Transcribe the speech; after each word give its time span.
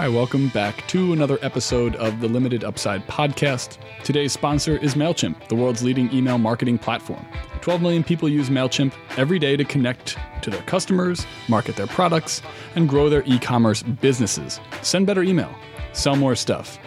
Hi, 0.00 0.08
welcome 0.08 0.48
back 0.48 0.88
to 0.88 1.12
another 1.12 1.38
episode 1.42 1.94
of 1.96 2.20
the 2.20 2.26
Limited 2.26 2.64
Upside 2.64 3.06
podcast. 3.06 3.76
Today's 4.02 4.32
sponsor 4.32 4.78
is 4.78 4.94
MailChimp, 4.94 5.48
the 5.48 5.54
world's 5.54 5.82
leading 5.82 6.10
email 6.10 6.38
marketing 6.38 6.78
platform. 6.78 7.22
12 7.60 7.82
million 7.82 8.02
people 8.02 8.26
use 8.26 8.48
MailChimp 8.48 8.94
every 9.18 9.38
day 9.38 9.58
to 9.58 9.64
connect 9.66 10.16
to 10.40 10.48
their 10.48 10.62
customers, 10.62 11.26
market 11.48 11.76
their 11.76 11.86
products, 11.86 12.40
and 12.76 12.88
grow 12.88 13.10
their 13.10 13.22
e 13.26 13.38
commerce 13.38 13.82
businesses. 13.82 14.58
Send 14.80 15.06
better 15.06 15.22
email, 15.22 15.54
sell 15.92 16.16
more 16.16 16.34
stuff. 16.34 16.78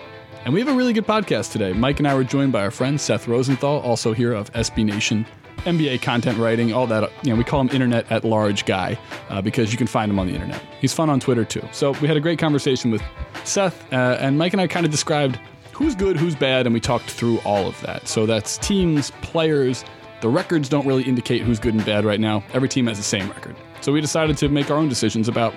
And 0.46 0.52
we 0.52 0.60
have 0.60 0.70
a 0.70 0.74
really 0.74 0.92
good 0.92 1.06
podcast 1.06 1.52
today. 1.52 1.72
Mike 1.72 2.00
and 2.00 2.08
I 2.08 2.16
were 2.16 2.24
joined 2.24 2.52
by 2.52 2.64
our 2.64 2.72
friend 2.72 3.00
Seth 3.00 3.28
Rosenthal, 3.28 3.80
also 3.82 4.14
here 4.14 4.34
of 4.34 4.52
SB 4.54 4.86
Nation 4.86 5.28
NBA 5.64 6.02
content 6.02 6.38
writing, 6.38 6.74
all 6.74 6.88
that. 6.88 7.12
You 7.24 7.32
know, 7.32 7.36
we 7.38 7.44
call 7.44 7.62
him 7.62 7.70
Internet 7.70 8.12
at 8.12 8.24
Large 8.24 8.66
guy 8.66 8.98
uh, 9.30 9.42
because 9.42 9.72
you 9.72 9.78
can 9.78 9.88
find 9.88 10.12
him 10.12 10.20
on 10.20 10.28
the 10.28 10.34
internet. 10.34 10.62
He's 10.80 10.94
fun 10.94 11.10
on 11.10 11.20
Twitter 11.20 11.46
too. 11.46 11.68
So 11.72 11.92
we 11.94 12.08
had 12.08 12.18
a 12.18 12.20
great 12.20 12.40
conversation 12.40 12.92
with 12.92 13.02
Seth, 13.44 13.92
uh, 13.94 14.18
and 14.20 14.38
Mike 14.38 14.54
and 14.54 14.62
I 14.62 14.68
kind 14.68 14.86
of 14.86 14.92
described 14.92 15.40
who's 15.72 15.96
good, 15.96 16.18
who's 16.18 16.36
bad, 16.36 16.66
and 16.66 16.74
we 16.74 16.80
talked 16.80 17.10
through 17.10 17.40
all 17.40 17.68
of 17.68 17.80
that. 17.82 18.08
So 18.08 18.26
that's 18.26 18.58
teams, 18.58 19.12
players. 19.22 19.84
The 20.22 20.30
records 20.30 20.70
don't 20.70 20.86
really 20.86 21.04
indicate 21.04 21.42
who's 21.42 21.60
good 21.60 21.74
and 21.74 21.86
bad 21.86 22.06
right 22.06 22.20
now. 22.20 22.44
Every 22.54 22.70
team 22.70 22.88
has 22.88 22.98
the 22.98 23.04
same 23.04 23.28
record. 23.30 23.56
So 23.82 23.92
we 23.92 24.00
decided 24.00 24.38
to 24.38 24.50
make 24.50 24.72
our 24.72 24.78
own 24.78 24.88
decisions 24.88 25.28
about 25.28 25.54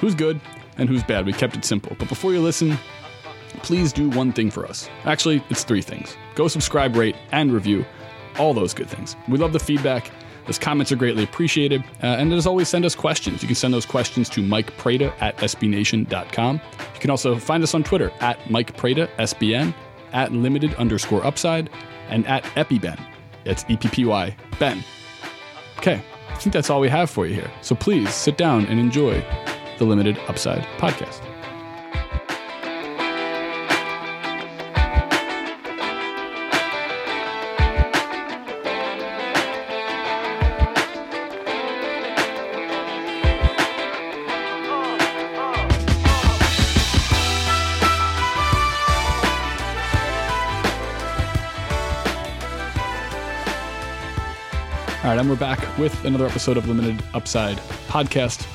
who's 0.00 0.14
good 0.14 0.40
and 0.76 0.88
who's 0.88 1.02
bad. 1.02 1.24
We 1.24 1.32
kept 1.32 1.56
it 1.56 1.64
simple. 1.64 1.96
But 1.98 2.08
before 2.08 2.32
you 2.32 2.40
listen, 2.40 2.76
please 3.62 3.92
do 3.92 4.10
one 4.10 4.32
thing 4.32 4.50
for 4.50 4.66
us. 4.66 4.88
Actually, 5.04 5.42
it's 5.48 5.64
three 5.64 5.82
things 5.82 6.16
go 6.34 6.48
subscribe, 6.48 6.96
rate, 6.96 7.16
and 7.30 7.52
review 7.52 7.84
all 8.38 8.54
those 8.54 8.74
good 8.74 8.88
things. 8.88 9.16
We 9.28 9.38
love 9.38 9.52
the 9.52 9.60
feedback. 9.60 10.10
Those 10.46 10.58
comments 10.58 10.90
are 10.90 10.96
greatly 10.96 11.22
appreciated. 11.22 11.82
Uh, 12.02 12.06
and 12.06 12.32
as 12.32 12.46
always, 12.46 12.68
send 12.68 12.84
us 12.84 12.94
questions. 12.94 13.42
You 13.42 13.46
can 13.48 13.54
send 13.54 13.72
those 13.72 13.86
questions 13.86 14.28
to 14.30 14.42
Mike 14.42 14.76
Prada 14.76 15.14
at 15.22 15.36
SBNation.com. 15.38 16.60
You 16.94 17.00
can 17.00 17.10
also 17.10 17.38
find 17.38 17.62
us 17.62 17.74
on 17.74 17.84
Twitter 17.84 18.10
at 18.20 18.50
Mike 18.50 18.76
Prada, 18.76 19.06
SBN, 19.18 19.72
at 20.12 20.32
limited 20.32 20.74
underscore 20.74 21.24
upside, 21.24 21.70
and 22.08 22.26
at 22.26 22.42
EppyBen. 22.56 23.00
That's 23.44 23.64
E 23.68 23.76
P 23.76 23.88
P 23.88 24.04
Y, 24.04 24.36
Ben. 24.58 24.82
Okay, 25.78 26.02
I 26.28 26.34
think 26.36 26.52
that's 26.52 26.70
all 26.70 26.80
we 26.80 26.88
have 26.88 27.10
for 27.10 27.26
you 27.26 27.34
here. 27.34 27.50
So 27.60 27.74
please 27.74 28.12
sit 28.12 28.36
down 28.36 28.66
and 28.66 28.78
enjoy 28.78 29.24
the 29.78 29.84
Limited 29.84 30.18
Upside 30.28 30.62
podcast. 30.78 31.31
We're 55.32 55.38
back 55.38 55.78
with 55.78 56.04
another 56.04 56.26
episode 56.26 56.58
of 56.58 56.68
Limited 56.68 57.02
Upside 57.14 57.56
podcast. 57.88 58.46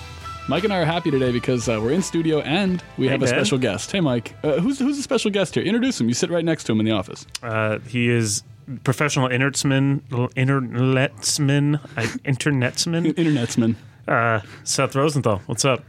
Mike 0.48 0.64
and 0.64 0.72
I 0.72 0.78
are 0.78 0.86
happy 0.86 1.10
today 1.10 1.32
because 1.32 1.68
uh, 1.68 1.80
we're 1.82 1.90
in 1.90 2.04
studio 2.04 2.42
and 2.42 2.84
we 3.00 3.08
have 3.08 3.24
a 3.24 3.28
special 3.28 3.58
guest. 3.58 3.92
Hey, 3.92 4.00
Mike, 4.00 4.36
uh, 4.44 4.60
who's 4.60 4.78
who's 4.78 4.96
the 4.96 5.02
special 5.02 5.32
guest 5.32 5.56
here? 5.56 5.64
Introduce 5.64 6.00
him. 6.00 6.08
You 6.08 6.14
sit 6.14 6.30
right 6.30 6.46
next 6.46 6.66
to 6.66 6.74
him 6.74 6.80
in 6.80 6.86
the 6.86 6.92
office. 6.92 7.26
Uh, 7.42 7.80
he 7.80 8.10
is 8.10 8.44
professional 8.84 9.28
internetsman, 9.28 10.02
internetsman, 10.36 11.80
internetsman. 12.24 13.12
Internetsman. 13.12 13.76
Uh, 14.08 14.42
Seth 14.64 14.96
Rosenthal, 14.96 15.42
what's 15.48 15.66
up? 15.66 15.84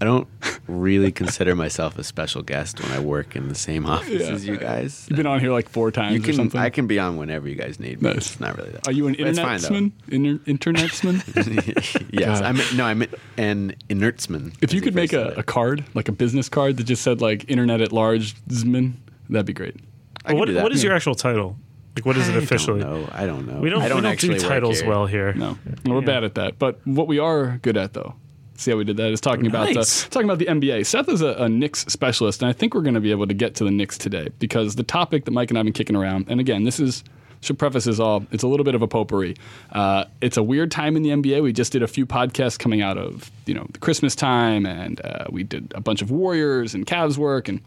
I 0.00 0.04
don't 0.04 0.28
really 0.66 1.10
consider 1.10 1.54
myself 1.54 1.98
a 1.98 2.04
special 2.04 2.42
guest 2.42 2.82
when 2.82 2.92
I 2.92 2.98
work 2.98 3.34
in 3.34 3.48
the 3.48 3.54
same 3.54 3.86
office 3.86 4.22
Yeah. 4.22 4.28
as 4.34 4.46
you 4.46 4.58
guys. 4.58 5.06
You've 5.08 5.16
been 5.16 5.26
on 5.26 5.40
here 5.40 5.52
like 5.52 5.68
four 5.70 5.90
times 5.90 6.22
You 6.26 6.30
or 6.30 6.34
something. 6.34 6.60
I 6.60 6.68
can 6.68 6.86
be 6.86 6.98
on 6.98 7.16
whenever 7.16 7.48
you 7.48 7.54
guys 7.54 7.80
need 7.80 8.02
me. 8.02 8.10
Nice. 8.10 8.16
It's 8.32 8.40
not 8.40 8.58
really 8.58 8.70
that. 8.72 8.86
Are 8.86 8.92
you 8.92 9.06
an 9.06 9.14
But 9.18 9.26
it's 9.28 9.38
fine, 9.38 9.60
though. 9.60 9.68
internetsman? 9.68 9.92
Inter- 10.08 10.70
internetsman? 10.70 12.08
yes, 12.12 12.40
God. 12.40 12.42
I'm. 12.44 12.76
No, 12.76 12.84
I'm 12.84 13.02
an 13.38 13.74
inertsman. 13.88 14.54
if 14.60 14.74
you 14.74 14.80
could 14.82 14.94
make 14.94 15.12
a, 15.14 15.28
a 15.38 15.42
card, 15.42 15.84
like 15.94 16.08
a 16.08 16.12
business 16.12 16.48
card 16.48 16.76
that 16.76 16.84
just 16.84 17.02
said 17.02 17.20
like 17.22 17.48
"Internet 17.48 17.80
at 17.80 17.92
Large," 17.92 18.34
Zman, 18.48 18.94
that'd 19.30 19.46
be 19.46 19.52
great. 19.54 19.76
I 20.24 20.30
can 20.30 20.38
what, 20.38 20.46
do 20.46 20.54
that. 20.54 20.62
what 20.62 20.72
is 20.72 20.82
your 20.82 20.92
actual 20.94 21.14
title? 21.14 21.56
Like, 21.94 22.04
what 22.04 22.16
is 22.18 22.28
it 22.28 22.34
I 22.34 22.38
officially? 22.38 22.80
Don't 22.80 23.02
know. 23.04 23.08
I 23.12 23.24
don't 23.24 23.46
know. 23.46 23.58
We 23.60 23.70
don't, 23.70 23.80
I 23.80 23.88
don't 23.88 23.96
we 23.98 24.02
don't 24.02 24.12
actually 24.12 24.34
do 24.38 24.40
titles 24.46 24.80
here. 24.80 24.88
well 24.90 25.06
here. 25.06 25.32
No, 25.32 25.56
we're 25.86 26.02
bad 26.02 26.24
at 26.24 26.34
that. 26.34 26.58
But 26.58 26.86
what 26.86 27.06
we 27.06 27.18
are 27.18 27.58
good 27.62 27.78
at, 27.78 27.94
though, 27.94 28.14
see 28.56 28.70
how 28.70 28.76
we 28.76 28.84
did 28.84 28.96
that, 28.96 29.10
is 29.10 29.20
talking 29.20 29.46
about 29.46 29.68
uh, 29.68 29.72
Nice. 29.72 30.08
talking 30.08 30.28
about 30.28 30.38
the 30.38 30.46
NBA. 30.46 30.86
Seth 30.86 31.08
is 31.08 31.22
a, 31.22 31.28
a 31.34 31.48
Knicks 31.48 31.80
specialist, 31.86 32.42
and 32.42 32.48
I 32.48 32.52
think 32.52 32.74
we're 32.74 32.82
going 32.82 32.94
to 32.94 33.00
be 33.00 33.10
able 33.10 33.26
to 33.26 33.34
get 33.34 33.54
to 33.56 33.64
the 33.64 33.70
Knicks 33.70 33.98
today 33.98 34.28
because 34.38 34.76
the 34.76 34.82
topic 34.82 35.24
that 35.24 35.30
Mike 35.32 35.50
and 35.50 35.58
I 35.58 35.60
have 35.60 35.66
been 35.66 35.72
kicking 35.72 35.96
around, 35.96 36.26
and 36.28 36.40
again, 36.40 36.64
this 36.64 36.80
is 36.80 37.04
should 37.42 37.58
preface 37.58 37.84
this 37.84 38.00
all. 38.00 38.24
It's 38.32 38.42
a 38.42 38.48
little 38.48 38.64
bit 38.64 38.74
of 38.74 38.82
a 38.82 38.88
potpourri. 38.88 39.36
Uh, 39.70 40.06
it's 40.20 40.36
a 40.38 40.42
weird 40.42 40.70
time 40.70 40.96
in 40.96 41.02
the 41.02 41.10
NBA. 41.10 41.42
We 41.42 41.52
just 41.52 41.70
did 41.70 41.82
a 41.82 41.86
few 41.86 42.06
podcasts 42.06 42.58
coming 42.58 42.80
out 42.80 42.96
of 42.98 43.30
you 43.44 43.54
know 43.54 43.66
the 43.72 43.78
Christmas 43.78 44.14
time, 44.16 44.66
and 44.66 45.00
uh, 45.04 45.26
we 45.30 45.42
did 45.44 45.72
a 45.74 45.80
bunch 45.80 46.02
of 46.02 46.10
Warriors 46.10 46.74
and 46.74 46.86
Cavs 46.86 47.18
work, 47.18 47.48
and 47.48 47.60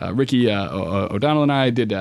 uh, 0.00 0.12
Ricky 0.14 0.50
uh, 0.50 0.68
O'Donnell 1.10 1.42
and 1.42 1.52
I 1.52 1.70
did. 1.70 1.92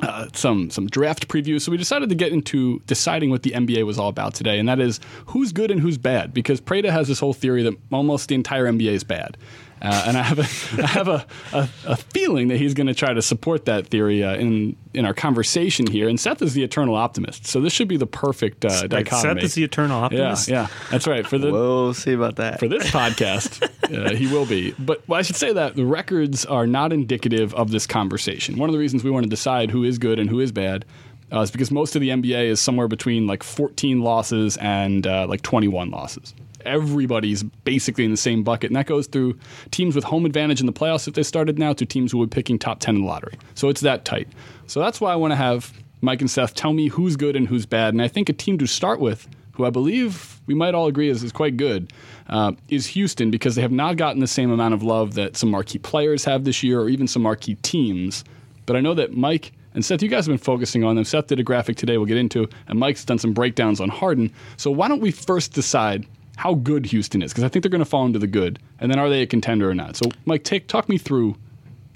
Uh, 0.00 0.28
some 0.32 0.70
some 0.70 0.86
draft 0.86 1.26
previews. 1.26 1.62
So 1.62 1.72
we 1.72 1.76
decided 1.76 2.08
to 2.08 2.14
get 2.14 2.32
into 2.32 2.80
deciding 2.86 3.30
what 3.30 3.42
the 3.42 3.50
NBA 3.50 3.84
was 3.84 3.98
all 3.98 4.08
about 4.08 4.32
today, 4.32 4.58
and 4.58 4.68
that 4.68 4.78
is 4.78 5.00
who's 5.26 5.52
good 5.52 5.72
and 5.72 5.80
who's 5.80 5.98
bad. 5.98 6.32
Because 6.32 6.60
Prada 6.60 6.92
has 6.92 7.08
this 7.08 7.18
whole 7.18 7.32
theory 7.32 7.64
that 7.64 7.74
almost 7.90 8.28
the 8.28 8.36
entire 8.36 8.66
NBA 8.66 8.92
is 8.92 9.02
bad, 9.02 9.36
uh, 9.80 10.04
and 10.06 10.16
I 10.16 10.22
have 10.22 10.38
a 10.38 10.82
I 10.82 10.86
have 10.86 11.08
a, 11.08 11.26
a, 11.52 11.68
a 11.86 11.96
feeling 11.96 12.48
that 12.48 12.58
he's 12.58 12.74
going 12.74 12.86
to 12.86 12.94
try 12.94 13.12
to 13.12 13.22
support 13.22 13.64
that 13.66 13.86
theory 13.88 14.24
uh, 14.24 14.34
in 14.36 14.76
in 14.94 15.04
our 15.04 15.14
conversation 15.14 15.86
here. 15.86 16.08
And 16.08 16.18
Seth 16.18 16.42
is 16.42 16.54
the 16.54 16.62
eternal 16.62 16.94
optimist, 16.94 17.46
so 17.46 17.60
this 17.60 17.72
should 17.72 17.88
be 17.88 17.96
the 17.96 18.06
perfect 18.06 18.64
uh, 18.64 18.78
Wait, 18.82 18.90
dichotomy. 18.90 19.40
Seth 19.40 19.44
is 19.44 19.54
the 19.54 19.64
eternal 19.64 19.98
yeah, 19.98 20.04
optimist. 20.04 20.48
yeah, 20.48 20.66
that's 20.90 21.06
right. 21.06 21.26
For 21.26 21.38
the 21.38 21.52
We'll 21.52 21.94
see 21.94 22.12
about 22.12 22.36
that. 22.36 22.58
for 22.58 22.68
this 22.68 22.90
podcast, 22.90 23.62
uh, 24.06 24.14
he 24.14 24.26
will 24.26 24.46
be. 24.46 24.72
But 24.78 25.06
well, 25.08 25.18
I 25.18 25.22
should 25.22 25.36
say 25.36 25.52
that 25.52 25.76
the 25.76 25.84
records 25.84 26.44
are 26.46 26.66
not 26.66 26.92
indicative 26.92 27.54
of 27.54 27.70
this 27.70 27.86
conversation. 27.86 28.56
One 28.58 28.68
of 28.68 28.72
the 28.72 28.78
reasons 28.78 29.04
we 29.04 29.10
want 29.10 29.24
to 29.24 29.30
decide 29.30 29.70
who 29.70 29.84
is 29.84 29.98
good 29.98 30.18
and 30.18 30.28
who 30.28 30.40
is 30.40 30.52
bad 30.52 30.84
uh, 31.32 31.40
is 31.40 31.50
because 31.50 31.70
most 31.70 31.94
of 31.94 32.00
the 32.00 32.08
NBA 32.08 32.46
is 32.46 32.60
somewhere 32.60 32.88
between 32.88 33.26
like 33.26 33.42
14 33.42 34.00
losses 34.00 34.56
and 34.58 35.06
uh, 35.06 35.26
like 35.28 35.42
21 35.42 35.90
losses. 35.90 36.34
Everybody's 36.68 37.42
basically 37.42 38.04
in 38.04 38.10
the 38.10 38.16
same 38.16 38.42
bucket, 38.42 38.70
and 38.70 38.76
that 38.76 38.86
goes 38.86 39.06
through 39.06 39.38
teams 39.70 39.94
with 39.94 40.04
home 40.04 40.26
advantage 40.26 40.60
in 40.60 40.66
the 40.66 40.72
playoffs 40.72 41.08
if 41.08 41.14
they 41.14 41.22
started 41.22 41.58
now 41.58 41.72
to 41.72 41.86
teams 41.86 42.12
who 42.12 42.18
would 42.18 42.30
be 42.30 42.34
picking 42.34 42.58
top 42.58 42.80
10 42.80 42.96
in 42.96 43.02
the 43.02 43.06
lottery. 43.06 43.34
So 43.54 43.68
it's 43.68 43.80
that 43.80 44.04
tight. 44.04 44.28
So 44.66 44.80
that's 44.80 45.00
why 45.00 45.12
I 45.12 45.16
want 45.16 45.32
to 45.32 45.36
have 45.36 45.72
Mike 46.00 46.20
and 46.20 46.30
Seth 46.30 46.54
tell 46.54 46.72
me 46.72 46.88
who's 46.88 47.16
good 47.16 47.34
and 47.34 47.48
who's 47.48 47.66
bad. 47.66 47.94
And 47.94 48.02
I 48.02 48.08
think 48.08 48.28
a 48.28 48.32
team 48.32 48.58
to 48.58 48.66
start 48.66 49.00
with 49.00 49.28
who 49.52 49.64
I 49.64 49.70
believe 49.70 50.40
we 50.46 50.54
might 50.54 50.74
all 50.74 50.86
agree 50.86 51.08
is, 51.08 51.22
is 51.24 51.32
quite 51.32 51.56
good, 51.56 51.92
uh, 52.28 52.52
is 52.68 52.86
Houston 52.88 53.30
because 53.30 53.56
they 53.56 53.62
have 53.62 53.72
not 53.72 53.96
gotten 53.96 54.20
the 54.20 54.28
same 54.28 54.50
amount 54.50 54.74
of 54.74 54.82
love 54.82 55.14
that 55.14 55.36
some 55.36 55.50
marquee 55.50 55.78
players 55.78 56.24
have 56.24 56.44
this 56.44 56.62
year 56.62 56.80
or 56.80 56.88
even 56.88 57.08
some 57.08 57.22
marquee 57.22 57.56
teams. 57.56 58.24
But 58.66 58.76
I 58.76 58.80
know 58.80 58.94
that 58.94 59.16
Mike 59.16 59.52
and 59.74 59.84
Seth, 59.84 60.02
you 60.02 60.08
guys 60.08 60.26
have 60.26 60.32
been 60.32 60.38
focusing 60.38 60.84
on 60.84 60.96
them. 60.96 61.04
Seth 61.04 61.26
did 61.26 61.40
a 61.40 61.42
graphic 61.42 61.76
today 61.76 61.98
we'll 61.98 62.06
get 62.06 62.16
into, 62.16 62.48
and 62.68 62.78
Mike's 62.78 63.04
done 63.04 63.18
some 63.18 63.32
breakdowns 63.32 63.80
on 63.80 63.88
Harden. 63.88 64.32
So 64.56 64.70
why 64.70 64.88
don't 64.88 65.00
we 65.00 65.10
first 65.10 65.52
decide 65.52 66.06
how 66.38 66.54
good 66.54 66.86
Houston 66.86 67.20
is? 67.20 67.32
Because 67.32 67.42
I 67.42 67.48
think 67.48 67.64
they're 67.64 67.70
going 67.70 67.80
to 67.80 67.84
fall 67.84 68.06
into 68.06 68.20
the 68.20 68.28
good. 68.28 68.60
And 68.78 68.92
then 68.92 69.00
are 69.00 69.08
they 69.08 69.22
a 69.22 69.26
contender 69.26 69.68
or 69.68 69.74
not? 69.74 69.96
So, 69.96 70.08
Mike, 70.24 70.44
take 70.44 70.68
talk 70.68 70.88
me 70.88 70.96
through 70.96 71.34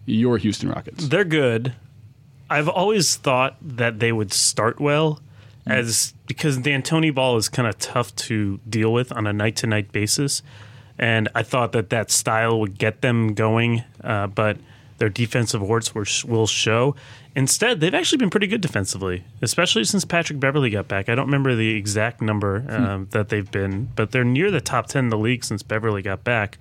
your 0.05 0.37
Houston 0.37 0.69
Rockets. 0.69 1.07
They're 1.07 1.25
good. 1.25 1.75
I've 2.51 2.69
always 2.69 3.15
thought 3.15 3.57
that 3.63 4.01
they 4.01 4.11
would 4.11 4.33
start 4.33 4.81
well, 4.81 5.21
as 5.65 6.13
because 6.27 6.59
D'Antoni 6.59 7.15
ball 7.15 7.37
is 7.37 7.49
kind 7.49 7.69
of 7.69 7.79
tough 7.79 8.17
to 8.17 8.59
deal 8.69 8.93
with 8.93 9.13
on 9.13 9.29
a 9.29 9.33
night 9.33 9.55
to 9.57 9.69
night 9.69 9.93
basis, 9.93 10.43
and 10.99 11.29
I 11.37 11.45
thought 11.45 11.71
that 11.73 11.91
that 11.91 12.11
style 12.11 12.59
would 12.59 12.77
get 12.77 13.01
them 13.01 13.35
going, 13.35 13.85
uh, 14.03 14.27
but 14.27 14.57
their 14.99 15.09
defensive 15.09 15.63
warts 15.63 15.95
were, 15.95 16.07
will 16.27 16.49
show. 16.49 16.97
Instead, 17.35 17.81
they've 17.81 17.95
actually 17.95 18.19
been 18.19 18.31
pretty 18.31 18.47
good 18.47 18.61
defensively, 18.61 19.25
especially 19.41 19.85
since 19.85 20.05
Patrick 20.05 20.39
Beverley 20.39 20.69
got 20.69 20.87
back. 20.87 21.09
I 21.09 21.15
don't 21.15 21.27
remember 21.27 21.55
the 21.55 21.75
exact 21.75 22.21
number 22.21 22.65
um, 22.69 23.09
that 23.13 23.31
they've 23.31 23.51
been, 23.51 23.89
but 23.97 24.11
they're 24.11 24.25
near 24.25 24.51
the 24.51 24.61
top 24.61 24.87
10 24.87 25.05
in 25.05 25.09
the 25.11 25.17
league 25.17 25.43
since 25.43 25.63
Beverley 25.63 26.03
got 26.03 26.25
back. 26.25 26.59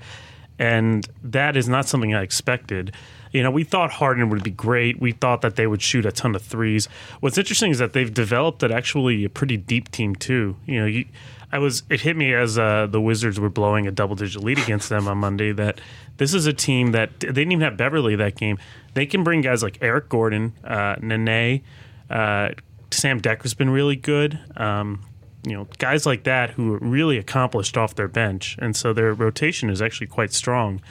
And 0.58 1.08
that 1.24 1.58
is 1.58 1.68
not 1.68 1.88
something 1.88 2.14
I 2.14 2.22
expected. 2.22 2.94
You 3.32 3.44
know, 3.44 3.52
we 3.52 3.64
thought 3.64 3.92
Harden 3.92 4.30
would 4.30 4.44
be 4.44 4.52
great. 4.52 5.00
We 5.02 5.12
thought 5.12 5.42
that 5.42 5.56
they 5.56 5.68
would 5.68 5.82
shoot 5.82 6.06
a 6.06 6.12
ton 6.12 6.36
of 6.36 6.42
threes. 6.42 6.88
What's 7.20 7.38
interesting 7.38 7.72
is 7.72 7.80
that 7.80 7.94
they've 7.94 8.14
developed 8.14 8.64
an 8.64 8.72
actually 8.72 9.26
a 9.26 9.30
pretty 9.30 9.58
deep 9.58 9.90
team 9.92 10.16
too. 10.16 10.56
You 10.66 10.80
know, 10.82 10.86
you, 10.86 11.06
I 11.51 11.59
was 11.59 11.83
it 11.89 12.01
hit 12.01 12.15
me 12.15 12.33
as 12.33 12.57
uh, 12.57 12.88
the 12.89 13.01
Wizards 13.01 13.39
were 13.39 13.50
blowing 13.50 13.88
a 13.88 13.92
double 13.92 14.15
digit 14.15 14.44
lead 14.44 14.59
against 14.59 14.89
them 14.89 15.07
on 15.07 15.18
Monday 15.18 15.51
that 15.51 15.81
this 16.18 16.33
is 16.33 16.45
a 16.45 16.53
team 16.53 16.92
that 16.92 17.19
they 17.19 17.27
didn't 17.27 17.51
even 17.51 17.62
have 17.62 17.77
Beverley 17.77 18.15
that 18.15 18.36
game. 18.36 18.57
They 18.94 19.06
can 19.06 19.24
bring 19.24 19.42
guys 19.42 19.62
like 19.63 19.77
Eric 19.81 20.09
Gordon, 20.09 20.53
uh, 20.63 20.95
Nene, 21.01 21.62
uh, 22.09 22.50
Sam 22.92 23.21
Dekker's 23.21 23.53
been 23.53 23.69
really 23.69 23.95
good. 23.95 24.39
Um, 24.56 25.01
you 25.44 25.53
know, 25.53 25.68
guys 25.77 26.06
like 26.06 26.24
that 26.24 26.51
who 26.51 26.75
are 26.75 26.80
really 26.80 27.18
accomplished 27.18 27.77
off 27.77 27.95
their 27.95 28.07
bench, 28.07 28.57
and 28.59 28.75
so 28.75 28.94
their 28.94 29.13
rotation 29.13 29.69
is 29.69 29.81
actually 29.81 30.07
quite 30.07 30.33
strong. 30.33 30.81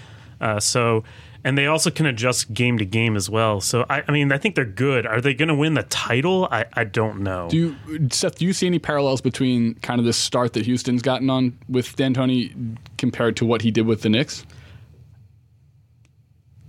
Uh, 0.41 0.59
so, 0.59 1.05
and 1.45 1.57
they 1.57 1.67
also 1.67 1.91
can 1.91 2.07
adjust 2.07 2.53
game 2.53 2.79
to 2.79 2.85
game 2.85 3.17
as 3.17 3.31
well. 3.31 3.61
So, 3.61 3.87
I, 3.89 4.03
I 4.07 4.13
mean, 4.13 4.33
I 4.33 4.39
think 4.39 4.55
they're 4.55 4.65
good. 4.65 5.07
Are 5.07 5.21
they 5.21 5.35
going 5.35 5.49
to 5.49 5.55
win 5.55 5.75
the 5.75 5.85
title? 5.85 6.49
I, 6.51 6.67
I 6.75 6.85
don't 6.85 7.21
know. 7.21 7.49
Do 7.49 7.57
you, 7.57 8.09
Seth? 8.11 8.39
Do 8.39 8.45
you 8.45 8.53
see 8.53 8.67
any 8.67 8.79
parallels 8.79 9.21
between 9.21 9.75
kind 9.77 9.99
of 9.99 10.07
the 10.07 10.13
start 10.13 10.53
that 10.55 10.67
Houston's 10.67 11.03
gotten 11.03 11.31
on 11.31 11.59
with 11.69 11.97
D'Antoni 11.97 12.77
compared 12.99 13.37
to 13.39 13.47
what 13.47 13.63
he 13.63 13.71
did 13.71 13.87
with 13.87 14.03
the 14.03 14.09
Knicks? 14.09 14.45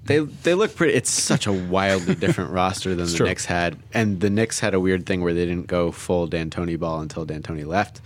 They 0.05 0.19
they 0.19 0.55
look 0.55 0.75
pretty. 0.75 0.93
It's 0.93 1.11
such 1.11 1.45
a 1.47 1.53
wildly 1.53 2.15
different 2.15 2.51
roster 2.51 2.95
than 2.95 3.05
the 3.05 3.17
true. 3.17 3.27
Knicks 3.27 3.45
had, 3.45 3.77
and 3.93 4.19
the 4.19 4.29
Knicks 4.29 4.59
had 4.59 4.73
a 4.73 4.79
weird 4.79 5.05
thing 5.05 5.21
where 5.21 5.33
they 5.33 5.45
didn't 5.45 5.67
go 5.67 5.91
full 5.91 6.27
D'Antoni 6.27 6.79
ball 6.79 7.01
until 7.01 7.25
D'Antoni 7.25 7.65
left. 7.65 8.01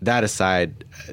That 0.00 0.24
aside, 0.24 0.84
uh, 1.08 1.12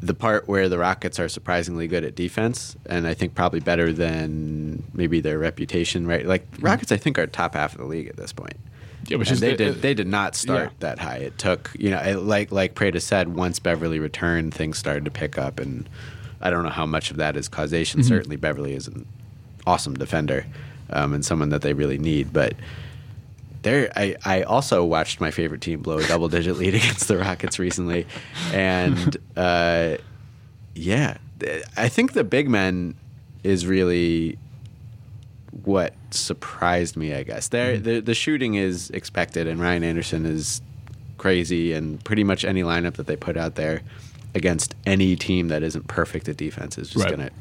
the 0.00 0.14
part 0.14 0.46
where 0.48 0.68
the 0.68 0.78
Rockets 0.78 1.18
are 1.18 1.28
surprisingly 1.28 1.88
good 1.88 2.04
at 2.04 2.14
defense, 2.14 2.76
and 2.86 3.06
I 3.06 3.14
think 3.14 3.34
probably 3.34 3.60
better 3.60 3.92
than 3.92 4.84
maybe 4.92 5.20
their 5.20 5.38
reputation. 5.38 6.06
Right, 6.06 6.24
like 6.24 6.46
Rockets, 6.60 6.92
I 6.92 6.96
think 6.96 7.18
are 7.18 7.26
top 7.26 7.54
half 7.54 7.72
of 7.72 7.78
the 7.78 7.86
league 7.86 8.08
at 8.08 8.16
this 8.16 8.32
point. 8.32 8.56
Yeah, 9.06 9.16
which 9.16 9.30
is 9.30 9.40
they 9.40 9.54
uh, 9.54 9.56
did. 9.56 9.82
They 9.82 9.94
did 9.94 10.06
not 10.06 10.36
start 10.36 10.70
yeah. 10.70 10.76
that 10.80 10.98
high. 10.98 11.16
It 11.16 11.38
took 11.38 11.70
you 11.78 11.90
know, 11.90 11.98
it, 11.98 12.16
like 12.16 12.52
like 12.52 12.74
Prada 12.74 13.00
said, 13.00 13.34
once 13.34 13.58
Beverley 13.58 13.98
returned, 13.98 14.54
things 14.54 14.78
started 14.78 15.04
to 15.06 15.10
pick 15.10 15.38
up, 15.38 15.58
and 15.58 15.88
I 16.40 16.50
don't 16.50 16.62
know 16.62 16.70
how 16.70 16.86
much 16.86 17.10
of 17.10 17.16
that 17.16 17.36
is 17.36 17.48
causation. 17.48 18.00
Mm-hmm. 18.00 18.08
Certainly, 18.08 18.36
Beverley 18.36 18.74
is 18.74 18.86
an 18.86 19.06
awesome 19.66 19.94
defender 19.94 20.46
um, 20.90 21.12
and 21.12 21.24
someone 21.24 21.48
that 21.50 21.62
they 21.62 21.72
really 21.72 21.98
need. 21.98 22.32
But 22.32 22.54
there, 23.68 23.92
I 23.94 24.16
I 24.24 24.42
also 24.42 24.84
watched 24.84 25.20
my 25.20 25.30
favorite 25.30 25.60
team 25.60 25.80
blow 25.80 25.98
a 25.98 26.06
double 26.06 26.28
digit 26.28 26.56
lead 26.56 26.74
against 26.82 27.08
the 27.08 27.18
Rockets 27.18 27.58
recently, 27.58 28.06
and 28.52 29.16
uh, 29.36 29.96
yeah, 30.74 31.18
I 31.76 31.88
think 31.88 32.12
the 32.14 32.24
big 32.24 32.48
men 32.48 32.94
is 33.44 33.66
really 33.66 34.38
what 35.64 35.94
surprised 36.10 36.96
me. 36.96 37.14
I 37.14 37.22
guess 37.22 37.48
there 37.48 37.78
the 37.78 38.00
the 38.00 38.14
shooting 38.14 38.54
is 38.54 38.90
expected, 38.90 39.46
and 39.46 39.60
Ryan 39.60 39.84
Anderson 39.84 40.24
is 40.26 40.62
crazy, 41.18 41.72
and 41.72 42.02
pretty 42.04 42.24
much 42.24 42.44
any 42.44 42.62
lineup 42.62 42.94
that 42.94 43.06
they 43.06 43.16
put 43.16 43.36
out 43.36 43.54
there 43.56 43.82
against 44.34 44.74
any 44.86 45.16
team 45.16 45.48
that 45.48 45.62
isn't 45.62 45.88
perfect 45.88 46.28
at 46.28 46.36
defense 46.36 46.78
is 46.78 46.90
just 46.90 47.04
Right. 47.04 47.16
going 47.16 47.28
to 47.28 47.34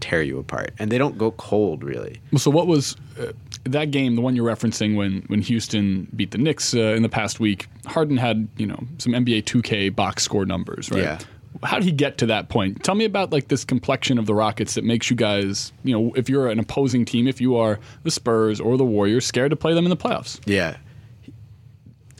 tear 0.00 0.20
you 0.20 0.38
apart. 0.38 0.72
And 0.78 0.90
they 0.90 0.98
don't 0.98 1.16
go 1.16 1.30
cold 1.30 1.82
really. 1.84 2.20
So 2.36 2.50
what 2.50 2.66
was 2.66 2.96
uh, 3.18 3.32
that 3.72 3.90
game? 3.90 4.14
The 4.14 4.20
one 4.20 4.36
you're 4.36 4.46
referencing 4.46 4.96
when 4.96 5.24
when 5.28 5.40
Houston 5.42 6.08
beat 6.14 6.30
the 6.30 6.38
Knicks 6.38 6.74
uh, 6.74 6.94
in 6.94 7.02
the 7.02 7.08
past 7.08 7.40
week? 7.40 7.68
Harden 7.86 8.16
had 8.16 8.48
you 8.56 8.66
know 8.66 8.84
some 8.98 9.12
NBA 9.12 9.44
2K 9.44 9.94
box 9.94 10.22
score 10.22 10.44
numbers, 10.44 10.90
right? 10.90 11.02
Yeah. 11.02 11.18
How 11.62 11.78
did 11.78 11.84
he 11.84 11.92
get 11.92 12.18
to 12.18 12.26
that 12.26 12.48
point? 12.48 12.82
Tell 12.82 12.94
me 12.94 13.04
about 13.04 13.32
like 13.32 13.48
this 13.48 13.64
complexion 13.64 14.18
of 14.18 14.26
the 14.26 14.34
Rockets 14.34 14.74
that 14.74 14.84
makes 14.84 15.08
you 15.08 15.16
guys, 15.16 15.72
you 15.82 15.96
know, 15.96 16.12
if 16.14 16.28
you're 16.28 16.48
an 16.48 16.58
opposing 16.58 17.04
team, 17.04 17.28
if 17.28 17.40
you 17.40 17.56
are 17.56 17.78
the 18.02 18.10
Spurs 18.10 18.60
or 18.60 18.76
the 18.76 18.84
Warriors, 18.84 19.24
scared 19.24 19.50
to 19.50 19.56
play 19.56 19.72
them 19.72 19.84
in 19.84 19.90
the 19.90 19.96
playoffs. 19.96 20.40
Yeah. 20.46 20.76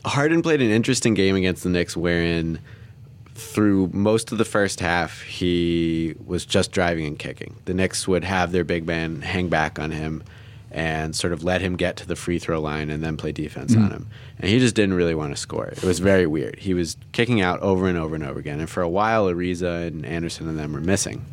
Harden 0.05 0.41
played 0.41 0.61
an 0.61 0.69
interesting 0.69 1.15
game 1.15 1.35
against 1.35 1.63
the 1.63 1.69
Knicks 1.69 1.97
wherein 1.97 2.59
through 3.35 3.89
most 3.91 4.31
of 4.31 4.37
the 4.37 4.45
first 4.45 4.79
half 4.79 5.21
he 5.23 6.15
was 6.25 6.45
just 6.45 6.71
driving 6.71 7.05
and 7.05 7.19
kicking. 7.19 7.55
The 7.65 7.73
Knicks 7.73 8.07
would 8.07 8.23
have 8.23 8.51
their 8.53 8.63
big 8.63 8.87
man 8.87 9.21
hang 9.21 9.49
back 9.49 9.77
on 9.77 9.91
him 9.91 10.23
and 10.75 11.15
sort 11.15 11.31
of 11.31 11.41
let 11.41 11.61
him 11.61 11.77
get 11.77 11.95
to 11.95 12.05
the 12.05 12.17
free 12.17 12.37
throw 12.37 12.59
line 12.59 12.89
and 12.89 13.01
then 13.01 13.15
play 13.15 13.31
defense 13.31 13.73
on 13.77 13.91
him. 13.91 14.07
And 14.39 14.49
he 14.51 14.59
just 14.59 14.75
didn't 14.75 14.95
really 14.95 15.15
want 15.15 15.33
to 15.33 15.37
score. 15.41 15.67
It 15.67 15.83
was 15.83 15.99
very 15.99 16.27
weird. 16.27 16.59
He 16.59 16.73
was 16.73 16.97
kicking 17.13 17.39
out 17.39 17.61
over 17.61 17.87
and 17.87 17.97
over 17.97 18.13
and 18.13 18.23
over 18.25 18.37
again. 18.39 18.59
And 18.59 18.69
for 18.69 18.81
a 18.83 18.89
while 18.89 19.27
Ariza 19.27 19.87
and 19.87 20.05
Anderson 20.05 20.49
and 20.49 20.59
them 20.59 20.73
were 20.73 20.81
missing. 20.81 21.23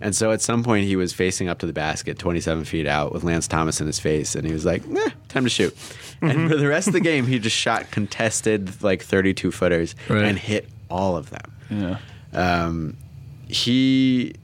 And 0.00 0.14
so 0.14 0.30
at 0.30 0.40
some 0.40 0.62
point 0.62 0.86
he 0.86 0.94
was 0.94 1.12
facing 1.12 1.48
up 1.48 1.58
to 1.60 1.66
the 1.66 1.72
basket, 1.72 2.16
27 2.18 2.64
feet 2.64 2.86
out, 2.86 3.12
with 3.12 3.24
Lance 3.24 3.48
Thomas 3.48 3.80
in 3.80 3.86
his 3.88 3.98
face, 3.98 4.34
and 4.36 4.46
he 4.46 4.52
was 4.52 4.64
like, 4.64 4.82
eh, 4.88 5.10
"Time 5.28 5.44
to 5.44 5.50
shoot." 5.50 5.74
And 6.20 6.48
for 6.48 6.56
the 6.56 6.68
rest 6.68 6.86
of 6.86 6.92
the 6.92 7.00
game, 7.00 7.26
he 7.26 7.38
just 7.40 7.56
shot 7.56 7.90
contested 7.90 8.82
like 8.82 9.02
32 9.02 9.50
footers 9.50 9.94
Right. 10.08 10.24
and 10.24 10.38
hit 10.38 10.68
all 10.90 11.16
of 11.16 11.30
them. 11.30 11.52
Yeah. 11.70 11.98
Um, 12.66 12.96
he 13.48 14.34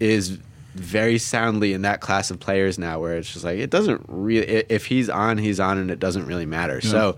is 0.00 0.38
very 0.74 1.18
soundly 1.18 1.72
in 1.72 1.82
that 1.82 2.00
class 2.00 2.30
of 2.30 2.40
players 2.40 2.78
now, 2.78 3.00
where 3.00 3.16
it's 3.16 3.32
just 3.32 3.44
like 3.44 3.58
it 3.58 3.70
doesn't 3.70 4.04
really. 4.08 4.46
If 4.46 4.86
he's 4.86 5.08
on, 5.08 5.38
he's 5.38 5.60
on, 5.60 5.78
and 5.78 5.90
it 5.90 5.98
doesn't 6.00 6.26
really 6.26 6.46
matter. 6.46 6.80
So 6.80 7.16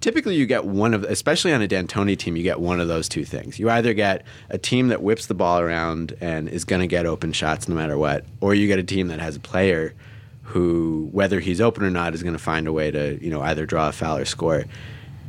typically 0.00 0.34
you 0.34 0.46
get 0.46 0.64
one 0.64 0.94
of 0.94 1.04
especially 1.04 1.52
on 1.52 1.62
a 1.62 1.68
D'Antoni 1.68 2.18
team 2.18 2.36
you 2.36 2.42
get 2.42 2.58
one 2.60 2.80
of 2.80 2.88
those 2.88 3.08
two 3.08 3.24
things. 3.24 3.58
You 3.60 3.70
either 3.70 3.94
get 3.94 4.24
a 4.50 4.58
team 4.58 4.88
that 4.88 5.00
whips 5.02 5.26
the 5.26 5.34
ball 5.34 5.60
around 5.60 6.16
and 6.20 6.48
is 6.48 6.64
going 6.64 6.80
to 6.80 6.88
get 6.88 7.06
open 7.06 7.32
shots 7.32 7.68
no 7.68 7.74
matter 7.76 7.96
what, 7.96 8.24
or 8.40 8.54
you 8.54 8.66
get 8.66 8.78
a 8.80 8.82
team 8.82 9.08
that 9.08 9.20
has 9.20 9.36
a 9.36 9.40
player 9.40 9.94
who 10.42 11.08
whether 11.12 11.38
he's 11.40 11.60
open 11.60 11.84
or 11.84 11.90
not 11.90 12.14
is 12.14 12.22
going 12.22 12.34
to 12.34 12.42
find 12.42 12.66
a 12.66 12.72
way 12.72 12.90
to, 12.90 13.22
you 13.24 13.30
know, 13.30 13.40
either 13.42 13.64
draw 13.64 13.88
a 13.88 13.92
foul 13.92 14.18
or 14.18 14.24
score. 14.24 14.64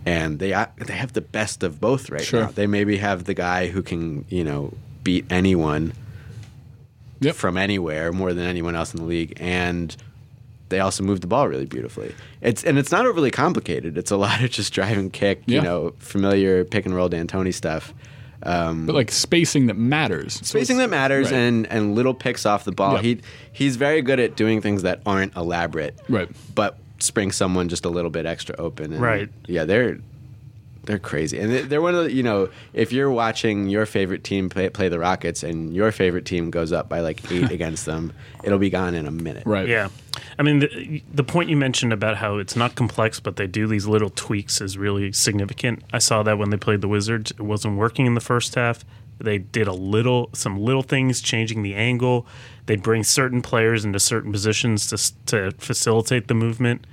And 0.05 0.39
they 0.39 0.53
uh, 0.53 0.65
they 0.77 0.93
have 0.93 1.13
the 1.13 1.21
best 1.21 1.63
of 1.63 1.79
both 1.79 2.09
right 2.09 2.21
Sure. 2.23 2.41
now. 2.41 2.51
They 2.51 2.67
maybe 2.67 2.97
have 2.97 3.23
the 3.25 3.33
guy 3.33 3.67
who 3.67 3.81
can, 3.83 4.25
you 4.27 4.43
know, 4.43 4.73
beat 5.03 5.25
anyone 5.29 5.93
Yep. 7.23 7.35
from 7.35 7.57
anywhere 7.57 8.11
more 8.11 8.33
than 8.33 8.45
anyone 8.45 8.75
else 8.75 8.93
in 8.93 8.99
the 8.99 9.05
league 9.05 9.33
and 9.37 9.95
they 10.69 10.79
also 10.79 11.03
move 11.03 11.21
the 11.21 11.27
ball 11.27 11.47
really 11.47 11.65
beautifully. 11.67 12.15
It's 12.41 12.63
and 12.63 12.79
it's 12.79 12.91
not 12.91 13.05
overly 13.05 13.29
complicated. 13.31 13.97
It's 13.97 14.09
a 14.11 14.17
lot 14.25 14.41
of 14.43 14.49
just 14.49 14.73
drive 14.73 14.97
and 14.97 15.11
kick, 15.13 15.43
you 15.45 15.61
know, 15.61 15.93
familiar 15.99 16.63
pick 16.65 16.85
and 16.85 16.95
roll 16.95 17.09
D'Antoni 17.09 17.53
stuff. 17.53 17.93
Um, 18.45 18.85
But 18.87 18.95
like 18.95 19.11
spacing 19.11 19.67
that 19.67 19.77
matters. 19.77 20.33
Spacing 20.33 20.77
it's- 20.77 20.77
that 20.77 20.89
matters 20.89 21.31
right. 21.31 21.37
and 21.37 21.67
and 21.67 21.95
little 21.95 22.13
picks 22.13 22.45
off 22.45 22.63
the 22.65 22.71
ball. 22.71 22.95
Yeah. 22.95 23.01
He 23.01 23.17
he's 23.51 23.75
very 23.75 24.01
good 24.01 24.19
at 24.19 24.35
doing 24.35 24.61
things 24.61 24.81
that 24.81 25.01
aren't 25.05 25.35
elaborate, 25.35 25.95
Right. 26.09 26.29
But 26.55 26.77
spring 26.99 27.31
someone 27.31 27.69
just 27.69 27.85
a 27.85 27.89
little 27.89 28.09
bit 28.11 28.25
extra 28.25 28.55
open, 28.57 28.93
and 28.93 29.01
Right. 29.01 29.29
Yeah, 29.47 29.65
they're 29.65 29.99
they're 30.85 30.99
crazy, 30.99 31.39
and 31.39 31.51
they- 31.51 31.61
they're 31.61 31.81
one 31.81 31.95
of 31.95 32.05
the 32.05 32.11
you 32.13 32.23
know 32.23 32.49
if 32.73 32.91
you're 32.91 33.09
watching 33.11 33.67
your 33.69 33.85
favorite 33.85 34.23
team 34.23 34.49
play, 34.49 34.69
play 34.69 34.89
the 34.89 34.99
Rockets 34.99 35.43
and 35.43 35.73
your 35.73 35.91
favorite 35.91 36.25
team 36.25 36.49
goes 36.51 36.71
up 36.71 36.89
by 36.89 36.99
like 37.01 37.31
eight 37.31 37.51
against 37.57 37.85
them, 37.85 38.13
it'll 38.43 38.59
be 38.59 38.69
gone 38.69 38.93
in 38.95 39.05
a 39.07 39.11
minute. 39.11 39.43
Right. 39.45 39.67
Yeah. 39.67 39.89
I 40.37 40.43
mean, 40.43 40.59
the, 40.59 41.01
the 41.11 41.23
point 41.23 41.49
you 41.49 41.57
mentioned 41.57 41.91
about 41.93 42.17
how 42.17 42.37
it's 42.37 42.55
not 42.55 42.75
complex, 42.75 43.19
but 43.19 43.35
they 43.35 43.47
do 43.47 43.65
these 43.67 43.85
little 43.87 44.09
tweaks 44.09 44.61
is 44.61 44.77
really 44.77 45.11
significant. 45.11 45.83
I 45.91 45.97
saw 45.99 46.21
that 46.23 46.37
when 46.37 46.49
they 46.51 46.57
played 46.57 46.81
the 46.81 46.87
Wizards. 46.87 47.31
It 47.31 47.41
wasn't 47.41 47.77
working 47.77 48.05
in 48.05 48.13
the 48.13 48.21
first 48.21 48.53
half. 48.55 48.83
They 49.19 49.37
did 49.37 49.67
a 49.67 49.73
little, 49.73 50.29
some 50.33 50.57
little 50.59 50.83
things, 50.83 51.21
changing 51.21 51.63
the 51.63 51.73
angle. 51.75 52.27
They'd 52.65 52.83
bring 52.83 53.03
certain 53.03 53.41
players 53.41 53.85
into 53.85 53.99
certain 53.99 54.31
positions 54.31 54.87
to, 54.87 55.25
to 55.27 55.51
facilitate 55.57 56.27
the 56.27 56.33
movement. 56.33 56.85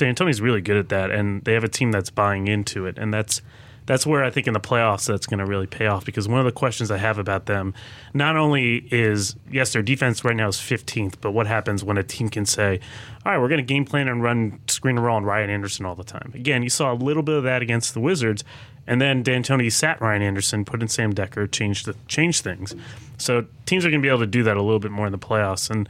D'Antoni's 0.00 0.40
really 0.40 0.60
good 0.60 0.76
at 0.76 0.88
that, 0.88 1.10
and 1.10 1.44
they 1.44 1.52
have 1.52 1.64
a 1.64 1.68
team 1.68 1.92
that's 1.92 2.10
buying 2.10 2.48
into 2.48 2.86
it, 2.86 2.98
and 2.98 3.12
that's 3.12 3.42
that's 3.86 4.06
where 4.06 4.22
I 4.22 4.30
think 4.30 4.46
in 4.46 4.52
the 4.52 4.60
playoffs 4.60 5.06
that's 5.06 5.26
going 5.26 5.40
to 5.40 5.46
really 5.46 5.66
pay 5.66 5.86
off. 5.86 6.04
Because 6.04 6.28
one 6.28 6.38
of 6.38 6.44
the 6.44 6.52
questions 6.52 6.90
I 6.90 6.98
have 6.98 7.18
about 7.18 7.46
them, 7.46 7.74
not 8.14 8.36
only 8.36 8.86
is 8.90 9.34
yes, 9.50 9.72
their 9.72 9.82
defense 9.82 10.24
right 10.24 10.36
now 10.36 10.48
is 10.48 10.56
15th, 10.56 11.14
but 11.20 11.32
what 11.32 11.46
happens 11.46 11.82
when 11.82 11.98
a 11.98 12.02
team 12.02 12.28
can 12.28 12.46
say, 12.46 12.80
"All 13.24 13.32
right, 13.32 13.38
we're 13.38 13.48
going 13.48 13.58
to 13.58 13.66
game 13.66 13.84
plan 13.84 14.08
and 14.08 14.22
run 14.22 14.60
screen 14.68 14.96
and 14.96 15.04
roll 15.04 15.16
on 15.16 15.24
Ryan 15.24 15.50
Anderson 15.50 15.86
all 15.86 15.94
the 15.94 16.04
time." 16.04 16.32
Again, 16.34 16.62
you 16.62 16.70
saw 16.70 16.92
a 16.92 16.94
little 16.94 17.22
bit 17.22 17.36
of 17.36 17.44
that 17.44 17.62
against 17.62 17.94
the 17.94 18.00
Wizards, 18.00 18.44
and 18.86 19.00
then 19.00 19.22
D'Antoni 19.22 19.70
sat 19.70 20.00
Ryan 20.00 20.22
Anderson, 20.22 20.64
put 20.64 20.82
in 20.82 20.88
Sam 20.88 21.12
Dekker, 21.12 21.50
changed 21.50 21.86
the, 21.86 21.94
changed 22.06 22.42
things. 22.42 22.74
So 23.18 23.46
teams 23.66 23.84
are 23.84 23.90
going 23.90 24.00
to 24.00 24.06
be 24.06 24.08
able 24.08 24.20
to 24.20 24.26
do 24.26 24.42
that 24.44 24.56
a 24.56 24.62
little 24.62 24.80
bit 24.80 24.92
more 24.92 25.06
in 25.06 25.12
the 25.12 25.18
playoffs. 25.18 25.68
And 25.68 25.88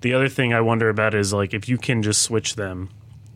the 0.00 0.12
other 0.12 0.28
thing 0.28 0.52
I 0.52 0.60
wonder 0.60 0.88
about 0.88 1.14
is 1.14 1.32
like 1.32 1.54
if 1.54 1.68
you 1.68 1.78
can 1.78 2.02
just 2.02 2.22
switch 2.22 2.56
them 2.56 2.90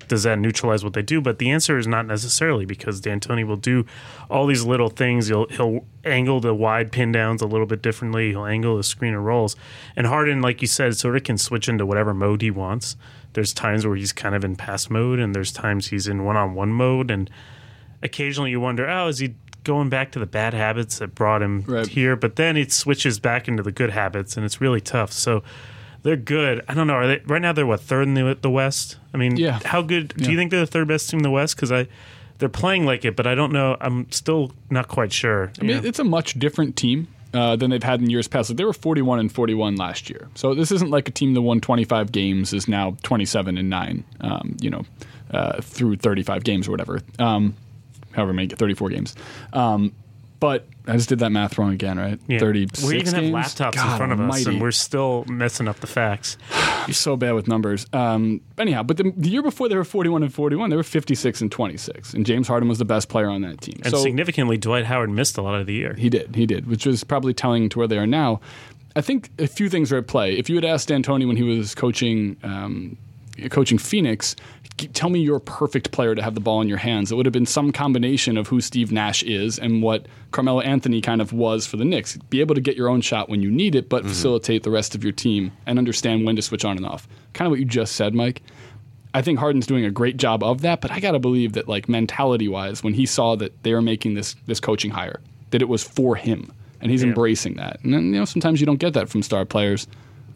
does 0.08 0.22
that 0.24 0.38
neutralize 0.38 0.82
what 0.82 0.94
they 0.94 1.02
do? 1.02 1.20
But 1.20 1.38
the 1.38 1.50
answer 1.50 1.78
is 1.78 1.86
not 1.86 2.06
necessarily 2.06 2.64
because 2.64 3.00
D'Antoni 3.00 3.46
will 3.46 3.56
do 3.56 3.84
all 4.30 4.46
these 4.46 4.64
little 4.64 4.88
things. 4.88 5.28
He'll 5.28 5.46
he'll 5.48 5.84
angle 6.04 6.40
the 6.40 6.54
wide 6.54 6.90
pin 6.90 7.12
downs 7.12 7.42
a 7.42 7.46
little 7.46 7.66
bit 7.66 7.82
differently. 7.82 8.30
He'll 8.30 8.46
angle 8.46 8.76
the 8.76 8.82
screen 8.82 9.14
and 9.14 9.24
rolls. 9.24 9.54
And 9.96 10.06
Harden, 10.06 10.40
like 10.40 10.60
you 10.62 10.68
said, 10.68 10.96
sort 10.96 11.16
of 11.16 11.24
can 11.24 11.38
switch 11.38 11.68
into 11.68 11.84
whatever 11.86 12.12
mode 12.14 12.42
he 12.42 12.50
wants. 12.50 12.96
There's 13.34 13.52
times 13.52 13.86
where 13.86 13.94
he's 13.96 14.12
kind 14.12 14.34
of 14.34 14.44
in 14.44 14.56
pass 14.56 14.88
mode, 14.90 15.18
and 15.18 15.34
there's 15.34 15.52
times 15.52 15.88
he's 15.88 16.08
in 16.08 16.24
one 16.24 16.36
on 16.36 16.54
one 16.54 16.72
mode. 16.72 17.10
And 17.10 17.30
occasionally 18.02 18.50
you 18.50 18.60
wonder, 18.60 18.88
oh, 18.88 19.08
is 19.08 19.18
he 19.18 19.34
going 19.64 19.88
back 19.90 20.10
to 20.12 20.18
the 20.18 20.26
bad 20.26 20.54
habits 20.54 20.98
that 20.98 21.14
brought 21.14 21.42
him 21.42 21.62
Right. 21.66 21.86
here? 21.86 22.16
But 22.16 22.36
then 22.36 22.56
it 22.56 22.72
switches 22.72 23.20
back 23.20 23.46
into 23.48 23.62
the 23.62 23.72
good 23.72 23.90
habits, 23.90 24.36
and 24.36 24.44
it's 24.46 24.60
really 24.60 24.80
tough. 24.80 25.12
So. 25.12 25.42
They're 26.02 26.16
good. 26.16 26.64
I 26.68 26.74
don't 26.74 26.86
know. 26.86 26.94
Are 26.94 27.06
they 27.06 27.20
right 27.26 27.42
now? 27.42 27.52
They're 27.52 27.66
what 27.66 27.80
third 27.80 28.06
in 28.08 28.14
the, 28.14 28.36
the 28.40 28.50
West. 28.50 28.96
I 29.12 29.16
mean, 29.16 29.36
Yeah. 29.36 29.58
How 29.64 29.82
good 29.82 30.14
do 30.16 30.24
Yeah. 30.24 30.30
you 30.30 30.36
think 30.36 30.50
they're 30.50 30.60
the 30.60 30.66
third 30.66 30.88
best 30.88 31.10
team 31.10 31.18
in 31.18 31.22
the 31.24 31.30
West? 31.30 31.56
Because 31.56 31.72
I, 31.72 31.88
they're 32.38 32.48
playing 32.48 32.86
like 32.86 33.04
it, 33.04 33.16
but 33.16 33.26
I 33.26 33.34
don't 33.34 33.52
know. 33.52 33.76
I'm 33.80 34.10
still 34.12 34.52
not 34.70 34.88
quite 34.88 35.12
sure. 35.12 35.50
I 35.60 35.64
mean, 35.64 35.84
it's 35.84 35.98
a 35.98 36.04
much 36.04 36.38
different 36.38 36.76
team 36.76 37.08
uh, 37.34 37.56
than 37.56 37.70
they've 37.70 37.82
had 37.82 38.00
in 38.00 38.08
years 38.10 38.28
past. 38.28 38.48
Like 38.50 38.56
they 38.58 38.64
were 38.64 38.72
41 38.72 39.18
and 39.18 39.30
41 39.32 39.74
last 39.76 40.08
year, 40.08 40.28
so 40.36 40.54
this 40.54 40.70
isn't 40.70 40.90
like 40.90 41.08
a 41.08 41.10
team 41.10 41.34
that 41.34 41.42
won 41.42 41.60
25 41.60 42.12
games 42.12 42.52
is 42.52 42.68
now 42.68 42.96
27 43.02 43.58
and 43.58 43.68
nine. 43.68 44.04
Um, 44.20 44.56
you 44.60 44.70
know, 44.70 44.84
uh, 45.32 45.60
through 45.60 45.96
35 45.96 46.44
games 46.44 46.68
or 46.68 46.70
whatever. 46.70 47.00
Um, 47.18 47.54
however 48.12 48.32
many 48.32 48.48
34 48.48 48.88
games. 48.90 49.14
Um, 49.52 49.92
but 50.40 50.66
I 50.86 50.92
just 50.92 51.08
did 51.08 51.18
that 51.18 51.30
math 51.30 51.58
wrong 51.58 51.72
again, 51.72 51.98
right? 51.98 52.20
Yeah. 52.28 52.38
36 52.38 52.84
We 52.84 52.98
even 52.98 53.14
have 53.14 53.24
laptops 53.24 53.74
in 53.74 53.96
front 53.96 54.12
of 54.12 54.20
us, 54.20 54.46
and 54.46 54.60
we're 54.60 54.70
still 54.70 55.24
messing 55.26 55.68
up 55.68 55.80
the 55.80 55.86
facts. 55.86 56.36
You're 56.86 56.94
so 56.94 57.16
bad 57.16 57.32
with 57.32 57.48
numbers. 57.48 57.86
Um, 57.92 58.40
anyhow, 58.56 58.82
but 58.82 58.96
the, 58.96 59.12
the 59.16 59.28
year 59.28 59.42
before 59.42 59.68
they 59.68 59.76
were 59.76 59.84
41 59.84 60.22
and 60.22 60.32
41, 60.32 60.70
they 60.70 60.76
were 60.76 60.82
56 60.82 61.40
and 61.40 61.50
26, 61.52 62.14
and 62.14 62.24
James 62.24 62.48
Harden 62.48 62.68
was 62.68 62.78
the 62.78 62.84
best 62.84 63.08
player 63.08 63.28
on 63.28 63.42
that 63.42 63.60
team. 63.60 63.80
And 63.84 63.92
so 63.92 64.02
significantly, 64.02 64.56
Dwight 64.56 64.84
Howard 64.86 65.10
missed 65.10 65.36
a 65.38 65.42
lot 65.42 65.60
of 65.60 65.66
the 65.66 65.74
year. 65.74 65.94
he 65.94 66.08
did, 66.08 66.34
he 66.34 66.46
did, 66.46 66.66
which 66.66 66.86
was 66.86 67.04
probably 67.04 67.34
telling 67.34 67.68
to 67.70 67.78
where 67.78 67.88
they 67.88 67.98
are 67.98 68.06
now. 68.06 68.40
I 68.96 69.00
think 69.00 69.30
a 69.38 69.46
few 69.46 69.68
things 69.68 69.92
are 69.92 69.98
at 69.98 70.06
play. 70.06 70.36
If 70.36 70.48
you 70.48 70.56
had 70.56 70.64
asked 70.64 70.88
D'Antoni 70.88 71.26
when 71.26 71.36
he 71.36 71.42
was 71.42 71.74
coaching 71.74 72.36
um, 72.42 72.96
coaching 73.50 73.78
Phoenix, 73.78 74.34
tell 74.78 75.10
me 75.10 75.20
your 75.20 75.40
perfect 75.40 75.90
player 75.90 76.14
to 76.14 76.22
have 76.22 76.34
the 76.34 76.40
ball 76.40 76.60
in 76.60 76.68
your 76.68 76.78
hands. 76.78 77.12
It 77.12 77.16
would 77.16 77.26
have 77.26 77.32
been 77.32 77.46
some 77.46 77.72
combination 77.72 78.36
of 78.36 78.48
who 78.48 78.60
Steve 78.60 78.90
Nash 78.92 79.22
is 79.22 79.58
and 79.58 79.82
what 79.82 80.06
Carmelo 80.30 80.60
Anthony 80.60 81.00
kind 81.00 81.20
of 81.20 81.32
was 81.32 81.66
for 81.66 81.76
the 81.76 81.84
Knicks. 81.84 82.16
Be 82.30 82.40
able 82.40 82.54
to 82.54 82.60
get 82.60 82.76
your 82.76 82.88
own 82.88 83.00
shot 83.00 83.28
when 83.28 83.42
you 83.42 83.50
need 83.50 83.74
it, 83.74 83.88
but 83.88 84.00
mm-hmm. 84.00 84.08
facilitate 84.08 84.62
the 84.62 84.70
rest 84.70 84.94
of 84.94 85.02
your 85.02 85.12
team 85.12 85.52
and 85.66 85.78
understand 85.78 86.24
when 86.24 86.36
to 86.36 86.42
switch 86.42 86.64
on 86.64 86.76
and 86.76 86.86
off. 86.86 87.06
Kind 87.34 87.46
of 87.46 87.50
what 87.50 87.58
you 87.60 87.64
just 87.66 87.94
said, 87.96 88.14
Mike. 88.14 88.42
I 89.14 89.22
think 89.22 89.38
Harden's 89.38 89.66
doing 89.66 89.84
a 89.84 89.90
great 89.90 90.16
job 90.16 90.42
of 90.42 90.60
that, 90.60 90.80
but 90.80 90.90
I 90.90 91.00
got 91.00 91.12
to 91.12 91.18
believe 91.18 91.54
that 91.54 91.66
like 91.68 91.88
mentality 91.88 92.46
wise, 92.46 92.84
when 92.84 92.94
he 92.94 93.06
saw 93.06 93.36
that 93.36 93.62
they 93.62 93.72
were 93.72 93.82
making 93.82 94.14
this 94.14 94.36
this 94.46 94.60
coaching 94.60 94.90
hire, 94.90 95.20
that 95.50 95.62
it 95.62 95.68
was 95.68 95.82
for 95.82 96.14
him, 96.14 96.52
and 96.80 96.90
he's 96.90 97.02
Yeah. 97.02 97.08
embracing 97.08 97.54
that. 97.54 97.80
And 97.82 97.94
then 97.94 98.12
you 98.12 98.18
know 98.18 98.24
sometimes 98.26 98.60
you 98.60 98.66
don't 98.66 98.78
get 98.78 98.92
that 98.94 99.08
from 99.08 99.22
star 99.22 99.44
players, 99.44 99.86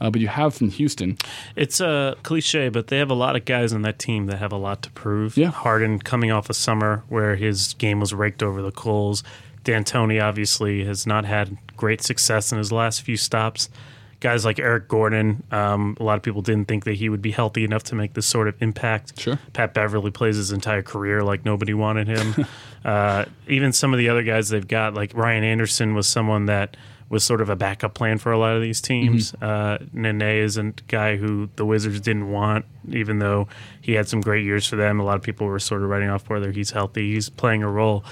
uh, 0.03 0.11
but 0.11 0.21
you 0.21 0.27
have 0.27 0.53
from 0.53 0.69
Houston. 0.69 1.17
It's 1.55 1.81
a 1.81 2.17
cliche, 2.25 2.69
but 2.69 2.89
they 2.89 2.99
have 2.99 3.11
a 3.11 3.15
lot 3.15 3.37
of 3.37 3.45
guys 3.45 3.73
on 3.73 3.83
that 3.83 4.01
team 4.01 4.27
that 4.27 4.39
have 4.39 4.53
a 4.53 4.57
lot 4.57 4.83
to 4.83 4.91
prove. 4.91 5.37
Yeah. 5.37 5.51
Harden 5.51 6.01
coming 6.01 6.33
off 6.33 6.51
a 6.51 6.55
summer 6.55 7.05
where 7.09 7.37
his 7.37 7.75
game 7.75 8.01
was 8.01 8.13
raked 8.13 8.43
over 8.43 8.61
the 8.63 8.73
coals. 8.73 9.23
D'Antoni 9.63 10.21
obviously 10.21 10.85
has 10.85 11.07
not 11.07 11.25
had 11.25 11.57
great 11.77 12.03
success 12.03 12.51
in 12.51 12.59
his 12.59 12.73
last 12.73 13.03
few 13.03 13.17
stops. 13.17 13.71
Guys 14.19 14.45
like 14.45 14.59
Eric 14.59 14.89
Gordon, 14.89 15.45
um, 15.53 15.97
a 16.01 16.03
lot 16.03 16.17
of 16.17 16.23
people 16.23 16.43
didn't 16.43 16.67
think 16.67 16.85
that 16.85 16.95
he 16.95 17.09
would 17.09 17.23
be 17.23 17.31
healthy 17.31 17.63
enough 17.63 17.85
to 17.85 17.95
make 17.95 18.15
this 18.15 18.27
sort 18.27 18.49
of 18.49 18.61
impact. 18.61 19.21
Sure. 19.21 19.39
Pat 19.53 19.73
Beverley 19.73 20.11
plays 20.11 20.35
his 20.35 20.51
entire 20.51 20.83
career 20.83 21.23
like 21.23 21.45
nobody 21.45 21.75
wanted 21.75 22.09
him. 22.09 22.47
uh, 22.85 23.25
even 23.47 23.73
some 23.73 23.93
of 23.93 23.99
the 23.99 24.09
other 24.09 24.25
guys 24.25 24.49
they've 24.49 24.67
got, 24.67 24.95
like 24.95 25.15
Ryan 25.15 25.45
Anderson, 25.45 25.95
was 25.95 26.09
someone 26.09 26.47
that 26.47 26.77
was 27.13 27.23
sort 27.23 27.43
of 27.43 27.51
a 27.51 27.57
backup 27.57 27.93
plan 27.93 28.17
for 28.17 28.33
a 28.33 28.39
lot 28.39 28.57
of 28.57 28.63
these 28.63 28.81
teams. 28.81 29.35
Uh, 29.35 29.77
Nene 29.93 30.23
is 30.23 30.57
a 30.57 30.73
guy 30.89 31.17
who 31.19 31.51
the 31.57 31.67
Wizards 31.67 32.01
didn't 32.01 32.31
want, 32.31 32.65
even 32.91 33.19
though 33.19 33.49
he 33.83 33.93
had 33.93 34.09
some 34.09 34.23
great 34.23 34.47
years 34.47 34.67
for 34.67 34.77
them. 34.77 34.99
A 34.99 35.05
lot 35.05 35.17
of 35.17 35.23
people 35.23 35.47
were 35.47 35.59
sort 35.59 35.83
of 35.83 35.91
writing 35.91 36.09
off 36.09 36.31
whether 36.31 36.51
he's 36.51 36.71
healthy. 36.71 37.13
He's 37.13 37.29
playing 37.29 37.63
a 37.63 37.71
role. 37.71 38.03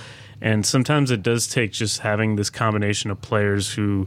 And 0.42 0.66
sometimes 0.66 1.10
it 1.10 1.22
does 1.22 1.48
take 1.48 1.72
just 1.72 2.00
having 2.00 2.36
this 2.36 2.50
combination 2.50 3.10
of 3.10 3.22
players 3.22 3.72
who 3.72 4.06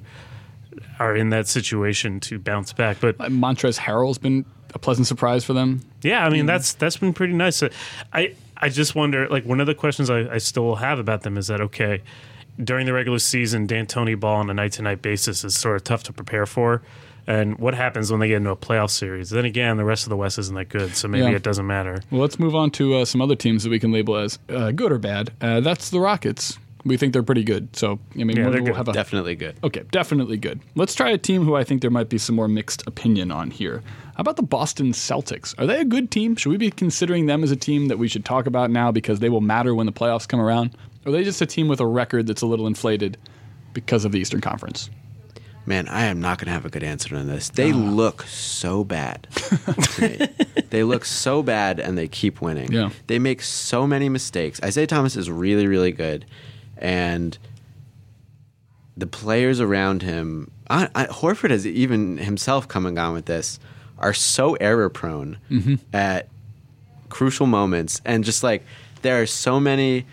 are 0.99 1.15
in 1.15 1.29
that 1.31 1.47
situation 1.47 2.19
to 2.19 2.37
bounce 2.37 2.71
back. 2.71 2.97
But 2.99 3.19
Uh, 3.19 3.29
Montrez 3.29 3.79
Harrell's 3.79 4.19
been 4.19 4.45
a 4.75 4.79
pleasant 4.79 5.07
surprise 5.07 5.43
for 5.43 5.53
them. 5.53 5.81
yeah, 6.03 6.23
I 6.23 6.29
mean 6.29 6.45
that's 6.45 6.73
that's 6.73 6.97
been 6.97 7.13
pretty 7.13 7.33
nice. 7.33 7.63
I 8.13 8.35
I 8.57 8.69
just 8.69 8.93
wonder 8.93 9.27
like 9.27 9.43
one 9.45 9.59
of 9.59 9.65
the 9.67 9.75
questions 9.75 10.09
I, 10.11 10.35
I 10.35 10.37
still 10.37 10.75
have 10.75 10.99
about 10.99 11.21
them 11.23 11.35
is 11.37 11.47
that 11.47 11.61
okay 11.61 12.01
during 12.61 12.85
the 12.85 12.93
regular 12.93 13.19
season 13.19 13.65
D'Antoni 13.67 14.19
ball 14.19 14.37
on 14.37 14.49
a 14.49 14.53
night 14.53 14.73
to 14.73 14.81
night 14.81 15.01
basis 15.01 15.43
is 15.43 15.55
sort 15.55 15.75
of 15.75 15.83
tough 15.83 16.03
to 16.03 16.13
prepare 16.13 16.45
for. 16.45 16.81
And 17.25 17.57
what 17.57 17.73
happens 17.73 18.11
when 18.11 18.19
they 18.19 18.27
get 18.27 18.37
into 18.37 18.49
a 18.49 18.55
playoff 18.57 18.89
series? 18.89 19.29
Then 19.29 19.45
again, 19.45 19.77
the 19.77 19.85
rest 19.85 20.03
of 20.03 20.09
the 20.09 20.17
West 20.17 20.37
isn't 20.39 20.53
that 20.55 20.67
good, 20.67 20.93
so 20.95 21.07
maybe 21.07 21.23
Yeah. 21.31 21.37
it 21.37 21.43
doesn't 21.43 21.65
matter. 21.65 22.01
Well, 22.11 22.19
let's 22.21 22.37
move 22.37 22.53
on 22.53 22.69
to 22.71 22.95
uh, 22.95 23.05
some 23.05 23.21
other 23.21 23.35
teams 23.35 23.63
that 23.63 23.69
we 23.69 23.79
can 23.79 23.93
label 23.93 24.17
as 24.17 24.39
uh, 24.49 24.71
good 24.71 24.91
or 24.91 24.97
bad. 24.97 25.31
Uh, 25.39 25.61
that's 25.61 25.89
the 25.89 26.01
Rockets. 26.01 26.57
We 26.85 26.97
think 26.97 27.13
they're 27.13 27.23
pretty 27.23 27.45
good. 27.45 27.73
So 27.77 27.97
I 28.19 28.25
mean, 28.25 28.35
Yeah, 28.35 28.43
we'll, 28.43 28.51
they're 28.51 28.61
we'll 28.61 28.71
good. 28.73 28.75
have 28.75 28.89
a 28.89 28.93
Definitely 28.93 29.35
good. 29.35 29.55
Okay, 29.63 29.83
definitely 29.91 30.35
good. 30.35 30.59
Let's 30.75 30.93
try 30.93 31.11
a 31.11 31.17
team 31.17 31.45
who 31.45 31.55
I 31.55 31.63
think 31.63 31.79
there 31.81 31.89
might 31.89 32.09
be 32.09 32.17
some 32.17 32.35
more 32.35 32.49
mixed 32.49 32.85
opinion 32.87 33.31
on 33.31 33.51
here. 33.51 33.81
How 34.15 34.21
about 34.21 34.35
the 34.35 34.43
Boston 34.43 34.91
Celtics? 34.91 35.57
Are 35.57 35.65
they 35.65 35.79
a 35.79 35.85
good 35.85 36.11
team? 36.11 36.35
Should 36.35 36.49
we 36.49 36.57
be 36.57 36.71
considering 36.71 37.25
them 37.27 37.41
as 37.41 37.51
a 37.51 37.55
team 37.55 37.87
that 37.87 37.97
we 37.97 38.09
should 38.09 38.25
talk 38.25 38.47
about 38.47 38.69
now 38.69 38.91
because 38.91 39.21
they 39.21 39.29
will 39.29 39.39
matter 39.41 39.73
when 39.73 39.85
the 39.85 39.93
playoffs 39.93 40.27
come 40.27 40.41
around? 40.41 40.71
Or 41.05 41.09
are 41.09 41.11
they 41.11 41.23
just 41.23 41.41
a 41.41 41.45
team 41.45 41.67
with 41.67 41.79
a 41.79 41.85
record 41.85 42.27
that's 42.27 42.41
a 42.41 42.45
little 42.45 42.67
inflated 42.67 43.17
because 43.73 44.05
of 44.05 44.11
the 44.11 44.19
Eastern 44.19 44.41
Conference? 44.41 44.89
Man, 45.65 45.87
I 45.87 46.05
am 46.05 46.19
not 46.19 46.39
going 46.39 46.47
to 46.47 46.51
have 46.51 46.65
a 46.65 46.69
good 46.69 46.83
answer 46.83 47.15
on 47.15 47.27
this. 47.27 47.49
They 47.49 47.71
ah. 47.71 47.75
look 47.75 48.23
so 48.23 48.83
bad. 48.83 49.27
they 50.69 50.83
look 50.83 51.05
so 51.05 51.41
bad 51.41 51.79
and 51.79 51.97
they 51.97 52.07
keep 52.07 52.41
winning. 52.41 52.71
Yeah. 52.71 52.89
They 53.07 53.17
make 53.17 53.41
so 53.41 53.87
many 53.87 54.09
mistakes. 54.09 54.61
Isaiah 54.61 54.87
Thomas 54.87 55.15
is 55.15 55.31
really, 55.31 55.67
really 55.67 55.93
good. 55.93 56.25
And 56.77 57.37
the 58.97 59.07
players 59.07 59.61
around 59.61 60.01
him, 60.01 60.51
I, 60.69 60.89
I, 60.93 61.05
Horford 61.05 61.51
has 61.51 61.65
even 61.65 62.17
himself 62.17 62.67
come 62.67 62.85
and 62.85 62.95
gone 62.95 63.13
with 63.13 63.25
this, 63.25 63.57
are 63.99 64.13
so 64.13 64.55
error 64.55 64.89
prone 64.89 65.37
mm-hmm. 65.49 65.75
at 65.93 66.27
crucial 67.07 67.47
moments. 67.47 68.01
And 68.03 68.25
just 68.25 68.43
like 68.43 68.63
there 69.01 69.21
are 69.21 69.25
so 69.25 69.61
many 69.61 70.05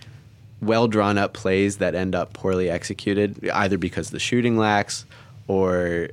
well 0.60 0.88
drawn 0.88 1.18
up 1.18 1.32
plays 1.32 1.78
that 1.78 1.94
end 1.94 2.14
up 2.14 2.32
poorly 2.32 2.70
executed, 2.70 3.48
either 3.50 3.78
because 3.78 4.10
the 4.10 4.18
shooting 4.18 4.56
lacks 4.56 5.06
or 5.48 6.08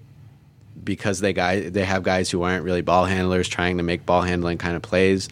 because 0.83 1.19
they 1.19 1.33
guy 1.33 1.69
they 1.69 1.83
have 1.83 2.03
guys 2.03 2.29
who 2.29 2.43
aren't 2.43 2.63
really 2.63 2.81
ball 2.81 3.05
handlers 3.05 3.47
trying 3.47 3.77
to 3.77 3.83
make 3.83 4.05
ball 4.05 4.21
handling 4.21 4.57
kind 4.57 4.75
of 4.75 4.81
plays. 4.81 5.29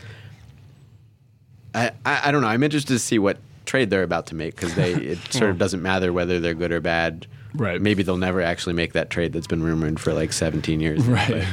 I, 1.73 1.91
I, 2.05 2.21
I 2.25 2.31
don't 2.31 2.41
know. 2.41 2.47
I'm 2.47 2.63
interested 2.63 2.93
to 2.93 2.99
see 2.99 3.19
what 3.19 3.37
trade 3.65 3.89
they're 3.89 4.03
about 4.03 4.27
to 4.27 4.35
make 4.35 4.55
because 4.55 4.75
they 4.75 4.93
it 5.13 5.19
sort 5.31 5.49
of 5.49 5.57
doesn't 5.57 5.81
matter 5.81 6.13
whether 6.13 6.39
they're 6.39 6.53
good 6.53 6.71
or 6.71 6.81
bad. 6.81 7.27
Right. 7.53 7.81
Maybe 7.81 8.03
they'll 8.03 8.17
never 8.17 8.41
actually 8.41 8.73
make 8.73 8.93
that 8.93 9.09
trade 9.09 9.33
that's 9.33 9.47
been 9.47 9.63
rumored 9.63 9.99
for 9.99 10.13
like 10.13 10.33
17 10.33 10.79
years. 10.79 11.05
Right. 11.07 11.45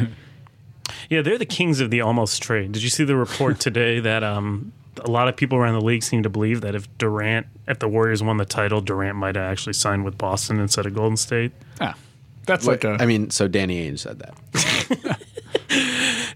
Yeah, 1.09 1.23
they're 1.23 1.39
the 1.39 1.47
kings 1.47 1.81
of 1.81 1.91
the 1.91 2.01
almost 2.01 2.43
trade. 2.43 2.73
Did 2.73 2.83
you 2.83 2.89
see 2.89 3.05
the 3.05 3.17
report 3.17 3.61
today 3.61 4.01
that 4.01 4.25
um, 4.25 4.73
a 5.01 5.11
lot 5.11 5.29
of 5.29 5.37
people 5.37 5.59
around 5.59 5.75
the 5.75 5.85
league 5.85 6.03
seem 6.03 6.23
to 6.23 6.29
believe 6.31 6.61
that 6.63 6.75
if 6.75 6.87
Durant, 6.99 7.47
if 7.67 7.79
the 7.79 7.89
Warriors 7.89 8.23
won 8.23 8.37
the 8.37 8.45
title, 8.45 8.81
Durant 8.81 9.17
might 9.17 9.37
have 9.37 9.51
actually 9.51 9.73
signed 9.73 10.05
with 10.05 10.19
Boston 10.19 10.59
instead 10.61 10.87
of 10.87 10.95
Golden 10.95 11.17
State? 11.17 11.53
ah, 11.81 11.95
that's 12.47 12.67
What- 12.67 12.85
like 12.85 13.01
a. 13.01 13.03
I 13.03 13.07
mean, 13.07 13.31
so 13.31 13.49
Danny 13.49 13.89
Ainge 13.91 14.01
said 14.01 14.19
that 14.19 15.19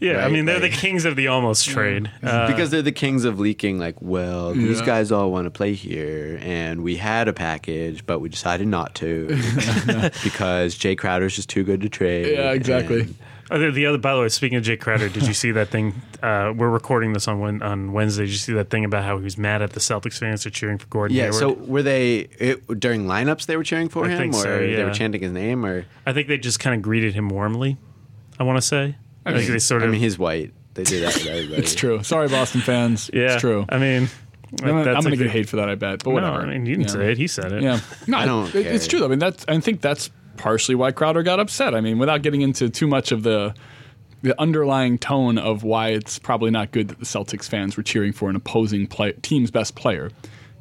Yeah, 0.01 0.27
I 0.27 0.29
mean 0.29 0.45
they're 0.45 0.61
like- 0.61 0.73
the 0.73 0.77
kings 0.77 1.05
of 1.07 1.17
the 1.17 1.29
almost 1.29 1.67
trade. 1.67 2.11
Uh, 2.23 2.47
because 2.49 2.71
they're 2.71 2.83
the 2.83 2.93
kings 2.93 3.25
of 3.25 3.41
leaking. 3.41 3.79
Like, 3.79 4.01
well, 4.03 4.53
these 4.53 4.83
guys 4.83 5.11
all 5.11 5.31
want 5.33 5.47
to 5.47 5.51
play 5.51 5.73
here, 5.73 6.39
and 6.43 6.83
we 6.83 6.97
had 6.97 7.29
a 7.29 7.33
package, 7.33 8.05
but 8.05 8.19
we 8.21 8.29
decided 8.29 8.69
not 8.69 8.95
to 8.97 9.27
because 10.23 10.75
Jae 10.77 10.97
Crowder's 10.99 11.35
just 11.35 11.49
too 11.49 11.65
good 11.65 11.81
to 11.81 11.89
trade. 11.89 12.35
yeah, 12.37 12.53
exactly. 12.53 13.09
And- 13.51 13.63
Uh, 13.63 13.67
the- 13.67 13.73
the 13.73 13.87
other, 13.87 13.99
by 13.99 14.15
the 14.15 14.21
way, 14.23 14.29
speaking 14.29 14.59
of 14.59 14.65
Jae 14.65 14.79
Crowder, 14.79 15.09
did 15.09 15.27
you 15.27 15.33
see 15.35 15.51
that 15.53 15.69
thing? 15.69 15.95
Uh, 16.23 16.53
we're 16.57 16.69
recording 16.71 17.13
this 17.13 17.29
on 17.29 17.63
on 17.63 17.93
Wednesday. 17.93 18.25
Did 18.25 18.33
you 18.33 18.39
see 18.39 18.53
that 18.55 18.71
thing 18.71 18.85
about 18.85 19.05
how 19.05 19.19
he 19.19 19.25
was 19.25 19.39
mad 19.39 19.63
at 19.63 19.73
the 19.73 19.81
Celtics 19.81 20.19
fans 20.19 20.43
for 20.43 20.51
cheering 20.51 20.79
for 20.79 20.87
Gordon 20.89 21.17
Yeah. 21.17 21.25
Hayward? 21.25 21.39
So 21.39 21.53
were 21.53 21.83
they 21.83 22.29
it, 22.39 22.81
during 22.81 23.07
lineups? 23.07 23.47
They 23.47 23.57
were 23.57 23.63
cheering 23.65 23.89
for 23.89 24.05
I 24.05 24.09
him, 24.11 24.19
think 24.19 24.35
or 24.35 24.43
so, 24.43 24.59
they 24.59 24.83
were 24.83 24.91
chanting 24.93 25.23
his 25.23 25.31
name, 25.33 25.65
or 25.65 25.85
I 26.07 26.13
think 26.13 26.27
they 26.29 26.39
just 26.39 26.59
kind 26.61 26.75
of 26.75 26.83
greeted 26.83 27.15
him 27.15 27.29
warmly. 27.29 27.77
I 28.39 28.43
want 28.43 28.57
to 28.59 28.63
say. 28.63 28.97
I 29.25 29.33
think 29.33 29.49
they 29.49 29.59
sort 29.59 29.83
of. 29.83 29.89
I 29.89 29.93
mean, 29.93 30.01
he's 30.01 30.19
white. 30.19 30.53
They 30.75 30.83
do 30.85 31.01
that 31.01 31.15
with 31.15 31.27
everybody. 31.27 31.63
It's 31.63 31.75
true. 31.75 32.03
Sorry, 32.03 32.29
Boston 32.29 32.61
fans. 32.61 33.11
yeah, 33.15 33.33
It's 33.35 33.41
true. 33.41 33.65
I 33.69 33.79
mean, 33.79 34.09
I'm, 34.63 34.69
gonna- 34.69 34.85
that's 34.85 34.97
I'm 34.97 35.03
going 35.03 35.07
a 35.07 35.11
to 35.11 35.17
get 35.17 35.23
good- 35.25 35.31
hate 35.31 35.49
for 35.49 35.57
that, 35.57 35.69
I 35.71 35.75
bet. 35.75 36.05
But 36.05 36.11
No, 36.11 36.15
whatever. 36.15 36.37
I 36.41 36.47
mean, 36.47 36.67
you 36.67 36.75
didn't 36.77 36.89
Yeah. 36.89 36.95
say 36.95 37.13
it. 37.13 37.19
He 37.19 37.27
said 37.27 37.53
it. 37.53 37.63
Yeah, 37.63 37.81
no, 38.07 38.19
I 38.19 38.27
don't 38.27 38.55
it- 38.55 38.67
It's 38.67 38.87
care. 38.87 38.99
true. 38.99 39.07
I 39.07 39.09
mean, 39.09 39.19
that's. 39.19 39.45
I 39.49 39.59
think 39.61 39.81
that's 39.81 40.11
partially 40.37 40.75
why 40.75 40.93
Crowder 40.93 41.23
got 41.23 41.41
upset. 41.41 41.75
I 41.75 41.81
mean, 41.81 41.99
without 41.99 42.23
getting 42.23 42.43
into 42.43 42.69
too 42.71 42.87
much 42.87 43.13
of 43.13 43.23
the 43.23 43.55
the 44.23 44.41
underlying 44.41 44.99
tone 44.99 45.39
of 45.39 45.63
why 45.63 45.89
it's 45.89 46.19
probably 46.19 46.51
not 46.51 46.73
good 46.73 46.89
that 46.89 46.99
the 46.99 47.05
Celtics 47.05 47.49
fans 47.49 47.77
were 47.77 47.83
cheering 47.83 48.13
for 48.13 48.29
an 48.31 48.35
opposing 48.37 48.87
play, 48.87 49.13
team's 49.23 49.51
best 49.51 49.75
player, 49.77 50.11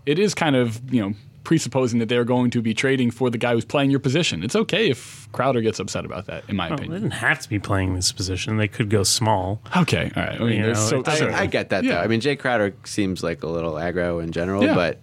it 0.05 0.19
is 0.19 0.35
kind 0.35 0.55
of 0.55 0.93
you 0.93 1.01
know 1.01 1.13
presupposing 1.45 1.99
that 1.99 2.09
they're 2.09 2.25
going 2.25 2.49
to 2.49 2.61
be 2.61 2.73
trading 2.73 3.11
for 3.11 3.29
the 3.29 3.37
guy 3.37 3.53
who's 3.53 3.63
playing 3.65 3.91
your 3.91 3.99
position. 3.99 4.43
It's 4.43 4.55
okay 4.55 4.89
if 4.89 5.31
Crowder 5.31 5.61
gets 5.61 5.79
upset 5.79 6.03
about 6.03 6.25
that, 6.25 6.43
in 6.49 6.55
my 6.55 6.67
oh, 6.67 6.69
Well, 6.71 6.77
they 6.79 6.87
didn't 6.87 7.11
have 7.11 7.39
to 7.41 7.47
be 7.49 7.59
playing 7.59 7.93
this 7.93 8.11
position. 8.11 8.57
They 8.57 8.67
could 8.67 8.89
go 8.89 9.03
small. 9.03 9.61
Okay, 9.77 10.11
all 10.15 10.23
right. 10.23 10.41
I 10.41 10.43
mean, 10.43 10.57
You 10.57 10.63
there's 10.63 10.91
know, 10.91 11.03
so, 11.03 11.11
it 11.11 11.31
I, 11.33 11.41
I 11.41 11.45
get 11.45 11.69
that 11.69 11.83
Yeah. 11.83 11.95
though. 11.95 12.01
I 12.01 12.07
mean, 12.07 12.19
Jae 12.19 12.37
Crowder 12.39 12.73
seems 12.83 13.21
like 13.23 13.43
a 13.43 13.47
little 13.47 13.73
aggro 13.73 14.23
in 14.23 14.31
general, 14.31 14.63
Yeah. 14.63 14.73
but 14.73 14.99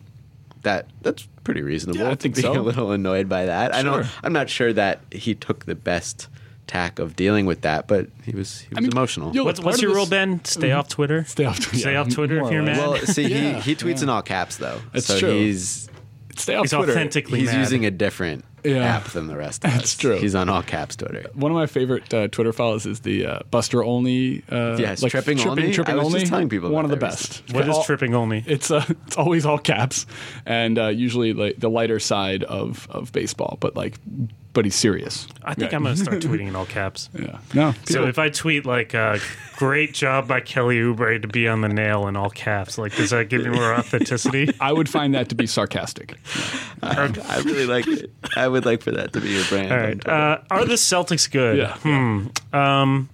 that 0.63 0.87
that's 1.03 1.29
pretty 1.45 1.63
reasonable. 1.63 2.01
Yeah, 2.01 2.09
I 2.09 2.11
to 2.11 2.17
think 2.17 2.37
be 2.37 2.43
so. 2.43 2.53
a 2.53 2.61
little 2.61 2.93
annoyed 2.93 3.29
by 3.29 3.47
that. 3.47 3.75
I 3.75 3.83
don't. 3.83 4.07
I'm 4.23 4.33
not 4.33 4.49
sure 4.49 4.73
that 4.73 5.01
he 5.11 5.35
took 5.35 5.65
the 5.67 5.75
best 5.75 6.29
tack 6.69 6.99
of 6.99 7.17
dealing 7.17 7.45
with 7.45 7.63
that, 7.63 7.87
but 7.89 8.07
he 8.25 8.33
was 8.35 8.61
he 8.61 8.69
was 8.75 8.83
mean, 8.83 8.93
emotional. 8.93 9.35
you'll- 9.35 9.45
What's, 9.45 9.61
what's 9.61 9.83
your 9.83 9.91
this- 9.91 9.97
rule, 9.97 10.07
Ben? 10.07 10.45
Stay 10.45 10.69
mm-hmm. 10.69 10.79
off 10.79 10.89
Twitter. 10.89 11.25
Stay 11.25 11.45
off. 11.45 11.61
Stay 11.75 11.93
yeah, 11.93 12.01
off 12.01 12.09
Twitter 12.11 12.41
if 12.45 12.51
you're 12.53 12.63
less. 12.63 12.77
mad. 12.79 12.89
well, 12.89 12.97
see, 12.99 13.23
Yeah, 13.29 13.55
he 13.61 13.75
he 13.75 13.77
tweets 13.77 13.97
yeah. 13.99 14.03
in 14.05 14.09
all 14.09 14.23
caps 14.23 14.57
though, 14.57 14.81
It's 14.95 15.07
so 15.07 15.19
true. 15.19 15.31
he's 15.31 15.89
Stay 16.37 16.55
off 16.55 16.65
He's 16.65 16.71
Twitter. 16.73 16.93
authentically 16.93 17.41
he's 17.41 17.51
mad. 17.53 17.59
using 17.59 17.85
a 17.85 17.91
different 17.91 18.45
Yeah. 18.65 18.97
app 18.97 19.05
than 19.07 19.27
the 19.27 19.37
rest 19.37 19.65
of 19.65 19.71
That's 19.73 19.85
us. 19.85 19.97
true. 19.97 20.19
He's 20.19 20.35
on 20.35 20.49
all 20.49 20.63
caps 20.63 20.97
Twitter. 20.97 21.27
One 21.35 21.51
of 21.51 21.57
my 21.57 21.67
favorite 21.67 22.13
uh, 22.15 22.29
Twitter 22.29 22.53
follows 22.53 22.87
is 22.87 23.01
the 23.01 23.27
uh, 23.27 23.39
Buster 23.51 23.83
only. 23.85 24.45
Uh, 24.51 24.77
Yes, 24.79 25.01
tripping 25.01 25.37
tripping, 25.39 25.49
only? 25.49 25.73
Tripping 25.73 25.95
I 25.95 25.99
was 25.99 26.07
only. 26.07 26.21
just 26.21 26.31
telling 26.31 26.49
people 26.49 26.71
one 26.71 26.85
of 26.85 26.91
the 26.91 26.97
about 26.97 27.11
that 27.13 27.17
best. 27.19 27.55
What 27.55 27.69
is 27.69 27.75
All- 27.77 27.85
tripping 27.85 28.15
only? 28.15 28.45
It's 28.47 28.71
uh, 28.71 28.85
it's 29.07 29.17
always 29.17 29.45
all 29.47 29.59
caps, 29.59 30.07
and 30.47 30.79
uh, 30.79 30.87
usually 30.89 31.33
like 31.33 31.59
the 31.59 31.71
lighter 31.71 31.99
side 32.01 32.45
of 32.45 32.87
of 32.91 33.13
baseball, 33.13 33.57
but 33.61 33.75
like, 33.77 33.99
but 34.55 34.65
he's 34.65 34.75
serious. 34.75 35.27
I 35.45 35.55
think 35.55 35.71
Yeah. 35.73 35.77
I'm 35.79 35.83
going 35.85 35.95
to 35.97 36.01
start 36.03 36.19
tweeting 36.23 36.49
in 36.49 36.57
all 36.57 36.67
caps. 36.67 37.09
Yeah. 37.19 37.39
No. 37.55 37.73
So 37.85 37.95
people- 37.95 38.09
if 38.09 38.19
I 38.19 38.29
tweet 38.29 38.67
like 38.67 38.95
uh, 38.95 39.19
"Great 39.57 39.95
job 39.95 40.29
by 40.29 40.41
Kelly 40.41 40.77
Oubre 40.81 41.21
to 41.23 41.29
be 41.29 41.49
on 41.49 41.61
the 41.63 41.69
nail" 41.69 42.07
in 42.09 42.17
all 42.17 42.31
caps, 42.31 42.77
like 42.79 42.95
does 42.97 43.11
that 43.11 43.29
give 43.29 43.43
me 43.43 43.51
more 43.51 43.75
authenticity? 43.75 44.51
I 44.61 44.73
would 44.73 44.89
find 44.89 45.15
that 45.15 45.29
to 45.31 45.35
be 45.35 45.47
sarcastic. 45.47 46.17
I 46.83 47.43
really 47.45 47.67
like 47.67 47.87
it. 47.87 48.11
I 48.37 48.49
would 48.49 48.65
like 48.65 48.83
for 48.83 48.91
that 48.93 49.13
to 49.15 49.21
be 49.21 49.31
your 49.31 49.45
brand. 49.47 49.73
All 49.73 49.79
on 49.79 49.85
right. 49.85 50.01
Twitter. 50.01 50.11
Uh, 50.11 50.45
are 50.51 50.65
the 50.65 50.75
Celtics 50.75 51.31
good? 51.31 51.59
Yeah. 51.59 51.77
Hmm. 51.79 52.27
Um, 52.53 53.09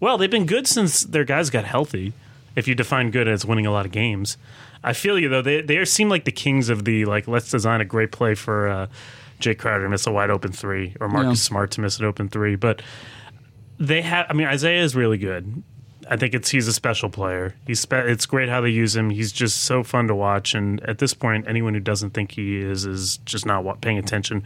well, 0.00 0.18
they've 0.18 0.30
been 0.30 0.46
good 0.46 0.66
since 0.66 1.02
their 1.02 1.24
guys 1.24 1.50
got 1.50 1.64
healthy. 1.64 2.12
If 2.56 2.68
you 2.68 2.74
define 2.74 3.10
good 3.10 3.26
as 3.28 3.44
winning 3.44 3.66
a 3.66 3.72
lot 3.72 3.84
of 3.86 3.92
games, 3.92 4.36
I 4.82 4.92
feel 4.92 5.18
you 5.18 5.28
though. 5.28 5.42
They 5.42 5.60
they 5.62 5.84
seem 5.84 6.08
like 6.08 6.24
the 6.24 6.32
kings 6.32 6.68
of 6.68 6.84
the 6.84 7.04
like. 7.04 7.26
Let's 7.26 7.50
design 7.50 7.80
a 7.80 7.84
great 7.84 8.12
play 8.12 8.34
for 8.34 8.68
uh, 8.68 8.86
Jae 9.40 9.58
Crowder 9.58 9.84
to 9.84 9.88
miss 9.90 10.06
a 10.06 10.12
wide 10.12 10.30
open 10.30 10.52
three, 10.52 10.94
or 11.00 11.08
Marcus 11.08 11.30
Yeah. 11.40 11.48
Smart 11.48 11.70
to 11.72 11.80
miss 11.80 11.98
an 11.98 12.04
open 12.04 12.28
three. 12.28 12.54
But 12.56 12.82
they 13.78 14.02
have. 14.02 14.26
I 14.28 14.34
mean, 14.34 14.46
Isaiah 14.46 14.82
is 14.82 14.94
really 14.94 15.18
good. 15.18 15.62
I 16.08 16.16
think 16.16 16.34
it's 16.34 16.50
he's 16.50 16.68
a 16.68 16.72
special 16.72 17.08
player. 17.08 17.54
He's 17.66 17.80
spe- 17.80 17.94
it's 17.94 18.26
great 18.26 18.48
how 18.50 18.60
they 18.60 18.68
use 18.68 18.94
him. 18.94 19.08
He's 19.10 19.32
just 19.32 19.62
so 19.62 19.82
fun 19.82 20.06
to 20.08 20.14
watch. 20.14 20.54
And 20.54 20.80
at 20.82 20.98
this 20.98 21.14
point, 21.14 21.48
anyone 21.48 21.72
who 21.74 21.80
doesn't 21.80 22.10
think 22.10 22.32
he 22.32 22.58
is 22.58 22.84
is 22.84 23.16
just 23.24 23.46
not 23.46 23.64
wa- 23.64 23.74
paying 23.74 23.96
attention. 23.98 24.44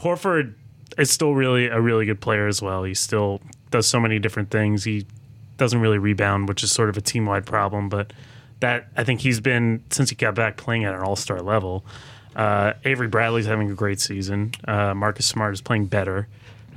Horford 0.00 0.54
is 0.96 1.10
still 1.10 1.34
really 1.34 1.66
a 1.66 1.80
really 1.80 2.06
good 2.06 2.20
player 2.22 2.46
as 2.48 2.62
well. 2.62 2.84
He 2.84 2.94
still 2.94 3.40
does 3.70 3.86
so 3.86 4.00
many 4.00 4.18
different 4.18 4.50
things. 4.50 4.84
He 4.84 5.06
doesn't 5.56 5.80
really 5.80 5.98
rebound, 5.98 6.48
which 6.48 6.62
is 6.62 6.72
sort 6.72 6.88
of 6.88 6.96
a 6.96 7.00
team 7.00 7.26
wide 7.26 7.46
problem. 7.46 7.88
But 7.88 8.12
that 8.60 8.88
I 8.96 9.04
think 9.04 9.20
he's 9.20 9.40
been 9.40 9.82
since 9.90 10.10
he 10.10 10.16
got 10.16 10.34
back 10.34 10.56
playing 10.56 10.84
at 10.84 10.94
an 10.94 11.00
all 11.00 11.16
star 11.16 11.40
level. 11.40 11.84
Uh, 12.34 12.72
Avery 12.84 13.08
Bradley's 13.08 13.46
having 13.46 13.70
a 13.70 13.74
great 13.74 14.00
season. 14.00 14.52
Uh, 14.66 14.94
Marcus 14.94 15.26
Smart 15.26 15.54
is 15.54 15.60
playing 15.60 15.86
better. 15.86 16.26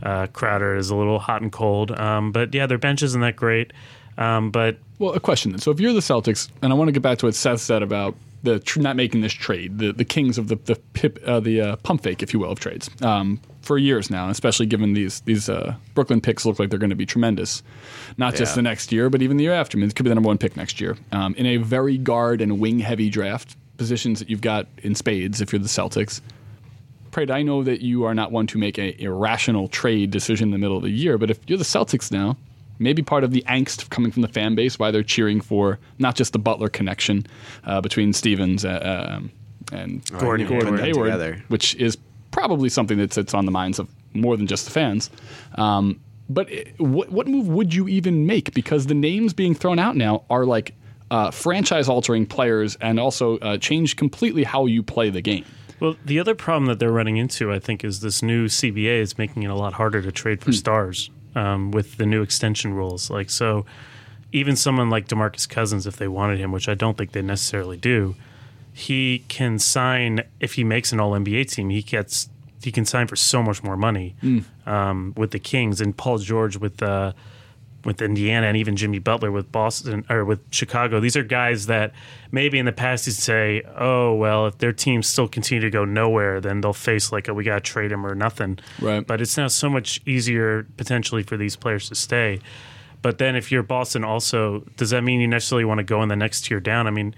Uh, 0.03 0.27
Crowder 0.27 0.75
is 0.75 0.91
a 0.91 0.95
little 0.95 1.17
hot 1.17 1.41
and 1.41 1.51
cold. 1.51 1.91
Um, 1.91 2.31
but 2.31 2.53
yeah, 2.53 2.67
their 2.67 2.77
bench 2.77 3.01
isn't 3.01 3.21
that 3.21 3.35
great. 3.35 3.73
Um, 4.17 4.51
but 4.51 4.77
Well, 4.99 5.13
a 5.13 5.19
question 5.19 5.51
then. 5.51 5.59
So 5.59 5.71
if 5.71 5.79
you're 5.79 5.93
the 5.93 5.99
Celtics, 5.99 6.49
and 6.61 6.71
I 6.71 6.75
want 6.75 6.89
to 6.89 6.91
get 6.91 7.01
back 7.01 7.17
to 7.19 7.25
what 7.25 7.35
Seth 7.35 7.61
said 7.61 7.81
about 7.81 8.15
the 8.43 8.59
tr- 8.59 8.79
not 8.81 8.95
making 8.95 9.21
this 9.21 9.33
trade, 9.33 9.79
the, 9.79 9.91
the 9.91 10.05
kings 10.05 10.37
of 10.37 10.47
the 10.47 10.55
the 10.55 10.75
pip, 10.93 11.19
uh, 11.25 11.39
the 11.39 11.61
uh, 11.61 11.75
pump 11.77 12.03
fake, 12.03 12.21
if 12.23 12.33
you 12.33 12.39
will, 12.39 12.51
of 12.51 12.59
trades 12.59 12.89
um, 13.01 13.39
for 13.61 13.77
years 13.77 14.09
now, 14.09 14.29
especially 14.29 14.65
given 14.65 14.93
these 14.93 15.21
these 15.21 15.49
uh, 15.49 15.75
Brooklyn 15.95 16.21
picks 16.21 16.45
look 16.45 16.59
like 16.59 16.69
they're 16.69 16.79
going 16.79 16.89
to 16.91 16.95
be 16.95 17.05
tremendous, 17.05 17.63
not 18.17 18.35
just 18.35 18.51
Yeah. 18.51 18.55
the 18.57 18.61
next 18.63 18.91
year, 18.91 19.09
but 19.09 19.21
even 19.21 19.37
the 19.37 19.43
year 19.43 19.53
after. 19.53 19.77
I 19.77 19.81
mean, 19.81 19.89
it 19.89 19.95
could 19.95 20.03
be 20.03 20.09
the 20.09 20.15
number 20.15 20.27
one 20.27 20.37
pick 20.37 20.55
next 20.55 20.79
year 20.79 20.95
um, 21.11 21.33
in 21.35 21.45
a 21.45 21.57
very 21.57 21.97
guard 21.97 22.41
and 22.41 22.59
wing 22.59 22.79
heavy 22.79 23.09
draft. 23.09 23.55
Positions 23.77 24.17
that 24.19 24.29
you've 24.29 24.41
got 24.41 24.65
in 24.81 24.95
spades 24.95 25.39
if 25.41 25.51
you're 25.53 25.59
the 25.59 25.67
Celtics. 25.67 26.19
Prade, 27.11 27.29
I 27.31 27.41
know 27.43 27.63
that 27.63 27.81
you 27.81 28.05
are 28.05 28.13
not 28.15 28.31
one 28.31 28.47
to 28.47 28.57
make 28.57 28.77
a 28.79 28.99
irrational 29.01 29.67
trade 29.67 30.09
decision 30.11 30.47
in 30.47 30.51
the 30.51 30.57
middle 30.57 30.77
of 30.77 30.83
the 30.83 30.89
year, 30.89 31.17
but 31.17 31.29
if 31.29 31.39
you're 31.47 31.57
the 31.59 31.63
Celtics 31.63 32.11
now, 32.11 32.37
maybe 32.79 33.01
part 33.01 33.23
of 33.23 33.31
the 33.31 33.43
angst 33.47 33.89
coming 33.89 34.11
from 34.11 34.21
the 34.21 34.27
fan 34.27 34.55
base, 34.55 34.77
why 34.79 34.91
they're 34.91 35.03
cheering 35.03 35.41
for 35.41 35.79
not 35.99 36.15
just 36.15 36.33
the 36.33 36.39
Butler 36.39 36.69
connection 36.69 37.25
uh, 37.65 37.81
between 37.81 38.13
Stevens 38.13 38.65
uh, 38.65 39.09
um, 39.17 39.31
and 39.71 40.05
Gordon 40.19 40.47
you 40.47 40.53
put 40.53 40.63
Hayward. 40.65 40.79
Hayward, 40.79 41.05
together. 41.07 41.43
which 41.49 41.75
is 41.75 41.97
probably 42.31 42.69
something 42.69 42.97
that 42.99 43.13
sits 43.13 43.33
on 43.33 43.45
the 43.45 43.51
minds 43.51 43.79
of 43.79 43.89
more 44.13 44.37
than 44.37 44.47
just 44.47 44.65
the 44.65 44.71
fans. 44.71 45.09
Um, 45.55 45.99
but 46.29 46.51
it- 46.51 46.79
what, 46.79 47.11
what 47.11 47.27
move 47.27 47.47
would 47.47 47.73
you 47.73 47.87
even 47.87 48.25
make? 48.25 48.53
Because 48.53 48.87
the 48.87 48.93
names 48.93 49.33
being 49.33 49.55
thrown 49.55 49.79
out 49.79 49.95
now 49.95 50.23
are 50.29 50.45
like 50.45 50.73
uh, 51.09 51.31
franchise 51.31 51.87
altering 51.87 52.25
players 52.25 52.75
and 52.81 52.99
also 52.99 53.37
uh, 53.39 53.57
change 53.57 53.95
completely 53.95 54.43
how 54.43 54.65
you 54.65 54.83
play 54.83 55.09
the 55.09 55.21
game. 55.21 55.45
Well, 55.79 55.95
the 56.03 56.19
other 56.19 56.33
problem 56.35 56.65
that 56.65 56.79
they're 56.79 56.91
running 56.91 57.17
into, 57.17 57.53
I 57.53 57.59
think, 57.59 57.83
is 57.83 57.99
this 58.01 58.23
new 58.23 58.47
CBA 58.47 58.99
is 58.99 59.17
making 59.17 59.43
it 59.43 59.47
a 59.51 59.55
lot 59.55 59.73
harder 59.73 60.01
to 60.01 60.11
trade 60.11 60.41
for 60.41 60.51
stars 60.51 61.09
um, 61.37 61.71
with 61.71 61.97
the 61.97 62.05
new 62.05 62.21
extension 62.21 62.73
rules. 62.73 63.09
Like, 63.09 63.29
so 63.29 63.65
even 64.31 64.55
someone 64.55 64.89
like 64.89 65.07
DeMarcus 65.07 65.47
Cousins, 65.47 65.85
if 65.85 65.95
they 65.97 66.07
wanted 66.07 66.39
him, 66.39 66.51
which 66.51 66.67
I 66.67 66.73
don't 66.73 66.97
think 66.97 67.11
they 67.11 67.21
necessarily 67.21 67.77
do, 67.77 68.15
he 68.73 69.23
can 69.27 69.59
sign 69.59 70.21
if 70.39 70.53
he 70.53 70.63
makes 70.63 70.91
an 70.91 70.99
All 70.99 71.11
NBA 71.11 71.49
team. 71.51 71.69
He 71.69 71.81
gets 71.81 72.29
he 72.63 72.71
can 72.71 72.85
sign 72.85 73.07
for 73.07 73.15
so 73.15 73.41
much 73.43 73.63
more 73.63 73.77
money 73.77 74.15
um, 74.65 75.13
with 75.15 75.29
the 75.31 75.39
Kings 75.39 75.79
and 75.79 75.95
Paul 75.95 76.17
George 76.17 76.57
with 76.57 76.81
uh, 76.81 77.13
with 77.87 78.01
Indiana 78.01 78.47
and 78.47 78.57
even 78.57 78.75
Jimmy 78.75 78.99
Butler 78.99 79.31
with 79.31 79.49
Boston 79.49 80.05
or 80.09 80.25
with 80.25 80.41
Chicago. 80.51 80.99
These 80.99 81.15
are 81.15 81.23
guys 81.23 81.67
that 81.67 81.93
maybe 82.33 82.59
in 82.59 82.65
the 82.65 82.73
past 82.73 83.07
you'd 83.07 83.15
say, 83.15 83.63
oh 83.77 84.13
well, 84.13 84.47
if 84.47 84.57
their 84.57 84.73
teams 84.73 85.07
still 85.07 85.29
continue 85.29 85.61
to 85.61 85.69
go 85.69 85.85
nowhere, 85.85 86.41
then 86.41 86.59
they'll 86.59 86.73
face 86.73 87.13
like, 87.13 87.29
oh, 87.29 87.33
we 87.33 87.45
got 87.45 87.55
to 87.55 87.61
trade 87.61 87.89
him 87.89 88.05
or 88.05 88.13
nothing. 88.13 88.59
Right. 88.81 89.07
But 89.07 89.21
it's 89.21 89.37
now 89.37 89.47
so 89.47 89.69
much 89.69 90.01
easier 90.05 90.67
potentially 90.75 91.23
for 91.23 91.37
these 91.37 91.55
players 91.55 91.87
to 91.87 91.95
stay. 91.95 92.41
But 93.01 93.19
then 93.19 93.37
if 93.37 93.53
you're 93.53 93.63
Boston, 93.63 94.03
also, 94.03 94.65
does 94.75 94.89
that 94.89 95.05
mean 95.05 95.21
you 95.21 95.27
necessarily 95.27 95.63
want 95.63 95.77
to 95.77 95.85
go 95.85 96.03
in 96.03 96.09
the 96.09 96.17
next 96.17 96.41
tier 96.41 96.59
down? 96.59 96.87
I 96.87 96.91
mean. 96.91 97.15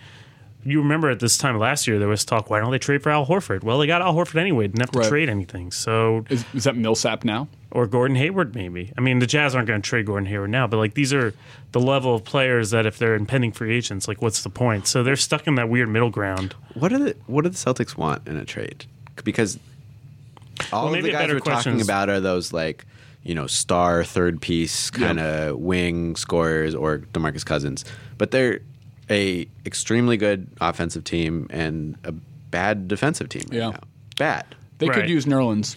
You 0.65 0.80
remember 0.82 1.10
at 1.10 1.19
this 1.22 1.38
time 1.38 1.58
last 1.58 1.88
year 1.88 2.00
there 2.00 2.08
was 2.10 2.26
talk. 2.26 2.50
Why 2.50 2.60
don't 2.60 2.72
they 2.72 2.80
trade 2.80 3.02
for 3.02 3.10
Al 3.12 3.26
Horford? 3.26 3.63
Well, 3.63 3.78
they 3.80 3.88
got 3.88 4.02
Al 4.02 4.13
Horford 4.13 4.39
anyway. 4.39 4.67
Didn't 4.67 4.82
have 4.82 4.91
to 4.91 5.00
Right. 5.00 5.08
trade 5.10 5.30
anything. 5.30 5.72
So 5.72 6.26
Is, 6.30 6.43
is 6.54 6.65
that 6.65 6.76
Millsap 6.76 7.24
now? 7.24 7.48
or 7.72 7.86
Gordon 7.88 8.17
Hayward, 8.17 8.56
maybe. 8.56 8.91
I 8.98 9.02
mean, 9.02 9.19
the 9.19 9.28
Jazz 9.28 9.56
aren't 9.56 9.67
going 9.67 9.82
to 9.82 9.88
trade 9.88 10.06
Gordon 10.08 10.26
Hayward 10.28 10.50
now, 10.50 10.67
but 10.67 10.78
like 10.78 10.95
these 10.95 11.13
are 11.13 11.34
the 11.72 11.80
level 11.80 12.13
of 12.15 12.24
players 12.26 12.72
that 12.72 12.86
if 12.86 12.98
they're 12.98 13.15
impending 13.15 13.52
free 13.52 13.74
agents, 13.76 14.08
like 14.08 14.22
what's 14.22 14.43
the 14.43 14.50
point? 14.50 14.86
So 14.88 15.02
they're 15.04 15.15
stuck 15.15 15.48
in 15.48 15.56
that 15.56 15.69
weird 15.69 15.88
middle 15.88 16.10
ground. 16.10 16.56
What 16.74 16.89
do 16.89 16.98
the 16.98 17.15
What 17.28 17.43
do 17.43 17.50
the 17.50 17.56
Celtics 17.58 17.95
want 17.95 18.28
in 18.28 18.36
a 18.38 18.43
trade? 18.45 18.86
Because 19.24 19.60
all 20.74 20.86
Well, 20.86 20.95
of 20.95 21.04
the 21.04 21.12
guys 21.12 21.32
we're 21.32 21.39
question 21.39 21.74
talking 21.74 21.82
about 21.86 22.10
are 22.10 22.19
those 22.19 22.52
like 22.52 22.86
you 23.24 23.34
know 23.36 23.48
star 23.48 24.04
third 24.04 24.41
piece 24.41 24.89
kind 24.89 25.19
of 25.19 25.58
wing 25.58 26.15
scorers 26.17 26.76
or 26.76 26.98
DeMarcus 27.13 27.45
Cousins, 27.45 27.86
but 28.17 28.32
they're 28.32 28.60
a 29.10 29.48
extremely 29.65 30.17
good 30.17 30.48
offensive 30.62 31.04
team 31.04 31.48
and 31.50 31.98
a 32.04 32.12
bad 32.12 32.88
defensive 32.88 33.30
team 33.30 33.43
right 33.50 33.58
Yeah. 33.58 33.69
now. 33.72 33.80
Bad. 34.17 34.45
They 34.80 34.88
Right. 34.88 35.02
could 35.02 35.10
use 35.10 35.26
Nerlens. 35.26 35.76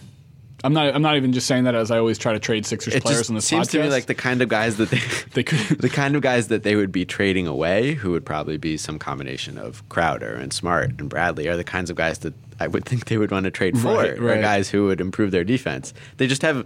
I'm 0.65 0.71
not. 0.73 0.95
I'm 0.95 1.01
not 1.01 1.17
even 1.17 1.33
just 1.33 1.45
saying 1.45 1.65
that 1.65 1.75
as 1.75 1.91
I 1.91 1.97
always 1.97 2.17
try 2.17 2.31
to 2.31 2.39
trade 2.39 2.65
Sixers 2.65 2.95
It 2.95 3.03
players 3.03 3.17
just 3.19 3.29
in 3.29 3.35
this 3.35 3.43
seems 3.43 3.67
podcast. 3.67 3.71
to 3.71 3.83
me 3.83 3.89
like 3.89 4.05
the 4.05 4.15
kind 4.15 4.41
of 4.41 4.47
guys 4.47 4.77
that 4.77 4.89
they 4.91 5.01
They 5.33 5.43
could- 5.43 5.59
the 5.81 5.89
kind 5.89 6.15
of 6.15 6.21
guys 6.21 6.47
that 6.47 6.63
they 6.63 6.77
would 6.77 6.91
be 6.91 7.03
trading 7.03 7.47
away, 7.47 7.95
who 7.95 8.11
would 8.11 8.25
probably 8.25 8.55
be 8.57 8.77
some 8.77 8.97
combination 8.97 9.57
of 9.57 9.87
Crowder 9.89 10.33
and 10.35 10.53
Smart 10.53 10.91
and 10.99 11.09
Bradley, 11.09 11.49
are 11.49 11.57
the 11.57 11.65
kinds 11.65 11.89
of 11.89 11.97
guys 11.97 12.19
that 12.19 12.33
I 12.61 12.67
would 12.67 12.85
think 12.85 13.05
they 13.05 13.17
would 13.17 13.29
want 13.31 13.43
to 13.43 13.51
trade 13.51 13.77
for. 13.77 13.97
Right, 13.97 14.17
Or 14.17 14.23
right. 14.23 14.41
guys 14.41 14.69
who 14.69 14.85
would 14.85 15.01
improve 15.01 15.31
their 15.31 15.43
defense. 15.43 15.93
They 16.15 16.27
just 16.27 16.43
have 16.43 16.65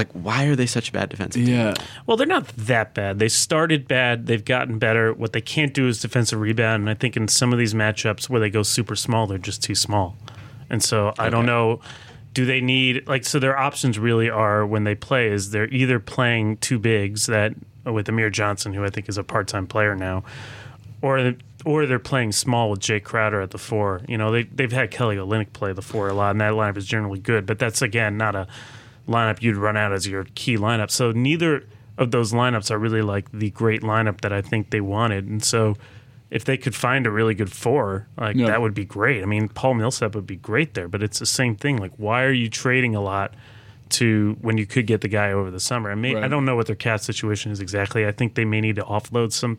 like, 0.00 0.12
why 0.12 0.44
are 0.46 0.56
they 0.56 0.66
such 0.66 0.88
a 0.88 0.92
bad 0.92 1.10
defensive 1.10 1.44
team? 1.44 1.54
yeah. 1.54 1.74
Well, 2.06 2.16
they're 2.16 2.26
not 2.26 2.48
that 2.48 2.94
bad. 2.94 3.18
They 3.18 3.28
started 3.28 3.86
bad. 3.86 4.26
They've 4.26 4.44
gotten 4.44 4.78
better. 4.78 5.12
What 5.12 5.32
they 5.32 5.40
can't 5.40 5.74
do 5.74 5.86
is 5.88 6.00
defensive 6.00 6.40
rebound. 6.40 6.80
And 6.82 6.90
I 6.90 6.94
think 6.94 7.16
in 7.16 7.28
some 7.28 7.52
of 7.52 7.58
these 7.58 7.74
matchups 7.74 8.28
where 8.28 8.40
they 8.40 8.50
go 8.50 8.62
super 8.62 8.96
small, 8.96 9.26
they're 9.26 9.38
just 9.38 9.62
too 9.62 9.74
small. 9.74 10.16
And 10.70 10.82
so 10.82 11.12
I 11.18 11.28
don't 11.28 11.46
know. 11.46 11.80
Do 12.32 12.46
they 12.46 12.60
need 12.60 13.06
like 13.08 13.24
so? 13.24 13.38
Their 13.38 13.58
options 13.58 13.98
really 13.98 14.30
are 14.30 14.64
when 14.64 14.84
they 14.84 14.94
play 14.94 15.28
is 15.28 15.50
they're 15.50 15.68
either 15.68 15.98
playing 15.98 16.58
two 16.58 16.78
bigs 16.78 17.26
that 17.26 17.54
with 17.84 18.08
Amir 18.08 18.30
Johnson, 18.30 18.72
who 18.72 18.84
I 18.84 18.90
think 18.90 19.08
is 19.08 19.18
a 19.18 19.24
part 19.24 19.48
time 19.48 19.66
player 19.66 19.96
now, 19.96 20.22
or 21.02 21.34
or 21.64 21.86
they're 21.86 21.98
playing 21.98 22.32
small 22.32 22.70
with 22.70 22.80
Jae 22.80 23.02
Crowder 23.02 23.40
at 23.40 23.50
the 23.50 23.58
four. 23.58 24.02
You 24.08 24.16
know, 24.16 24.30
they 24.30 24.44
they've 24.44 24.70
had 24.70 24.90
Kelly 24.90 25.16
Olynyk 25.16 25.52
play 25.52 25.72
the 25.72 25.82
four 25.82 26.08
a 26.08 26.14
lot, 26.14 26.30
and 26.30 26.40
that 26.40 26.52
lineup 26.52 26.76
is 26.76 26.86
generally 26.86 27.18
good. 27.18 27.46
But 27.46 27.58
that's 27.58 27.82
again 27.82 28.16
not 28.16 28.34
a 28.34 28.46
lineup 29.10 29.42
you'd 29.42 29.56
run 29.56 29.76
out 29.76 29.92
as 29.92 30.06
your 30.06 30.24
key 30.34 30.56
lineup. 30.56 30.90
So 30.90 31.12
neither 31.12 31.66
of 31.98 32.10
those 32.12 32.32
lineups 32.32 32.70
are 32.70 32.78
really 32.78 33.02
like 33.02 33.30
the 33.32 33.50
great 33.50 33.82
lineup 33.82 34.22
that 34.22 34.32
I 34.32 34.40
think 34.40 34.70
they 34.70 34.80
wanted. 34.80 35.26
And 35.26 35.44
so 35.44 35.76
if 36.30 36.44
they 36.44 36.56
could 36.56 36.74
find 36.74 37.06
a 37.06 37.10
really 37.10 37.34
good 37.34 37.52
four, 37.52 38.06
like 38.16 38.36
Yeah. 38.36 38.46
that 38.46 38.60
would 38.62 38.72
be 38.72 38.84
great. 38.84 39.22
I 39.22 39.26
mean, 39.26 39.48
Paul 39.48 39.74
Millsap 39.74 40.14
would 40.14 40.26
be 40.26 40.36
great 40.36 40.74
there, 40.74 40.88
but 40.88 41.02
it's 41.02 41.18
the 41.18 41.26
same 41.26 41.56
thing. 41.56 41.76
Like, 41.76 41.92
why 41.96 42.22
are 42.24 42.32
you 42.32 42.48
trading 42.48 42.94
a 42.94 43.00
lot? 43.02 43.34
To 43.94 44.36
when 44.40 44.56
you 44.56 44.66
could 44.66 44.86
get 44.86 45.00
the 45.00 45.08
guy 45.08 45.32
over 45.32 45.50
the 45.50 45.58
summer, 45.58 45.90
I 45.90 45.96
mean, 45.96 46.16
I 46.16 46.28
don't 46.28 46.44
know 46.44 46.54
what 46.54 46.68
their 46.68 46.76
cat 46.76 47.02
situation 47.02 47.50
is 47.50 47.58
exactly. 47.58 48.06
I 48.06 48.12
think 48.12 48.36
they 48.36 48.44
may 48.44 48.60
need 48.60 48.76
to 48.76 48.84
offload 48.84 49.32
some 49.32 49.58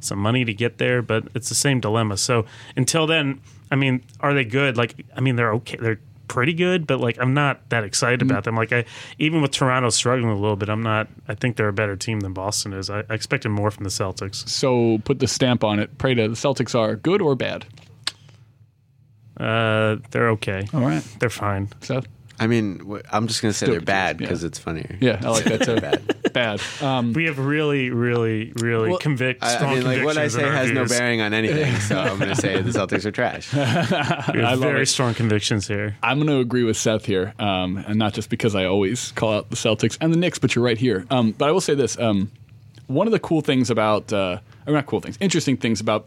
some 0.00 0.18
money 0.18 0.46
to 0.46 0.54
get 0.54 0.78
there, 0.78 1.02
but 1.02 1.28
it's 1.34 1.50
the 1.50 1.54
same 1.54 1.78
dilemma. 1.80 2.16
So 2.16 2.46
until 2.74 3.06
then, 3.06 3.38
I 3.70 3.76
mean, 3.76 4.02
are 4.20 4.32
they 4.32 4.46
good? 4.46 4.78
Like, 4.78 4.94
I 5.14 5.20
mean, 5.20 5.36
they're 5.36 5.52
okay. 5.56 5.76
They're 5.78 6.00
pretty 6.28 6.52
good, 6.54 6.86
but 6.86 7.00
like, 7.00 7.18
I'm 7.20 7.34
not 7.34 7.68
that 7.70 7.84
excited 7.84 8.20
Mm-hmm. 8.20 8.30
about 8.30 8.44
them. 8.44 8.56
Like, 8.56 8.72
I 8.72 8.84
even 9.18 9.42
with 9.42 9.50
Toronto 9.52 9.90
struggling 9.90 10.30
a 10.30 10.34
little 10.34 10.56
bit, 10.56 10.68
I'm 10.68 10.82
not. 10.82 11.08
I 11.28 11.34
think 11.34 11.56
they're 11.56 11.68
a 11.68 11.72
better 11.72 11.96
team 11.96 12.20
than 12.20 12.32
Boston 12.32 12.72
is. 12.72 12.90
I, 12.90 13.00
I 13.08 13.14
expected 13.14 13.48
more 13.50 13.70
from 13.70 13.84
the 13.84 13.90
Celtics. 13.90 14.48
So 14.48 14.98
put 15.04 15.18
the 15.18 15.26
stamp 15.28 15.62
on 15.64 15.78
it. 15.78 15.98
Prada 15.98 16.28
the 16.28 16.34
Celtics 16.34 16.74
are 16.78 16.96
good 16.96 17.20
or 17.22 17.34
bad? 17.34 17.66
Uh, 19.38 19.96
they're 20.12 20.30
okay. 20.30 20.66
All 20.72 20.80
right, 20.80 21.02
They're 21.20 21.28
fine. 21.28 21.68
Seth. 21.80 22.06
I 22.38 22.46
mean, 22.46 23.00
I'm 23.12 23.26
just 23.28 23.40
gonna 23.42 23.52
say 23.54 23.66
they're 23.66 23.80
bad 23.80 24.18
teams, 24.18 24.20
yeah. 24.22 24.26
because 24.28 24.44
it's 24.44 24.58
funnier. 24.58 24.96
Yeah, 25.00 25.20
I 25.24 25.28
like 25.30 25.44
that 25.44 25.62
too. 25.64 25.80
Bad. 25.80 26.15
Bad. 26.36 26.60
Um, 26.82 27.14
We 27.14 27.24
have 27.24 27.38
really, 27.38 27.88
really, 27.88 28.52
really 28.56 28.90
Well, 28.90 28.98
convict. 28.98 29.42
I, 29.42 29.54
strong 29.56 29.70
I 29.70 29.74
mean, 29.76 29.84
like 29.84 30.04
what 30.04 30.18
I 30.18 30.28
convictions 30.28 30.34
in 30.34 30.40
say 30.40 30.46
our 30.46 30.52
has 30.52 30.70
no 30.72 30.84
bearing 30.86 31.20
on 31.22 31.32
anything, 31.32 31.74
so 31.80 31.98
I'm 31.98 32.18
gonna 32.18 32.34
say 32.36 32.60
the 32.60 32.70
Celtics 32.70 33.06
are 33.06 33.10
trash. 33.10 33.52
We 33.54 33.58
I 34.42 34.50
have 34.50 34.58
love 34.60 34.60
very 34.60 34.82
it. 34.82 34.86
strong 34.86 35.14
convictions 35.14 35.66
here. 35.66 35.96
I'm 36.02 36.18
going 36.18 36.28
to 36.28 36.38
agree 36.40 36.62
with 36.64 36.76
Seth 36.76 37.06
here, 37.06 37.32
um, 37.38 37.78
and 37.78 37.98
not 37.98 38.12
just 38.12 38.28
because 38.28 38.54
I 38.54 38.66
always 38.66 39.12
call 39.12 39.32
out 39.32 39.48
the 39.48 39.56
Celtics 39.56 39.96
and 40.00 40.12
the 40.12 40.18
Knicks, 40.18 40.38
but 40.38 40.54
you're 40.54 40.64
right 40.64 40.76
here. 40.76 41.06
Um, 41.10 41.32
but 41.32 41.48
I 41.48 41.52
will 41.52 41.60
say 41.62 41.74
this: 41.74 41.98
um, 41.98 42.30
one 42.86 43.06
of 43.06 43.12
the 43.12 43.18
cool 43.18 43.40
things 43.40 43.70
about, 43.70 44.12
uh, 44.12 44.38
or 44.66 44.74
not 44.74 44.84
cool 44.86 45.00
things, 45.00 45.16
interesting 45.20 45.56
things 45.56 45.80
about 45.80 46.06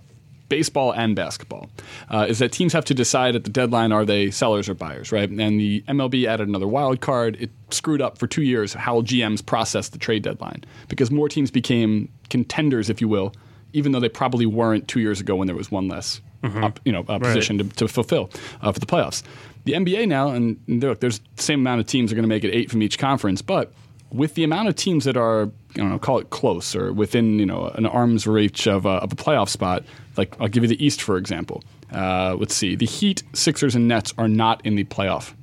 baseball 0.49 0.91
and 0.91 1.15
basketball 1.15 1.69
uh, 2.09 2.25
is 2.27 2.39
that 2.39 2.51
teams 2.51 2.73
have 2.73 2.85
to 2.85 2.93
decide 2.93 3.35
at 3.35 3.43
the 3.43 3.49
deadline 3.49 3.91
are 3.91 4.05
they 4.05 4.31
sellers 4.31 4.67
or 4.67 4.73
buyers, 4.73 5.11
right? 5.11 5.29
And 5.29 5.59
the 5.59 5.81
MLB 5.87 6.25
added 6.25 6.47
another 6.47 6.67
wild 6.67 7.01
card. 7.01 7.37
It 7.39 7.51
screwed 7.69 8.01
up 8.01 8.17
for 8.17 8.27
two 8.27 8.41
years 8.41 8.73
how 8.73 9.01
GMs 9.01 9.45
processed 9.45 9.93
the 9.93 9.99
trade 9.99 10.23
deadline 10.23 10.63
because 10.87 11.11
more 11.11 11.29
teams 11.29 11.51
became 11.51 12.11
contenders, 12.29 12.89
if 12.89 12.99
you 12.99 13.07
will, 13.07 13.33
even 13.73 13.91
though 13.91 13.99
they 13.99 14.09
probably 14.09 14.45
weren't 14.45 14.87
two 14.87 14.99
years 14.99 15.21
ago 15.21 15.35
when 15.35 15.47
there 15.47 15.55
was 15.55 15.71
one 15.71 15.87
less. 15.87 16.21
Up, 16.63 16.79
you 16.85 16.93
know, 16.93 17.03
uh, 17.09 17.19
position 17.19 17.57
to, 17.57 17.63
to 17.65 17.87
fulfill 17.89 18.29
uh, 18.61 18.71
for 18.71 18.79
the 18.79 18.85
playoffs. 18.85 19.23
The 19.65 19.73
NBA 19.73 20.07
now, 20.07 20.29
and 20.29 20.57
look, 20.69 21.01
there's 21.01 21.19
the 21.35 21.43
same 21.43 21.59
amount 21.59 21.81
of 21.81 21.87
teams 21.87 22.13
are 22.13 22.15
going 22.15 22.23
to 22.23 22.29
make 22.29 22.45
it 22.45 22.55
eight 22.55 22.71
from 22.71 22.81
each 22.81 22.97
conference, 22.97 23.41
but 23.41 23.73
with 24.11 24.35
the 24.35 24.43
amount 24.45 24.69
of 24.69 24.75
teams 24.75 25.03
that 25.03 25.17
are, 25.17 25.49
I 25.75 25.79
don't 25.79 25.89
know, 25.89 25.99
call 25.99 26.19
it 26.19 26.29
close 26.29 26.75
or 26.75 26.91
within, 26.91 27.39
you 27.39 27.45
know, 27.45 27.67
an 27.75 27.85
arm's 27.85 28.25
reach 28.25 28.67
of 28.67 28.85
a, 28.85 28.89
of 28.89 29.13
a 29.13 29.15
playoff 29.15 29.49
spot, 29.49 29.83
like 30.17 30.35
I'll 30.39 30.47
give 30.47 30.63
you 30.63 30.69
the 30.69 30.83
East, 30.83 31.01
for 31.01 31.17
example. 31.17 31.63
Uh, 31.93 32.35
let's 32.39 32.55
see. 32.55 32.75
The 32.75 32.85
Heat, 32.85 33.23
Sixers, 33.33 33.75
and 33.75 33.87
Nets 33.87 34.13
are 34.17 34.27
not 34.27 34.65
in 34.65 34.75
the 34.75 34.83
playoff 34.83 35.33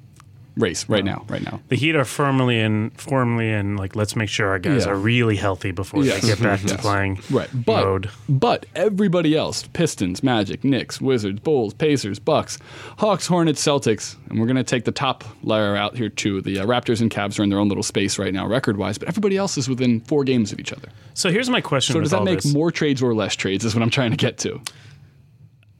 race 0.56 0.88
right 0.88 1.04
now. 1.04 1.24
Right 1.28 1.42
now. 1.42 1.60
The 1.68 1.76
Heat 1.76 1.94
are 1.96 2.04
firmly 2.04 2.58
in, 2.58 2.90
firmly 2.96 3.50
in. 3.50 3.76
Like, 3.76 3.94
let's 3.94 4.16
make 4.16 4.28
sure 4.28 4.48
our 4.48 4.58
guys 4.58 4.84
Yeah. 4.86 4.92
are 4.92 4.96
really 4.96 5.36
healthy 5.36 5.70
before 5.70 6.02
Yes. 6.04 6.22
they 6.22 6.28
get 6.28 6.42
back 6.42 6.60
to 6.62 6.68
Yes. 6.68 6.80
playing 6.80 7.18
Right, 7.30 7.48
but 7.52 7.84
mode. 7.84 8.10
but 8.28 8.66
everybody 8.74 9.36
else: 9.36 9.68
Pistons, 9.72 10.22
Magic, 10.22 10.64
Knicks, 10.64 11.00
Wizards, 11.00 11.40
Bulls, 11.40 11.74
Pacers, 11.74 12.18
Bucks, 12.18 12.58
Hawks, 12.98 13.26
Hornets, 13.26 13.62
Celtics, 13.62 14.16
and 14.30 14.40
we're 14.40 14.46
going 14.46 14.56
to 14.56 14.64
take 14.64 14.84
the 14.84 14.92
top 14.92 15.24
layer 15.42 15.76
out 15.76 15.96
here 15.96 16.08
too. 16.08 16.40
The 16.40 16.60
uh, 16.60 16.66
Raptors 16.66 17.00
and 17.00 17.10
Cavs 17.10 17.38
are 17.38 17.42
in 17.42 17.50
their 17.50 17.58
own 17.58 17.68
little 17.68 17.82
space 17.82 18.18
right 18.18 18.32
now, 18.32 18.46
record-wise, 18.46 18.98
but 18.98 19.08
everybody 19.08 19.36
else 19.36 19.58
is 19.58 19.68
within 19.68 20.00
four 20.00 20.24
games 20.24 20.52
of 20.52 20.58
each 20.60 20.72
other. 20.72 20.88
So 21.14 21.30
here's 21.30 21.50
my 21.50 21.60
question: 21.60 21.92
So 21.92 21.98
with 21.98 22.04
does 22.04 22.10
that 22.12 22.18
all 22.20 22.24
make 22.24 22.40
this. 22.42 22.54
more 22.54 22.70
trades 22.70 23.02
or 23.02 23.14
less 23.14 23.36
trades? 23.36 23.64
Is 23.64 23.74
what 23.74 23.82
I'm 23.82 23.90
trying 23.90 24.10
to 24.12 24.16
get 24.16 24.38
to. 24.38 24.60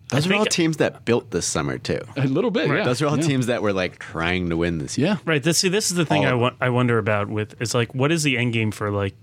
Those 0.09 0.27
are 0.29 0.35
all 0.35 0.45
teams 0.47 0.77
that 0.77 1.05
built 1.05 1.33
this 1.33 1.47
summer 1.47 1.79
too. 1.79 2.01
A 2.17 2.27
little 2.27 2.53
bit, 2.53 2.69
yeah. 2.69 2.85
Those 2.85 3.03
are 3.03 3.09
all 3.09 3.19
yeah. 3.19 3.27
teams 3.27 3.47
that 3.47 3.61
were 3.61 3.73
like 3.73 3.99
trying 3.99 4.51
to 4.51 4.57
win 4.57 4.79
this 4.79 4.97
year. 4.97 5.09
Yeah, 5.09 5.17
Right. 5.25 5.43
This 5.43 5.59
see, 5.59 5.69
this 5.69 5.91
is 5.91 5.97
the 5.97 6.07
thing 6.07 6.25
All 6.25 6.31
I 6.31 6.35
of 6.35 6.41
wa- 6.41 6.55
I 6.61 6.69
wonder 6.71 6.99
about 6.99 7.29
with 7.29 7.61
is 7.61 7.75
like 7.75 7.95
what 7.95 8.13
is 8.13 8.23
the 8.23 8.39
end 8.39 8.53
game 8.53 8.71
for 8.71 8.91
like 8.91 9.15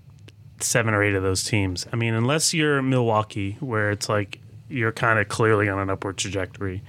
seven 0.60 0.92
or 0.92 1.02
eight 1.02 1.14
of 1.14 1.22
those 1.22 1.42
teams? 1.42 1.86
I 1.92 1.96
mean, 1.96 2.12
unless 2.14 2.52
you're 2.52 2.82
Milwaukee, 2.82 3.56
where 3.60 3.90
it's 3.90 4.08
like 4.08 4.40
you're 4.68 4.92
kind 4.92 5.18
of 5.18 5.28
clearly 5.28 5.68
on 5.68 5.78
an 5.78 5.90
upward 5.90 6.18
trajectory. 6.18 6.82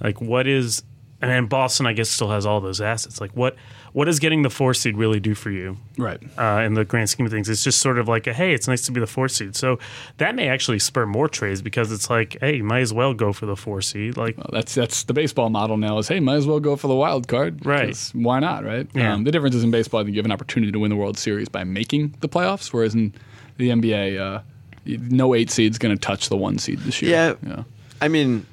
Like, 0.00 0.20
what 0.20 0.46
is 0.46 0.82
and 1.20 1.30
then 1.30 1.46
Boston? 1.46 1.86
I 1.86 1.92
guess 1.92 2.08
still 2.08 2.30
has 2.30 2.46
all 2.46 2.60
those 2.60 2.80
assets. 2.80 3.20
Like, 3.20 3.32
what 3.32 3.56
what 3.94 4.04
does 4.04 4.18
getting 4.18 4.42
the 4.42 4.50
four 4.50 4.74
seed 4.74 4.96
really 4.98 5.20
do 5.20 5.34
for 5.34 5.50
you? 5.50 5.78
right. 5.96 6.20
uh, 6.36 6.60
in 6.66 6.74
the 6.74 6.84
grand 6.84 7.08
scheme 7.08 7.24
of 7.26 7.32
things. 7.32 7.48
It's 7.48 7.64
just 7.64 7.78
sort 7.80 7.98
of 7.98 8.06
like 8.08 8.26
a 8.26 8.32
hey, 8.34 8.52
it's 8.52 8.68
nice 8.68 8.82
to 8.86 8.92
be 8.92 9.00
the 9.00 9.06
four 9.06 9.28
seed. 9.28 9.56
So 9.56 9.78
that 10.18 10.34
may 10.34 10.48
actually 10.48 10.80
spur 10.80 11.06
more 11.06 11.28
trades 11.28 11.62
because 11.62 11.90
it's 11.92 12.10
like 12.10 12.36
hey, 12.40 12.56
you 12.56 12.64
might 12.64 12.80
as 12.80 12.92
well 12.92 13.14
go 13.14 13.32
for 13.32 13.46
the 13.46 13.56
four 13.56 13.80
seed. 13.80 14.16
Like 14.18 14.36
Well, 14.36 14.50
that's 14.52 14.74
that's 14.74 15.04
the 15.04 15.14
baseball 15.14 15.48
model 15.48 15.76
now. 15.78 15.96
Is 15.98 16.08
hey, 16.08 16.20
might 16.20 16.34
as 16.36 16.46
well 16.46 16.60
go 16.60 16.76
for 16.76 16.88
the 16.88 16.94
wild 16.94 17.28
card, 17.28 17.64
Right. 17.64 17.86
'cause 17.88 18.10
Why 18.14 18.40
not, 18.40 18.64
right? 18.64 18.86
Yeah. 18.94 19.14
Um, 19.14 19.24
the 19.24 19.30
difference 19.32 19.54
is 19.54 19.64
in 19.64 19.70
baseball, 19.70 20.00
I 20.00 20.04
think 20.04 20.14
you 20.14 20.18
have 20.18 20.26
an 20.26 20.32
opportunity 20.32 20.70
to 20.72 20.78
win 20.78 20.90
the 20.90 20.96
World 20.96 21.16
Series 21.16 21.48
by 21.48 21.64
making 21.64 22.14
the 22.20 22.28
playoffs, 22.28 22.72
whereas 22.72 22.94
in 22.94 23.14
the 23.56 23.70
NBA, 23.70 24.18
uh, 24.18 24.40
no 24.86 25.34
eight 25.34 25.50
seed's 25.50 25.78
going 25.78 25.96
to 25.96 26.00
touch 26.00 26.28
the 26.28 26.36
one 26.36 26.58
seed 26.58 26.80
this 26.80 27.00
year. 27.00 27.10
Yeah. 27.12 27.34
yeah. 27.46 27.62
I 28.02 28.08
mean, 28.08 28.44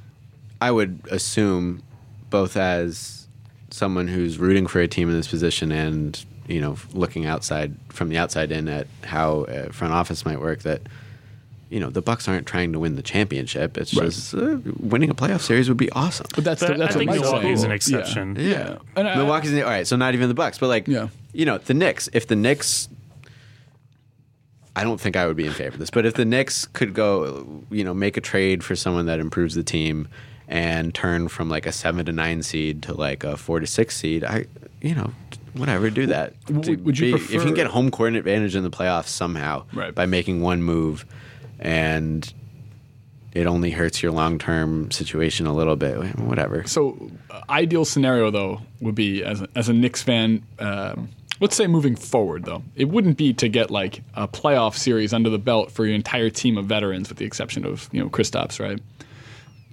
I 0.61 0.69
would 0.71 0.99
assume 1.09 1.81
both 2.29 2.55
as 2.55 3.20
someone 3.71 4.07
who's 4.07 4.37
rooting 4.37 4.67
for 4.67 4.79
a 4.81 4.87
team 4.87 5.09
in 5.09 5.15
this 5.15 5.27
position 5.27 5.71
and 5.71 6.23
you 6.47 6.59
know 6.61 6.75
looking 6.93 7.25
outside 7.25 7.73
from 7.89 8.09
the 8.09 8.17
outside 8.17 8.51
in 8.51 8.67
at 8.67 8.87
how 9.03 9.41
a 9.47 9.71
front 9.71 9.93
office 9.93 10.25
might 10.25 10.39
work 10.39 10.59
that 10.63 10.81
you 11.69 11.79
know 11.79 11.89
the 11.89 12.01
Bucks 12.01 12.27
aren't 12.27 12.45
trying 12.45 12.73
to 12.73 12.79
win 12.79 12.95
the 12.97 13.01
championship. 13.01 13.77
It's 13.77 13.93
Right. 13.93 14.05
just 14.05 14.33
uh, 14.33 14.57
winning 14.79 15.09
a 15.09 15.15
playoff 15.15 15.39
series 15.41 15.69
would 15.69 15.77
be 15.77 15.89
awesome. 15.91 16.27
But 16.35 16.43
that's 16.43 16.59
But 16.61 16.77
that's 16.77 16.81
I 16.81 16.83
what 16.83 16.93
think 16.99 17.09
Mike's 17.11 17.21
Milwaukee 17.21 17.43
saying. 17.43 17.53
is 17.53 17.63
an 17.63 17.69
Yeah. 17.69 17.75
exception. 17.75 18.35
Yeah, 18.37 18.77
And 18.97 19.07
I- 19.07 19.15
Milwaukee's 19.15 19.51
in 19.51 19.55
the, 19.55 19.63
all 19.63 19.69
right, 19.69 19.87
so 19.87 19.95
not 19.95 20.13
even 20.13 20.27
the 20.27 20.33
Bucks, 20.35 20.57
but 20.57 20.67
like 20.67 20.87
Yeah. 20.87 21.07
you 21.31 21.45
know 21.45 21.57
the 21.59 21.73
Knicks. 21.73 22.09
If 22.11 22.27
the 22.27 22.35
Knicks, 22.35 22.89
I 24.75 24.83
don't 24.83 24.99
think 24.99 25.15
I 25.15 25.27
would 25.27 25.37
be 25.37 25.45
in 25.45 25.53
favor 25.53 25.73
of 25.75 25.79
this, 25.79 25.89
but 25.89 26.05
if 26.05 26.13
the 26.15 26.25
Knicks 26.25 26.65
could 26.65 26.93
go, 26.93 27.63
you 27.69 27.83
know, 27.85 27.93
make 27.93 28.17
a 28.17 28.21
trade 28.21 28.63
for 28.63 28.75
someone 28.75 29.05
that 29.05 29.19
improves 29.19 29.55
the 29.55 29.63
team 29.63 30.07
and 30.51 30.93
turn 30.93 31.29
from 31.29 31.49
like 31.49 31.65
a 31.65 31.71
seven 31.71 32.05
to 32.05 32.11
nine 32.11 32.43
seed 32.43 32.83
to 32.83 32.93
like 32.93 33.23
a 33.23 33.37
four 33.37 33.61
to 33.61 33.65
six 33.67 33.95
seed, 33.95 34.25
I, 34.25 34.45
you 34.81 34.93
know, 34.93 35.11
whatever, 35.53 35.89
do 35.89 36.07
that. 36.07 36.33
Would- 36.49 36.83
would 36.85 36.99
you 36.99 37.15
be- 37.15 37.23
if 37.23 37.31
you 37.33 37.39
can 37.39 37.53
get 37.53 37.67
home 37.67 37.89
court 37.89 38.15
advantage 38.15 38.55
in 38.55 38.63
the 38.63 38.69
playoffs 38.69 39.07
somehow 39.07 39.63
Right. 39.73 39.95
by 39.95 40.05
making 40.05 40.41
one 40.41 40.61
move, 40.61 41.05
and 41.59 42.31
it 43.33 43.47
only 43.47 43.71
hurts 43.71 44.03
your 44.03 44.11
long 44.11 44.37
term 44.39 44.91
situation 44.91 45.45
a 45.47 45.53
little 45.53 45.77
bit, 45.77 46.19
whatever. 46.19 46.67
So, 46.67 47.09
uh, 47.29 47.41
ideal 47.49 47.85
scenario 47.85 48.29
though 48.29 48.61
would 48.81 48.95
be 48.95 49.23
as 49.23 49.41
a, 49.41 49.47
as 49.55 49.69
a 49.69 49.73
Knicks 49.73 50.01
fan. 50.03 50.43
Um, 50.59 51.07
let's 51.39 51.55
say 51.55 51.65
moving 51.67 51.95
forward 51.95 52.43
though, 52.43 52.61
it 52.75 52.89
wouldn't 52.89 53.15
be 53.17 53.31
to 53.35 53.47
get 53.47 53.71
like 53.71 54.03
a 54.15 54.27
playoff 54.27 54.75
series 54.75 55.13
under 55.13 55.29
the 55.29 55.39
belt 55.39 55.71
for 55.71 55.85
your 55.85 55.95
entire 55.95 56.29
team 56.29 56.57
of 56.57 56.65
veterans, 56.65 57.07
with 57.07 57.19
the 57.19 57.25
exception 57.25 57.65
of 57.65 57.87
you 57.93 58.01
know 58.01 58.09
Kristaps, 58.09 58.59
right? 58.59 58.81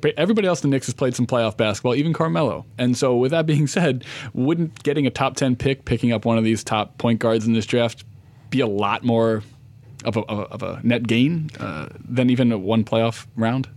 But 0.00 0.14
everybody 0.16 0.46
else 0.46 0.62
in 0.62 0.70
the 0.70 0.74
Knicks 0.76 0.86
has 0.86 0.94
played 0.94 1.14
some 1.16 1.26
playoff 1.26 1.56
basketball, 1.56 1.94
even 1.94 2.12
Carmelo. 2.12 2.64
And 2.78 2.96
so, 2.96 3.16
with 3.16 3.32
that 3.32 3.46
being 3.46 3.66
said, 3.66 4.04
wouldn't 4.32 4.82
getting 4.84 5.06
a 5.06 5.10
top 5.10 5.34
ten 5.36 5.56
pick, 5.56 5.84
picking 5.84 6.12
up 6.12 6.24
one 6.24 6.38
of 6.38 6.44
these 6.44 6.62
top 6.62 6.98
point 6.98 7.18
guards 7.18 7.46
in 7.46 7.52
this 7.52 7.66
draft, 7.66 8.04
be 8.50 8.60
a 8.60 8.66
lot 8.66 9.02
more 9.04 9.42
of 10.04 10.16
a, 10.16 10.20
of 10.20 10.62
a, 10.62 10.80
net 10.84 11.06
gain 11.06 11.50
uh, 11.58 11.88
than 12.08 12.30
even 12.30 12.52
a 12.52 12.58
one 12.58 12.84
playoff 12.84 13.26
round? 13.36 13.68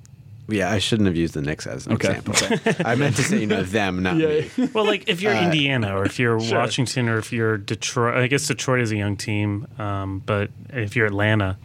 Yeah, 0.47 0.69
I 0.69 0.79
shouldn't 0.79 1.07
have 1.07 1.15
used 1.15 1.33
the 1.33 1.41
Knicks 1.41 1.65
as 1.65 1.87
an 1.87 1.93
Okay. 1.93 2.17
example. 2.17 2.75
I 2.85 2.95
meant 2.95 3.15
to 3.15 3.23
say, 3.23 3.39
you 3.39 3.47
know, 3.47 3.63
them, 3.63 4.03
not 4.03 4.17
me. 4.17 4.51
well, 4.73 4.85
like 4.85 5.07
if 5.07 5.19
Uh, 5.19 5.23
you're 5.23 5.33
Indiana 5.33 5.97
or 5.97 6.03
if 6.03 6.19
you're 6.19 6.37
Washington 6.51 7.07
or 7.09 7.17
if 7.17 7.31
you're 7.31 7.57
Detroit, 7.57 8.15
I 8.17 8.27
guess 8.27 8.47
Detroit 8.47 8.81
is 8.81 8.91
a 8.91 8.97
young 8.97 9.15
team, 9.17 9.65
um, 9.79 10.21
but 10.25 10.51
if 10.69 10.95
you're 10.95 11.05
Atlanta, 11.07 11.57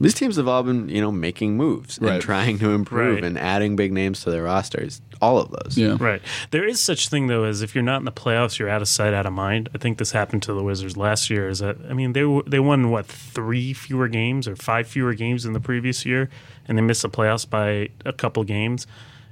These 0.00 0.14
teams 0.14 0.36
have 0.36 0.46
all 0.46 0.62
been, 0.62 0.88
you 0.88 1.00
know, 1.00 1.10
making 1.10 1.56
moves 1.56 1.98
Right. 2.00 2.14
and 2.14 2.22
trying 2.22 2.58
to 2.60 2.70
improve 2.70 3.16
Right. 3.16 3.24
and 3.24 3.36
adding 3.36 3.74
big 3.74 3.92
names 3.92 4.22
to 4.22 4.30
their 4.30 4.44
rosters. 4.44 5.00
All 5.20 5.38
of 5.38 5.50
those. 5.50 5.76
Yeah. 5.76 5.96
Right. 5.98 6.22
There 6.52 6.64
is 6.64 6.78
such 6.80 7.08
thing 7.08 7.26
though 7.26 7.42
as 7.44 7.62
if 7.62 7.74
you're 7.74 7.82
not 7.82 7.98
in 8.00 8.04
the 8.04 8.12
playoffs, 8.12 8.58
you're 8.60 8.68
out 8.68 8.80
of 8.82 8.86
sight, 8.88 9.12
out 9.12 9.26
of 9.26 9.32
mind. 9.32 9.68
I 9.74 9.78
think 9.78 9.98
this 9.98 10.12
happened 10.12 10.42
to 10.44 10.52
the 10.54 10.62
Wizards 10.62 10.96
last 10.96 11.28
year. 11.30 11.48
Is 11.48 11.58
that 11.58 11.76
I 11.90 11.94
mean 11.94 12.12
they 12.12 12.22
they 12.46 12.60
won 12.60 12.90
what 12.90 13.06
three 13.06 13.72
fewer 13.72 14.06
games 14.06 14.46
or 14.46 14.54
five 14.54 14.86
fewer 14.86 15.14
games 15.14 15.42
than 15.42 15.52
the 15.54 15.60
previous 15.60 16.06
year, 16.06 16.30
and 16.68 16.78
they 16.78 16.82
missed 16.82 17.02
the 17.02 17.10
playoffs 17.10 17.48
by 17.50 17.88
a 18.04 18.12
couple 18.12 18.44
games. 18.44 18.86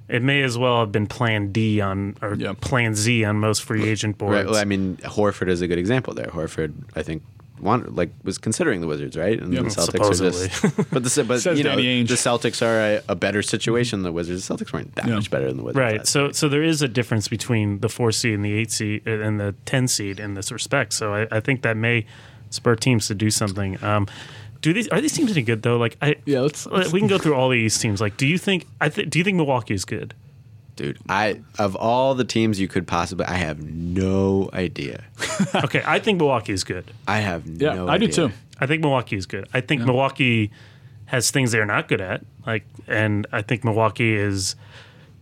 It 0.09 0.22
may 0.22 0.42
as 0.42 0.57
well 0.59 0.81
have 0.81 0.90
been 0.92 1.07
Plan 1.07 1.52
D 1.52 1.81
on 1.81 2.16
or 2.22 2.35
Yeah. 2.35 2.55
Plan 2.61 2.94
Z 2.96 3.24
on 3.24 3.37
most 3.38 3.62
free 3.62 3.88
agent 3.88 4.18
boards. 4.18 4.35
Right. 4.35 4.46
Well, 4.46 4.57
I 4.57 4.64
mean, 4.64 4.96
Horford 5.05 5.48
is 5.48 5.61
a 5.62 5.68
good 5.68 5.79
example 5.79 6.14
there. 6.14 6.26
Horford, 6.26 6.72
I 6.96 7.02
think, 7.02 7.22
wanted, 7.60 7.96
like 7.96 8.10
was 8.22 8.38
considering 8.38 8.80
the 8.80 8.86
Wizards, 8.86 9.16
right? 9.16 9.40
And 9.40 9.52
Yeah. 9.52 9.62
the 9.62 9.68
Celtics 9.68 10.20
are 10.20 10.30
just. 10.30 10.90
But 10.90 11.04
the 11.04 11.24
but 11.24 11.44
you 11.56 11.64
know 11.64 11.76
the 11.76 12.04
Celtics 12.14 12.60
are 12.60 12.78
a, 12.78 13.02
a 13.08 13.14
better 13.14 13.42
situation 13.42 13.98
than 14.02 14.04
the 14.04 14.12
Wizards. 14.12 14.46
The 14.46 14.54
Celtics 14.54 14.72
weren't 14.72 14.94
that 14.96 15.06
Yeah. 15.08 15.14
much 15.14 15.30
better 15.30 15.46
than 15.48 15.56
the 15.56 15.62
Wizards. 15.64 15.78
Right. 15.78 15.98
last 15.98 16.08
So 16.10 16.32
so 16.32 16.48
there 16.48 16.62
is 16.62 16.82
a 16.82 16.88
difference 16.88 17.28
between 17.28 17.80
the 17.80 17.88
four 17.88 18.12
seed 18.12 18.34
and 18.34 18.44
the 18.44 18.52
eight 18.54 18.70
seed 18.70 19.02
uh, 19.06 19.20
and 19.26 19.40
the 19.40 19.54
ten 19.64 19.88
seed 19.88 20.20
in 20.20 20.34
this 20.34 20.50
respect. 20.52 20.92
So 20.92 21.14
I, 21.14 21.26
I 21.30 21.40
think 21.40 21.62
that 21.62 21.76
may 21.76 22.06
spur 22.50 22.76
teams 22.76 23.06
to 23.08 23.14
do 23.14 23.30
something. 23.30 23.82
Um, 23.82 24.06
do 24.62 24.72
these 24.72 24.88
are 24.88 25.00
these 25.00 25.12
teams 25.12 25.30
any 25.32 25.42
good 25.42 25.62
though? 25.62 25.76
Like 25.76 25.96
I 26.02 26.16
Yeah, 26.24 26.40
let's- 26.40 26.66
let's- 26.66 26.92
we 26.92 26.98
can 27.00 27.08
go 27.08 27.18
through 27.18 27.34
all 27.34 27.48
these 27.50 27.78
teams. 27.78 28.00
Like, 28.00 28.16
do 28.16 28.26
you 28.26 28.38
think 28.38 28.66
I 28.80 28.88
th- 28.88 29.08
do 29.10 29.18
you 29.18 29.24
think 29.24 29.36
Milwaukee 29.36 29.74
is 29.74 29.84
good? 29.84 30.14
Dude, 30.76 30.98
I 31.08 31.40
of 31.58 31.74
all 31.74 32.14
the 32.14 32.24
teams 32.24 32.60
you 32.60 32.68
could 32.68 32.86
possibly, 32.86 33.24
I 33.24 33.36
have 33.36 33.62
no 33.62 34.50
idea. 34.52 35.04
okay, 35.54 35.82
I 35.86 35.98
think 35.98 36.18
Milwaukee 36.18 36.52
is 36.52 36.64
good. 36.64 36.84
I 37.08 37.20
have 37.20 37.46
Yeah, 37.46 37.74
no. 37.74 37.88
I 37.88 37.96
do 37.96 38.08
too. 38.08 38.30
I 38.60 38.66
think 38.66 38.82
Milwaukee 38.82 39.16
is 39.16 39.26
good. 39.26 39.48
I 39.54 39.62
think 39.62 39.82
Milwaukee 39.82 40.50
has 41.06 41.30
things 41.30 41.52
they're 41.52 41.66
not 41.66 41.88
good 41.88 42.00
at. 42.00 42.24
Like, 42.46 42.64
and 42.86 43.26
I 43.32 43.42
think 43.42 43.64
Milwaukee 43.64 44.14
is 44.14 44.54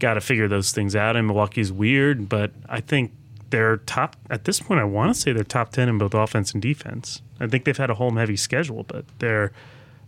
got 0.01 0.15
to 0.15 0.21
figure 0.21 0.49
those 0.49 0.73
things 0.73 0.97
out. 0.97 1.17
And 1.17 1.27
Milwaukee's 1.27 1.71
weird, 1.71 2.29
but 2.29 2.51
I 2.69 2.81
think 2.81 3.13
they're 3.51 3.77
top 3.79 4.17
at 4.31 4.45
this 4.45 4.59
point. 4.61 4.81
I 4.81 4.85
want 4.85 5.15
to 5.15 5.21
say 5.21 5.33
they're 5.33 5.45
top 5.45 5.71
ten 5.71 5.89
in 5.89 5.99
both 5.99 6.15
offense 6.15 6.53
and 6.53 6.61
defense. 6.61 7.23
I 7.39 7.47
think 7.47 7.65
they've 7.65 7.77
had 7.77 7.91
a 7.91 7.95
home 7.95 8.17
heavy 8.17 8.37
schedule, 8.37 8.83
but 8.83 9.05
they're 9.21 9.53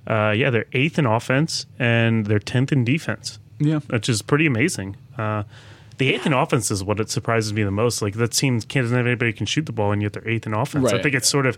uh, 0.09 0.32
yeah 0.37 0.50
they're 0.50 0.66
eighth 0.72 0.98
in 0.98 1.06
offense 1.06 1.66
and 1.78 2.26
they're 2.26 2.38
tenth 2.38 2.72
in 2.72 2.85
defense 2.85 3.38
Yeah. 3.59 3.81
which 3.88 4.09
is 4.09 4.23
pretty 4.23 4.47
amazing. 4.47 4.97
Uh, 5.19 5.45
The 5.99 6.12
eighth 6.14 6.27
in 6.27 6.33
offense 6.35 6.71
is 6.71 6.85
what 6.85 7.01
it 7.01 7.09
surprises 7.09 7.53
me 7.55 7.62
the 7.62 7.71
most. 7.71 8.03
Like 8.03 8.14
that 8.14 8.33
team 8.33 8.61
can't 8.61 8.85
doesn't 8.85 8.97
have 8.97 9.07
anybody 9.07 9.33
can 9.33 9.47
shoot 9.47 9.64
the 9.66 9.73
ball, 9.73 9.92
and 9.92 10.03
yet 10.03 10.12
they're 10.12 10.29
eighth 10.29 10.47
in 10.47 10.53
offense. 10.53 10.92
I 10.92 11.01
think 11.01 11.14
it's 11.14 11.29
sort 11.29 11.47
of 11.47 11.57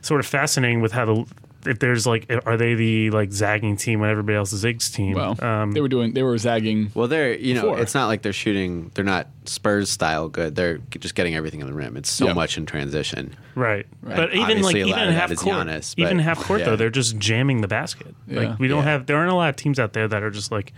sort 0.00 0.20
of 0.20 0.26
fascinating 0.26 0.80
with 0.80 0.92
how 0.92 1.04
the 1.04 1.26
if 1.66 1.80
there's 1.80 2.06
like 2.06 2.24
are 2.46 2.56
they 2.56 2.74
the 2.74 3.10
like 3.10 3.30
zagging 3.32 3.76
team 3.76 4.00
when 4.00 4.08
everybody 4.08 4.36
else 4.36 4.54
is 4.54 4.60
Zig's 4.60 4.90
team? 4.90 5.16
Well, 5.16 5.36
um, 5.44 5.72
they 5.72 5.82
were 5.82 5.88
doing 5.88 6.14
they 6.14 6.22
were 6.22 6.38
zagging. 6.38 6.90
Well, 6.94 7.08
they're 7.08 7.34
you 7.34 7.52
know 7.52 7.62
Before. 7.62 7.80
it's 7.80 7.94
not 7.94 8.06
like 8.06 8.22
they're 8.22 8.32
shooting. 8.32 8.90
They're 8.94 9.04
not 9.04 9.26
Spurs 9.44 9.90
style 9.90 10.30
good. 10.30 10.54
They're 10.54 10.78
just 10.98 11.14
getting 11.14 11.34
everything 11.34 11.60
in 11.60 11.66
the 11.66 11.74
rim. 11.74 11.96
It's 11.98 12.08
so 12.10 12.28
Yeah. 12.28 12.32
much 12.32 12.56
in 12.56 12.64
transition. 12.64 13.34
Right. 13.54 13.86
Right. 14.00 14.16
but 14.16 14.34
even 14.34 14.62
like 14.62 14.76
even 14.76 14.90
lot 14.92 15.02
in 15.02 15.08
of 15.08 15.14
that 15.14 15.28
half 15.30 15.36
court, 15.36 15.56
Giannis, 15.66 15.94
even 15.98 16.20
half 16.20 16.42
court 16.42 16.60
yeah. 16.60 16.66
though, 16.66 16.76
they're 16.76 16.88
just 16.90 17.18
jamming 17.18 17.60
the 17.60 17.68
basket. 17.68 18.14
Yeah. 18.28 18.40
Like 18.40 18.58
we 18.58 18.68
don't 18.68 18.84
Yeah. 18.84 18.92
have 18.92 19.06
there 19.06 19.16
aren't 19.18 19.32
a 19.32 19.34
lot 19.34 19.50
of 19.50 19.56
teams 19.56 19.78
out 19.78 19.92
there 19.92 20.08
that 20.08 20.22
are 20.22 20.30
just 20.30 20.50
like 20.50 20.72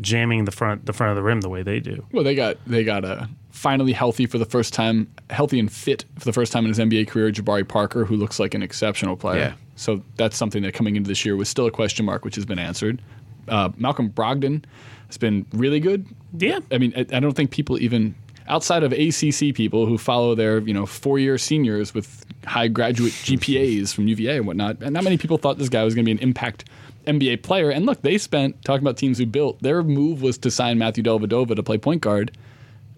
jamming 0.00 0.44
the 0.44 0.50
front 0.50 0.86
the 0.86 0.92
front 0.92 1.10
of 1.10 1.16
the 1.16 1.22
rim 1.22 1.40
the 1.40 1.48
way 1.48 1.62
they 1.62 1.80
do. 1.80 2.06
Well, 2.12 2.24
they 2.24 2.34
got 2.34 2.56
they 2.66 2.84
got 2.84 3.04
uh, 3.04 3.26
finally 3.50 3.92
healthy 3.92 4.26
for 4.26 4.38
the 4.38 4.44
first 4.44 4.72
time, 4.72 5.10
healthy 5.30 5.58
and 5.58 5.70
fit 5.70 6.04
for 6.18 6.24
the 6.24 6.32
first 6.32 6.52
time 6.52 6.64
in 6.64 6.68
his 6.68 6.78
NBA 6.78 7.08
career. 7.08 7.30
Jabari 7.30 7.66
Parker, 7.66 8.04
who 8.04 8.16
looks 8.16 8.38
like 8.38 8.54
an 8.54 8.62
exceptional 8.62 9.16
player. 9.16 9.38
Yeah. 9.38 9.52
So 9.76 10.02
that's 10.16 10.36
something 10.36 10.62
that 10.62 10.74
coming 10.74 10.96
into 10.96 11.08
this 11.08 11.24
year 11.24 11.36
was 11.36 11.48
still 11.48 11.66
a 11.66 11.70
question 11.70 12.04
mark, 12.04 12.24
which 12.24 12.34
has 12.34 12.44
been 12.44 12.58
answered. 12.58 13.00
Uh, 13.48 13.70
Malcolm 13.76 14.10
Brogdon 14.10 14.64
has 15.06 15.16
been 15.16 15.46
really 15.52 15.80
good. 15.80 16.06
Yeah. 16.36 16.60
I 16.70 16.78
mean, 16.78 16.92
I, 16.96 17.00
I 17.16 17.20
don't 17.20 17.32
think 17.32 17.50
people 17.50 17.80
even 17.80 18.14
outside 18.50 18.82
of 18.82 18.92
ACC 18.92 19.54
people 19.54 19.86
who 19.86 19.96
follow 19.96 20.34
their 20.34 20.58
you 20.58 20.74
know 20.74 20.84
four 20.84 21.18
year 21.18 21.38
seniors 21.38 21.94
with 21.94 22.26
high 22.44 22.68
graduate 22.68 23.12
GPAs 23.12 23.94
from 23.94 24.08
UVA 24.08 24.38
and 24.38 24.46
whatnot, 24.46 24.82
and 24.82 24.92
not 24.92 25.04
many 25.04 25.16
people 25.16 25.38
thought 25.38 25.58
this 25.58 25.68
guy 25.68 25.84
was 25.84 25.94
going 25.94 26.04
to 26.04 26.08
be 26.08 26.12
an 26.12 26.18
impact 26.18 26.64
NBA 27.06 27.42
player. 27.42 27.70
And 27.70 27.86
look, 27.86 28.02
they 28.02 28.18
spent 28.18 28.64
talking 28.64 28.82
about 28.84 28.96
teams 28.96 29.18
who 29.18 29.26
built. 29.26 29.60
Their 29.62 29.82
move 29.82 30.22
was 30.22 30.38
to 30.38 30.50
sign 30.50 30.78
Matthew 30.78 31.02
Dellavedova 31.02 31.56
to 31.56 31.62
play 31.62 31.78
point 31.78 32.00
guard, 32.02 32.36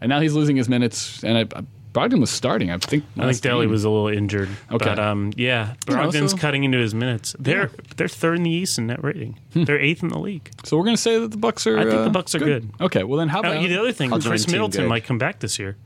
and 0.00 0.08
now 0.08 0.20
he's 0.20 0.34
losing 0.34 0.56
his 0.56 0.68
minutes. 0.68 1.22
And 1.24 1.38
I, 1.38 1.40
I, 1.58 1.62
Brogdon 1.92 2.20
was 2.20 2.30
starting. 2.30 2.70
I 2.70 2.78
think. 2.78 3.04
I 3.04 3.06
think 3.06 3.26
last 3.26 3.42
Daly 3.42 3.66
game. 3.66 3.70
was 3.70 3.84
a 3.84 3.90
little 3.90 4.08
injured. 4.08 4.48
Okay. 4.70 4.84
But 4.84 4.98
um 4.98 5.32
yeah, 5.36 5.74
You 5.88 5.94
know, 5.94 6.02
Brogdon's 6.02 6.30
so- 6.32 6.36
cutting 6.38 6.64
into 6.64 6.78
his 6.78 6.94
minutes. 6.94 7.36
They're 7.38 7.70
they're 7.96 8.08
third 8.08 8.38
in 8.38 8.44
the 8.44 8.50
East 8.50 8.78
in 8.78 8.86
net 8.86 9.04
rating. 9.04 9.38
They're 9.52 9.78
eighth 9.78 10.02
in 10.02 10.08
the 10.08 10.18
league. 10.18 10.50
So 10.64 10.76
we're 10.78 10.84
going 10.84 10.96
to 10.96 11.02
say 11.02 11.18
that 11.18 11.30
the 11.30 11.36
Bucks 11.36 11.66
are. 11.66 11.78
I 11.78 11.82
think 11.84 11.94
uh, 11.96 12.04
the 12.04 12.10
Bucks 12.10 12.34
are 12.34 12.38
good. 12.38 12.70
Okay, 12.80 13.04
well 13.04 13.18
then 13.18 13.28
how 13.28 13.38
Uh, 13.38 13.50
about 13.52 13.62
the 13.68 13.76
other 13.78 13.92
thing, 13.92 14.10
Khris 14.10 14.48
Middleton 14.48 14.84
Good. 14.84 14.88
might 14.88 15.04
come 15.04 15.18
back 15.18 15.40
this 15.40 15.58
year. 15.58 15.76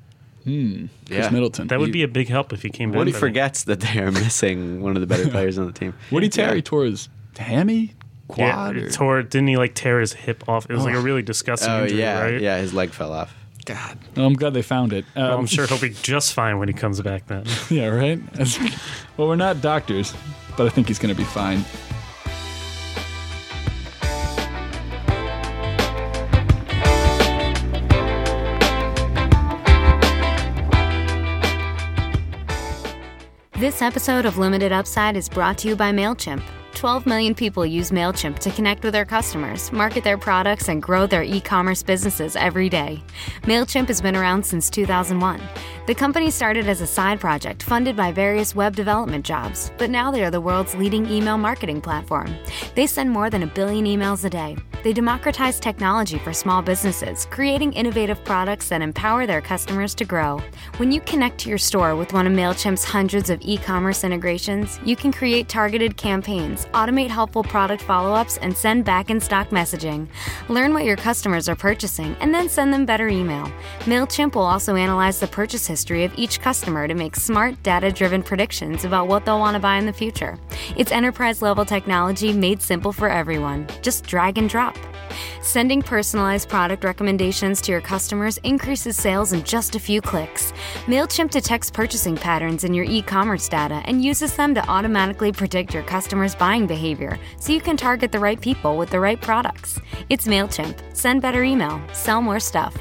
Khris 0.45 0.89
Yeah. 1.09 1.29
Middleton? 1.31 1.67
That 1.67 1.81
would 1.81 1.91
be 1.91 2.05
a 2.05 2.09
big 2.09 2.29
help 2.29 2.53
if 2.53 2.63
he 2.63 2.71
came 2.71 2.93
back. 2.93 2.99
Woody 2.99 3.11
I 3.11 3.13
think. 3.15 3.21
forgets 3.21 3.65
that 3.65 3.81
they 3.81 3.99
are 3.99 4.13
missing 4.25 4.81
one 4.81 4.95
of 4.97 5.01
the 5.01 5.09
better 5.09 5.29
players 5.37 5.59
on 5.59 5.67
the 5.67 5.73
team. 5.73 5.93
Woody 6.13 6.29
Terry 6.29 6.57
Yeah. 6.59 6.63
tore 6.65 6.85
his 6.85 7.09
hammy 8.35 8.81
Yeah, 8.81 8.87
or- 8.87 8.91
tore 8.91 9.23
didn't 9.23 9.49
he 9.49 9.57
like 9.57 9.75
tear 9.75 10.01
his 10.01 10.12
hip 10.12 10.49
off? 10.49 10.69
It 10.69 10.75
was 10.75 10.85
like 10.85 10.95
a 10.95 11.01
really 11.01 11.23
disgusting 11.23 11.71
Oh 11.71 11.83
injury, 11.85 11.99
yeah, 12.01 12.21
right? 12.23 12.41
yeah. 12.41 12.59
His 12.59 12.73
leg 12.75 12.91
fell 12.91 13.12
off. 13.12 13.35
God, 13.65 13.99
well, 14.17 14.27
I'm 14.27 14.35
glad 14.35 14.55
they 14.55 14.62
found 14.62 14.93
it. 14.93 15.05
Um, 15.17 15.23
Well, 15.29 15.39
I'm 15.39 15.47
sure 15.47 15.67
he'll 15.67 15.79
be 15.81 15.91
just 16.03 16.35
fine 16.35 16.59
when 16.59 16.69
he 16.69 16.75
comes 16.75 17.01
back 17.01 17.27
then. 17.27 17.45
Yeah, 17.71 17.87
right. 17.89 18.21
well, 19.17 19.27
we're 19.29 19.35
not 19.37 19.61
doctors, 19.61 20.15
but 20.57 20.67
I 20.67 20.71
think 20.71 20.87
he's 20.87 20.99
going 21.01 21.12
to 21.15 21.19
be 21.19 21.25
fine. 21.27 21.65
This 33.59 33.81
episode 33.81 34.27
of 34.27 34.37
Limited 34.37 34.71
Upside 34.71 35.17
is 35.17 35.29
brought 35.29 35.57
to 35.59 35.69
you 35.69 35.77
by 35.77 35.91
MailChimp. 35.91 36.43
12 36.77 37.07
million 37.07 37.35
people 37.35 37.65
use 37.65 37.91
MailChimp 37.91 38.39
to 38.39 38.51
connect 38.51 38.85
with 38.85 38.93
their 38.93 39.07
customers, 39.07 39.73
market 39.73 40.05
their 40.05 40.19
products, 40.19 40.69
and 40.69 40.83
grow 40.83 41.07
their 41.07 41.23
e 41.23 41.41
commerce 41.41 41.83
businesses 41.83 42.37
every 42.37 42.69
day. 42.69 43.03
MailChimp 43.45 43.89
has 43.89 44.03
been 44.03 44.15
around 44.15 44.45
since 44.45 44.69
2001. 44.69 45.41
The 45.87 45.95
company 45.95 46.31
started 46.31 46.69
as 46.69 46.83
a 46.83 46.87
side 46.87 47.19
project 47.19 47.62
funded 47.62 47.97
by 47.97 48.12
various 48.12 48.55
web 48.55 48.77
development 48.77 49.25
jobs, 49.25 49.73
but 49.79 49.89
now 49.89 50.11
they 50.11 50.23
are 50.23 50.31
the 50.31 50.41
world's 50.41 50.75
leading 50.75 51.09
email 51.09 51.39
marketing 51.39 51.81
platform. 51.81 52.37
They 52.75 52.87
send 52.87 53.11
more 53.11 53.31
than 53.31 53.45
a 53.45 53.47
billion 53.47 53.87
emails 53.87 54.25
a 54.27 54.31
day. 54.31 54.57
They 54.83 54.93
democratize 54.93 55.59
technology 55.59 56.19
for 56.19 56.33
small 56.33 56.61
businesses, 56.61 57.27
creating 57.31 57.73
innovative 57.73 58.23
products 58.25 58.69
that 58.69 58.83
empower 58.83 59.27
their 59.27 59.41
customers 59.41 59.95
to 59.97 60.05
grow. 60.05 60.41
When 60.77 60.93
you 60.93 61.01
connect 61.01 61.39
to 61.39 61.49
your 61.49 61.59
store 61.59 61.97
with 61.97 62.12
one 62.12 62.27
of 62.27 62.33
MailChimp's 62.33 62.85
hundreds 62.85 63.31
of 63.31 63.41
e 63.43 63.57
commerce 63.57 64.05
integrations, 64.05 64.79
you 64.85 64.95
can 64.95 65.12
create 65.12 65.49
targeted 65.49 65.97
campaigns, 65.97 66.66
automate 66.73 67.09
helpful 67.09 67.43
product 67.43 67.83
follow 67.83 68.15
ups, 68.15 68.39
and 68.39 68.57
send 68.57 68.85
back 68.85 69.11
in 69.11 69.21
stock 69.21 69.51
messaging. 69.51 70.09
Learn 70.49 70.73
what 70.73 70.85
your 70.85 70.97
customers 70.97 71.49
are 71.49 71.57
purchasing 71.57 72.17
and 72.21 72.35
then 72.35 72.49
send 72.49 72.73
them 72.73 72.87
better 72.87 73.09
email. 73.09 73.51
MailChimp 73.81 74.35
will 74.35 74.43
also 74.43 74.77
analyze 74.77 75.21
the 75.21 75.27
purchase 75.27 75.67
history 75.67 76.05
of 76.05 76.13
each 76.17 76.41
customer 76.41 76.87
to 76.89 76.95
make 76.95 77.17
smart, 77.17 77.63
data 77.63 77.91
driven 77.91 78.23
predictions 78.23 78.85
about 78.85 79.09
what 79.09 79.25
they'll 79.25 79.39
want 79.39 79.55
to 79.55 79.61
buy 79.61 79.77
in 79.77 79.87
the 79.87 79.93
future. 79.93 80.39
It's 80.77 80.93
enterprise 80.93 81.43
level 81.43 81.65
technology 81.65 82.33
made 82.33 82.63
simple 82.63 82.93
for 82.93 83.09
everyone. 83.09 83.67
Just 83.83 84.07
drag 84.07 84.39
and 84.39 84.49
drop. 84.49 84.77
Sending 85.43 85.81
personalized 85.83 86.49
product 86.49 86.85
recommendations 86.85 87.61
to 87.63 87.73
your 87.73 87.81
customers 87.81 88.39
increases 88.39 88.97
sales 88.97 89.33
in 89.33 89.43
just 89.45 89.77
a 89.77 89.81
few 89.81 90.01
clicks. 90.01 90.53
MailChimp 90.87 91.31
detects 91.31 91.71
purchasing 91.71 92.17
patterns 92.17 92.65
in 92.65 92.75
your 92.75 92.85
e 92.85 93.03
commerce 93.03 93.49
data 93.49 93.83
and 93.85 94.05
uses 94.05 94.35
them 94.35 94.55
to 94.55 94.69
automatically 94.69 95.33
predict 95.33 95.73
your 95.73 95.85
customers' 95.85 96.35
buying 96.35 96.56
behavior 96.64 97.19
so 97.38 97.53
you 97.53 97.61
can 97.61 97.77
target 97.77 98.12
the 98.12 98.19
right 98.19 98.40
people 98.40 98.79
with 98.79 98.88
the 98.88 99.01
right 99.01 99.21
products. 99.21 99.79
It's 100.09 100.27
MailChimp. 100.27 100.97
Send 100.97 101.21
better 101.21 101.42
email, 101.42 101.79
sell 101.92 102.23
more 102.23 102.40
stuff. 102.40 102.75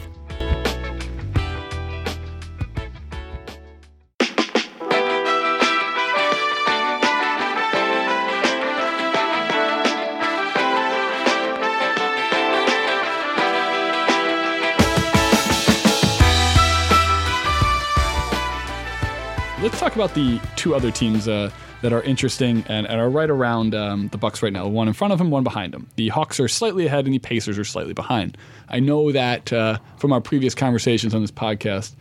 Talk 19.85 19.95
about 19.95 20.15
the 20.15 20.41
two 20.55 20.73
other 20.73 20.89
teams 20.89 21.27
uh, 21.27 21.51
that 21.83 21.93
are 21.93 22.01
interesting 22.01 22.65
and, 22.67 22.87
and 22.87 22.99
are 22.99 23.07
right 23.07 23.29
around 23.29 23.75
um, 23.75 24.07
the 24.07 24.17
Bucks 24.17 24.41
right 24.41 24.51
now. 24.51 24.65
One 24.65 24.87
in 24.87 24.95
front 24.95 25.13
of 25.13 25.19
them, 25.19 25.29
one 25.29 25.43
behind 25.43 25.75
them. 25.75 25.87
The 25.95 26.07
Hawks 26.07 26.39
are 26.39 26.47
slightly 26.47 26.87
ahead, 26.87 27.05
and 27.05 27.13
the 27.13 27.19
Pacers 27.19 27.59
are 27.59 27.63
slightly 27.63 27.93
behind. 27.93 28.35
I 28.67 28.79
know 28.79 29.11
that 29.11 29.53
uh, 29.53 29.77
from 29.97 30.11
our 30.11 30.21
previous 30.21 30.55
conversations 30.55 31.13
on 31.13 31.21
this 31.21 31.29
podcast. 31.29 31.93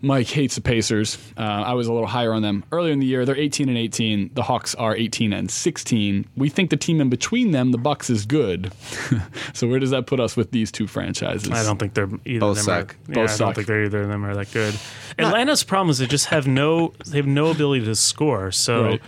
Mike 0.00 0.28
hates 0.28 0.54
the 0.54 0.60
Pacers. 0.60 1.18
Uh, 1.36 1.40
I 1.40 1.74
was 1.74 1.88
a 1.88 1.92
little 1.92 2.06
higher 2.06 2.32
on 2.32 2.40
them 2.42 2.62
earlier 2.70 2.92
in 2.92 3.00
the 3.00 3.06
year. 3.06 3.24
They're 3.26 3.36
18 3.36 3.68
and 3.68 3.76
18. 3.76 4.30
The 4.34 4.44
Hawks 4.44 4.74
are 4.76 4.94
18 4.94 5.32
and 5.32 5.50
16. 5.50 6.24
We 6.36 6.48
think 6.48 6.70
the 6.70 6.76
team 6.76 7.00
in 7.00 7.08
between 7.08 7.50
them, 7.50 7.72
the 7.72 7.78
Bucks, 7.78 8.08
is 8.08 8.24
good. 8.24 8.72
so 9.54 9.66
where 9.66 9.80
does 9.80 9.90
that 9.90 10.06
put 10.06 10.20
us 10.20 10.36
with 10.36 10.52
these 10.52 10.70
two 10.70 10.86
franchises? 10.86 11.50
I 11.50 11.64
don't 11.64 11.78
think 11.78 11.94
they're 11.94 12.08
either 12.24 12.38
Both 12.40 12.58
of 12.60 12.64
them 12.64 12.64
suck. 12.64 12.92
Are, 12.94 12.96
yeah, 13.08 13.14
Both 13.14 13.30
I 13.30 13.32
suck. 13.32 13.38
don't 13.46 13.54
think 13.54 13.66
they're 13.66 13.84
either 13.86 14.02
of 14.02 14.08
them 14.08 14.24
are 14.24 14.34
that 14.36 14.52
good. 14.52 14.78
Atlanta's 15.18 15.64
problem 15.64 15.90
is 15.90 15.98
they 15.98 16.06
just 16.06 16.26
have 16.26 16.46
no 16.46 16.92
they 17.06 17.16
have 17.16 17.26
no 17.26 17.50
ability 17.50 17.84
to 17.86 17.96
score. 17.96 18.52
So 18.52 18.84
Right. 18.84 19.02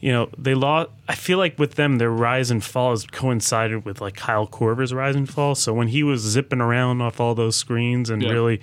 you 0.00 0.12
know, 0.12 0.28
they 0.38 0.54
lost 0.54 0.90
I 1.08 1.16
feel 1.16 1.38
like 1.38 1.58
with 1.58 1.74
them 1.74 1.98
their 1.98 2.10
rise 2.10 2.52
and 2.52 2.62
fall 2.62 2.90
has 2.92 3.04
coincided 3.04 3.84
with 3.84 4.00
like 4.00 4.14
Kyle 4.14 4.46
Korver's 4.46 4.94
rise 4.94 5.16
and 5.16 5.28
fall. 5.28 5.56
So 5.56 5.72
when 5.74 5.88
he 5.88 6.04
was 6.04 6.20
zipping 6.20 6.60
around 6.60 7.00
off 7.02 7.18
all 7.18 7.34
those 7.34 7.56
screens 7.56 8.10
and 8.10 8.22
Yeah. 8.22 8.30
really 8.30 8.60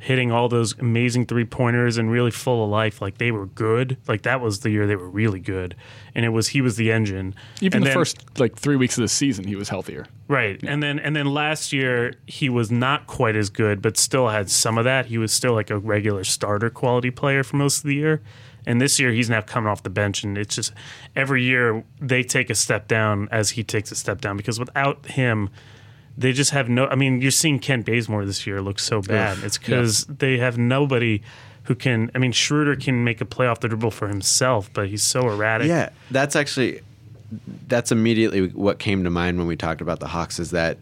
hitting 0.00 0.32
all 0.32 0.48
those 0.48 0.76
amazing 0.78 1.26
three 1.26 1.44
pointers 1.44 1.98
and 1.98 2.10
really 2.10 2.30
full 2.30 2.64
of 2.64 2.70
life, 2.70 3.02
like 3.02 3.18
they 3.18 3.30
were 3.30 3.44
good. 3.46 3.98
Like 4.08 4.22
that 4.22 4.40
was 4.40 4.60
the 4.60 4.70
year 4.70 4.86
they 4.86 4.96
were 4.96 5.08
really 5.10 5.40
good. 5.40 5.76
And 6.14 6.24
it 6.24 6.30
was 6.30 6.48
he 6.48 6.62
was 6.62 6.76
the 6.76 6.90
engine. 6.90 7.34
Even 7.60 7.76
And 7.76 7.82
the 7.84 7.88
then- 7.90 7.94
first 7.98 8.40
like 8.40 8.56
three 8.56 8.76
weeks 8.76 8.96
of 8.96 9.02
the 9.02 9.08
season, 9.08 9.46
he 9.46 9.56
was 9.56 9.68
healthier. 9.68 10.06
Right. 10.26 10.58
And 10.62 10.82
then 10.82 10.98
and 10.98 11.14
then 11.14 11.26
last 11.26 11.72
year 11.72 12.14
he 12.26 12.48
was 12.48 12.70
not 12.70 13.06
quite 13.06 13.36
as 13.36 13.50
good, 13.50 13.82
but 13.82 13.98
still 13.98 14.28
had 14.28 14.48
some 14.48 14.78
of 14.78 14.84
that. 14.84 15.06
He 15.06 15.18
was 15.18 15.32
still 15.34 15.52
like 15.52 15.68
a 15.70 15.78
regular 15.78 16.24
starter 16.24 16.70
quality 16.70 17.10
player 17.10 17.44
for 17.44 17.56
most 17.56 17.78
of 17.78 17.84
the 17.84 17.94
year. 17.94 18.22
And 18.66 18.80
this 18.80 18.98
year 18.98 19.12
he's 19.12 19.28
now 19.28 19.42
coming 19.42 19.68
off 19.70 19.82
the 19.82 19.90
bench 19.90 20.24
and 20.24 20.38
it's 20.38 20.54
just 20.54 20.72
every 21.14 21.44
year 21.44 21.84
they 22.00 22.22
take 22.22 22.48
a 22.48 22.54
step 22.54 22.88
down 22.88 23.28
as 23.30 23.50
he 23.50 23.62
takes 23.64 23.92
a 23.92 23.94
step 23.96 24.20
down 24.22 24.36
because 24.38 24.58
without 24.58 25.04
him 25.06 25.50
they 26.16 26.32
just 26.32 26.50
have 26.50 26.68
no 26.68 26.86
I 26.86 26.94
mean, 26.94 27.20
you're 27.20 27.30
seeing 27.30 27.58
Kent 27.58 27.86
Bazemore 27.86 28.24
this 28.24 28.46
year 28.46 28.60
look 28.60 28.78
so 28.78 29.00
bad. 29.02 29.38
It's 29.42 29.58
cuz 29.58 30.04
they 30.04 30.38
have 30.38 30.58
nobody 30.58 31.22
who 31.64 31.74
can 31.74 32.10
I 32.14 32.18
mean 32.18 32.32
Schroeder 32.32 32.76
can 32.76 33.04
make 33.04 33.20
a 33.20 33.24
play 33.24 33.46
off 33.46 33.60
the 33.60 33.68
dribble 33.68 33.90
for 33.92 34.08
himself, 34.08 34.70
but 34.72 34.88
he's 34.88 35.02
so 35.02 35.28
erratic. 35.28 35.68
Yeah, 35.68 35.90
that's 36.10 36.36
actually 36.36 36.80
that's 37.68 37.92
immediately 37.92 38.48
what 38.48 38.78
came 38.78 39.04
to 39.04 39.10
mind 39.10 39.38
when 39.38 39.46
we 39.46 39.56
talked 39.56 39.80
about 39.80 40.00
the 40.00 40.08
Hawks 40.08 40.38
is 40.38 40.50
that 40.50 40.78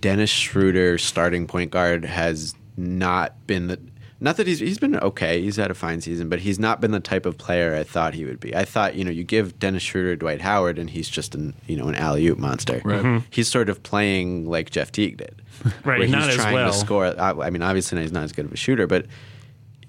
Dennis 0.00 0.30
Schroeder 0.30 0.98
starting 0.98 1.46
point 1.46 1.70
guard 1.70 2.04
has 2.04 2.54
not 2.76 3.34
been 3.46 3.68
the 3.68 3.78
not 4.20 4.36
that 4.38 4.46
he's 4.46 4.60
he's 4.60 4.78
been 4.78 4.96
okay. 4.96 5.42
He's 5.42 5.56
had 5.56 5.70
a 5.70 5.74
fine 5.74 6.00
season, 6.00 6.28
but 6.28 6.40
he's 6.40 6.58
not 6.58 6.80
been 6.80 6.90
the 6.90 7.00
type 7.00 7.26
of 7.26 7.36
player 7.36 7.74
I 7.74 7.84
thought 7.84 8.14
he 8.14 8.24
would 8.24 8.40
be. 8.40 8.54
I 8.54 8.64
thought 8.64 8.94
you 8.94 9.04
know 9.04 9.10
you 9.10 9.24
give 9.24 9.58
Dennis 9.58 9.82
Schroeder, 9.82 10.16
Dwight 10.16 10.40
Howard, 10.40 10.78
and 10.78 10.88
he's 10.88 11.08
just 11.08 11.34
an 11.34 11.54
you 11.66 11.76
know 11.76 11.88
an 11.88 11.94
alley 11.94 12.26
oop 12.26 12.38
monster. 12.38 12.80
Right. 12.84 13.22
He's 13.30 13.48
sort 13.48 13.68
of 13.68 13.82
playing 13.82 14.46
like 14.48 14.70
Jeff 14.70 14.90
Teague 14.92 15.18
did, 15.18 15.42
Right, 15.84 15.98
where 15.98 16.08
not 16.08 16.24
he's 16.24 16.30
as 16.30 16.36
trying 16.36 16.54
well. 16.54 16.72
to 16.72 16.78
score. 16.78 17.06
I 17.06 17.30
I 17.32 17.50
mean, 17.50 17.62
obviously 17.62 18.00
he's 18.00 18.12
not 18.12 18.24
as 18.24 18.32
good 18.32 18.46
of 18.46 18.52
a 18.52 18.56
shooter, 18.56 18.86
but 18.86 19.06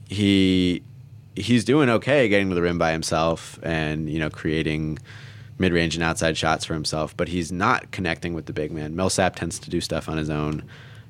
he 0.09 0.81
he's 1.35 1.63
doing 1.63 1.89
okay 1.89 2.27
getting 2.29 2.49
to 2.49 2.55
the 2.55 2.61
rim 2.61 2.77
by 2.77 2.91
himself 2.91 3.59
and 3.63 4.09
you 4.09 4.19
know 4.19 4.29
creating 4.29 4.97
mid-range 5.59 5.95
and 5.95 6.03
outside 6.03 6.37
shots 6.37 6.65
for 6.65 6.73
himself 6.73 7.15
but 7.15 7.27
he's 7.27 7.51
not 7.51 7.91
connecting 7.91 8.33
with 8.33 8.45
the 8.45 8.53
big 8.53 8.71
man 8.71 8.95
millsap 8.95 9.35
tends 9.35 9.59
to 9.59 9.69
do 9.69 9.79
stuff 9.81 10.09
on 10.09 10.17
his 10.17 10.29
own 10.29 10.63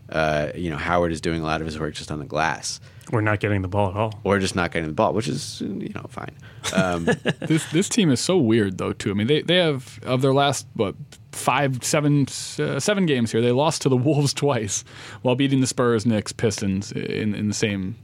uh, 0.10 0.50
you 0.56 0.70
know 0.70 0.78
howard 0.78 1.12
is 1.12 1.22
doing 1.22 1.42
a 1.42 1.44
lot 1.46 1.62
of 1.62 1.66
his 1.68 1.80
work 1.80 1.94
just 1.94 2.12
on 2.12 2.20
the 2.20 2.26
glass 2.26 2.80
We're 3.12 3.22
not 3.22 3.40
getting 3.40 3.62
the 3.62 3.68
ball 3.68 3.90
at 3.92 3.96
all. 3.96 4.20
or 4.24 4.38
just 4.40 4.56
not 4.56 4.72
getting 4.72 4.88
the 4.90 4.94
ball 4.94 5.14
which 5.14 5.28
is 5.28 5.62
you 5.62 5.92
know 5.96 6.06
fine 6.10 6.36
um, 6.76 7.06
this 7.42 7.70
this 7.72 7.88
team 7.90 8.10
is 8.12 8.20
so 8.20 8.38
weird 8.38 8.78
though 8.78 8.94
too. 8.94 9.12
I 9.12 9.14
mean, 9.14 9.28
they 9.28 9.42
they 9.42 9.58
have 9.58 10.00
of 10.04 10.22
their 10.22 10.34
last 10.34 10.68
what 10.74 10.96
five, 11.32 11.84
seven, 11.84 12.26
uh, 12.60 12.80
seven 12.80 13.06
games 13.06 13.32
here. 13.32 13.42
They 13.42 13.52
lost 13.52 13.84
to 13.84 13.90
the 13.90 13.96
Wolves 14.08 14.34
twice, 14.34 14.84
while 15.22 15.36
beating 15.36 15.62
the 15.62 15.68
Spurs, 15.68 16.06
Knicks, 16.06 16.34
Pistons 16.34 16.92
in 16.92 17.34
in 17.36 17.48
the 17.48 17.54
same 17.54 17.96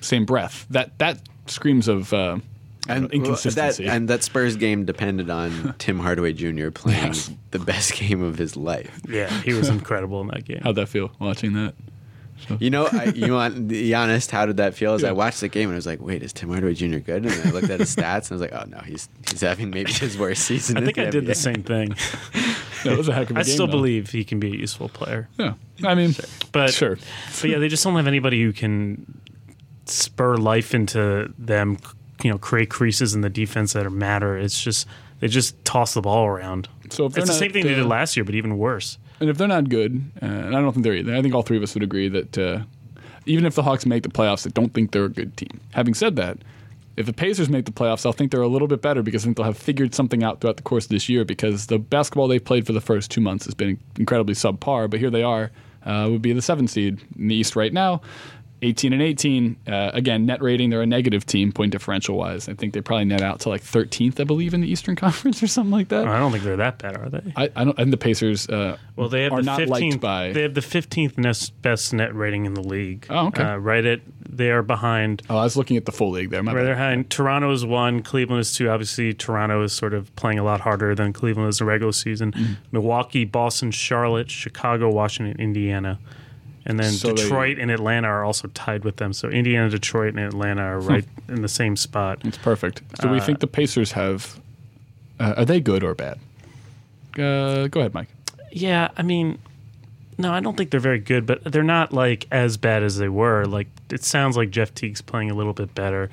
same 0.00 0.26
breath. 0.26 0.66
That 0.70 0.98
that 0.98 1.20
screams 1.46 1.88
of 1.88 2.12
uh, 2.12 2.38
and 2.88 3.04
that, 3.04 3.12
inconsistency. 3.14 3.86
and 3.86 4.08
that 4.08 4.22
spurs 4.24 4.56
game 4.56 4.84
depended 4.84 5.28
on 5.30 5.74
tim 5.78 5.98
hardaway 5.98 6.32
jr 6.32 6.70
playing 6.70 6.98
Yes. 7.08 7.30
the 7.50 7.58
best 7.58 7.92
game 7.94 8.22
of 8.22 8.38
his 8.38 8.56
life 8.56 9.00
Yeah, 9.08 9.28
he 9.42 9.52
was 9.52 9.68
incredible 9.68 10.20
in 10.22 10.28
that 10.28 10.44
game. 10.44 10.60
How'd 10.62 10.76
that 10.76 10.88
feel 10.88 11.10
watching 11.20 11.52
that? 11.54 11.74
You 12.58 12.70
know, 12.70 12.86
I, 12.86 13.04
you 13.04 13.32
want 13.32 13.54
to 13.54 13.60
be 13.60 13.94
honest? 13.94 14.30
How 14.30 14.46
did 14.46 14.56
that 14.56 14.74
feel? 14.74 14.94
As 14.94 15.04
I 15.04 15.12
watched 15.12 15.40
the 15.40 15.48
game 15.48 15.68
and 15.68 15.74
I 15.74 15.76
was 15.76 15.86
like, 15.86 16.00
"Wait, 16.00 16.22
is 16.22 16.32
Tim 16.32 16.48
Hardaway 16.48 16.74
Jr. 16.74 16.98
good?" 16.98 17.24
And 17.24 17.30
then 17.30 17.46
I 17.46 17.50
looked 17.50 17.70
at 17.70 17.80
his 17.80 17.94
stats 17.94 18.30
and 18.30 18.32
I 18.32 18.34
was 18.34 18.40
like, 18.40 18.52
"Oh 18.52 18.64
no, 18.68 18.78
he's 18.78 19.08
he's 19.30 19.40
having 19.40 19.70
maybe 19.70 19.92
his 19.92 20.18
worst 20.18 20.44
season." 20.44 20.76
I 20.76 20.84
think 20.84 20.98
I 20.98 21.10
did 21.10 21.26
the 21.26 21.34
same 21.34 21.62
thing. 21.62 21.94
That 22.84 22.96
was 22.96 23.08
a 23.08 23.12
heck 23.12 23.28
of 23.28 23.36
a 23.36 23.40
I 23.40 23.42
game. 23.42 23.50
I 23.50 23.54
still 23.54 23.66
though. 23.66 23.72
believe 23.72 24.08
he 24.08 24.24
can 24.24 24.40
be 24.40 24.48
a 24.54 24.56
useful 24.56 24.88
player. 24.88 25.28
Yeah, 25.38 25.52
I 25.84 25.94
mean, 25.94 26.14
But 26.50 26.72
sure. 26.72 26.96
but 27.42 27.50
yeah, 27.50 27.58
they 27.58 27.68
just 27.68 27.84
don't 27.84 27.94
have 27.94 28.06
anybody 28.06 28.42
who 28.42 28.54
can 28.54 29.20
spur 29.84 30.36
life 30.38 30.74
into 30.74 31.32
them. 31.38 31.76
You 32.22 32.30
know, 32.30 32.38
create 32.38 32.70
creases 32.70 33.14
in 33.14 33.20
the 33.20 33.28
defense 33.30 33.74
that 33.74 33.90
matter. 33.90 34.36
It's 34.38 34.62
just 34.62 34.86
they 35.20 35.28
just 35.28 35.62
toss 35.64 35.92
the 35.94 36.00
ball 36.00 36.26
around. 36.26 36.68
So 36.90 37.04
if 37.06 37.16
It's 37.16 37.26
the 37.26 37.32
same 37.34 37.52
thing 37.52 37.64
they 37.64 37.74
did 37.74 37.84
uh, 37.84 37.88
last 37.88 38.16
year, 38.16 38.24
but 38.24 38.34
even 38.34 38.56
worse. 38.58 38.98
And 39.20 39.28
if 39.28 39.36
they're 39.36 39.48
not 39.48 39.68
good, 39.68 40.02
uh, 40.22 40.26
and 40.26 40.56
I 40.56 40.60
don't 40.60 40.72
think 40.72 40.84
they're 40.84 40.94
either, 40.94 41.14
I 41.14 41.22
think 41.22 41.34
all 41.34 41.42
three 41.42 41.58
of 41.58 41.62
us 41.62 41.74
would 41.74 41.82
agree 41.82 42.08
that 42.08 42.38
uh, 42.38 42.60
even 43.26 43.44
if 43.44 43.54
the 43.54 43.62
Hawks 43.62 43.84
make 43.84 44.02
the 44.02 44.08
playoffs, 44.08 44.46
I 44.46 44.50
don't 44.50 44.72
think 44.72 44.92
they're 44.92 45.04
a 45.04 45.10
good 45.10 45.36
team. 45.36 45.60
Having 45.72 45.94
said 45.94 46.16
that, 46.16 46.38
if 46.96 47.06
the 47.06 47.12
Pacers 47.12 47.48
make 47.48 47.66
the 47.66 47.72
playoffs, 47.72 48.04
I'll 48.04 48.12
think 48.12 48.30
they're 48.30 48.42
a 48.42 48.48
little 48.48 48.68
bit 48.68 48.82
better 48.82 49.02
because 49.02 49.22
I 49.22 49.26
think 49.26 49.36
they'll 49.36 49.46
have 49.46 49.56
figured 49.56 49.94
something 49.94 50.22
out 50.22 50.40
throughout 50.40 50.56
the 50.56 50.62
course 50.62 50.84
of 50.84 50.90
this 50.90 51.08
year 51.08 51.24
because 51.24 51.66
the 51.66 51.78
basketball 51.78 52.28
they've 52.28 52.44
played 52.44 52.66
for 52.66 52.72
the 52.72 52.80
first 52.80 53.10
two 53.10 53.20
months 53.20 53.44
has 53.44 53.54
been 53.54 53.78
incredibly 53.98 54.34
subpar, 54.34 54.90
but 54.90 54.98
here 54.98 55.10
they 55.10 55.22
are, 55.22 55.50
uh, 55.84 56.08
would 56.10 56.22
be 56.22 56.32
the 56.32 56.42
seventh 56.42 56.70
seed 56.70 57.00
in 57.18 57.28
the 57.28 57.34
East 57.34 57.56
right 57.56 57.72
now. 57.72 58.00
18 58.62 58.92
and 58.92 59.00
18. 59.02 59.56
Uh, 59.66 59.90
again, 59.94 60.26
net 60.26 60.42
rating, 60.42 60.70
they're 60.70 60.82
a 60.82 60.86
negative 60.86 61.24
team, 61.24 61.50
point 61.52 61.72
differential 61.72 62.16
wise. 62.16 62.48
I 62.48 62.54
think 62.54 62.74
they 62.74 62.80
probably 62.80 63.06
net 63.06 63.22
out 63.22 63.40
to 63.40 63.48
like 63.48 63.62
13th, 63.62 64.20
I 64.20 64.24
believe, 64.24 64.52
in 64.54 64.60
the 64.60 64.68
Eastern 64.70 64.96
Conference 64.96 65.42
or 65.42 65.46
something 65.46 65.70
like 65.72 65.88
that. 65.88 66.06
I 66.06 66.18
don't 66.18 66.30
think 66.32 66.44
they're 66.44 66.56
that 66.58 66.78
bad, 66.78 66.96
are 66.96 67.08
they? 67.08 67.32
I, 67.36 67.50
I 67.56 67.64
don't, 67.64 67.78
and 67.78 67.92
the 67.92 67.96
Pacers 67.96 68.48
uh, 68.48 68.76
Well, 68.96 69.08
they 69.08 69.22
have 69.24 69.32
are 69.32 69.40
the 69.40 69.46
not 69.46 69.60
15th. 69.60 69.68
liked 69.68 70.00
by. 70.00 70.32
They 70.32 70.42
have 70.42 70.54
the 70.54 70.60
15th 70.60 71.16
nes- 71.18 71.50
best 71.50 71.92
net 71.94 72.14
rating 72.14 72.44
in 72.46 72.54
the 72.54 72.60
league. 72.62 73.06
Oh, 73.08 73.28
okay. 73.28 73.42
Uh, 73.44 73.56
right 73.56 73.84
at 73.84 74.00
they 74.32 74.50
are 74.52 74.62
behind. 74.62 75.22
Oh, 75.28 75.36
I 75.38 75.42
was 75.42 75.56
looking 75.56 75.76
at 75.76 75.86
the 75.86 75.92
full 75.92 76.10
league 76.10 76.30
there. 76.30 76.42
My 76.42 76.52
Right 76.54 76.62
bad. 76.64 76.68
behind. 76.74 77.10
Toronto 77.10 77.50
is 77.50 77.66
one. 77.66 78.00
Cleveland 78.02 78.40
is 78.40 78.54
two. 78.54 78.68
Obviously, 78.70 79.12
Toronto 79.12 79.62
is 79.64 79.72
sort 79.72 79.92
of 79.92 80.14
playing 80.14 80.38
a 80.38 80.44
lot 80.44 80.60
harder 80.60 80.94
than 80.94 81.12
Cleveland 81.12 81.48
is 81.48 81.60
in 81.60 81.66
the 81.66 81.68
regular 81.68 81.92
season. 81.92 82.30
Mm-hmm. 82.32 82.52
Milwaukee, 82.70 83.24
Boston, 83.24 83.72
Charlotte, 83.72 84.30
Chicago, 84.30 84.88
Washington, 84.88 85.40
Indiana. 85.40 85.98
And 86.66 86.78
then 86.78 86.92
So 86.92 87.08
they- 87.08 87.22
Detroit 87.22 87.58
and 87.58 87.70
Atlanta 87.70 88.08
are 88.08 88.22
also 88.24 88.48
tied 88.48 88.84
with 88.84 88.96
them. 88.96 89.12
So 89.12 89.28
Indiana, 89.28 89.70
Detroit, 89.70 90.14
and 90.14 90.20
Atlanta 90.20 90.62
are 90.62 90.80
right 90.80 91.04
in 91.28 91.42
the 91.42 91.48
same 91.48 91.74
spot. 91.76 92.18
It's 92.24 92.36
perfect. 92.38 92.82
So 93.00 93.10
we 93.10 93.20
think 93.20 93.40
the 93.40 93.46
Pacers 93.46 93.92
have. 93.92 94.38
Uh, 95.18 95.34
are 95.38 95.44
they 95.44 95.60
good 95.60 95.82
or 95.82 95.94
bad? 95.94 96.18
Uh, 97.18 97.66
go 97.68 97.80
ahead, 97.80 97.94
Mike. 97.94 98.08
Yeah, 98.52 98.88
I 98.96 99.02
mean, 99.02 99.38
no, 100.18 100.32
I 100.32 100.40
don't 100.40 100.56
think 100.56 100.70
they're 100.70 100.80
very 100.80 100.98
good, 100.98 101.26
but 101.26 101.42
they're 101.44 101.62
not 101.62 101.92
like 101.92 102.26
as 102.30 102.56
bad 102.56 102.82
as 102.82 102.98
they 102.98 103.08
were. 103.08 103.44
Like 103.46 103.68
it 103.90 104.04
sounds 104.04 104.36
like 104.36 104.50
Jeff 104.50 104.74
Teague's 104.74 105.00
playing 105.00 105.30
a 105.30 105.34
little 105.34 105.52
bit 105.52 105.74
better. 105.74 106.10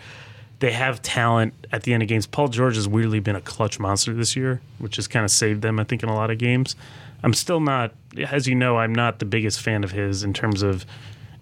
They 0.60 0.72
have 0.72 1.02
talent 1.04 1.54
at 1.72 1.84
the 1.84 1.94
end 1.94 2.02
of 2.04 2.10
games. 2.10 2.26
Paul 2.26 2.48
George 2.48 2.76
has 2.78 2.88
weirdly 2.88 3.20
been 3.20 3.36
a 3.36 3.42
clutch 3.42 3.80
monster 3.80 4.14
this 4.14 4.36
year, 4.36 4.60
which 4.80 4.96
has 4.96 5.08
kind 5.08 5.24
of 5.24 5.30
saved 5.30 5.62
them, 5.62 5.80
I 5.80 5.84
think, 5.84 6.02
in 6.04 6.10
a 6.10 6.16
lot 6.16 6.32
of 6.32 6.38
games. 6.40 6.76
I'm 7.24 7.34
still 7.34 7.60
not, 7.60 7.94
as 8.18 8.48
you 8.48 8.56
know, 8.56 8.78
I'm 8.78 8.94
not 8.94 9.20
the 9.20 9.26
biggest 9.26 9.62
fan 9.62 9.84
of 9.84 9.92
his 9.92 10.24
in 10.24 10.34
terms 10.34 10.62
of 10.64 10.86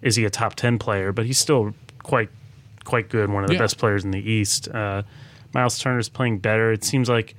is 0.02 0.16
he 0.16 0.24
a 0.24 0.30
top 0.30 0.54
ten 0.54 0.78
player, 0.78 1.12
but 1.12 1.26
he's 1.26 1.38
still 1.38 1.74
quite 2.02 2.28
quite 2.84 3.08
good, 3.08 3.30
one 3.30 3.42
of 3.42 3.48
the 3.48 3.54
Yeah. 3.54 3.60
best 3.60 3.78
players 3.78 4.04
in 4.04 4.10
the 4.12 4.20
East. 4.30 4.68
Uh, 4.68 5.02
Miles 5.54 5.78
Turner's 5.78 6.08
playing 6.08 6.38
better. 6.38 6.70
It 6.72 6.84
seems 6.84 7.08
like 7.08 7.34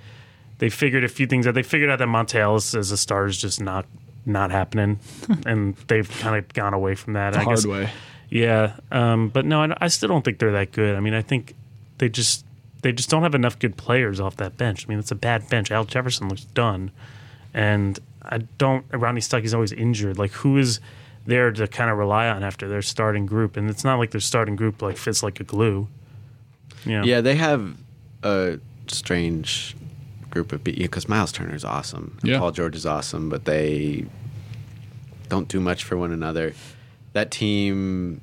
they 0.58 0.70
figured 0.70 1.04
a 1.04 1.08
few 1.08 1.28
things 1.28 1.46
out. 1.48 1.54
They 1.54 1.64
figured 1.64 1.90
out 1.90 2.00
that 2.00 2.08
Monta 2.08 2.36
Ellis 2.36 2.74
as 2.74 2.92
a 2.92 2.98
star 2.98 3.26
is 3.28 3.38
just 3.38 3.62
not 3.62 3.86
not 4.26 4.52
happening, 4.52 5.00
and 5.46 5.76
they've 5.88 6.10
kind 6.20 6.36
of 6.36 6.52
gone 6.54 6.74
away 6.74 6.96
from 6.96 7.14
that. 7.14 7.32
The 7.34 7.40
I 7.40 7.44
hard 7.44 7.58
guess, 7.58 7.66
way. 7.66 7.90
yeah. 8.30 8.74
Um, 8.92 9.30
but 9.30 9.46
no, 9.46 9.62
I, 9.64 9.74
I 9.80 9.88
still 9.88 10.10
don't 10.10 10.26
think 10.26 10.40
they're 10.40 10.52
that 10.52 10.72
good. 10.74 10.96
I 10.96 11.00
mean, 11.00 11.14
I 11.14 11.22
think 11.22 11.54
they 12.00 12.10
just 12.10 12.44
they 12.82 12.92
just 12.92 13.10
don't 13.10 13.24
have 13.24 13.36
enough 13.36 13.58
good 13.60 13.78
players 13.78 14.20
off 14.20 14.36
that 14.38 14.58
bench. 14.58 14.86
I 14.86 14.90
mean, 14.90 15.00
it's 15.00 15.12
a 15.12 15.16
bad 15.16 15.48
bench. 15.50 15.72
Al 15.72 15.86
Jefferson 15.86 16.28
looks 16.28 16.44
done, 16.44 16.92
and 17.54 17.98
I 18.30 18.40
don't. 18.58 18.86
Rodney 18.92 19.22
Stuckey's 19.22 19.54
always 19.54 19.72
injured. 19.72 20.18
Like, 20.18 20.32
who 20.32 20.58
is 20.58 20.80
there 21.26 21.52
to 21.52 21.68
kind 21.68 21.90
of 21.90 21.98
rely 21.98 22.28
on 22.30 22.44
after 22.44 22.68
their 22.68 22.82
starting 22.82 23.26
group? 23.26 23.58
And 23.58 23.70
it's 23.70 23.84
not 23.84 24.00
like 24.00 24.12
their 24.12 24.22
starting 24.22 24.56
group 24.56 24.82
like 24.82 24.98
fits 24.98 25.24
like 25.24 25.40
a 25.40 25.44
glue. 25.44 25.88
Yeah. 26.86 27.04
Yeah, 27.04 27.22
they 27.22 27.36
have 27.36 27.76
a 28.24 28.60
strange 28.88 29.76
group 30.30 30.52
of 30.52 30.64
people 30.64 30.84
because 30.84 31.10
Miles 31.10 31.32
Turner 31.32 31.56
is 31.56 31.66
awesome, 31.66 32.18
and 32.22 32.30
Yeah. 32.32 32.40
Paul 32.40 32.52
George 32.52 32.76
is 32.76 32.86
awesome, 32.86 33.30
but 33.30 33.46
they 33.46 34.06
don't 35.30 35.48
do 35.48 35.60
much 35.60 35.84
for 35.84 35.98
one 35.98 36.12
another. 36.12 36.54
That 37.14 37.32
team 37.32 38.22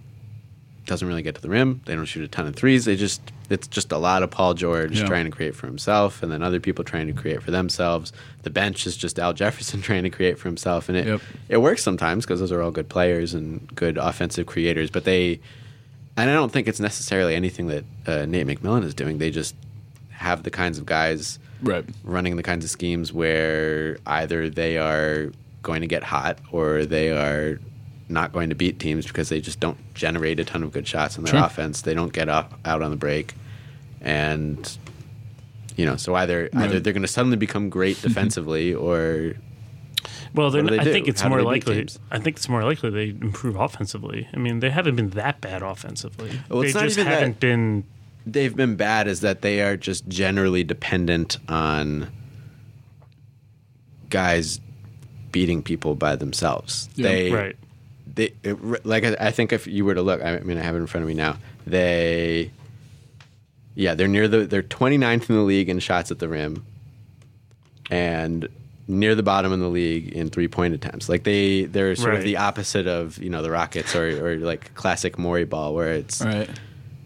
doesn't 0.87 1.07
really 1.09 1.23
get 1.23 1.35
to 1.35 1.41
the 1.41 1.49
rim. 1.49 1.81
They 1.87 1.95
don't 1.95 2.05
shoot 2.05 2.25
a 2.25 2.29
ton 2.29 2.47
of 2.47 2.55
threes. 2.55 2.85
They 2.85 2.97
just 2.97 3.21
it's 3.51 3.67
just 3.67 3.93
a 3.93 3.99
lot 3.99 4.23
of 4.23 4.31
Paul 4.31 4.55
George 4.55 4.99
Yeah. 5.01 5.07
trying 5.07 5.25
to 5.25 5.31
create 5.31 5.55
for 5.55 5.67
himself, 5.67 6.23
and 6.23 6.31
then 6.33 6.43
other 6.43 6.61
people 6.61 6.85
trying 6.85 7.07
to 7.07 7.13
create 7.13 7.43
for 7.43 7.51
themselves. 7.51 8.13
The 8.43 8.51
bench 8.51 8.87
is 8.87 8.97
just 8.97 9.19
Al 9.19 9.33
Jefferson 9.33 9.81
trying 9.89 10.03
to 10.05 10.11
create 10.11 10.39
for 10.39 10.49
himself, 10.49 10.89
and 10.89 10.97
it 10.99 11.07
Yep. 11.07 11.21
it 11.49 11.57
works 11.59 11.83
sometimes 11.83 12.25
because 12.25 12.41
those 12.41 12.53
are 12.53 12.61
all 12.63 12.71
good 12.71 12.89
players 12.89 13.35
and 13.35 13.67
good 13.75 13.97
offensive 13.99 14.47
creators. 14.47 14.91
But 14.91 15.05
they, 15.05 15.41
and 16.17 16.31
I 16.31 16.35
don't 16.35 16.53
think 16.53 16.69
it's 16.69 16.81
necessarily 16.81 17.35
anything 17.35 17.67
that 17.69 17.85
uh, 18.07 18.27
Nate 18.27 18.47
McMillan 18.47 18.85
is 18.85 18.95
doing. 18.95 19.19
They 19.19 19.31
just 19.31 19.55
have 20.11 20.43
the 20.43 20.51
kinds 20.51 20.79
of 20.79 20.87
guys 20.87 21.39
Right. 21.63 21.85
running 22.05 22.37
the 22.37 22.43
kinds 22.43 22.65
of 22.65 22.71
schemes 22.71 23.13
where 23.13 23.99
either 24.07 24.51
they 24.51 24.77
are 24.79 25.33
going 25.63 25.81
to 25.81 25.87
get 25.87 26.03
hot 26.03 26.39
or 26.53 26.85
they 26.85 27.11
are 27.11 27.59
not 28.15 28.33
going 28.33 28.49
to 28.49 28.55
beat 28.55 28.79
teams 28.79 29.07
because 29.07 29.29
they 29.29 29.41
just 29.41 29.61
don't 29.61 29.77
generate 29.95 30.41
a 30.41 30.45
ton 30.45 30.63
of 30.63 30.73
good 30.73 30.89
shots 30.89 31.19
in 31.19 31.25
their 31.25 31.35
Sure. 31.35 31.45
offense. 31.45 31.83
They 31.83 31.93
don't 31.95 32.13
get 32.13 32.29
up 32.31 32.59
out 32.65 32.81
on 32.81 32.91
the 32.91 32.97
break, 32.97 33.35
and 34.01 34.79
you 35.77 35.85
know, 35.85 35.97
so 35.97 36.15
either 36.15 36.49
Right. 36.53 36.65
either 36.65 36.81
they're 36.81 36.93
going 36.93 37.03
to 37.03 37.09
suddenly 37.09 37.37
become 37.37 37.69
great 37.69 38.01
defensively 38.09 38.73
or 38.73 39.35
Well, 40.35 40.51
then 40.51 40.65
What 40.65 40.71
do 40.71 40.77
they 40.77 40.81
I 40.83 40.85
do? 40.85 40.93
think 40.93 41.09
it's 41.09 41.21
How 41.21 41.29
more 41.29 41.43
likely. 41.43 41.87
I 42.11 42.19
think 42.19 42.37
it's 42.37 42.49
more 42.49 42.63
likely 42.65 42.91
they 42.91 43.09
improve 43.11 43.57
offensively. 43.57 44.29
I 44.33 44.37
mean, 44.39 44.61
they 44.61 44.71
haven't 44.71 44.97
been 44.97 45.11
that 45.11 45.41
bad 45.41 45.63
offensively. 45.63 46.31
Well, 46.49 46.61
they 46.63 46.73
just 46.73 46.97
haven't 46.99 47.41
been. 47.41 47.85
they've 48.27 48.55
been 48.57 48.77
bad 48.77 49.07
is 49.09 49.21
that 49.21 49.43
they 49.43 49.61
are 49.61 49.77
just 49.77 50.07
generally 50.09 50.63
dependent 50.65 51.39
on 51.49 52.09
guys 54.11 54.61
beating 55.33 55.63
people 55.63 55.95
by 55.95 56.17
themselves. 56.17 56.89
Yeah, 56.95 57.09
they 57.09 57.31
right. 57.33 57.57
They 58.15 58.35
it, 58.43 58.85
like 58.87 59.05
I, 59.05 59.17
I 59.19 59.31
think 59.31 59.53
if 59.53 59.67
you 59.67 59.85
were 59.85 59.95
to 59.95 60.03
look, 60.03 60.23
I 60.23 60.39
mean 60.41 60.59
I 60.59 60.63
have 60.63 60.75
it 60.75 60.79
in 60.79 60.87
front 60.87 61.03
of 61.03 61.09
me 61.09 61.15
now. 61.15 61.37
They 61.67 62.51
yeah, 63.75 63.95
they're 63.95 64.09
near 64.09 64.29
the 64.29 64.47
they're 64.47 64.63
29th 64.63 65.29
in 65.29 65.37
the 65.37 65.43
league 65.43 65.69
in 65.69 65.79
shots 65.81 66.11
at 66.11 66.19
the 66.19 66.29
rim 66.29 66.65
and 67.91 68.49
near 68.87 69.15
the 69.15 69.23
bottom 69.23 69.53
in 69.53 69.61
the 69.61 69.69
league 69.69 70.09
in 70.13 70.31
three-point 70.31 70.75
attempts. 70.75 71.09
Like 71.09 71.25
they 71.25 71.65
they're 71.65 71.97
sort 71.97 72.15
of 72.15 72.23
the 72.23 72.37
opposite 72.37 72.87
of, 72.87 73.19
you 73.19 73.31
know, 73.31 73.43
the 73.43 73.51
Rockets 73.51 73.95
or 73.95 74.27
or 74.27 74.37
like 74.37 74.75
classic 74.75 75.19
Morey 75.19 75.45
ball 75.45 75.75
where 75.75 75.93
it's 75.93 76.23
right. 76.23 76.49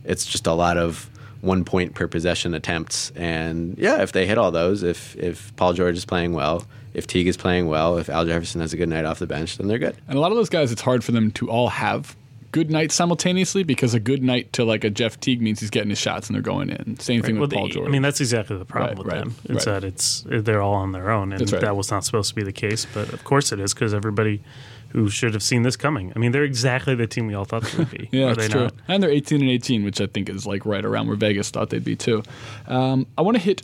it's 0.04 0.26
just 0.26 0.46
a 0.46 0.52
lot 0.52 0.76
of 0.76 1.10
one 1.40 1.64
point 1.64 1.94
per 1.94 2.08
possession 2.08 2.54
attempts. 2.54 3.10
And 3.12 3.76
yeah, 3.78 4.02
if 4.02 4.12
they 4.12 4.26
hit 4.26 4.38
all 4.38 4.50
those, 4.50 4.82
if 4.82 5.16
if 5.16 5.54
Paul 5.56 5.72
George 5.72 5.96
is 5.96 6.04
playing 6.04 6.32
well, 6.32 6.64
if 6.98 7.06
Teague 7.06 7.26
is 7.28 7.36
playing 7.36 7.66
well, 7.68 7.96
if 7.98 8.08
Al 8.10 8.26
Jefferson 8.26 8.60
has 8.60 8.72
a 8.72 8.76
good 8.76 8.88
night 8.88 9.04
off 9.04 9.18
the 9.18 9.26
bench, 9.26 9.56
then 9.56 9.68
they're 9.68 9.78
good. 9.78 9.96
And 10.08 10.16
a 10.18 10.20
lot 10.20 10.30
of 10.32 10.36
those 10.36 10.48
guys, 10.50 10.70
it's 10.72 10.82
hard 10.82 11.02
for 11.04 11.12
them 11.12 11.30
to 11.32 11.48
all 11.50 11.68
have 11.68 12.16
good 12.50 12.70
nights 12.70 12.94
simultaneously 12.94 13.62
because 13.62 13.92
a 13.92 14.00
good 14.00 14.22
night 14.22 14.50
to 14.54 14.64
like 14.64 14.82
a 14.82 14.88
Jeff 14.90 15.20
Teague 15.20 15.42
means 15.42 15.60
he's 15.60 15.68
getting 15.70 15.90
his 15.90 15.98
shots 15.98 16.28
and 16.28 16.34
they're 16.34 16.42
going 16.42 16.70
in. 16.70 16.98
Same 16.98 17.22
thing 17.22 17.34
Well, 17.36 17.42
with 17.42 17.50
the- 17.50 17.56
Paul 17.56 17.68
George. 17.68 17.86
I 17.88 17.90
mean, 17.90 18.02
that's 18.02 18.20
exactly 18.20 18.56
the 18.56 18.64
problem 18.64 18.90
Right, 18.90 18.98
with 18.98 19.06
right, 19.12 19.18
them. 19.24 19.34
It's 19.56 19.66
right. 19.66 19.80
that 19.80 19.84
it's 19.84 20.24
they're 20.26 20.62
all 20.62 20.74
on 20.74 20.92
their 20.92 21.10
own, 21.10 21.32
and 21.32 21.52
right. 21.52 21.60
that 21.60 21.76
was 21.76 21.90
not 21.90 22.04
supposed 22.04 22.30
to 22.30 22.34
be 22.34 22.42
the 22.42 22.52
case. 22.52 22.86
But 22.92 23.12
of 23.12 23.24
course, 23.24 23.52
it 23.52 23.60
is 23.60 23.74
because 23.74 23.92
everybody 23.94 24.42
who 24.90 25.10
should 25.10 25.34
have 25.34 25.42
seen 25.42 25.62
this 25.62 25.76
coming. 25.76 26.10
I 26.16 26.18
mean, 26.18 26.32
they're 26.32 26.42
exactly 26.44 26.94
the 26.94 27.06
team 27.06 27.26
we 27.26 27.34
all 27.34 27.44
thought 27.44 27.62
they 27.64 27.76
would 27.76 27.90
be. 27.90 28.08
Yeah, 28.12 28.28
Are 28.28 28.30
it's 28.30 28.38
they 28.38 28.48
true. 28.48 28.60
not? 28.62 28.74
And 28.88 29.02
they're 29.02 29.10
18 29.10 29.42
and 29.42 29.50
18, 29.50 29.84
which 29.84 30.00
I 30.00 30.06
think 30.06 30.30
is 30.30 30.46
like 30.46 30.64
right 30.64 30.82
around 30.82 31.08
where 31.08 31.16
Vegas 31.16 31.50
thought 31.50 31.68
they'd 31.68 31.84
be 31.84 31.96
too. 31.96 32.22
Um, 32.66 33.06
I 33.18 33.20
want 33.20 33.36
to 33.36 33.42
hit 33.42 33.60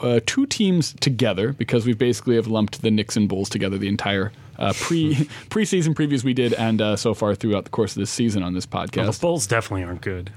uh, 0.00 0.20
two 0.26 0.46
teams 0.46 0.94
together 1.00 1.52
because 1.52 1.86
we 1.86 1.94
basically 1.94 2.36
have 2.36 2.46
lumped 2.46 2.82
the 2.82 2.90
Knicks 2.90 3.16
and 3.16 3.28
Bulls 3.28 3.48
together 3.48 3.78
the 3.78 3.88
entire 3.88 4.32
uh, 4.58 4.72
pre 4.76 5.14
preseason 5.50 5.94
previews 5.94 6.24
we 6.24 6.34
did 6.34 6.52
and 6.54 6.80
uh, 6.80 6.96
so 6.96 7.14
far 7.14 7.34
throughout 7.34 7.64
the 7.64 7.70
course 7.70 7.96
of 7.96 8.00
this 8.00 8.10
season 8.10 8.42
on 8.42 8.54
this 8.54 8.66
Well, 8.70 8.86
podcast. 8.86 9.14
the 9.14 9.20
Bulls 9.20 9.46
definitely 9.46 9.84
aren't 9.84 10.00
good. 10.02 10.30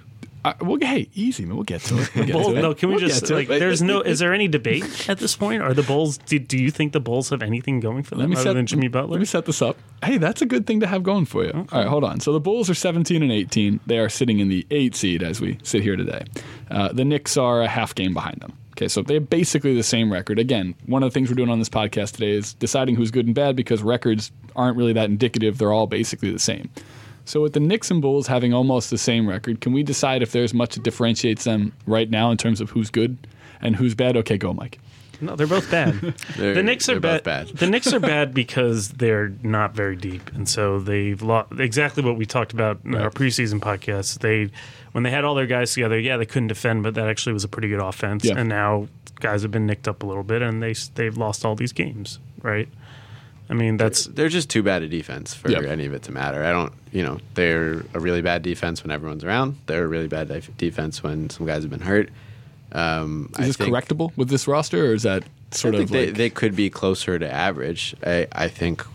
Uh, 0.45 0.53
well, 0.61 0.77
hey, 0.79 1.09
easy, 1.13 1.43
man. 1.43 1.55
We'll 1.55 1.63
get 1.65 1.81
to 1.81 1.97
it. 1.99 2.15
We'll 2.15 2.25
get 2.25 2.31
Bulls, 2.33 2.47
to 2.53 2.55
it. 2.57 2.61
no, 2.61 2.73
can 2.73 2.87
we 2.89 2.95
We'll 2.95 3.05
just 3.05 3.21
get 3.21 3.27
to 3.29 3.33
like? 3.35 3.49
it. 3.49 3.59
There's 3.59 3.81
no. 3.81 3.99
Is 4.01 4.19
there 4.19 4.33
any 4.33 4.47
debate 4.47 5.09
at 5.09 5.17
this 5.17 5.35
point? 5.35 5.61
Are 5.61 5.73
the 5.73 5.83
Bulls? 5.83 6.19
Do, 6.19 6.39
do 6.39 6.57
you 6.57 6.71
think 6.71 6.93
the 6.93 7.01
Bulls 7.01 7.29
have 7.31 7.41
anything 7.41 7.81
going 7.81 8.03
for 8.03 8.15
Let 8.15 8.21
them 8.21 8.29
me 8.29 8.35
other 8.37 8.43
set, 8.43 8.53
than 8.53 8.65
Jimmy 8.65 8.87
Butler? 8.87 9.01
Let 9.01 9.07
Butler? 9.07 9.19
me 9.19 9.25
set 9.25 9.45
this 9.45 9.61
up. 9.61 9.75
Hey, 10.05 10.17
that's 10.17 10.41
a 10.41 10.45
good 10.45 10.65
thing 10.65 10.79
to 10.79 10.87
have 10.87 11.03
going 11.03 11.25
for 11.25 11.43
you. 11.43 11.51
All 11.51 11.65
right, 11.79 11.87
hold 11.87 12.05
on. 12.05 12.21
So 12.21 12.31
the 12.31 12.39
Bulls 12.39 12.69
are 12.69 12.75
17 12.75 13.21
and 13.23 13.31
18. 13.31 13.81
They 13.87 13.97
are 13.99 14.07
sitting 14.07 14.39
in 14.39 14.47
the 14.47 14.65
eight 14.71 14.95
seed 14.95 15.21
as 15.21 15.41
we 15.41 15.57
sit 15.63 15.81
here 15.81 15.97
today. 15.97 16.23
Uh, 16.71 16.93
the 16.93 17.03
Knicks 17.03 17.35
are 17.35 17.61
a 17.61 17.67
half 17.67 17.93
game 17.93 18.13
behind 18.13 18.37
them. 18.39 18.53
Okay, 18.77 18.87
so 18.87 19.01
they 19.01 19.15
have 19.15 19.27
basically 19.27 19.73
the 19.73 19.81
same 19.81 20.13
record. 20.13 20.37
Again, 20.37 20.75
one 20.85 21.01
of 21.01 21.09
the 21.09 21.13
things 21.15 21.29
we're 21.29 21.35
doing 21.35 21.49
on 21.49 21.57
this 21.57 21.67
podcast 21.67 22.11
today 22.11 22.29
is 22.29 22.53
deciding 22.53 22.95
who's 22.95 23.09
good 23.09 23.25
and 23.25 23.33
bad 23.33 23.55
because 23.55 23.81
records 23.81 24.31
aren't 24.55 24.77
really 24.77 24.93
that 24.93 25.09
indicative. 25.09 25.57
They're 25.57 25.73
all 25.73 25.87
basically 25.87 26.29
the 26.29 26.37
same. 26.37 26.69
So 27.25 27.41
with 27.41 27.53
the 27.53 27.59
Knicks 27.59 27.89
and 27.89 28.03
Bulls 28.03 28.27
having 28.27 28.53
almost 28.53 28.91
the 28.91 28.99
same 28.99 29.27
record, 29.27 29.61
can 29.61 29.73
we 29.73 29.81
decide 29.81 30.21
if 30.21 30.31
there's 30.31 30.53
much 30.53 30.75
that 30.75 30.83
differentiates 30.83 31.43
them 31.43 31.73
right 31.87 32.07
now 32.07 32.29
in 32.29 32.37
terms 32.37 32.61
of 32.61 32.69
who's 32.69 32.91
good 32.91 33.17
and 33.61 33.75
who's 33.75 33.95
bad? 33.95 34.15
Okay, 34.15 34.37
go, 34.37 34.53
Mike. 34.53 34.79
No, 35.19 35.35
they're 35.35 35.47
both 35.47 35.69
bad. 35.71 35.93
They're- 36.37 36.53
the 36.53 36.63
Knicks 36.63 36.87
are 36.89 36.99
they're 36.99 37.21
bad. 37.21 37.23
bad. 37.23 37.47
The 37.49 37.67
Knicks 37.67 37.91
are 37.91 37.99
bad 37.99 38.33
because 38.33 38.89
they're 38.89 39.33
not 39.41 39.73
very 39.73 39.95
deep, 39.95 40.31
and 40.35 40.47
so 40.47 40.79
they've 40.79 41.21
lost 41.21 41.53
exactly 41.59 42.03
what 42.03 42.17
we 42.17 42.25
talked 42.25 42.53
about 42.53 42.79
in 42.85 42.95
our 42.95 43.09
preseason 43.09 43.59
podcast. 43.59 44.19
They 44.19 44.51
when 44.91 45.03
they 45.03 45.09
had 45.11 45.23
all 45.25 45.35
their 45.35 45.47
guys 45.47 45.73
together, 45.73 45.99
yeah, 45.99 46.17
they 46.17 46.25
couldn't 46.25 46.47
defend, 46.49 46.83
but 46.83 46.93
that 46.95 47.07
actually 47.07 47.33
was 47.33 47.43
a 47.43 47.47
pretty 47.47 47.67
good 47.67 47.79
offense. 47.79 48.25
Yeah. 48.25 48.35
And 48.37 48.47
now 48.49 48.87
guys 49.19 49.41
have 49.41 49.51
been 49.51 49.65
nicked 49.65 49.87
up 49.87 50.03
a 50.03 50.05
little 50.05 50.23
bit, 50.23 50.41
and 50.41 50.61
they 50.61 50.73
they've 50.95 51.17
lost 51.17 51.43
all 51.45 51.55
these 51.55 51.73
games, 51.73 52.19
right? 52.43 52.67
I 53.49 53.53
mean, 53.53 53.77
that's 53.77 54.05
They're 54.05 54.27
just 54.29 54.49
too 54.49 54.61
bad 54.61 54.83
at 54.83 54.89
defense 54.89 55.33
for 55.33 55.49
Yep. 55.49 55.63
any 55.63 55.85
of 55.85 55.93
it 55.93 56.03
to 56.03 56.11
matter. 56.11 56.43
I 56.43 56.51
don't, 56.51 56.73
you 56.91 57.01
know, 57.01 57.17
they're 57.33 57.85
a 57.93 57.99
really 57.99 58.21
bad 58.21 58.41
defense 58.43 58.83
when 58.83 58.91
everyone's 58.91 59.23
around. 59.23 59.57
They're 59.67 59.85
a 59.85 59.87
really 59.87 60.09
bad 60.09 60.27
def- 60.27 60.55
defense 60.57 61.01
when 61.01 61.29
some 61.29 61.45
guys 61.45 61.63
have 61.63 61.71
been 61.71 61.79
hurt. 61.79 62.09
Um, 62.71 63.31
Is 63.39 63.57
this 63.57 63.67
correctable 63.67 64.11
with 64.17 64.29
this 64.29 64.47
roster, 64.47 64.87
or 64.91 64.93
is 64.93 65.03
that 65.03 65.23
sort 65.51 65.75
I 65.75 65.77
of 65.77 65.89
think 65.89 65.91
they, 65.91 66.05
like 66.07 66.15
they 66.15 66.29
could 66.29 66.55
be 66.55 66.69
closer 66.69 67.17
to 67.17 67.31
average. 67.31 67.95
I, 68.05 68.27
I 68.31 68.47
think 68.47 68.85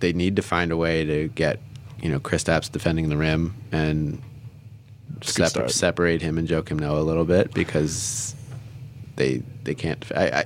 they 0.00 0.12
need 0.12 0.36
to 0.36 0.42
find 0.42 0.72
a 0.72 0.76
way 0.76 1.04
to 1.04 1.28
get, 1.28 1.60
you 2.00 2.10
know, 2.10 2.20
Kristaps 2.20 2.70
defending 2.70 3.08
the 3.08 3.16
rim 3.16 3.54
and 3.70 4.20
a 5.08 5.12
good 5.14 5.24
separ- 5.24 5.48
start. 5.48 5.70
separate 5.70 6.22
him 6.22 6.38
and 6.38 6.48
Joakim 6.48 6.78
Noah 6.78 7.00
a 7.00 7.02
little 7.02 7.24
bit 7.24 7.54
because 7.54 8.34
they 9.16 9.42
they 9.64 9.74
can't. 9.74 10.04
I, 10.14 10.26
I, 10.28 10.44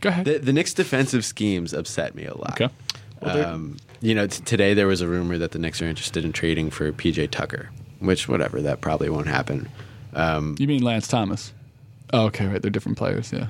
go 0.00 0.08
ahead? 0.08 0.24
the, 0.24 0.38
the 0.38 0.52
Knicks' 0.52 0.74
defensive 0.74 1.24
schemes 1.24 1.72
upset 1.72 2.14
me 2.14 2.24
a 2.24 2.36
lot. 2.36 2.60
Okay. 2.60 2.72
Um, 3.22 3.76
you 4.00 4.14
know, 4.14 4.26
t- 4.26 4.42
today 4.44 4.74
there 4.74 4.86
was 4.86 5.00
a 5.00 5.08
rumor 5.08 5.38
that 5.38 5.52
the 5.52 5.58
Knicks 5.58 5.80
are 5.82 5.86
interested 5.86 6.24
in 6.24 6.32
trading 6.32 6.70
for 6.70 6.92
PJ 6.92 7.30
Tucker, 7.30 7.70
which 7.98 8.28
whatever 8.28 8.60
that 8.62 8.80
probably 8.80 9.08
won't 9.08 9.26
happen. 9.26 9.68
You 10.16 10.66
mean 10.66 10.82
Lance 10.82 11.06
Thomas? 11.08 11.52
Oh, 12.12 12.26
okay, 12.26 12.46
right. 12.46 12.62
They're 12.62 12.70
different 12.70 12.98
players. 12.98 13.32
Yeah. 13.32 13.48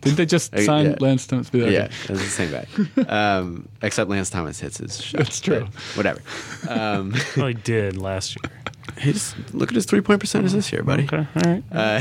Didn't 0.00 0.16
they 0.16 0.26
just 0.26 0.52
Uh, 0.56 0.62
sign 0.62 0.86
yeah. 0.86 0.96
Lance 1.00 1.26
Thomas? 1.26 1.46
To 1.46 1.52
be 1.52 1.62
like, 1.62 1.72
Yeah, 1.72 1.84
it's 1.84 2.06
the 2.08 2.18
same 2.18 2.50
guy. 2.50 2.66
Um, 3.38 3.68
except 3.82 4.10
Lance 4.10 4.28
Thomas 4.30 4.58
hits 4.60 4.78
his 4.78 5.00
shot. 5.02 5.18
That's 5.18 5.40
true. 5.40 5.66
Whatever. 5.94 6.20
Um, 6.68 7.14
well, 7.36 7.46
he 7.48 7.54
did 7.54 7.96
last 7.96 8.36
year. 8.36 8.52
he's, 8.98 9.34
look 9.52 9.68
at 9.70 9.74
his 9.76 9.86
three 9.86 10.00
point 10.00 10.18
percentage 10.20 10.52
this 10.52 10.72
year, 10.72 10.82
buddy. 10.82 11.04
Okay, 11.04 11.18
all 11.36 11.42
right. 11.52 11.62
Uh, 11.70 12.00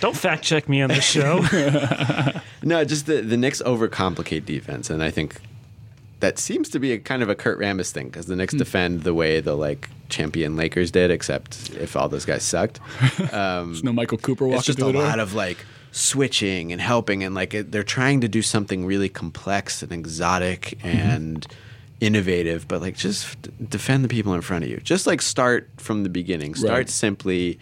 Don't 0.00 0.16
fact 0.16 0.44
check 0.44 0.68
me 0.68 0.82
on 0.82 0.88
this 0.88 1.04
show. 1.04 1.40
no, 2.62 2.84
just 2.84 3.06
the 3.06 3.20
the 3.22 3.36
Knicks 3.36 3.60
overcomplicate 3.62 4.44
defense, 4.46 4.88
and 4.88 5.02
I 5.02 5.10
think 5.10 5.40
that 6.22 6.38
seems 6.38 6.68
to 6.70 6.78
be 6.80 6.92
a 6.92 6.98
kind 6.98 7.22
of 7.22 7.28
a 7.28 7.34
Kurt 7.34 7.58
Rambis 7.58 7.90
thing 7.92 8.06
because 8.06 8.26
the 8.26 8.34
Hmm. 8.34 8.38
Knicks 8.38 8.54
defend 8.54 9.02
the 9.02 9.12
way 9.14 9.40
the 9.40 9.54
like 9.56 9.88
champion 10.08 10.56
Lakers 10.56 10.90
did, 10.90 11.10
except 11.10 11.70
if 11.80 11.96
all 11.96 12.08
those 12.08 12.24
guys 12.24 12.42
sucked. 12.42 12.80
Um, 13.32 13.68
There's 13.72 13.84
no 13.84 13.92
Michael 13.92 14.18
Cooper 14.18 14.44
walking 14.46 14.58
it's 14.58 14.66
just 14.66 14.80
a 14.80 14.86
lot 14.86 15.18
of 15.20 15.34
like 15.34 15.58
switching 15.92 16.72
and 16.72 16.80
helping 16.80 17.22
and 17.22 17.34
like 17.34 17.52
it, 17.54 17.70
they're 17.72 17.82
trying 17.82 18.20
to 18.22 18.28
do 18.28 18.40
something 18.42 18.86
really 18.86 19.08
complex 19.08 19.82
and 19.82 19.92
exotic 19.92 20.78
Mm-hmm. 20.82 20.88
and 20.88 21.46
innovative 22.00 22.66
but 22.66 22.80
like 22.80 22.96
just 22.96 23.40
d- 23.42 23.50
defend 23.68 24.02
the 24.02 24.08
people 24.08 24.34
in 24.34 24.40
front 24.40 24.64
of 24.64 24.70
you 24.70 24.78
just 24.78 25.06
like 25.06 25.22
start 25.22 25.68
from 25.76 26.02
the 26.02 26.08
beginning 26.08 26.52
start 26.56 26.72
Right. 26.72 26.90
simply 26.90 27.60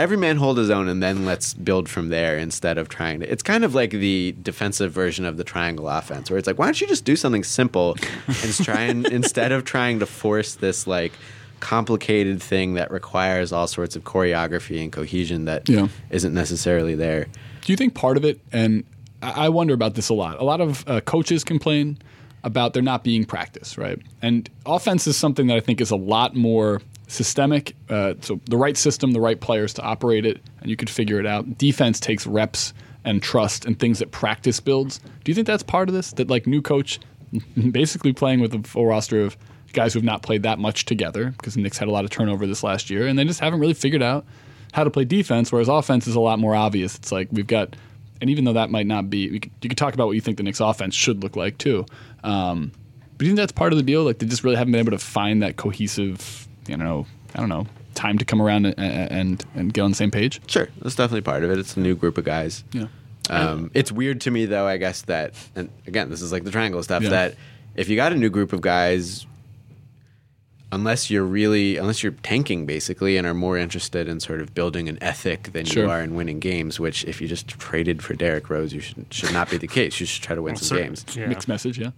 every 0.00 0.16
man 0.16 0.36
hold 0.36 0.56
his 0.58 0.70
own 0.70 0.88
and 0.88 1.02
then 1.02 1.24
let's 1.24 1.52
build 1.54 1.88
from 1.88 2.08
there 2.08 2.38
instead 2.38 2.78
of 2.78 2.88
trying 2.88 3.20
to 3.20 3.30
it's 3.30 3.42
kind 3.42 3.64
of 3.64 3.74
like 3.74 3.90
the 3.90 4.34
defensive 4.42 4.90
version 4.92 5.24
of 5.24 5.36
the 5.36 5.44
triangle 5.44 5.88
offense 5.88 6.30
where 6.30 6.38
it's 6.38 6.46
like 6.46 6.58
why 6.58 6.64
don't 6.66 6.80
you 6.80 6.86
just 6.86 7.04
do 7.04 7.14
something 7.16 7.44
simple 7.44 7.96
and 8.26 8.54
try 8.64 8.82
and 8.82 9.06
instead 9.06 9.52
of 9.52 9.64
trying 9.64 9.98
to 10.00 10.06
force 10.06 10.54
this 10.54 10.86
like 10.86 11.12
complicated 11.60 12.42
thing 12.42 12.74
that 12.74 12.90
requires 12.90 13.52
all 13.52 13.66
sorts 13.66 13.94
of 13.94 14.02
choreography 14.04 14.82
and 14.82 14.90
cohesion 14.90 15.44
that 15.44 15.68
Yeah. 15.68 15.88
not 16.10 16.32
necessarily 16.32 16.94
there 16.94 17.26
Do 17.60 17.72
you 17.72 17.76
think 17.76 17.94
part 17.94 18.16
of 18.16 18.24
it, 18.24 18.40
and 18.52 18.84
I 19.22 19.46
I 19.46 19.48
wonder 19.50 19.74
about 19.74 19.94
this 19.94 20.08
a 20.08 20.14
lot, 20.14 20.40
a 20.40 20.44
lot 20.44 20.60
of 20.62 20.82
uh, 20.88 21.00
coaches 21.02 21.44
complain 21.44 21.98
about 22.42 22.72
there 22.72 22.82
not 22.82 23.04
being 23.04 23.26
practice, 23.26 23.76
right? 23.76 23.98
And 24.22 24.48
offense 24.64 25.06
is 25.06 25.16
something 25.18 25.46
that 25.48 25.56
I 25.58 25.60
think 25.60 25.78
is 25.82 25.90
a 25.90 25.96
lot 26.14 26.34
more 26.34 26.80
systemic. 27.10 27.74
Uh, 27.88 28.14
so 28.20 28.40
the 28.46 28.56
right 28.56 28.76
system, 28.76 29.12
the 29.12 29.20
right 29.20 29.40
players 29.40 29.74
to 29.74 29.82
operate 29.82 30.24
it, 30.24 30.40
and 30.60 30.70
you 30.70 30.76
could 30.76 30.88
figure 30.88 31.18
it 31.18 31.26
out. 31.26 31.58
Defense 31.58 32.00
takes 32.00 32.26
reps 32.26 32.72
and 33.04 33.22
trust 33.22 33.64
and 33.64 33.78
things 33.78 33.98
that 33.98 34.10
practice 34.10 34.60
builds. 34.60 34.98
Do 35.24 35.30
you 35.30 35.34
think 35.34 35.46
that's 35.46 35.62
part 35.62 35.88
of 35.88 35.94
this? 35.94 36.12
That 36.12 36.28
like 36.28 36.46
new 36.46 36.62
coach, 36.62 37.00
basically 37.70 38.12
playing 38.12 38.40
with 38.40 38.54
a 38.54 38.62
full 38.62 38.86
roster 38.86 39.22
of 39.22 39.36
guys 39.72 39.92
who 39.92 39.98
have 39.98 40.04
not 40.04 40.22
played 40.22 40.42
that 40.42 40.58
much 40.58 40.84
together 40.84 41.30
because 41.30 41.54
the 41.54 41.62
Knicks 41.62 41.78
had 41.78 41.88
a 41.88 41.90
lot 41.90 42.04
of 42.04 42.10
turnover 42.10 42.46
this 42.46 42.62
last 42.62 42.90
year, 42.90 43.06
and 43.06 43.18
they 43.18 43.24
just 43.24 43.40
haven't 43.40 43.60
really 43.60 43.74
figured 43.74 44.02
out 44.02 44.24
how 44.72 44.84
to 44.84 44.90
play 44.90 45.04
defense. 45.04 45.50
Whereas 45.50 45.68
offense 45.68 46.06
is 46.06 46.14
a 46.14 46.20
lot 46.20 46.38
more 46.38 46.54
obvious. 46.54 46.96
It's 46.96 47.12
like 47.12 47.28
we've 47.32 47.46
got, 47.46 47.74
and 48.20 48.30
even 48.30 48.44
though 48.44 48.52
that 48.52 48.70
might 48.70 48.86
not 48.86 49.10
be, 49.10 49.40
could, 49.40 49.50
you 49.62 49.68
could 49.68 49.78
talk 49.78 49.94
about 49.94 50.06
what 50.06 50.14
you 50.14 50.20
think 50.20 50.36
the 50.36 50.42
Knicks 50.42 50.60
offense 50.60 50.94
should 50.94 51.22
look 51.22 51.36
like 51.36 51.58
too. 51.58 51.86
Um, 52.22 52.72
but 53.12 53.18
do 53.18 53.24
you 53.26 53.30
think 53.32 53.38
that's 53.38 53.52
part 53.52 53.72
of 53.72 53.76
the 53.76 53.82
deal? 53.82 54.04
Like 54.04 54.18
they 54.18 54.26
just 54.26 54.44
really 54.44 54.56
haven't 54.56 54.72
been 54.72 54.80
able 54.80 54.92
to 54.92 54.98
find 54.98 55.42
that 55.42 55.56
cohesive, 55.56 56.48
you 56.66 56.76
know, 56.76 57.06
I 57.34 57.40
don't 57.40 57.48
know, 57.48 57.66
time 57.94 58.18
to 58.18 58.24
come 58.24 58.40
around 58.42 58.66
and 58.66 58.78
and, 58.78 59.44
and 59.54 59.72
get 59.72 59.82
on 59.82 59.90
the 59.90 59.96
same 59.96 60.10
page. 60.10 60.40
Sure, 60.46 60.68
that's 60.80 60.94
definitely 60.96 61.22
part 61.22 61.44
of 61.44 61.50
it. 61.50 61.58
It's 61.58 61.76
a 61.76 61.80
new 61.80 61.94
group 61.94 62.18
of 62.18 62.24
guys. 62.24 62.64
Yeah. 62.72 62.86
Um, 63.28 63.70
it's 63.74 63.92
weird 63.92 64.20
to 64.22 64.30
me 64.30 64.46
though. 64.46 64.66
I 64.66 64.76
guess 64.76 65.02
that, 65.02 65.34
and 65.54 65.70
again, 65.86 66.10
this 66.10 66.20
is 66.22 66.32
like 66.32 66.44
the 66.44 66.50
triangle 66.50 66.82
stuff. 66.82 67.02
Yeah. 67.02 67.10
That 67.10 67.34
if 67.76 67.88
you 67.88 67.94
got 67.96 68.12
a 68.12 68.16
new 68.16 68.30
group 68.30 68.52
of 68.52 68.60
guys, 68.60 69.24
unless 70.72 71.10
you're 71.10 71.24
really, 71.24 71.76
unless 71.76 72.02
you're 72.02 72.12
tanking 72.22 72.66
basically, 72.66 73.16
and 73.16 73.26
are 73.26 73.34
more 73.34 73.56
interested 73.56 74.08
in 74.08 74.20
sort 74.20 74.40
of 74.40 74.54
building 74.54 74.88
an 74.88 74.98
ethic 75.02 75.52
than 75.52 75.64
Sure. 75.64 75.84
you 75.84 75.90
are 75.90 76.00
in 76.02 76.14
winning 76.14 76.40
games. 76.40 76.80
Which, 76.80 77.04
if 77.04 77.20
you 77.20 77.28
just 77.28 77.46
traded 77.48 78.02
for 78.02 78.14
Derrick 78.14 78.50
Rose, 78.50 78.72
you 78.72 78.80
should 78.80 79.06
should 79.10 79.32
not 79.32 79.48
be 79.50 79.56
the 79.58 79.68
case. 79.68 80.00
You 80.00 80.06
should 80.06 80.22
try 80.22 80.34
to 80.34 80.42
win 80.42 80.56
some 80.56 80.66
Certain- 80.68 80.86
games. 80.86 81.04
yeah. 81.16 81.26
Mixed 81.26 81.48
message, 81.48 81.78
yeah. 81.78 81.90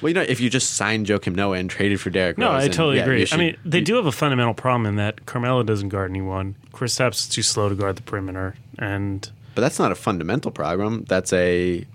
Well, 0.00 0.10
you 0.10 0.14
know, 0.14 0.22
if 0.22 0.40
you 0.40 0.50
just 0.50 0.74
signed 0.74 1.06
Joakim 1.06 1.34
Noah 1.34 1.56
and 1.58 1.70
traded 1.70 2.00
for 2.00 2.10
Derrick 2.10 2.36
No, 2.38 2.48
Rose, 2.50 2.56
I 2.56 2.60
then, 2.62 2.70
totally 2.72 2.96
yeah, 2.98 3.02
agree. 3.04 3.24
should- 3.24 3.38
I 3.38 3.42
mean, 3.42 3.56
they 3.64 3.80
do 3.80 3.94
have 3.96 4.06
a 4.06 4.12
fundamental 4.12 4.54
problem 4.54 4.86
in 4.86 4.96
that 4.96 5.24
Carmelo 5.26 5.62
doesn't 5.62 5.88
guard 5.88 6.10
anyone. 6.10 6.56
Chris 6.72 6.98
is 7.00 7.28
too 7.28 7.42
slow 7.42 7.68
to 7.68 7.74
guard 7.74 7.96
the 7.96 8.02
perimeter, 8.02 8.54
and 8.78 9.28
But 9.54 9.62
that's 9.62 9.78
not 9.78 9.92
a 9.92 9.94
fundamental 9.94 10.50
problem. 10.50 11.04
That's 11.08 11.32
a 11.32 11.86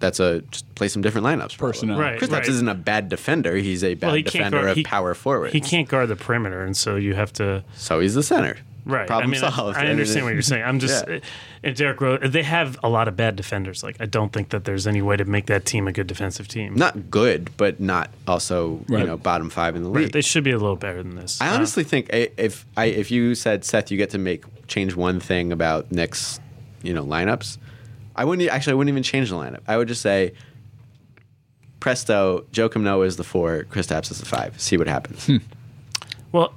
that's 0.00 0.20
a 0.20 0.42
just 0.50 0.72
play 0.74 0.88
some 0.88 1.02
different 1.02 1.26
lineups. 1.26 1.56
problem. 1.56 1.72
Personnel. 1.72 1.98
Right. 1.98 2.20
Kristaps 2.20 2.48
isn't 2.48 2.68
a 2.68 2.74
bad 2.74 3.08
defender. 3.08 3.56
He's 3.56 3.82
a 3.82 3.94
bad 3.94 4.06
well, 4.08 4.16
he 4.16 4.22
defender 4.22 4.58
guard 4.58 4.70
of 4.70 4.76
he, 4.76 4.82
power 4.82 5.14
forward. 5.14 5.52
He 5.52 5.60
can't 5.60 5.88
guard 5.88 6.08
the 6.08 6.16
perimeter, 6.16 6.62
and 6.62 6.76
so 6.76 6.96
you 6.96 7.14
have 7.14 7.32
to. 7.34 7.64
So 7.74 8.00
he's 8.00 8.14
the 8.14 8.22
center. 8.22 8.56
Right. 8.86 9.06
Problem 9.06 9.30
I 9.30 9.32
mean, 9.32 9.42
I- 9.42 9.50
solved. 9.50 9.78
I, 9.78 9.86
understand 9.86 10.26
what 10.26 10.34
you're 10.34 10.42
saying. 10.42 10.62
I'm 10.62 10.78
just, 10.78 11.08
Yeah. 11.08 11.20
and 11.62 11.74
Derrick 11.74 12.00
Rose. 12.02 12.20
They 12.30 12.42
have 12.42 12.76
a 12.82 12.88
lot 12.88 13.08
of 13.08 13.16
bad 13.16 13.34
defenders. 13.34 13.82
Like, 13.82 13.96
I 13.98 14.04
don't 14.04 14.30
think 14.32 14.50
that 14.50 14.64
there's 14.66 14.86
any 14.86 15.00
way 15.00 15.16
to 15.16 15.24
make 15.24 15.46
that 15.46 15.64
team 15.64 15.88
a 15.88 15.92
good 15.92 16.06
defensive 16.06 16.48
team. 16.48 16.74
Not 16.74 17.10
good, 17.10 17.50
but 17.56 17.80
not 17.80 18.10
also 18.28 18.84
Right. 18.88 19.00
you 19.00 19.06
know 19.06 19.16
bottom 19.16 19.48
five 19.48 19.74
in 19.74 19.82
the 19.84 19.88
league. 19.88 20.12
They 20.12 20.20
should 20.20 20.44
be 20.44 20.50
a 20.50 20.58
little 20.58 20.76
better 20.76 21.02
than 21.02 21.16
this. 21.16 21.40
I 21.40 21.48
Uh, 21.48 21.54
honestly 21.54 21.82
think 21.84 22.08
if 22.12 22.66
I 22.76 22.84
if 22.86 23.10
you 23.10 23.34
said 23.34 23.64
Seth, 23.64 23.90
you 23.90 23.96
get 23.96 24.10
to 24.10 24.18
make 24.18 24.44
change 24.66 24.94
one 24.94 25.18
thing 25.18 25.50
about 25.52 25.90
Knicks' 25.90 26.38
you 26.82 26.92
know 26.92 27.04
lineups, 27.04 27.56
I 28.14 28.24
wouldn't 28.26 28.46
actually 28.50 28.72
I 28.72 28.74
wouldn't 28.74 28.92
even 28.92 29.02
change 29.02 29.30
the 29.30 29.36
lineup. 29.36 29.60
I 29.66 29.78
would 29.78 29.88
just 29.88 30.02
say 30.02 30.32
presto, 31.80 32.44
Joakim 32.52 32.82
Noah 32.82 33.04
is 33.06 33.16
the 33.16 33.24
four, 33.24 33.64
Kristaps 33.70 34.10
is 34.10 34.18
the 34.18 34.26
five. 34.26 34.60
See 34.60 34.76
what 34.76 34.86
happens. 34.88 35.30
Well, 36.32 36.52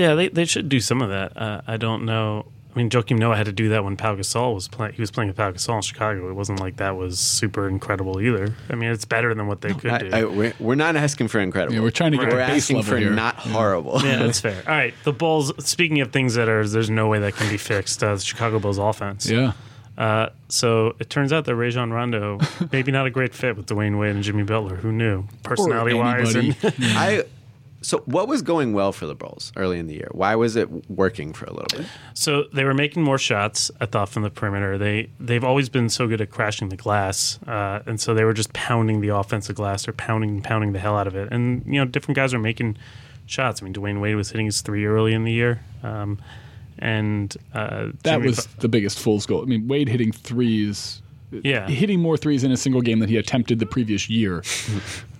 yeah, 0.00 0.14
they, 0.14 0.28
they 0.28 0.46
should 0.46 0.68
do 0.70 0.80
some 0.80 1.02
of 1.02 1.10
that. 1.10 1.36
Uh, 1.36 1.60
I 1.66 1.76
don't 1.76 2.04
know. 2.06 2.46
I 2.74 2.78
mean, 2.78 2.88
Joakim 2.88 3.18
Noah 3.18 3.36
had 3.36 3.46
to 3.46 3.52
do 3.52 3.68
that 3.70 3.84
when 3.84 3.96
Pau 3.96 4.14
Gasol 4.14 4.54
was 4.54 4.66
playing. 4.68 4.94
He 4.94 5.02
was 5.02 5.10
playing 5.10 5.28
with 5.28 5.36
Pau 5.36 5.50
Gasol 5.50 5.76
in 5.76 5.82
Chicago. 5.82 6.30
It 6.30 6.34
wasn't 6.34 6.60
like 6.60 6.76
that 6.76 6.96
was 6.96 7.18
super 7.18 7.68
incredible 7.68 8.20
either. 8.20 8.54
I 8.70 8.76
mean, 8.76 8.90
it's 8.90 9.04
better 9.04 9.34
than 9.34 9.46
what 9.48 9.60
they 9.60 9.74
could 9.74 9.98
do. 9.98 10.10
I, 10.12 10.20
I, 10.20 10.24
we're, 10.24 10.54
we're 10.60 10.74
not 10.76 10.94
asking 10.96 11.28
for 11.28 11.40
incredible. 11.40 11.74
Yeah, 11.74 11.80
we're 11.82 11.90
trying 11.90 12.12
to 12.12 12.18
get 12.18 12.28
We're 12.28 12.38
the 12.38 12.46
base 12.46 12.62
asking 12.64 12.76
level 12.76 12.92
for 12.92 12.98
here. 12.98 13.10
not 13.10 13.34
horrible. 13.36 14.00
yeah, 14.04 14.16
that's 14.18 14.40
fair. 14.46 14.62
All 14.66 14.72
right, 14.74 14.94
the 15.04 15.12
Bulls. 15.12 15.52
Speaking 15.68 16.00
of 16.00 16.12
things 16.12 16.34
that 16.34 16.48
are, 16.48 16.66
there's 16.66 16.88
no 16.90 17.08
way 17.08 17.18
that 17.18 17.34
can 17.34 17.50
be 17.50 17.56
fixed. 17.56 18.02
Uh, 18.04 18.14
the 18.14 18.20
Chicago 18.20 18.58
Bulls 18.60 18.78
offense. 18.78 19.28
Yeah. 19.28 19.52
Uh, 19.98 20.30
so 20.48 20.94
it 21.00 21.10
turns 21.10 21.32
out 21.32 21.44
that 21.46 21.56
Rajon 21.56 21.92
Rondo 21.92 22.38
maybe 22.72 22.90
not 22.92 23.04
a 23.04 23.10
great 23.10 23.34
fit 23.34 23.56
with 23.56 23.66
Dwyane 23.66 23.98
Wade 23.98 24.14
and 24.14 24.22
Jimmy 24.22 24.44
Butler. 24.44 24.76
Who 24.76 24.92
knew? 24.92 25.24
Personality 25.42 25.94
wise, 25.94 26.34
and 26.36 26.56
I. 26.80 27.24
So 27.82 27.98
what 28.04 28.28
was 28.28 28.42
going 28.42 28.72
well 28.74 28.92
for 28.92 29.06
the 29.06 29.14
Bulls 29.14 29.52
early 29.56 29.78
in 29.78 29.86
the 29.86 29.94
year? 29.94 30.08
Why 30.12 30.34
was 30.36 30.54
it 30.54 30.68
working 30.90 31.32
for 31.32 31.46
a 31.46 31.52
little 31.52 31.78
bit? 31.78 31.86
So 32.14 32.44
they 32.52 32.64
were 32.64 32.74
making 32.74 33.02
more 33.02 33.16
shots. 33.16 33.70
I 33.80 33.86
thought 33.86 34.08
from 34.10 34.22
the 34.22 34.30
perimeter. 34.30 34.76
They 34.76 35.08
they've 35.18 35.42
always 35.44 35.68
been 35.70 35.88
so 35.88 36.06
good 36.06 36.20
at 36.20 36.30
crashing 36.30 36.68
the 36.68 36.76
glass, 36.76 37.38
uh, 37.46 37.80
and 37.86 37.98
so 38.00 38.12
they 38.12 38.24
were 38.24 38.34
just 38.34 38.52
pounding 38.52 39.00
the 39.00 39.08
offensive 39.08 39.56
glass 39.56 39.88
or 39.88 39.92
pounding 39.92 40.42
pounding 40.42 40.72
the 40.72 40.78
hell 40.78 40.96
out 40.98 41.06
of 41.06 41.16
it. 41.16 41.32
And 41.32 41.64
you 41.66 41.80
know, 41.80 41.86
different 41.86 42.16
guys 42.16 42.34
are 42.34 42.38
making 42.38 42.76
shots. 43.26 43.62
I 43.62 43.64
mean, 43.64 43.72
Dwyane 43.72 44.00
Wade 44.00 44.16
was 44.16 44.30
hitting 44.30 44.46
his 44.46 44.60
three 44.60 44.84
early 44.84 45.14
in 45.14 45.24
the 45.24 45.32
year, 45.32 45.60
um, 45.82 46.18
and 46.78 47.34
uh, 47.54 47.86
That 48.02 48.16
Jimmy 48.16 48.26
was 48.26 48.46
the 48.58 48.68
biggest 48.68 48.98
fool's 48.98 49.24
goal. 49.26 49.42
I 49.42 49.46
mean, 49.46 49.68
Wade 49.68 49.88
hitting 49.88 50.12
threes, 50.12 51.00
Bu- 51.02 51.09
yeah. 51.30 51.68
hitting 51.68 52.00
more 52.00 52.16
threes 52.16 52.44
in 52.44 52.52
a 52.52 52.56
single 52.56 52.80
game 52.80 52.98
than 52.98 53.08
he 53.08 53.16
attempted 53.16 53.58
the 53.58 53.66
previous 53.66 54.08
year. 54.08 54.42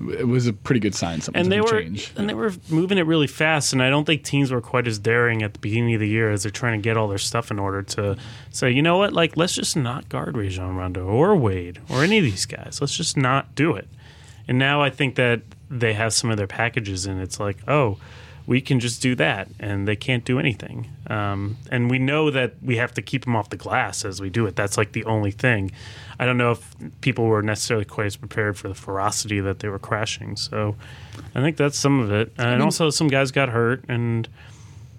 it 0.00 0.26
was 0.28 0.46
a 0.46 0.52
pretty 0.52 0.80
good 0.80 0.94
sign. 0.94 1.20
Something 1.20 1.40
and 1.40 1.52
they 1.52 1.60
were 1.60 1.82
change. 1.82 2.12
and 2.16 2.28
they 2.28 2.34
were 2.34 2.52
moving 2.68 2.98
it 2.98 3.06
really 3.06 3.26
fast 3.26 3.72
and 3.72 3.82
i 3.82 3.90
don't 3.90 4.04
think 4.04 4.22
teams 4.22 4.50
were 4.50 4.60
quite 4.60 4.86
as 4.86 4.98
daring 4.98 5.42
at 5.42 5.52
the 5.54 5.58
beginning 5.58 5.94
of 5.94 6.00
the 6.00 6.08
year 6.08 6.30
as 6.30 6.42
they're 6.42 6.50
trying 6.50 6.80
to 6.80 6.82
get 6.82 6.96
all 6.96 7.08
their 7.08 7.18
stuff 7.18 7.50
in 7.50 7.58
order 7.58 7.82
to 7.82 8.16
say 8.50 8.70
you 8.70 8.82
know 8.82 8.98
what 8.98 9.12
like 9.12 9.36
let's 9.36 9.54
just 9.54 9.76
not 9.76 10.08
guard 10.08 10.36
Rajon 10.36 10.76
Rondo 10.76 11.06
or 11.06 11.36
Wade 11.36 11.80
or 11.88 12.02
any 12.02 12.18
of 12.18 12.24
these 12.24 12.46
guys 12.46 12.78
let's 12.80 12.96
just 12.96 13.16
not 13.16 13.54
do 13.54 13.74
it 13.74 13.88
and 14.48 14.58
now 14.58 14.82
i 14.82 14.90
think 14.90 15.14
that 15.16 15.42
they 15.70 15.92
have 15.92 16.12
some 16.12 16.30
of 16.30 16.36
their 16.36 16.46
packages 16.46 17.06
and 17.06 17.20
it's 17.20 17.38
like 17.38 17.56
oh 17.68 17.98
we 18.50 18.60
can 18.60 18.80
just 18.80 19.00
do 19.00 19.14
that 19.14 19.46
and 19.60 19.86
they 19.86 19.94
can't 19.94 20.24
do 20.24 20.40
anything 20.40 20.90
um, 21.06 21.56
and 21.70 21.88
we 21.88 22.00
know 22.00 22.32
that 22.32 22.54
we 22.60 22.76
have 22.78 22.92
to 22.92 23.00
keep 23.00 23.24
them 23.24 23.36
off 23.36 23.48
the 23.48 23.56
glass 23.56 24.04
as 24.04 24.20
we 24.20 24.28
do 24.28 24.44
it 24.44 24.56
that's 24.56 24.76
like 24.76 24.90
the 24.90 25.04
only 25.04 25.30
thing 25.30 25.70
i 26.18 26.26
don't 26.26 26.36
know 26.36 26.50
if 26.50 26.74
people 27.00 27.26
were 27.26 27.42
necessarily 27.42 27.84
quite 27.84 28.06
as 28.06 28.16
prepared 28.16 28.58
for 28.58 28.66
the 28.68 28.74
ferocity 28.74 29.38
that 29.38 29.60
they 29.60 29.68
were 29.68 29.78
crashing 29.78 30.34
so 30.36 30.74
i 31.36 31.40
think 31.40 31.56
that's 31.56 31.78
some 31.78 32.00
of 32.00 32.10
it 32.10 32.32
and 32.38 32.60
also 32.60 32.90
some 32.90 33.06
guys 33.06 33.30
got 33.30 33.48
hurt 33.48 33.84
and 33.88 34.28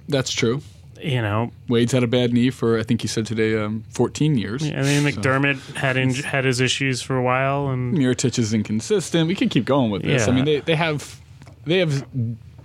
That's 0.08 0.32
true. 0.32 0.62
you 1.02 1.22
know 1.22 1.52
Wade's 1.68 1.92
had 1.92 2.04
a 2.04 2.08
bad 2.08 2.32
knee 2.32 2.52
for 2.52 2.80
I 2.80 2.84
think 2.84 3.02
he 3.02 3.10
said 3.10 3.26
today 3.26 3.62
um, 3.62 3.84
14 3.90 4.38
years. 4.38 4.64
i 4.64 4.68
mean 4.68 5.04
mcdermott 5.04 5.60
had 5.76 5.98
inj- 5.98 6.24
had 6.24 6.46
his 6.46 6.62
issues 6.62 7.02
for 7.02 7.18
a 7.18 7.22
while 7.22 7.68
and 7.68 7.98
Mirotic 7.98 8.40
is 8.40 8.54
inconsistent. 8.54 9.28
We 9.28 9.36
could 9.36 9.50
keep 9.52 9.66
going 9.66 9.92
with 9.92 10.04
this. 10.04 10.30
I 10.30 10.32
mean, 10.32 10.46
they, 10.46 10.62
they 10.62 10.76
have 10.76 11.20
they 11.66 11.80
have 11.80 12.06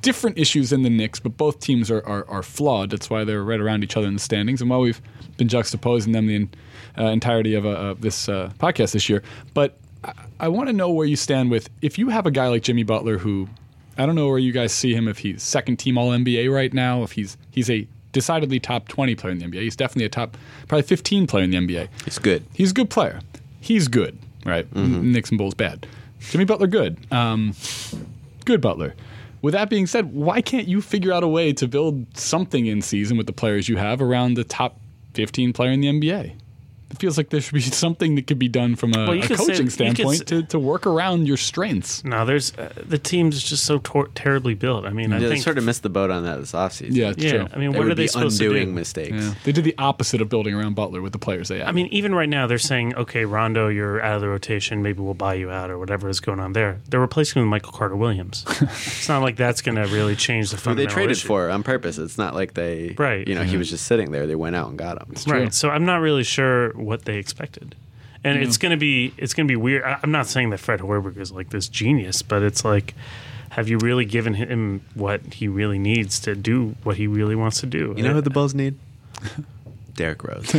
different 0.02 0.38
issues 0.38 0.72
in 0.72 0.82
the 0.82 0.90
Knicks, 0.90 1.20
but 1.20 1.36
both 1.36 1.60
teams 1.60 1.90
are, 1.90 2.04
are, 2.06 2.28
are 2.28 2.42
flawed. 2.42 2.90
That's 2.90 3.10
why 3.10 3.24
they're 3.24 3.42
right 3.42 3.60
around 3.60 3.84
each 3.84 3.96
other 3.96 4.06
in 4.06 4.14
the 4.14 4.20
standings. 4.20 4.60
And 4.60 4.70
while 4.70 4.80
we've 4.80 5.00
been 5.36 5.48
juxtaposing 5.48 6.12
them 6.12 6.26
the 6.26 6.48
uh, 6.98 7.08
entirety 7.10 7.54
of, 7.54 7.66
uh, 7.66 7.94
this 7.98 8.28
uh, 8.28 8.50
podcast 8.58 8.92
this 8.92 9.08
year, 9.08 9.22
but 9.54 9.78
I, 10.04 10.12
I 10.40 10.48
want 10.48 10.68
to 10.68 10.72
know 10.72 10.90
where 10.90 11.06
you 11.06 11.16
stand 11.16 11.50
with 11.50 11.68
if 11.82 11.98
you 11.98 12.08
have 12.08 12.26
a 12.26 12.30
guy 12.30 12.48
like 12.48 12.62
Jimmy 12.62 12.82
Butler 12.82 13.18
who 13.18 13.48
I 13.98 14.04
don't 14.04 14.14
know 14.14 14.28
where 14.28 14.38
you 14.38 14.52
guys 14.52 14.72
see 14.72 14.94
him 14.94 15.08
if 15.08 15.18
he's 15.18 15.42
second 15.42 15.78
team 15.78 15.96
All 15.96 16.10
NBA 16.10 16.52
right 16.52 16.72
now, 16.72 17.02
if 17.02 17.12
he's 17.12 17.36
he's 17.50 17.70
a 17.70 17.86
decidedly 18.12 18.58
top 18.58 18.88
20 18.88 19.14
player 19.14 19.32
in 19.32 19.38
the 19.38 19.46
NBA. 19.46 19.62
He's 19.62 19.76
definitely 19.76 20.06
a 20.06 20.08
top 20.08 20.36
probably 20.68 20.82
15 20.84 21.26
player 21.26 21.44
in 21.44 21.50
the 21.50 21.58
NBA. 21.58 21.88
He's 22.04 22.18
good. 22.18 22.44
He's 22.54 22.70
a 22.70 22.74
good 22.74 22.90
player. 22.90 23.20
He's 23.60 23.88
good, 23.88 24.18
right? 24.44 24.66
Knicks 25.12 25.30
and 25.30 25.38
Bulls 25.38 25.54
bad. 25.54 25.86
Jimmy 26.20 26.44
Butler 26.44 26.66
good. 26.66 26.98
Um, 27.12 27.54
good 28.44 28.60
Butler. 28.60 28.94
With 29.46 29.52
that 29.52 29.70
being 29.70 29.86
said, 29.86 30.12
why 30.12 30.40
can't 30.40 30.66
you 30.66 30.82
figure 30.82 31.12
out 31.12 31.22
a 31.22 31.28
way 31.28 31.52
to 31.52 31.68
build 31.68 32.18
something 32.18 32.66
in 32.66 32.82
season 32.82 33.16
with 33.16 33.28
the 33.28 33.32
players 33.32 33.68
you 33.68 33.76
have 33.76 34.02
around 34.02 34.34
the 34.34 34.42
top 34.42 34.80
15 35.14 35.52
player 35.52 35.70
in 35.70 35.80
the 35.80 35.86
NBA? 35.86 36.36
It 36.90 36.98
feels 36.98 37.16
like 37.16 37.30
there 37.30 37.40
should 37.40 37.54
be 37.54 37.60
something 37.86 38.14
that 38.14 38.26
could 38.26 38.38
be 38.38 38.48
done 38.48 38.76
from 38.76 38.94
a, 38.94 39.06
Well, 39.08 39.12
a 39.12 39.20
could 39.20 39.38
say- 39.38 39.46
coaching 39.46 39.66
could 39.66 39.72
standpoint 39.72 40.26
to, 40.28 40.42
to 40.44 40.58
work 40.58 40.86
around 40.86 41.26
your 41.26 41.36
strengths. 41.36 42.04
no 42.04 42.24
there's 42.24 42.56
uh, 42.56 42.72
the 42.86 42.98
team's 42.98 43.42
just 43.42 43.64
so 43.64 43.78
tor- 43.78 44.08
terribly 44.14 44.54
built 44.54 44.84
i 44.86 44.90
mean 44.90 45.12
i 45.12 45.16
Yeah, 45.16 45.22
they 45.28 45.34
think 45.34 45.44
sort 45.44 45.58
of 45.58 45.64
missed 45.64 45.82
the 45.82 45.88
boat 45.88 46.10
on 46.10 46.24
that 46.24 46.36
this 46.38 46.52
offseason. 46.52 46.94
Yeah, 46.94 47.10
it's 47.10 47.22
yeah 47.24 47.30
true. 47.32 47.48
i 47.52 47.58
mean 47.58 47.72
They 47.72 47.78
what 47.78 47.84
would 47.86 47.92
are 47.92 47.94
they 47.96 48.04
be 48.04 48.08
supposed 48.08 48.38
to 48.38 48.46
undoing 48.46 48.68
do 48.68 48.72
mistakes. 48.74 49.10
Yeah. 49.16 49.34
They 49.44 49.52
did 49.52 49.64
the 49.64 49.74
opposite 49.78 50.20
of 50.22 50.28
building 50.28 50.54
around 50.54 50.74
Butler 50.74 51.02
with 51.02 51.12
the 51.12 51.18
players 51.18 51.48
they 51.48 51.58
had. 51.58 51.68
I 51.68 51.72
mean, 51.72 51.86
even 51.88 52.14
right 52.14 52.28
now, 52.28 52.46
they're 52.46 52.58
saying, 52.58 52.94
okay, 52.94 53.24
Rondo, 53.24 53.68
you're 53.68 54.00
out 54.02 54.16
of 54.16 54.20
the 54.20 54.28
rotation. 54.28 54.82
Maybe 54.82 55.00
we'll 55.00 55.14
buy 55.14 55.34
you 55.34 55.50
out 55.50 55.70
or 55.70 55.78
whatever 55.78 56.08
is 56.08 56.20
going 56.20 56.40
on 56.40 56.52
there. 56.52 56.78
They're 56.88 57.00
replacing 57.00 57.40
him 57.42 57.48
with 57.48 57.50
Michael 57.50 57.72
Carter 57.72 57.96
Williams. 57.96 58.44
it's 58.60 59.08
not 59.08 59.22
like 59.22 59.36
that's 59.36 59.62
going 59.62 59.76
to 59.76 59.86
really 59.94 60.16
change 60.16 60.50
the 60.50 60.56
Who 60.56 60.74
they 60.74 60.86
traded 60.86 61.12
issue. 61.12 61.26
for 61.28 61.50
on 61.50 61.62
purpose. 61.62 61.98
It's 61.98 62.18
not 62.18 62.34
like 62.34 62.54
they, 62.54 62.94
Right. 62.98 63.26
You 63.26 63.34
know, 63.34 63.42
he 63.44 63.56
was 63.56 63.70
just 63.70 63.86
sitting 63.86 64.12
there. 64.12 64.26
They 64.26 64.34
went 64.36 64.56
out 64.56 64.68
and 64.68 64.78
got 64.78 65.00
him. 65.02 65.14
true. 65.14 65.32
Right. 65.32 65.54
So 65.54 65.70
I'm 65.70 65.84
not 65.84 66.00
really 66.00 66.24
sure 66.24 66.72
what 66.78 67.04
they 67.04 67.18
expected. 67.18 67.74
And 68.24 68.42
it's 68.42 68.56
going 68.56 68.70
to 68.70 68.76
be 68.76 69.12
it's 69.18 69.34
going 69.34 69.46
to 69.46 69.52
be 69.52 69.56
weird. 69.56 69.84
I- 69.84 70.00
I'm 70.02 70.10
not 70.10 70.26
saying 70.26 70.50
that 70.50 70.58
Fred 70.58 70.80
Hoiberg 70.80 71.16
is 71.18 71.30
like 71.32 71.50
this 71.50 71.68
genius, 71.68 72.22
but 72.22 72.42
it's 72.42 72.64
like 72.64 72.94
have 73.50 73.68
you 73.68 73.78
really 73.78 74.04
given 74.04 74.34
him 74.34 74.82
what 74.94 75.20
he 75.34 75.46
really 75.48 75.78
needs 75.78 76.18
to 76.20 76.34
do 76.34 76.74
what 76.82 76.96
he 76.96 77.06
really 77.06 77.36
wants 77.36 77.60
to 77.60 77.66
do? 77.66 77.94
You 77.96 78.02
know 78.02 78.14
who 78.14 78.20
the 78.20 78.30
Bulls 78.30 78.54
need? 78.54 78.76
Derrick 79.94 80.24
Rose. 80.24 80.54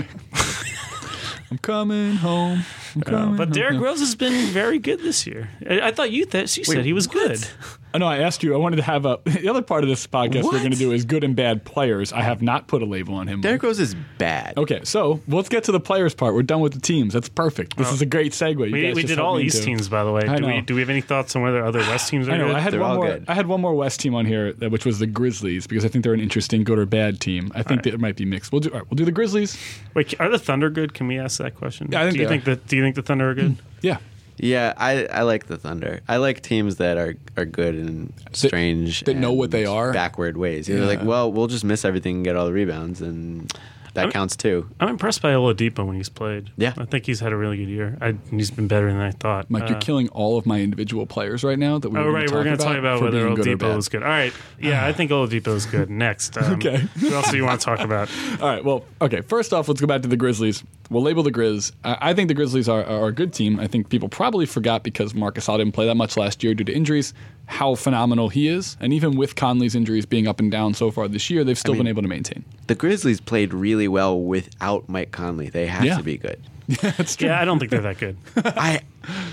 I'm 1.49 1.57
coming 1.59 2.15
home. 2.15 2.63
I'm 2.95 3.01
Uh, 3.15 3.31
but 3.37 3.47
home. 3.47 3.51
Derrick 3.51 3.79
Rose 3.81 3.99
has 3.99 4.15
been 4.15 4.47
very 4.47 4.79
good 4.79 4.99
this 5.01 5.25
year. 5.27 5.49
I, 5.69 5.81
I 5.81 5.91
thought 5.91 6.11
you 6.11 6.25
th- 6.25 6.57
you 6.57 6.63
said 6.63 6.85
he 6.85 6.93
was 6.93 7.07
good. 7.07 7.45
I 7.97 7.99
know 7.99 8.05
I 8.05 8.19
asked 8.19 8.43
you. 8.43 8.53
I 8.53 8.57
wanted 8.57 8.75
to 8.75 8.83
have 8.83 9.05
a. 9.07 9.19
The 9.37 9.49
other 9.49 9.61
part 9.61 9.83
of 9.83 9.89
this 9.89 10.05
podcast 10.05 10.43
we're 10.43 10.59
going 10.59 10.71
to 10.71 10.77
do 10.77 10.91
is 10.91 11.05
good 11.05 11.23
and 11.23 11.35
bad 11.35 11.63
players. 11.63 12.11
I 12.11 12.21
have 12.21 12.41
not 12.41 12.67
put 12.67 12.81
a 12.81 12.85
label 12.85 13.13
on 13.15 13.27
him. 13.27 13.39
Derrick 13.41 13.63
Rose 13.63 13.79
is 13.79 13.95
bad. 14.17 14.57
Okay, 14.57 14.81
so 14.83 15.21
let's 15.27 15.47
get 15.47 15.63
to 15.65 15.71
the 15.71 15.79
players 15.79 16.13
part. 16.13 16.33
We're 16.33 16.41
done 16.43 16.59
with 16.59 16.73
the 16.73 16.81
teams. 16.81 17.13
That's 17.13 17.29
perfect. 17.29 17.77
This 17.77 17.89
oh. 17.89 17.93
is 17.93 18.01
a 18.01 18.05
great 18.05 18.33
segue. 18.33 18.65
You 18.67 18.73
We, 18.73 18.81
guys 18.81 18.95
we 18.95 19.03
did 19.03 19.19
all 19.19 19.37
me 19.37 19.43
East 19.43 19.57
into- 19.57 19.67
teams, 19.67 19.89
by 19.89 20.03
the 20.03 20.11
way. 20.11 20.21
Do 20.21 20.45
we 20.45 20.61
do 20.61 20.75
we 20.75 20.81
have 20.81 20.89
any 20.89 21.01
thoughts 21.01 21.35
on 21.35 21.43
whether 21.43 21.63
other 21.63 21.79
West 21.79 22.09
teams 22.09 22.27
are 22.27 22.31
I 22.33 22.37
know. 22.37 22.47
good? 22.47 22.55
I 22.55 22.59
had 22.59 22.73
They're 22.73 22.81
one 22.81 22.89
all 22.89 22.95
more. 22.97 23.07
good. 23.07 23.25
I 23.27 23.33
had 23.35 23.47
one 23.47 23.61
more 23.61 23.75
West 23.75 23.99
team 23.99 24.15
on 24.15 24.25
here, 24.25 24.53
which 24.53 24.85
was 24.85 24.99
the 24.99 25.07
Grizzlies, 25.07 25.65
because 25.67 25.85
I 25.85 25.87
think 25.87 26.03
they're 26.03 26.13
an 26.13 26.19
interesting 26.19 26.63
good 26.63 26.79
or 26.79 26.85
bad 26.85 27.19
team. 27.19 27.51
I 27.55 27.63
think 27.63 27.83
that 27.83 27.93
it 27.93 27.99
might 27.99 28.15
be 28.15 28.25
mixed. 28.25 28.51
We'll 28.51 28.61
do. 28.61 28.69
All 28.69 28.79
right, 28.79 28.89
we'll 28.89 28.95
do 28.97 29.05
the 29.05 29.11
Grizzlies. 29.11 29.57
Wait, 29.93 30.19
are 30.19 30.29
the 30.29 30.39
Thunder 30.39 30.69
good? 30.69 30.93
Can 30.93 31.07
we 31.07 31.17
ask 31.19 31.37
that 31.39 31.55
question? 31.55 31.89
Yeah, 31.91 32.01
I 32.01 32.03
think 32.03 32.13
do 32.13 32.19
you 32.19 32.25
they 32.25 32.29
think 32.29 32.47
are. 32.47 32.55
that? 32.55 32.67
Do 32.67 32.75
you 32.75 32.83
think 32.83 32.95
the 32.95 33.03
Thunder 33.03 33.29
are 33.29 33.33
good? 33.35 33.57
Yeah, 33.81 33.97
Yeah, 34.37 34.73
I, 34.77 35.05
I 35.05 35.21
like 35.23 35.47
the 35.47 35.57
Thunder. 35.57 36.01
I 36.07 36.17
like 36.17 36.41
teams 36.41 36.75
that 36.77 36.97
are, 36.97 37.15
are 37.35 37.45
good 37.45 37.75
and 37.75 38.13
strange 38.33 39.03
that 39.05 39.15
know 39.15 39.33
what 39.33 39.51
they 39.51 39.65
are. 39.65 39.91
backward 39.93 40.37
ways. 40.37 40.67
They're 40.67 40.85
like, 40.85 41.03
well, 41.03 41.31
we'll 41.31 41.47
just 41.47 41.63
miss 41.63 41.83
everything 41.83 42.17
and 42.17 42.25
get 42.25 42.35
all 42.35 42.45
the 42.45 42.53
rebounds, 42.53 43.01
and 43.01 43.51
that 43.97 44.03
I'm- 44.03 44.11
counts 44.11 44.35
too. 44.35 44.69
I'm 44.79 44.89
impressed 44.89 45.21
by 45.21 45.31
Oladipo 45.33 45.85
when 45.85 45.95
he's 45.97 46.09
played. 46.09 46.51
Yeah. 46.57 46.73
I 46.77 46.85
think 46.85 47.05
he's 47.05 47.19
had 47.19 47.33
a 47.33 47.37
really 47.37 47.57
good 47.57 47.67
year. 47.69 47.97
I, 47.99 48.15
he's 48.31 48.49
been 48.51 48.67
better 48.67 48.87
than 48.91 49.01
I 49.01 49.11
thought. 49.11 49.49
Mike, 49.49 49.67
you're 49.67 49.77
Uh, 49.77 49.81
killing 49.81 50.07
all 50.09 50.37
of 50.37 50.45
my 50.45 50.61
individual 50.61 51.05
players 51.05 51.43
right 51.43 51.59
now. 51.59 51.77
That 51.79 51.89
we 51.89 51.99
Oh 51.99 52.05
were 52.05 52.11
right, 52.11 52.23
we're 52.31 52.43
going 52.43 52.45
going 52.45 52.57
to 52.57 52.63
talk 52.63 52.77
about 52.77 53.01
whether 53.01 53.23
being 53.23 53.35
good 53.35 53.59
Oladipo 53.59 53.77
is 53.77 53.89
good. 53.89 54.03
All 54.03 54.09
right, 54.09 54.31
yeah, 54.59 54.85
I 54.85 54.93
think 54.93 55.11
Oladipo 55.11 55.49
is 55.55 55.65
good. 55.65 55.89
Next, 56.07 56.37
um, 56.37 56.53
Okay. 56.53 56.83
What 57.01 57.11
else 57.11 57.31
do 57.31 57.37
you 57.37 57.43
want 57.45 57.59
to 57.59 57.65
talk 57.65 57.79
about? 57.79 58.09
All 58.41 58.47
right. 58.47 58.63
Well, 58.63 58.85
okay. 59.01 59.21
First 59.21 59.53
off, 59.53 59.67
let's 59.67 59.81
go 59.81 59.87
back 59.87 60.01
to 60.03 60.07
the 60.07 60.17
Grizzlies. 60.17 60.63
We'll 60.89 61.03
label 61.03 61.23
the 61.23 61.31
Grizz. 61.31 61.71
I 61.83 61.97
I 62.09 62.13
think 62.13 62.27
the 62.29 62.33
Grizzlies 62.33 62.69
are, 62.69 62.83
are 62.85 63.07
a 63.07 63.11
good 63.11 63.33
team. 63.33 63.59
I 63.59 63.67
think 63.67 63.89
people 63.89 64.07
probably 64.07 64.45
forgot 64.45 64.83
because 64.83 65.13
Marcus 65.13 65.47
Gasol 65.47 65.57
didn't 65.57 65.73
play 65.73 65.85
that 65.87 65.95
much 65.95 66.15
last 66.17 66.43
year 66.43 66.53
due 66.53 66.63
to 66.63 66.71
injuries. 66.73 67.13
How 67.47 67.75
phenomenal 67.75 68.29
he 68.29 68.47
is, 68.49 68.75
and 68.79 68.91
even 68.93 69.15
with 69.15 69.35
Conley's 69.35 69.73
injuries 69.73 70.05
being 70.05 70.27
up 70.27 70.39
and 70.39 70.51
down 70.51 70.73
so 70.73 70.91
far 70.91 71.07
this 71.07 71.29
year, 71.29 71.43
they've 71.43 71.57
still 71.57 71.73
mean- 71.73 71.83
been 71.83 71.87
able 71.87 72.01
to 72.01 72.07
maintain. 72.07 72.43
The 72.67 72.75
Grizzlies 72.75 73.21
played 73.21 73.53
really 73.53 73.87
well 73.87 74.19
without 74.19 74.87
Mike 74.89 75.11
Conley. 75.11 75.49
They 75.49 75.67
have 75.67 75.85
Yeah. 75.85 75.97
to 75.97 76.03
be 76.03 76.17
good. 76.17 76.41
That's 76.81 77.15
true. 77.15 77.29
Yeah, 77.29 77.39
I 77.41 77.45
don't 77.45 77.59
think 77.59 77.71
they're 77.71 77.81
that 77.81 77.97
good. 77.97 78.17
I 78.35 78.81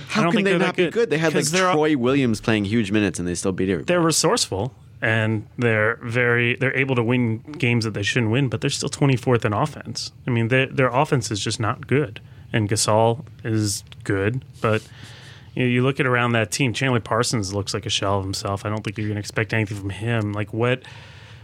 how 0.09 0.23
don't 0.23 0.31
can 0.31 0.37
think 0.39 0.45
they 0.45 0.51
they're 0.53 0.59
not 0.61 0.77
be 0.77 0.85
good. 0.85 0.93
good? 0.93 1.11
They 1.11 1.19
had 1.19 1.35
like 1.35 1.45
they're 1.47 1.67
all- 1.67 1.75
Troy 1.75 1.97
Williams 1.97 2.41
playing 2.41 2.67
huge 2.67 2.93
minutes 2.93 3.19
and 3.19 3.27
they 3.27 3.35
still 3.35 3.51
beat 3.53 3.69
everybody. 3.69 3.87
They're 3.93 4.01
resourceful 4.01 4.73
and 5.03 5.47
they're 5.59 5.97
very 6.05 6.55
they're 6.55 6.77
able 6.77 6.95
to 6.95 7.03
win 7.03 7.39
games 7.59 7.85
that 7.85 7.95
they 7.95 8.05
shouldn't 8.05 8.31
win, 8.31 8.49
but 8.49 8.61
they're 8.61 8.71
still 8.71 8.89
24th 8.89 9.45
in 9.45 9.53
offense. 9.53 10.13
I 10.29 10.31
mean, 10.31 10.47
their 10.49 10.67
their 10.67 10.87
offense 10.89 11.33
is 11.33 11.41
just 11.41 11.59
not 11.59 11.89
good. 11.89 12.21
And 12.53 12.69
Gasol 12.71 13.25
is 13.43 13.83
good, 14.05 14.45
but 14.61 14.87
you, 15.55 15.63
know, 15.63 15.69
you 15.69 15.83
look 15.83 16.01
at 16.01 16.07
around 16.07 16.33
that 16.33 16.51
team. 16.51 16.73
Chandler 16.73 17.01
Parsons 17.01 17.55
looks 17.55 17.75
like 17.75 17.87
a 17.87 17.91
shell 17.91 18.19
of 18.19 18.25
himself. 18.25 18.65
I 18.65 18.69
don't 18.69 18.83
think 18.83 18.99
you're 18.99 19.07
going 19.07 19.17
to 19.17 19.21
expect 19.21 19.53
anything 19.53 19.77
from 19.77 19.91
him. 19.91 20.33
Like 20.33 20.53
what, 20.53 20.83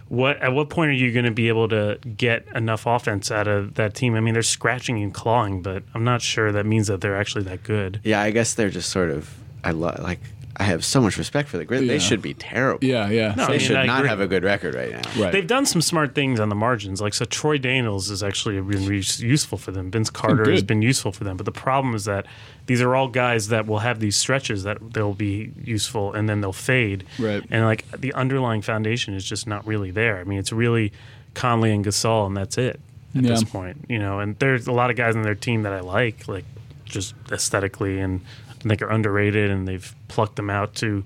what 0.09 0.39
at 0.43 0.53
what 0.53 0.69
point 0.69 0.91
are 0.91 0.95
you 0.95 1.13
going 1.13 1.25
to 1.25 1.31
be 1.31 1.49
able 1.49 1.69
to 1.69 1.99
get 2.17 2.47
enough 2.55 2.85
offense 2.87 3.31
out 3.31 3.47
of 3.47 3.75
that 3.75 3.95
team? 3.95 4.15
I 4.15 4.21
mean, 4.21 4.35
they're 4.35 4.43
scratching 4.43 5.01
and 5.03 5.15
clawing, 5.15 5.63
but 5.63 5.85
I'm 5.95 6.05
not 6.05 6.21
sure 6.21 6.51
that 6.53 6.67
means 6.67 6.89
that 6.89 7.01
they're 7.01 7.17
actually 7.17 7.45
that 7.45 7.63
good. 7.63 8.01
Yeah, 8.03 8.21
I 8.21 8.33
guess 8.33 8.55
they're 8.55 8.71
just 8.71 8.91
sort 8.91 9.11
of. 9.11 9.33
I 9.63 9.71
love 9.73 10.01
like 10.01 10.21
I 10.61 10.65
have 10.65 10.85
so 10.85 11.01
much 11.01 11.17
respect 11.17 11.49
for 11.49 11.57
the 11.57 11.65
Grizzlies. 11.65 11.89
Yeah. 11.89 11.95
They 11.95 11.99
should 11.99 12.21
be 12.21 12.35
terrible. 12.35 12.87
Yeah, 12.87 13.09
yeah. 13.09 13.29
No, 13.35 13.35
they 13.35 13.43
I 13.45 13.49
mean, 13.53 13.59
should 13.61 13.77
I 13.77 13.87
not 13.87 14.01
agree. 14.01 14.09
have 14.11 14.21
a 14.21 14.27
good 14.27 14.45
record 14.45 14.75
right 14.75 14.91
now. 14.93 15.01
Right. 15.19 15.33
They've 15.33 15.47
done 15.47 15.65
some 15.65 15.81
smart 15.81 16.15
things 16.15 16.39
on 16.39 16.51
the 16.51 16.55
margins. 16.55 17.01
Like 17.01 17.15
so, 17.15 17.25
Troy 17.25 17.57
Daniels 17.57 18.11
has 18.11 18.23
actually 18.23 18.61
been 18.61 18.83
useful 18.83 19.57
for 19.57 19.71
them. 19.73 19.91
Vince 19.91 20.11
Carter 20.11 20.51
has 20.51 20.63
been 20.63 20.83
useful 20.83 21.13
for 21.13 21.25
them. 21.25 21.39
But 21.39 21.47
the 21.47 21.53
problem 21.53 21.95
is 21.95 22.05
that 22.05 22.27
these 22.67 22.83
are 22.83 22.95
all 22.95 23.09
guys 23.09 23.49
that 23.49 23.67
will 23.67 23.79
have 23.79 24.01
these 24.01 24.17
stretches 24.17 24.63
that 24.65 24.93
they'll 24.93 25.15
be 25.15 25.51
useful 25.65 26.13
and 26.13 26.29
then 26.29 26.43
they'll 26.43 26.53
fade. 26.53 27.05
Right. 27.19 27.43
And 27.51 27.65
like 27.65 27.91
the 27.93 28.13
underlying 28.13 28.61
foundation 28.61 29.15
is 29.15 29.25
just 29.25 29.47
not 29.47 29.67
really 29.67 29.91
there. 29.91 30.19
I 30.19 30.25
mean, 30.25 30.39
it's 30.39 30.53
really 30.53 30.93
Conley 31.33 31.73
and 31.73 31.83
Gasol, 31.85 32.27
and 32.27 32.37
that's 32.37 32.59
it 32.59 32.79
at 33.17 33.23
Yeah. 33.23 33.31
this 33.31 33.45
point. 33.45 33.87
You 33.89 33.99
know, 33.99 34.19
and 34.21 34.39
there's 34.39 34.67
a 34.67 34.73
lot 34.73 34.91
of 34.91 34.97
guys 34.97 35.17
on 35.17 35.23
their 35.23 35.35
team 35.35 35.63
that 35.63 35.73
I 35.73 35.81
like, 35.81 36.29
like 36.29 36.45
just 36.85 37.15
aesthetically, 37.33 37.99
and 37.99 38.21
I 38.65 38.69
think 38.69 38.83
are 38.83 38.91
underrated, 38.91 39.51
and 39.51 39.67
they've 39.67 39.95
plucked 40.09 40.37
them 40.37 40.51
out 40.51 40.75
to 40.77 41.05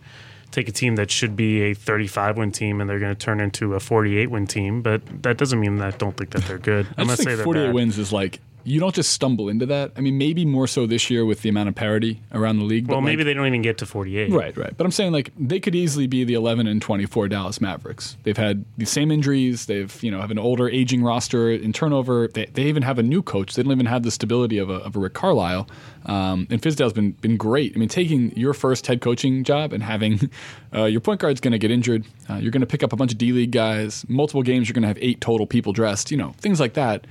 take 0.51 0.69
a 0.69 0.73
team 0.73 0.95
that 0.97 1.11
should 1.11 1.35
be 1.37 1.63
a 1.63 1.75
35 1.75 2.37
win 2.37 2.53
team 2.53 2.81
and 2.81 2.89
they're 2.89 3.01
going 3.01 3.15
to 3.15 3.19
turn 3.19 3.41
into 3.41 3.75
a 3.75 3.81
48 3.81 4.31
win 4.31 4.47
team. 4.47 4.83
But 4.83 5.03
that 5.25 5.37
doesn't 5.37 5.59
mean 5.59 5.77
that 5.77 5.95
I 5.95 5.97
don't 5.97 6.17
think 6.17 6.31
that 6.31 6.43
they're 6.45 6.59
good. 6.59 6.87
I 6.97 7.01
I'm 7.03 7.07
going 7.09 7.17
to 7.17 7.23
say 7.23 7.35
they're 7.35 7.45
48 7.45 7.67
bad. 7.67 7.75
wins 7.75 7.99
is 7.99 8.13
like 8.13 8.41
you 8.65 8.81
don't 8.81 8.95
just 8.95 9.13
stumble 9.13 9.49
into 9.49 9.67
that. 9.67 9.93
I 9.97 10.01
mean, 10.01 10.17
maybe 10.17 10.45
more 10.47 10.67
so 10.67 10.87
this 10.87 11.11
year 11.11 11.25
with 11.25 11.43
the 11.43 11.51
amount 11.51 11.69
of 11.69 11.75
parity 11.75 12.23
around 12.33 12.59
the 12.59 12.65
league. 12.65 12.89
Well, 12.89 13.03
maybe 13.03 13.19
like, 13.19 13.27
they 13.27 13.35
don't 13.35 13.47
even 13.47 13.63
get 13.63 13.79
to 13.79 13.87
48. 13.87 14.33
Right, 14.33 14.57
right. 14.57 14.75
But 14.77 14.85
I'm 14.85 14.91
saying 14.91 15.13
like 15.13 15.31
they 15.39 15.61
could 15.61 15.75
easily 15.75 16.07
be 16.07 16.25
the 16.25 16.35
11 16.35 16.67
and 16.67 16.81
24 16.81 17.29
Dallas 17.29 17.61
Mavericks. 17.61 18.17
They've 18.23 18.37
had 18.37 18.65
the 18.79 18.87
same 18.87 19.11
injuries. 19.11 19.67
They've 19.67 20.03
you 20.03 20.11
know 20.11 20.21
have 20.21 20.31
an 20.31 20.39
older, 20.39 20.69
aging 20.69 21.03
roster 21.03 21.51
in 21.51 21.73
turnover. 21.73 22.29
They, 22.29 22.47
they 22.47 22.65
even 22.65 22.83
have 22.83 22.99
a 22.99 23.03
new 23.03 23.23
coach. 23.23 23.55
They 23.55 23.63
don't 23.63 23.73
even 23.73 23.87
have 23.87 24.03
the 24.03 24.11
stability 24.11 24.59
of 24.59 24.71
a, 24.71 24.75
of 24.77 24.97
a 24.97 24.99
Rick 24.99 25.13
Carlisle. 25.13 25.69
Um, 26.07 26.47
and 26.51 26.61
Fizdale's 26.61 26.95
been 26.95 27.13
been 27.13 27.37
great. 27.37 27.73
I 27.77 27.79
mean, 27.79 27.89
taking 27.89 28.37
your 28.37 28.55
first 28.55 28.87
head 28.87 29.03
coaching 29.03 29.45
job 29.45 29.73
and 29.73 29.83
having 29.83 30.31
uh, 30.75 30.85
your 30.85 31.01
point 31.01 31.21
guard's 31.21 31.41
going 31.41 31.53
to 31.53 31.59
get 31.59 31.71
injured. 31.71 32.05
Uh, 32.31 32.37
you're 32.37 32.51
going 32.51 32.61
to 32.61 32.67
pick 32.67 32.83
up 32.83 32.93
a 32.93 32.97
bunch 32.97 33.13
of 33.13 33.19
D 33.19 33.33
League 33.33 33.53
guys. 33.53 34.07
Multiple 34.09 34.43
games, 34.43 34.69
you're 34.69 34.75
going 34.75 34.83
to 34.83 34.89
have 34.89 34.99
eight 35.01 35.21
total 35.21 35.47
people 35.47 35.75
dressed. 35.75 36.11
You 36.11 36.17
know, 36.17 36.33
things 36.39 36.61
like 36.61 36.75
that. 36.75 37.07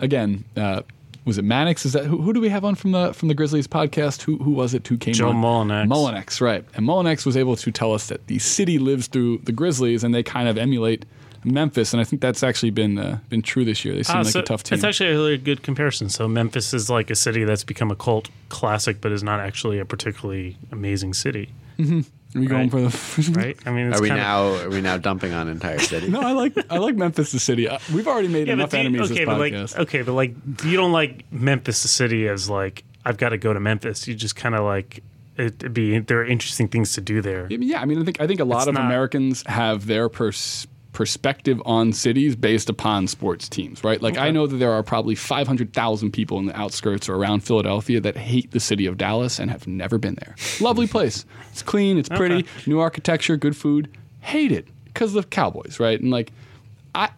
Again. 0.00 0.44
Uh, 0.54 0.82
was 1.28 1.38
it 1.38 1.44
Mannix? 1.44 1.86
Is 1.86 1.92
that 1.92 2.06
who, 2.06 2.20
who 2.20 2.32
do 2.32 2.40
we 2.40 2.48
have 2.48 2.64
on 2.64 2.74
from 2.74 2.90
the 2.90 3.12
from 3.14 3.28
the 3.28 3.34
Grizzlies 3.34 3.68
podcast? 3.68 4.22
Who 4.22 4.38
who 4.38 4.50
was 4.50 4.74
it? 4.74 4.84
Who 4.88 4.98
came 4.98 5.14
Joe 5.14 5.28
on? 5.28 5.36
Mullinax. 5.36 5.86
Mullinax, 5.86 6.40
right? 6.40 6.64
And 6.74 6.86
Mullinax 6.86 7.24
was 7.24 7.36
able 7.36 7.54
to 7.54 7.70
tell 7.70 7.94
us 7.94 8.08
that 8.08 8.26
the 8.26 8.40
city 8.40 8.78
lives 8.78 9.06
through 9.06 9.38
the 9.44 9.52
Grizzlies, 9.52 10.02
and 10.02 10.12
they 10.14 10.24
kind 10.24 10.48
of 10.48 10.58
emulate 10.58 11.04
Memphis, 11.44 11.92
and 11.92 12.00
I 12.00 12.04
think 12.04 12.20
that's 12.20 12.42
actually 12.42 12.70
been 12.70 12.98
uh, 12.98 13.18
been 13.28 13.42
true 13.42 13.64
this 13.64 13.84
year. 13.84 13.94
They 13.94 14.02
seem 14.02 14.16
Ah, 14.16 14.20
like 14.22 14.32
so 14.32 14.40
a 14.40 14.42
tough 14.42 14.64
team. 14.64 14.74
It's 14.74 14.84
actually 14.84 15.10
a 15.10 15.12
really 15.12 15.38
good 15.38 15.62
comparison. 15.62 16.08
So 16.08 16.26
Memphis 16.26 16.74
is 16.74 16.90
like 16.90 17.10
a 17.10 17.14
city 17.14 17.44
that's 17.44 17.62
become 17.62 17.92
a 17.92 17.96
cult 17.96 18.28
classic, 18.48 19.00
but 19.00 19.12
is 19.12 19.22
not 19.22 19.38
actually 19.38 19.78
a 19.78 19.84
particularly 19.84 20.56
amazing 20.72 21.14
city, 21.14 21.50
Are 22.38 22.40
we 22.40 22.46
going 22.46 22.70
for 22.70 22.80
the? 22.80 23.32
right? 23.32 23.56
I 23.66 23.70
mean, 23.70 23.88
it's 23.88 23.98
Are 23.98 24.02
we 24.02 24.08
kinda, 24.08 24.22
now? 24.22 24.54
Are 24.62 24.68
we 24.70 24.80
now 24.80 24.96
dumping 24.96 25.32
on 25.32 25.48
entire 25.48 25.78
city? 25.78 26.08
no, 26.10 26.20
I 26.20 26.32
like 26.32 26.54
I 26.70 26.78
like 26.78 26.94
Memphis 26.96 27.32
the 27.32 27.38
city. 27.40 27.68
Uh, 27.68 27.78
We've 27.92 28.06
already 28.08 28.28
made 28.28 28.46
Yeah, 28.46 28.54
enough 28.54 28.72
you, 28.72 28.78
enemies 28.80 29.02
okay, 29.10 29.24
this 29.24 29.26
but 29.26 29.38
like, 29.38 29.78
okay, 29.78 30.02
but 30.02 30.12
like, 30.12 30.34
you 30.64 30.76
don't 30.76 30.92
like 30.92 31.30
Memphis 31.32 31.82
the 31.82 31.88
city 31.88 32.28
as 32.28 32.48
like 32.48 32.84
I've 33.04 33.16
got 33.16 33.30
to 33.30 33.38
go 33.38 33.52
to 33.52 33.60
Memphis. 33.60 34.06
You 34.08 34.14
just 34.14 34.36
kind 34.36 34.54
of 34.54 34.64
like 34.64 35.02
it'd 35.36 35.72
be 35.74 35.98
there 36.00 36.20
are 36.20 36.24
interesting 36.26 36.68
things 36.68 36.94
to 36.94 37.00
do 37.00 37.20
there. 37.22 37.46
Yeah, 37.50 37.80
I 37.80 37.84
mean, 37.84 38.00
I 38.00 38.04
think 38.04 38.20
I 38.20 38.26
think 38.26 38.40
a 38.40 38.44
lot 38.44 38.58
It's 38.62 38.68
of 38.68 38.74
not- 38.74 38.86
Americans 38.86 39.44
have 39.46 39.86
their 39.86 40.08
pers- 40.08 40.66
perspective 40.92 41.60
on 41.64 41.92
cities 41.92 42.34
based 42.34 42.68
upon 42.68 43.06
sports 43.06 43.48
teams, 43.48 43.84
right? 43.84 44.00
Like 44.02 44.16
I 44.16 44.30
know 44.30 44.46
that 44.46 44.56
there 44.56 44.72
are 44.72 44.82
probably 44.82 45.14
500,000 45.14 46.10
people 46.12 46.38
in 46.38 46.46
the 46.46 46.58
outskirts 46.58 47.08
or 47.08 47.14
around 47.14 47.40
Philadelphia 47.40 48.00
that 48.00 48.16
hate 48.16 48.50
the 48.50 48.60
city 48.60 48.86
of 48.86 48.96
Dallas 48.96 49.38
and 49.38 49.50
have 49.50 49.66
never 49.66 49.98
been 49.98 50.16
there. 50.16 50.34
Lovely 50.60 50.86
place. 50.96 51.24
It's 51.52 51.62
clean, 51.62 51.98
it's 51.98 52.08
pretty, 52.08 52.36
Okay. 52.36 52.48
new 52.66 52.80
architecture, 52.80 53.36
good 53.36 53.56
food. 53.56 53.96
Hate 54.20 54.50
it 54.50 54.66
because 54.86 55.14
of 55.14 55.22
the 55.24 55.28
Cowboys, 55.28 55.78
right? 55.78 56.00
And 56.00 56.10
like 56.10 56.32
I 56.94 57.10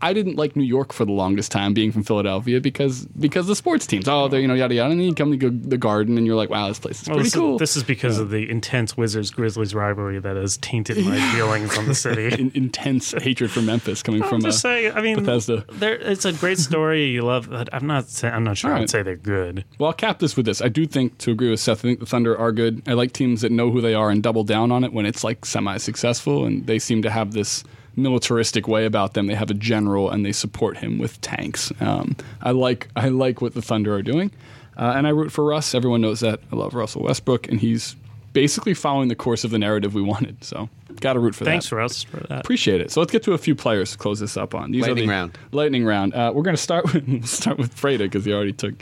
I 0.00 0.12
didn't 0.12 0.36
like 0.36 0.54
New 0.54 0.62
York 0.64 0.92
for 0.92 1.04
the 1.04 1.10
longest 1.12 1.50
time, 1.50 1.74
being 1.74 1.90
from 1.90 2.04
Philadelphia, 2.04 2.60
because 2.60 3.06
because 3.18 3.46
the 3.48 3.56
sports 3.56 3.86
teams. 3.86 4.06
Oh, 4.08 4.28
they're 4.28 4.38
you 4.40 4.46
know 4.46 4.54
yada 4.54 4.74
yada, 4.74 4.90
and 4.92 5.00
then 5.00 5.08
you 5.08 5.14
come 5.14 5.36
to 5.36 5.50
the 5.50 5.76
Garden, 5.76 6.16
and 6.16 6.26
you're 6.26 6.36
like, 6.36 6.50
wow, 6.50 6.68
this 6.68 6.78
place 6.78 7.02
is 7.02 7.08
Well, 7.08 7.16
pretty 7.16 7.26
this, 7.30 7.34
cool. 7.34 7.54
is, 7.54 7.58
this 7.58 7.76
is 7.76 7.82
because 7.82 8.18
of 8.20 8.30
the 8.30 8.48
intense 8.48 8.96
Wizards 8.96 9.30
Grizzlies 9.30 9.74
rivalry 9.74 10.20
that 10.20 10.36
has 10.36 10.56
tainted 10.58 11.04
my 11.04 11.18
feelings 11.34 11.76
on 11.76 11.86
the 11.86 11.94
city. 11.94 12.26
In- 12.40 12.52
intense 12.54 13.12
hatred 13.12 13.50
for 13.50 13.60
Memphis 13.60 14.02
coming 14.02 14.22
I'm 14.24 14.28
from 14.28 14.40
just 14.42 14.64
uh, 14.64 14.68
saying. 14.68 14.92
I 14.94 15.00
mean, 15.00 15.16
Bethesda. 15.16 15.64
there- 15.72 15.96
it's 15.96 16.24
a 16.24 16.32
great 16.32 16.58
story. 16.58 17.06
You 17.06 17.22
love. 17.22 17.48
I'm 17.72 17.86
not. 17.86 18.08
Say, 18.08 18.28
I'm 18.28 18.44
not 18.44 18.56
sure. 18.56 18.72
All 18.72 18.80
I'd 18.80 18.90
say 18.90 19.02
they're 19.02 19.16
good. 19.16 19.64
Well, 19.78 19.88
I'll 19.88 19.94
cap 19.94 20.20
this 20.20 20.36
with 20.36 20.46
this. 20.46 20.62
I 20.62 20.68
do 20.68 20.86
think, 20.86 21.18
to 21.18 21.32
agree 21.32 21.50
with 21.50 21.58
Seth, 21.60 21.78
I 21.80 21.82
think 21.82 22.00
the 22.00 22.06
Thunder 22.06 22.38
are 22.38 22.52
good. 22.52 22.82
I 22.86 22.92
like 22.92 23.12
teams 23.12 23.40
that 23.40 23.50
know 23.50 23.70
who 23.70 23.80
they 23.80 23.94
are 23.94 24.10
and 24.10 24.22
double 24.22 24.44
down 24.44 24.70
on 24.70 24.84
it 24.84 24.92
when 24.92 25.06
it's 25.06 25.24
like 25.24 25.44
semi-successful, 25.44 26.44
and 26.44 26.66
they 26.66 26.78
seem 26.78 27.02
to 27.02 27.10
have 27.10 27.32
this 27.32 27.64
militaristic 27.98 28.68
way 28.68 28.86
about 28.86 29.14
them. 29.14 29.26
They 29.26 29.34
have 29.34 29.50
a 29.50 29.54
general 29.54 30.10
and 30.10 30.24
they 30.24 30.32
support 30.32 30.78
him 30.78 30.98
with 30.98 31.20
tanks. 31.20 31.72
Um, 31.80 32.16
I 32.42 32.52
like 32.52 32.88
I 32.96 33.08
like 33.08 33.40
what 33.40 33.54
the 33.54 33.62
Thunder 33.62 33.94
are 33.94 34.02
doing, 34.02 34.30
uh, 34.76 34.94
and 34.96 35.06
I 35.06 35.10
root 35.10 35.32
for 35.32 35.44
Russ. 35.44 35.74
Everyone 35.74 36.00
knows 36.00 36.20
that. 36.20 36.40
I 36.52 36.56
love 36.56 36.74
Russell 36.74 37.02
Westbrook, 37.02 37.48
and 37.48 37.60
he's 37.60 37.96
basically 38.32 38.74
following 38.74 39.08
the 39.08 39.16
course 39.16 39.44
of 39.44 39.50
the 39.50 39.58
narrative 39.58 39.94
we 39.94 40.02
wanted. 40.02 40.42
So, 40.44 40.68
got 41.00 41.14
to 41.14 41.20
root 41.20 41.34
for 41.34 41.44
Thanks, 41.44 41.68
that. 41.68 41.76
Thanks, 41.76 41.94
Russ, 41.94 42.02
for 42.04 42.26
that. 42.28 42.40
Appreciate 42.40 42.80
it. 42.80 42.90
So 42.90 43.00
let's 43.00 43.12
get 43.12 43.22
to 43.24 43.32
a 43.32 43.38
few 43.38 43.54
players 43.54 43.92
to 43.92 43.98
close 43.98 44.20
this 44.20 44.36
up 44.36 44.54
on. 44.54 44.70
These 44.70 44.82
Lightning 44.82 45.04
are 45.04 45.06
the 45.06 45.10
round. 45.10 45.38
Lightning 45.52 45.84
round. 45.84 46.14
Uh, 46.14 46.32
we're 46.34 46.42
going 46.42 46.56
to 46.56 46.62
start 46.62 46.84
with 46.92 47.06
we'll 47.08 47.22
start 47.22 47.58
with 47.58 47.74
Freda 47.74 47.98
because 47.98 48.24
he 48.24 48.32
already 48.32 48.52
took 48.52 48.74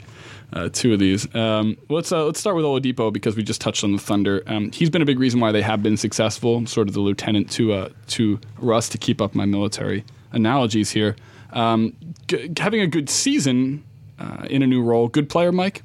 uh, 0.53 0.69
two 0.71 0.93
of 0.93 0.99
these. 0.99 1.33
Um, 1.35 1.77
let's 1.89 2.11
uh, 2.11 2.25
let's 2.25 2.39
start 2.39 2.55
with 2.55 2.65
Oladipo 2.65 3.11
because 3.11 3.35
we 3.35 3.43
just 3.43 3.61
touched 3.61 3.83
on 3.83 3.91
the 3.91 3.97
Thunder. 3.99 4.43
Um, 4.47 4.71
he's 4.71 4.89
been 4.89 5.01
a 5.01 5.05
big 5.05 5.19
reason 5.19 5.39
why 5.39 5.51
they 5.51 5.61
have 5.61 5.83
been 5.83 5.97
successful. 5.97 6.65
Sort 6.65 6.87
of 6.87 6.93
the 6.93 7.01
lieutenant 7.01 7.51
to 7.51 7.73
uh, 7.73 7.89
to 8.07 8.39
Russ 8.57 8.89
to 8.89 8.97
keep 8.97 9.21
up 9.21 9.35
my 9.35 9.45
military 9.45 10.05
analogies 10.31 10.91
here. 10.91 11.15
Um, 11.51 11.95
g- 12.27 12.51
having 12.57 12.81
a 12.81 12.87
good 12.87 13.09
season 13.09 13.83
uh, 14.19 14.45
in 14.49 14.61
a 14.61 14.67
new 14.67 14.81
role. 14.81 15.07
Good 15.07 15.29
player, 15.29 15.51
Mike. 15.51 15.83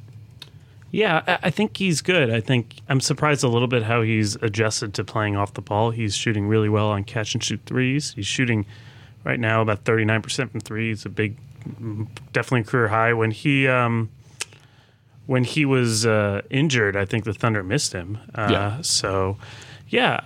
Yeah, 0.90 1.22
I, 1.26 1.38
I 1.44 1.50
think 1.50 1.76
he's 1.78 2.02
good. 2.02 2.30
I 2.30 2.40
think 2.40 2.80
I'm 2.88 3.00
surprised 3.00 3.42
a 3.42 3.48
little 3.48 3.68
bit 3.68 3.82
how 3.82 4.02
he's 4.02 4.36
adjusted 4.36 4.94
to 4.94 5.04
playing 5.04 5.36
off 5.36 5.54
the 5.54 5.62
ball. 5.62 5.90
He's 5.90 6.14
shooting 6.14 6.46
really 6.46 6.68
well 6.68 6.88
on 6.88 7.04
catch 7.04 7.34
and 7.34 7.42
shoot 7.42 7.60
threes. 7.66 8.12
He's 8.14 8.26
shooting 8.26 8.66
right 9.24 9.40
now 9.40 9.62
about 9.62 9.84
39% 9.84 10.50
from 10.50 10.60
three. 10.60 10.94
threes, 10.94 11.06
a 11.06 11.08
big, 11.08 11.36
definitely 12.32 12.64
career 12.64 12.88
high. 12.88 13.12
When 13.14 13.30
he 13.30 13.66
um, 13.68 14.10
when 15.26 15.44
he 15.44 15.64
was 15.64 16.04
uh, 16.06 16.42
injured, 16.50 16.96
I 16.96 17.04
think 17.04 17.24
the 17.24 17.32
Thunder 17.32 17.62
missed 17.62 17.92
him. 17.92 18.18
Uh, 18.34 18.48
Yeah. 18.50 18.80
So, 18.82 19.36
yeah, 19.88 20.20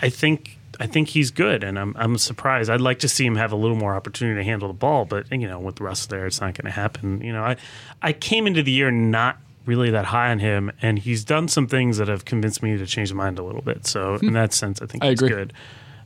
I, 0.00 0.06
I 0.06 0.08
think. 0.08 0.58
I 0.80 0.86
think 0.86 1.08
he's 1.10 1.30
good, 1.30 1.62
and 1.62 1.78
I'm 1.78 1.94
I'm 1.98 2.16
surprised. 2.18 2.68
I'd 2.70 2.80
like 2.80 3.00
to 3.00 3.08
see 3.08 3.24
him 3.26 3.36
have 3.36 3.52
a 3.52 3.56
little 3.56 3.76
more 3.76 3.94
opportunity 3.94 4.40
to 4.40 4.42
handle 4.44 4.66
the 4.68 4.74
ball, 4.74 5.04
but 5.04 5.30
you 5.30 5.46
know, 5.46 5.60
with 5.60 5.80
Russ 5.80 6.06
there, 6.06 6.26
it's 6.26 6.40
not 6.40 6.54
going 6.54 6.64
to 6.64 6.72
happen. 6.72 7.20
You 7.20 7.32
know, 7.32 7.42
I 7.44 7.56
I 8.00 8.12
came 8.14 8.46
into 8.48 8.62
the 8.64 8.72
year 8.72 8.90
not 8.90 9.36
really 9.66 9.90
that 9.90 10.06
high 10.06 10.30
on 10.30 10.38
him, 10.40 10.72
and 10.80 10.98
he's 10.98 11.24
done 11.24 11.46
some 11.46 11.68
things 11.68 11.98
that 11.98 12.08
have 12.08 12.24
convinced 12.24 12.62
me 12.64 12.78
to 12.78 12.86
change 12.86 13.12
my 13.12 13.24
mind 13.24 13.38
a 13.38 13.44
little 13.44 13.60
bit. 13.60 13.86
So 13.86 14.14
in 14.16 14.32
that 14.32 14.54
sense, 14.54 14.80
I 14.82 14.86
think 14.86 15.04
Hmm. 15.04 15.08
I 15.08 15.10
he's 15.10 15.20
agree. 15.22 15.28
good. 15.36 15.52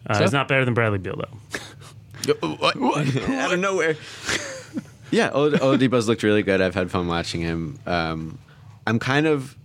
Uh, 0.04 0.14
Seth? 0.14 0.22
he's 0.22 0.32
not 0.32 0.48
better 0.48 0.64
than 0.66 0.74
Bradley 0.74 0.98
Beal 0.98 1.16
though. 1.16 2.32
what? 2.58 2.76
Out 3.30 3.52
of 3.54 3.60
nowhere. 3.60 3.96
Yeah, 5.10 5.30
Olad- 5.30 5.54
Oladipo's 5.60 6.08
looked 6.08 6.22
really 6.22 6.42
good. 6.42 6.60
I've 6.60 6.74
had 6.74 6.90
fun 6.90 7.06
watching 7.08 7.40
him. 7.40 7.78
Um, 7.86 8.38
I'm 8.86 8.98
kind 8.98 9.26
of. 9.26 9.56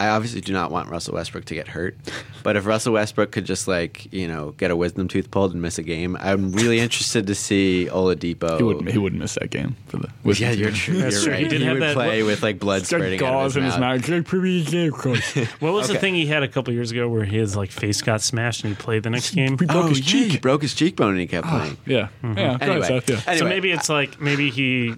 I 0.00 0.08
obviously 0.08 0.40
do 0.40 0.52
not 0.52 0.70
want 0.70 0.88
Russell 0.90 1.14
Westbrook 1.14 1.44
to 1.46 1.54
get 1.54 1.66
hurt, 1.68 1.96
but 2.44 2.54
if 2.56 2.66
Russell 2.66 2.92
Westbrook 2.92 3.32
could 3.32 3.44
just 3.44 3.66
like 3.66 4.12
you 4.12 4.28
know 4.28 4.52
get 4.52 4.70
a 4.70 4.76
wisdom 4.76 5.08
tooth 5.08 5.30
pulled 5.30 5.52
and 5.52 5.60
miss 5.60 5.76
a 5.78 5.82
game, 5.82 6.16
I'm 6.20 6.52
really 6.52 6.78
interested 6.78 7.26
to 7.26 7.34
see 7.34 7.88
Oladipo. 7.90 8.56
He 8.58 8.62
wouldn't 8.62 8.88
he 8.90 8.98
wouldn't 8.98 9.20
miss 9.20 9.34
that 9.34 9.50
game 9.50 9.74
for 9.88 9.96
the. 9.98 10.08
Yeah, 10.38 10.52
you're 10.52 10.70
true. 10.70 10.98
That's 10.98 11.16
you're 11.16 11.22
true. 11.24 11.32
right. 11.32 11.38
He 11.38 11.44
He, 11.44 11.48
did 11.50 11.62
have 11.62 11.72
would 11.74 11.82
that- 11.82 11.94
play 11.94 12.22
with 12.22 12.42
like 12.42 12.58
blood 12.58 12.86
spurting 12.86 13.22
out 13.24 13.46
of 13.46 13.54
his 13.54 13.76
mouth. 13.78 14.02
What 15.60 15.72
was 15.72 15.88
the 15.88 15.98
thing 15.98 16.14
he 16.14 16.26
had 16.26 16.42
a 16.42 16.48
couple 16.48 16.72
years 16.72 16.90
ago 16.90 17.08
where 17.08 17.24
his 17.24 17.56
like 17.56 17.70
face 17.70 18.00
got 18.02 18.20
smashed 18.22 18.64
and 18.64 18.76
he 18.76 18.80
played 18.80 19.02
the 19.02 19.10
next 19.10 19.34
game? 19.34 19.58
He 19.58 19.66
broke 19.66 19.84
Oh, 19.84 19.88
his 19.88 20.00
yeah, 20.00 20.06
cheek. 20.22 20.32
he 20.32 20.38
broke 20.38 20.62
his 20.62 20.74
cheekbone 20.74 21.10
and 21.12 21.20
he 21.20 21.26
kept 21.26 21.46
ah, 21.46 21.50
playing. 21.60 21.76
Yeah, 21.86 21.96
yeah. 21.96 22.08
Mm-hmm. 22.22 22.34
Go 22.34 22.42
ahead, 22.44 22.62
Anyway, 22.62 22.86
Seth, 22.86 23.26
yeah. 23.26 23.34
so 23.36 23.44
maybe 23.46 23.70
it's 23.72 23.88
like 23.88 24.20
maybe 24.20 24.50
he, 24.50 24.94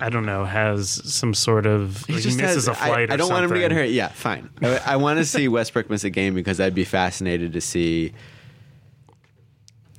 I 0.00 0.10
don't 0.10 0.26
know, 0.26 0.44
has 0.44 0.90
some 0.90 1.34
sort 1.34 1.66
of 1.66 2.04
He 2.06 2.12
like, 2.14 2.22
just 2.22 2.36
misses 2.38 2.66
has, 2.66 2.68
a 2.68 2.74
flight. 2.74 3.10
I, 3.10 3.14
I 3.14 3.16
don't 3.16 3.30
want 3.30 3.44
him 3.44 3.50
to 3.52 3.58
get 3.58 3.72
hurt. 3.72 3.90
Yeah, 3.90 4.08
fine. 4.08 4.48
I, 4.62 4.80
I 4.86 4.96
want 4.96 5.18
to 5.18 5.24
see 5.24 5.48
Westbrook 5.48 5.90
miss 5.90 6.04
a 6.04 6.10
game 6.10 6.34
because 6.34 6.60
I'd 6.60 6.74
be 6.74 6.84
fascinated 6.84 7.52
to 7.54 7.60
see 7.60 8.12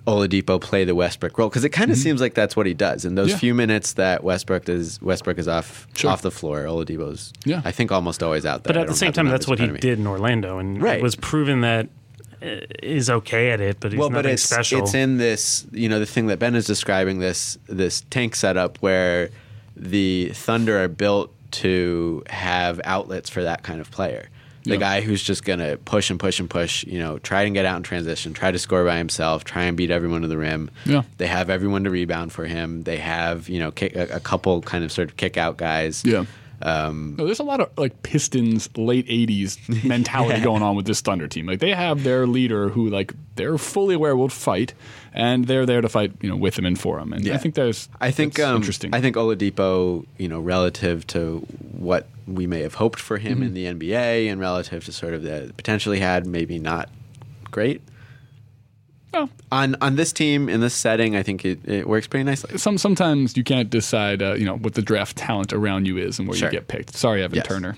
Oladipo 0.07 0.59
play 0.59 0.85
the 0.85 0.95
Westbrook 0.95 1.37
role 1.37 1.49
because 1.49 1.63
it 1.63 1.69
kind 1.69 1.91
of 1.91 1.97
seems 1.97 2.19
like 2.21 2.33
that's 2.33 2.55
what 2.55 2.65
he 2.65 2.73
does. 2.73 3.05
In 3.05 3.15
those 3.15 3.27
Mm-hmm. 3.27 3.33
Yeah. 3.35 3.39
few 3.39 3.53
minutes 3.53 3.93
that 3.93 4.23
Westbrook 4.23 4.67
is 4.69 4.99
Westbrook 5.01 5.37
is 5.37 5.47
off 5.47 5.87
Sure. 5.95 6.09
off 6.09 6.21
the 6.21 6.31
floor, 6.31 6.63
Oladipo's 6.63 7.31
Yeah. 7.45 7.61
I 7.65 7.71
think 7.71 7.91
almost 7.91 8.23
always 8.23 8.45
out 8.45 8.63
there. 8.63 8.73
But 8.73 8.81
at 8.81 8.87
the 8.87 8.95
same 8.95 9.11
time, 9.11 9.27
that's 9.27 9.47
what 9.47 9.59
he 9.59 9.65
front 9.65 9.77
of 9.77 9.83
me. 9.83 9.89
did 9.89 9.99
in 9.99 10.07
Orlando, 10.07 10.57
and 10.57 10.81
Right. 10.81 10.97
it 10.97 11.03
was 11.03 11.15
proven 11.15 11.61
that 11.61 11.89
uh, 12.41 12.45
okay 13.17 13.51
at 13.51 13.59
it. 13.59 13.77
But 13.81 13.91
he's 13.91 13.99
well, 13.99 14.09
nothing 14.09 14.23
but 14.23 14.31
it's 14.31 14.43
special. 14.43 14.79
it's 14.79 14.93
in 14.93 15.17
this 15.17 15.67
you 15.71 15.89
know 15.89 15.99
the 15.99 16.05
thing 16.05 16.27
that 16.27 16.39
Ben 16.39 16.55
is 16.55 16.65
describing 16.65 17.19
this 17.19 17.57
this 17.67 18.01
tank 18.09 18.35
setup 18.35 18.77
where 18.77 19.29
the 19.79 20.31
Thunder 20.33 20.83
are 20.83 20.87
built 20.87 21.33
to 21.51 22.23
have 22.29 22.79
outlets 22.83 23.29
for 23.29 23.43
that 23.43 23.63
kind 23.63 23.79
of 23.81 23.89
player. 23.91 24.29
The 24.65 24.71
Yeah. 24.71 24.75
guy 24.77 25.01
who's 25.01 25.23
just 25.23 25.45
going 25.45 25.59
to 25.59 25.77
push 25.85 26.09
and 26.11 26.19
push 26.19 26.39
and 26.39 26.49
push, 26.49 26.83
you 26.85 26.99
know, 26.99 27.17
try 27.19 27.43
and 27.43 27.53
get 27.55 27.65
out 27.65 27.77
in 27.77 27.83
transition, 27.83 28.33
try 28.33 28.51
to 28.51 28.59
score 28.59 28.83
by 28.85 28.97
himself, 28.97 29.45
try 29.45 29.63
and 29.63 29.75
beat 29.77 29.89
everyone 29.89 30.21
to 30.21 30.27
the 30.27 30.37
rim. 30.37 30.69
Yeah. 30.85 31.03
They 31.17 31.27
have 31.27 31.49
everyone 31.49 31.85
to 31.85 31.89
rebound 31.89 32.33
for 32.33 32.45
him. 32.45 32.83
They 32.83 32.97
have, 32.97 33.47
you 33.49 33.57
know, 33.59 33.71
kick, 33.71 33.95
a, 33.95 34.17
a 34.17 34.19
couple 34.19 34.61
kind 34.61 34.83
of 34.83 34.91
sort 34.91 35.09
of 35.09 35.17
kick 35.17 35.37
out 35.37 35.57
guys. 35.57 36.03
Yeah. 36.05 36.25
Um, 36.61 37.15
No, 37.17 37.25
there's 37.25 37.39
a 37.39 37.43
lot 37.43 37.61
of 37.61 37.69
like 37.77 38.01
Pistons 38.03 38.69
late 38.77 39.07
'80s 39.07 39.83
mentality 39.85 40.41
going 40.41 40.61
on 40.61 40.75
with 40.75 40.85
this 40.85 41.01
Thunder 41.01 41.27
team. 41.27 41.45
Like 41.45 41.59
they 41.59 41.73
have 41.73 42.03
their 42.03 42.27
leader 42.27 42.69
who 42.69 42.89
like 42.89 43.13
they're 43.35 43.57
fully 43.57 43.95
aware 43.95 44.15
will 44.15 44.29
fight, 44.29 44.73
and 45.13 45.45
they're 45.47 45.65
there 45.65 45.81
to 45.81 45.87
fight, 45.89 46.11
you 46.21 46.29
know, 46.29 46.35
with 46.35 46.57
him 46.59 46.65
and 46.65 46.77
for 46.79 46.99
him. 46.99 47.13
And 47.13 47.27
I 47.29 47.37
think 47.37 47.55
there's 47.55 47.87
I 48.01 48.11
think 48.11 48.39
um, 48.39 48.57
interesting. 48.57 48.93
I 48.93 48.99
think 49.01 49.15
Oladipo, 49.15 50.05
you 50.17 50.27
know, 50.27 50.39
relative 50.39 51.07
to 51.07 51.39
what 51.71 52.07
we 52.27 52.45
may 52.45 52.61
have 52.61 52.75
hoped 52.75 52.99
for 52.99 53.17
him 53.17 53.39
Mm-hmm. 53.39 53.43
in 53.43 53.53
the 53.79 53.89
NBA, 53.89 54.29
and 54.31 54.39
relative 54.41 54.83
to 54.85 54.91
sort 54.91 55.13
of 55.13 55.23
the 55.23 55.53
potential 55.57 55.93
he 55.93 55.99
had, 56.01 56.25
maybe 56.27 56.59
not 56.59 56.89
great. 57.51 57.81
Well, 59.13 59.29
On 59.51 59.75
on 59.81 59.95
this 59.95 60.13
team 60.13 60.49
in 60.49 60.59
this 60.61 60.73
setting, 60.75 61.15
I 61.15 61.23
think 61.23 61.43
it, 61.43 61.59
it 61.67 61.87
works 61.87 62.05
pretty 62.07 62.23
nicely. 62.25 62.57
some 62.57 62.77
sometimes 62.77 63.35
you 63.35 63.43
can't 63.43 63.69
decide, 63.69 64.21
uh, 64.21 64.33
you 64.33 64.45
know, 64.45 64.57
what 64.57 64.75
the 64.75 64.81
draft 64.83 65.17
talent 65.17 65.51
around 65.51 65.87
you 65.87 65.97
is 65.97 66.19
and 66.19 66.27
where 66.27 66.37
Sure. 66.37 66.47
you 66.49 66.51
get 66.51 66.67
picked. 66.67 66.95
Sorry, 66.95 67.23
Evan 67.23 67.37
Yes. 67.37 67.47
Turner, 67.47 67.75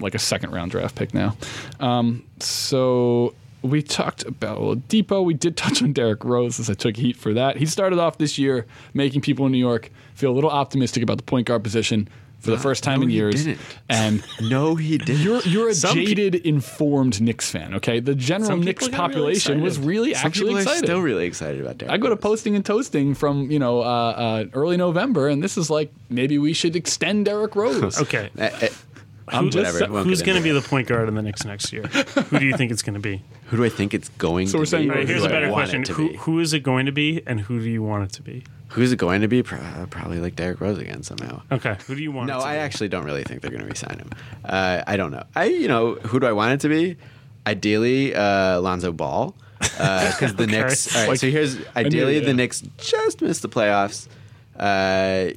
like 0.00 0.14
a 0.14 0.18
second 0.18 0.50
round 0.52 0.70
draft 0.70 0.94
pick 0.94 1.14
now. 1.14 1.36
Um, 1.80 2.24
so 2.40 3.34
we 3.62 3.82
talked 3.82 4.24
about 4.24 4.58
Oladipo. 4.60 5.24
We 5.24 5.34
did 5.34 5.56
touch 5.56 5.82
on 5.82 5.92
Derrick 5.92 6.22
Rose 6.24 6.60
as 6.60 6.68
I 6.70 6.74
took 6.74 6.96
heat 6.96 7.16
for 7.16 7.32
that. 7.34 7.56
He 7.56 7.66
started 7.66 7.98
off 7.98 8.18
this 8.18 8.38
year 8.38 8.66
making 8.94 9.22
people 9.22 9.46
in 9.46 9.52
New 9.52 9.58
York 9.58 9.90
feel 10.14 10.30
a 10.30 10.34
little 10.34 10.50
optimistic 10.50 11.02
about 11.02 11.16
the 11.16 11.22
point 11.24 11.46
guard 11.46 11.64
position 11.64 12.08
for 12.40 12.50
the 12.52 12.58
first 12.58 12.84
time 12.84 13.00
no, 13.00 13.04
in 13.04 13.10
he 13.10 13.16
years. 13.16 13.44
didn't. 13.44 13.60
And 13.88 14.22
No, 14.40 14.74
he 14.76 14.98
didn't. 14.98 15.22
you're 15.22 15.40
you're 15.42 15.68
a 15.70 15.74
Some 15.74 15.96
pe- 15.96 16.04
jaded, 16.06 16.34
informed 16.36 17.20
Knicks 17.20 17.50
fan. 17.50 17.74
Okay, 17.74 18.00
the 18.00 18.14
general 18.14 18.48
Some 18.50 18.60
Knicks 18.60 18.84
people 18.86 18.96
got 18.98 19.08
really 19.08 19.14
population 19.14 19.60
was 19.60 19.78
really 19.78 20.14
Some 20.14 20.26
actually 20.26 20.46
people 20.50 20.58
excited. 20.58 20.84
still 20.86 21.00
really 21.00 21.26
excited 21.26 21.60
about 21.60 21.78
Derrick 21.78 21.92
I 21.92 21.96
go 21.98 22.08
to 22.08 22.16
posting 22.16 22.54
and 22.54 22.64
toasting 22.64 23.14
from 23.14 23.50
you 23.50 23.58
know 23.58 23.80
uh, 23.80 23.84
uh, 23.84 24.44
early 24.54 24.76
November, 24.76 25.28
and 25.28 25.42
this 25.42 25.58
is 25.58 25.68
like 25.70 25.92
maybe 26.08 26.38
we 26.38 26.52
should 26.52 26.76
extend 26.76 27.24
Derrick 27.26 27.54
Rose. 27.56 28.00
Okay. 28.08 28.30
I'm 29.32 29.44
Who- 29.44 29.50
just- 29.50 29.80
whatever. 29.80 30.02
Who's 30.04 30.22
going 30.22 30.36
to 30.38 30.42
be 30.42 30.50
the 30.50 30.60
point 30.62 30.88
guard 30.88 31.08
in 31.08 31.14
the 31.14 31.22
Knicks 31.22 31.44
next 31.44 31.72
year? 31.72 31.82
Who 31.84 32.38
do 32.38 32.44
you 32.46 32.56
think 32.56 32.70
it's 32.72 32.82
going 32.82 32.94
to 32.94 33.00
be? 33.00 33.22
Who 33.46 33.56
do 33.58 33.64
I 33.64 33.68
think 33.68 33.94
it's 33.94 34.08
going 34.10 34.46
So 34.48 34.52
to 34.52 34.58
we're 34.58 34.64
saying- 34.66 34.84
be? 34.84 34.90
All 34.90 34.94
All 34.96 34.96
right, 34.96 35.00
right, 35.00 35.06
Who 35.08 35.12
here's 35.14 35.22
do 35.22 35.28
a 35.28 35.30
I 35.30 35.40
better 35.40 35.52
want 35.52 35.64
question: 35.64 35.82
it 35.82 35.86
to 35.86 35.92
who, 35.94 36.08
be? 36.10 36.16
who 36.16 36.40
is 36.40 36.52
it 36.52 36.60
going 36.60 36.86
to 36.86 36.92
be, 36.92 37.22
and 37.26 37.40
who 37.40 37.58
do 37.60 37.68
you 37.68 37.82
want 37.82 38.04
it 38.04 38.12
to 38.16 38.22
be? 38.22 38.44
Who's 38.72 38.92
it 38.92 38.96
going 38.98 39.22
to 39.22 39.28
be? 39.28 39.42
Pro- 39.42 39.86
Probably 39.90 40.20
like 40.20 40.36
Derrick 40.36 40.60
Rose 40.60 40.76
again 40.78 41.02
somehow. 41.02 41.40
Okay, 41.50 41.76
who 41.86 41.94
do 41.94 42.02
you 42.02 42.12
want? 42.12 42.28
it 42.28 42.34
No, 42.34 42.40
to 42.40 42.44
I 42.46 42.54
be? 42.54 42.58
actually 42.58 42.88
don't 42.88 43.04
really 43.04 43.24
think 43.24 43.40
they're 43.40 43.50
going 43.50 43.62
to 43.62 43.68
resign 43.68 43.98
him. 43.98 44.10
Uh, 44.44 44.82
I 44.86 44.96
don't 44.98 45.10
know. 45.10 45.24
I, 45.34 45.44
you 45.44 45.68
know, 45.68 45.94
who 45.94 46.20
do 46.20 46.26
I 46.26 46.32
want 46.32 46.52
it 46.52 46.60
to 46.60 46.68
be? 46.68 46.96
Ideally, 47.46 48.14
uh, 48.14 48.60
Lonzo 48.60 48.92
Ball, 48.92 49.34
because 49.58 50.34
the 50.34 50.46
Knicks. 50.50 50.94
All 50.94 51.00
right, 51.02 51.08
Like- 51.08 51.18
so 51.18 51.30
here's 51.30 51.56
ideally 51.74 52.18
yeah. 52.18 52.26
the 52.26 52.34
Knicks 52.34 52.62
just 52.76 53.22
missed 53.22 53.40
the 53.40 53.48
playoffs. 53.48 54.06
Uh, 54.58 55.30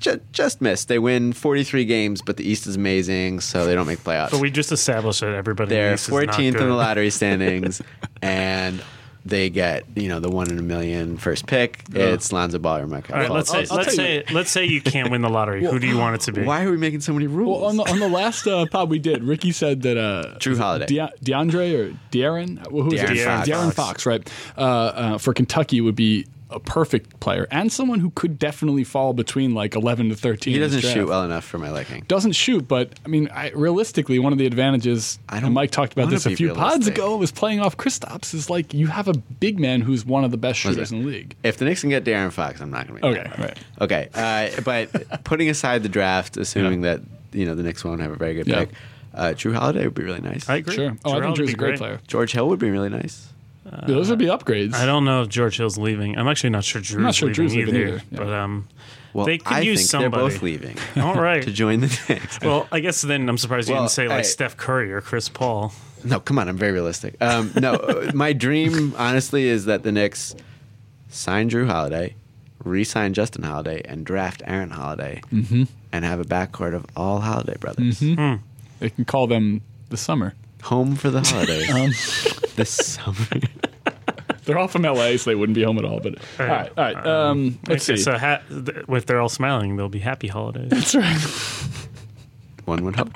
ju- 0.00 0.20
just 0.32 0.60
missed. 0.60 0.88
They 0.88 0.98
win 0.98 1.32
43 1.32 1.84
games, 1.84 2.22
but 2.22 2.36
the 2.36 2.48
East 2.48 2.66
is 2.66 2.76
amazing, 2.76 3.40
so 3.40 3.66
they 3.66 3.74
don't 3.74 3.86
make 3.86 4.00
playoffs. 4.00 4.30
But 4.32 4.40
we 4.40 4.50
just 4.50 4.72
established 4.72 5.20
that 5.20 5.34
everybody. 5.34 5.74
in 5.74 5.80
They're 5.80 5.94
East 5.94 6.08
is 6.08 6.14
not 6.14 6.22
14th 6.34 6.46
in 6.60 6.68
the 6.68 6.74
lottery 6.74 7.10
standings, 7.10 7.80
and 8.22 8.82
they 9.26 9.50
get 9.50 9.84
you 9.96 10.08
know 10.08 10.18
the 10.18 10.30
one 10.30 10.50
in 10.50 10.58
a 10.58 10.62
million 10.62 11.18
first 11.18 11.46
pick. 11.46 11.84
It's 11.92 12.32
Lonzo 12.32 12.58
Ball 12.58 12.78
or 12.78 12.86
Michael. 12.86 13.14
All 13.14 13.20
right, 13.20 13.30
let's 13.30 13.50
say 13.50 13.58
I'll- 13.58 13.66
I'll 13.72 13.76
let's 13.76 13.90
you 13.90 13.96
say 13.96 14.24
let's 14.32 14.50
say 14.50 14.64
you 14.64 14.80
can't 14.80 15.10
win 15.10 15.20
the 15.20 15.28
lottery. 15.28 15.62
who 15.62 15.78
do 15.78 15.86
you 15.86 15.98
want 15.98 16.14
it 16.14 16.22
to 16.22 16.32
be? 16.32 16.42
Why 16.42 16.64
are 16.64 16.70
we 16.70 16.78
making 16.78 17.00
so 17.00 17.12
many 17.12 17.26
rules? 17.26 17.60
Well, 17.60 17.68
on 17.68 17.76
the 17.76 17.82
on 17.84 17.98
the 17.98 18.08
last 18.08 18.46
uh, 18.46 18.64
pod 18.70 18.88
we 18.88 18.98
did, 18.98 19.22
Ricky 19.22 19.52
said 19.52 19.82
that 19.82 19.98
uh, 19.98 20.36
Jrue 20.38 20.56
Holiday. 20.56 20.86
De- 20.86 21.12
DeAndre 21.22 21.78
or 21.78 21.96
De'Aaron, 22.10 22.66
well, 22.70 22.84
who 22.84 22.94
is 22.94 23.00
De'Aaron 23.02 23.10
it? 23.16 23.24
Fox. 23.24 23.48
De'Aaron 23.48 23.74
Fox, 23.74 24.06
right? 24.06 24.32
Uh, 24.56 24.60
uh, 24.62 25.18
for 25.18 25.34
Kentucky 25.34 25.82
would 25.82 25.96
be 25.96 26.26
a 26.50 26.60
perfect 26.60 27.20
player 27.20 27.46
and 27.50 27.72
someone 27.72 28.00
who 28.00 28.10
could 28.10 28.38
definitely 28.38 28.84
fall 28.84 29.12
between 29.12 29.54
like 29.54 29.74
11 29.74 30.08
to 30.10 30.16
13. 30.16 30.52
he 30.52 30.58
doesn't 30.60 30.80
shoot 30.80 31.08
well 31.08 31.22
enough 31.24 31.44
for 31.44 31.58
my 31.58 31.70
liking. 31.70 32.04
doesn't 32.08 32.32
shoot, 32.32 32.66
but 32.66 32.92
I 33.04 33.08
mean, 33.08 33.28
I, 33.32 33.50
realistically, 33.50 34.18
one 34.18 34.32
of 34.32 34.38
the 34.38 34.46
advantages, 34.46 35.18
I 35.28 35.36
don't 35.36 35.46
and 35.46 35.54
Mike 35.54 35.70
talked 35.70 35.92
about 35.92 36.10
this 36.10 36.26
a 36.26 36.30
be 36.30 36.34
few 36.36 36.54
pods 36.54 36.86
ago, 36.86 37.16
was 37.16 37.32
playing 37.32 37.60
off 37.60 37.76
Kristaps. 37.76 38.34
Is 38.34 38.50
like 38.50 38.74
you 38.74 38.86
have 38.88 39.08
a 39.08 39.14
big 39.14 39.58
man 39.58 39.80
who's 39.80 40.04
one 40.04 40.24
of 40.24 40.30
the 40.30 40.36
best 40.36 40.58
shooters 40.58 40.92
in 40.92 41.02
the 41.02 41.08
league. 41.08 41.36
If 41.42 41.56
the 41.58 41.64
Knicks 41.64 41.80
can 41.80 41.90
get 41.90 42.04
De'Aaron 42.04 42.32
Fox, 42.32 42.60
I'm 42.60 42.70
not 42.70 42.86
going 42.88 43.00
to 43.00 43.08
be 43.12 43.20
Okay, 43.20 43.42
right. 43.42 43.58
Okay, 43.80 44.08
uh, 44.14 44.60
but 44.62 45.24
putting 45.24 45.48
aside 45.48 45.82
the 45.82 45.88
draft, 45.88 46.36
assuming 46.36 46.82
that 46.82 47.00
you 47.32 47.46
know 47.46 47.54
the 47.54 47.62
Knicks 47.62 47.84
won't 47.84 48.00
have 48.00 48.10
a 48.12 48.16
very 48.16 48.34
good 48.34 48.46
Yeah. 48.46 48.60
pick, 48.66 48.70
uh, 49.14 49.28
Jrue 49.36 49.54
Holiday 49.54 49.84
would 49.84 49.94
be 49.94 50.02
really 50.04 50.20
nice. 50.20 50.48
I 50.48 50.56
agree. 50.56 50.74
Sure. 50.74 50.96
Oh, 51.04 51.12
I 51.12 51.20
think 51.20 51.36
would 51.36 51.46
Jrue's 51.46 51.54
a 51.54 51.56
great, 51.56 51.68
great. 51.70 51.78
player. 51.78 52.00
George 52.06 52.32
Hill 52.32 52.48
would 52.48 52.58
be 52.58 52.70
really 52.70 52.88
nice. 52.88 53.28
Those 53.86 54.10
would 54.10 54.18
be 54.18 54.26
upgrades. 54.26 54.74
I 54.74 54.84
don't 54.86 55.04
know 55.04 55.22
if 55.22 55.28
George 55.28 55.56
Hill's 55.56 55.78
leaving. 55.78 56.18
I'm 56.18 56.26
actually 56.28 56.50
not 56.50 56.64
sure 56.64 56.80
Jrue's 56.80 56.96
not 56.96 57.14
sure 57.14 57.28
leaving 57.28 57.46
Jrue's 57.48 57.56
leaving 57.56 57.74
either. 57.74 57.86
either, 57.86 58.02
yeah. 58.10 58.18
But 58.18 58.28
um, 58.32 58.68
Well, 59.12 59.26
they 59.26 59.38
could 59.38 59.52
I 59.52 59.60
use 59.60 59.78
think 59.80 59.90
somebody. 59.90 60.10
they're 60.22 60.30
both 60.30 60.42
leaving 60.42 60.76
All 61.02 61.14
right. 61.14 61.42
to 61.44 61.52
join 61.52 61.80
the 61.80 62.00
Knicks. 62.08 62.40
Well, 62.40 62.66
I 62.72 62.80
guess 62.80 63.00
then 63.02 63.28
I'm 63.28 63.38
surprised 63.38 63.68
you 63.68 63.74
Well, 63.74 63.84
didn't 63.84 63.92
say 63.92 64.08
like 64.08 64.18
hey. 64.18 64.22
Steph 64.24 64.56
Curry 64.56 64.92
or 64.92 65.00
Chris 65.00 65.28
Paul. 65.28 65.72
No, 66.04 66.18
come 66.18 66.38
on, 66.38 66.48
I'm 66.48 66.56
very 66.56 66.72
realistic. 66.72 67.16
Um, 67.20 67.52
no, 67.60 67.74
uh, 67.74 68.10
my 68.14 68.32
dream, 68.32 68.94
honestly, 68.96 69.46
is 69.48 69.66
that 69.66 69.82
the 69.82 69.92
Knicks 69.92 70.34
sign 71.08 71.50
Jrue 71.50 71.66
Holiday, 71.66 72.14
re-sign 72.64 73.12
Justin 73.14 73.42
Holiday, 73.42 73.82
and 73.84 74.04
draft 74.06 74.42
Aaron 74.46 74.70
Holiday, 74.70 75.20
Mm-hmm. 75.32 75.64
and 75.92 76.04
have 76.04 76.18
a 76.20 76.24
backcourt 76.24 76.74
of 76.74 76.86
all 76.96 77.20
Holiday 77.20 77.56
brothers. 77.60 78.00
They 78.00 78.88
can 78.90 79.04
call 79.06 79.26
them 79.26 79.60
the 79.90 79.96
summer. 79.98 80.34
Home 80.62 80.94
for 80.96 81.10
the 81.10 81.20
holidays 81.22 81.70
Um, 81.74 81.90
this 82.56 82.70
summer. 82.70 83.16
They're 84.44 84.58
all 84.58 84.68
from 84.68 84.82
LA, 84.82 85.16
so 85.16 85.30
they 85.30 85.34
wouldn't 85.34 85.54
be 85.54 85.62
home 85.62 85.78
at 85.78 85.84
all. 85.84 86.00
But 86.00 86.16
all 86.38 86.46
right, 86.46 86.72
all 86.76 86.84
right. 86.84 87.06
Um, 87.06 87.58
let's 87.68 87.88
Okay, 87.88 87.96
see. 87.98 88.02
So 88.02 88.18
ha- 88.18 88.40
th- 88.48 88.84
if 88.88 89.06
they're 89.06 89.20
all 89.20 89.28
smiling, 89.28 89.76
they'll 89.76 89.88
be 89.88 89.98
happy 90.00 90.28
holidays. 90.28 90.70
That's 90.70 90.94
right. 90.94 91.20
One 92.64 92.84
would 92.84 92.96
hope. 92.96 93.12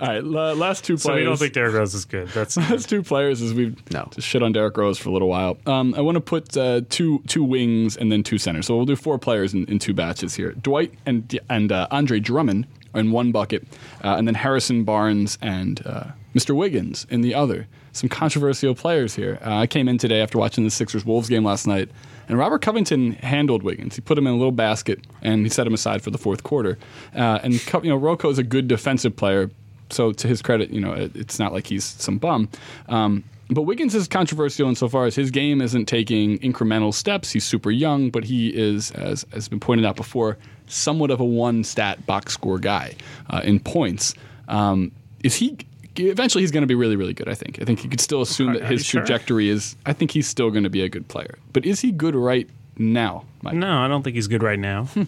All 0.00 0.06
right, 0.08 0.22
la- 0.22 0.52
last 0.52 0.84
two 0.84 0.96
players. 0.96 1.02
so 1.02 1.14
we 1.14 1.24
don't 1.24 1.36
think 1.36 1.52
Derrick 1.52 1.74
Rose 1.74 1.94
is 1.94 2.04
good. 2.04 2.28
That's 2.28 2.56
last 2.70 2.88
two 2.88 3.02
players 3.02 3.42
is 3.42 3.52
we've 3.52 3.76
No. 3.90 4.08
just 4.14 4.26
shit 4.28 4.42
on 4.42 4.52
Derrick 4.52 4.76
Rose 4.76 4.98
for 4.98 5.08
a 5.08 5.12
little 5.12 5.28
while. 5.28 5.58
Um, 5.66 5.94
I 5.94 6.00
want 6.00 6.14
to 6.14 6.20
put 6.20 6.56
uh, 6.56 6.82
two 6.88 7.22
two 7.26 7.42
wings 7.42 7.96
and 7.96 8.10
then 8.12 8.22
two 8.22 8.38
centers. 8.38 8.66
So 8.66 8.76
we'll 8.76 8.86
do 8.86 8.96
four 8.96 9.18
players 9.18 9.52
in, 9.52 9.64
in 9.66 9.78
two 9.78 9.92
batches 9.94 10.34
here. 10.36 10.52
Dwight 10.52 10.94
and 11.06 11.38
and 11.50 11.72
uh, 11.72 11.88
Andre 11.90 12.20
Drummond 12.20 12.66
in 12.94 13.10
one 13.10 13.32
bucket, 13.32 13.66
uh, 14.04 14.14
and 14.16 14.26
then 14.28 14.34
Harrison 14.36 14.84
Barnes 14.84 15.38
and 15.42 15.84
uh, 15.84 16.04
Mr. 16.34 16.54
Wiggins 16.54 17.06
in 17.10 17.20
the 17.20 17.34
other. 17.34 17.66
Some 17.92 18.08
controversial 18.08 18.74
players 18.74 19.14
here. 19.14 19.38
Uh, 19.44 19.56
I 19.56 19.66
came 19.66 19.88
in 19.88 19.98
today 19.98 20.20
after 20.20 20.38
watching 20.38 20.64
the 20.64 20.70
Sixers 20.70 21.04
Wolves 21.04 21.28
game 21.28 21.44
last 21.44 21.66
night, 21.66 21.88
and 22.28 22.38
Robert 22.38 22.62
Covington 22.62 23.12
handled 23.14 23.62
Wiggins. 23.64 23.96
He 23.96 24.00
put 24.00 24.16
him 24.16 24.26
in 24.26 24.34
a 24.34 24.36
little 24.36 24.52
basket 24.52 25.04
and 25.22 25.42
he 25.42 25.48
set 25.48 25.66
him 25.66 25.74
aside 25.74 26.02
for 26.02 26.10
the 26.10 26.18
fourth 26.18 26.44
quarter. 26.44 26.78
Uh, 27.14 27.40
and 27.42 27.54
you 27.82 27.90
know, 27.90 27.96
Rocco 27.96 28.30
is 28.30 28.38
a 28.38 28.44
good 28.44 28.68
defensive 28.68 29.16
player, 29.16 29.50
so 29.90 30.12
to 30.12 30.28
his 30.28 30.40
credit, 30.40 30.70
you 30.70 30.80
know, 30.80 30.92
it, 30.92 31.16
it's 31.16 31.40
not 31.40 31.52
like 31.52 31.66
he's 31.66 31.84
some 31.84 32.18
bum. 32.18 32.48
Um, 32.88 33.24
but 33.50 33.62
Wiggins 33.62 33.96
is 33.96 34.06
controversial 34.06 34.68
insofar 34.68 35.06
as 35.06 35.16
his 35.16 35.32
game 35.32 35.60
isn't 35.60 35.86
taking 35.86 36.38
incremental 36.38 36.94
steps. 36.94 37.32
He's 37.32 37.44
super 37.44 37.72
young, 37.72 38.10
but 38.10 38.22
he 38.22 38.50
is, 38.50 38.92
as 38.92 39.26
has 39.32 39.48
been 39.48 39.58
pointed 39.58 39.84
out 39.84 39.96
before, 39.96 40.38
somewhat 40.68 41.10
of 41.10 41.18
a 41.18 41.24
one 41.24 41.64
stat 41.64 42.06
box 42.06 42.32
score 42.32 42.60
guy 42.60 42.94
uh, 43.28 43.40
in 43.42 43.58
points. 43.58 44.14
Um, 44.46 44.92
is 45.24 45.34
he? 45.34 45.58
Eventually, 45.96 46.42
he's 46.42 46.50
going 46.50 46.62
to 46.62 46.66
be 46.68 46.74
really, 46.74 46.96
really 46.96 47.14
good. 47.14 47.28
I 47.28 47.34
think. 47.34 47.58
I 47.60 47.64
think 47.64 47.84
you 47.84 47.90
could 47.90 48.00
still 48.00 48.22
assume 48.22 48.52
that 48.54 48.62
his 48.62 48.80
you 48.80 48.84
sure? 48.84 49.00
trajectory 49.00 49.48
is. 49.48 49.76
I 49.86 49.92
think 49.92 50.10
he's 50.12 50.26
still 50.28 50.50
going 50.50 50.64
to 50.64 50.70
be 50.70 50.82
a 50.82 50.88
good 50.88 51.08
player. 51.08 51.38
But 51.52 51.64
is 51.66 51.80
he 51.80 51.92
good 51.92 52.14
right 52.14 52.48
now? 52.78 53.24
Mike? 53.42 53.54
no, 53.54 53.78
I 53.78 53.88
don't 53.88 54.02
think 54.02 54.16
he's 54.16 54.28
good 54.28 54.42
right 54.42 54.58
now. 54.58 54.84
Hmm. 54.86 55.04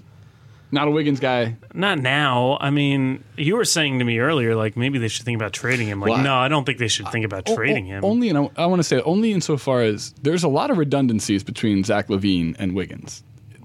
Not 0.74 0.88
a 0.88 0.90
Wiggins 0.90 1.20
guy. 1.20 1.56
Not 1.74 1.98
now. 1.98 2.56
I 2.58 2.70
mean, 2.70 3.22
you 3.36 3.56
were 3.56 3.64
saying 3.66 3.98
to 3.98 4.06
me 4.06 4.18
earlier, 4.20 4.56
like 4.56 4.74
maybe 4.74 4.98
they 4.98 5.08
should 5.08 5.26
think 5.26 5.36
about 5.36 5.52
trading 5.52 5.86
him. 5.86 6.00
Like, 6.00 6.10
Well, 6.12 6.22
no, 6.24 6.34
I 6.34 6.48
don't 6.48 6.64
think 6.64 6.78
they 6.78 6.88
should 6.88 7.08
think 7.08 7.26
about 7.26 7.46
O- 7.50 7.54
trading 7.54 7.84
o- 7.92 7.96
him. 7.98 8.04
Only, 8.06 8.30
and 8.30 8.38
I, 8.38 8.48
I 8.56 8.66
want 8.66 8.78
to 8.80 8.84
say 8.84 9.02
only 9.02 9.32
insofar 9.32 9.82
as 9.82 10.12
there's 10.22 10.44
a 10.44 10.48
lot 10.48 10.70
of 10.70 10.78
redundancies 10.78 11.44
between 11.44 11.84
Zach 11.84 12.08
LaVine 12.08 12.56
and 12.58 12.74
Wiggins. 12.74 13.22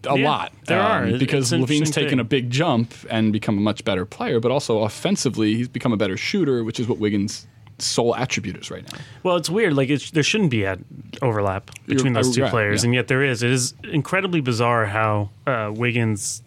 A 0.09 0.17
Yeah, 0.17 0.25
lot. 0.29 0.53
there 0.65 0.79
are. 0.81 1.05
Because 1.17 1.51
LaVine's 1.51 1.91
taken 1.91 2.11
thing. 2.11 2.19
a 2.19 2.23
big 2.23 2.49
jump 2.49 2.93
and 3.09 3.31
become 3.33 3.57
a 3.57 3.61
much 3.61 3.83
better 3.83 4.05
player, 4.05 4.39
but 4.39 4.51
also 4.51 4.79
offensively, 4.83 5.55
he's 5.55 5.67
become 5.67 5.93
a 5.93 5.97
better 5.97 6.17
shooter, 6.17 6.63
which 6.63 6.79
is 6.79 6.87
what 6.87 6.97
Wiggins' 6.99 7.45
sole 7.79 8.15
attribute 8.15 8.57
is 8.57 8.71
right 8.71 8.83
now. 8.91 8.97
Well, 9.23 9.35
it's 9.35 9.49
weird. 9.49 9.73
Like 9.73 9.89
it's, 9.89 10.11
there 10.11 10.23
shouldn't 10.23 10.49
be 10.51 10.63
an 10.63 10.83
overlap 11.21 11.69
between 11.85 12.13
You're- 12.13 12.23
those 12.23 12.35
two 12.35 12.41
uh, 12.41 12.45
right, 12.45 12.51
players, 12.51 12.83
yeah. 12.83 12.87
and 12.87 12.95
yet 12.95 13.07
there 13.07 13.23
is. 13.23 13.43
It 13.43 13.51
is 13.51 13.73
incredibly 13.83 14.41
bizarre 14.41 14.85
how 14.87 15.29
uh, 15.45 15.71
Wiggins, 15.75 16.41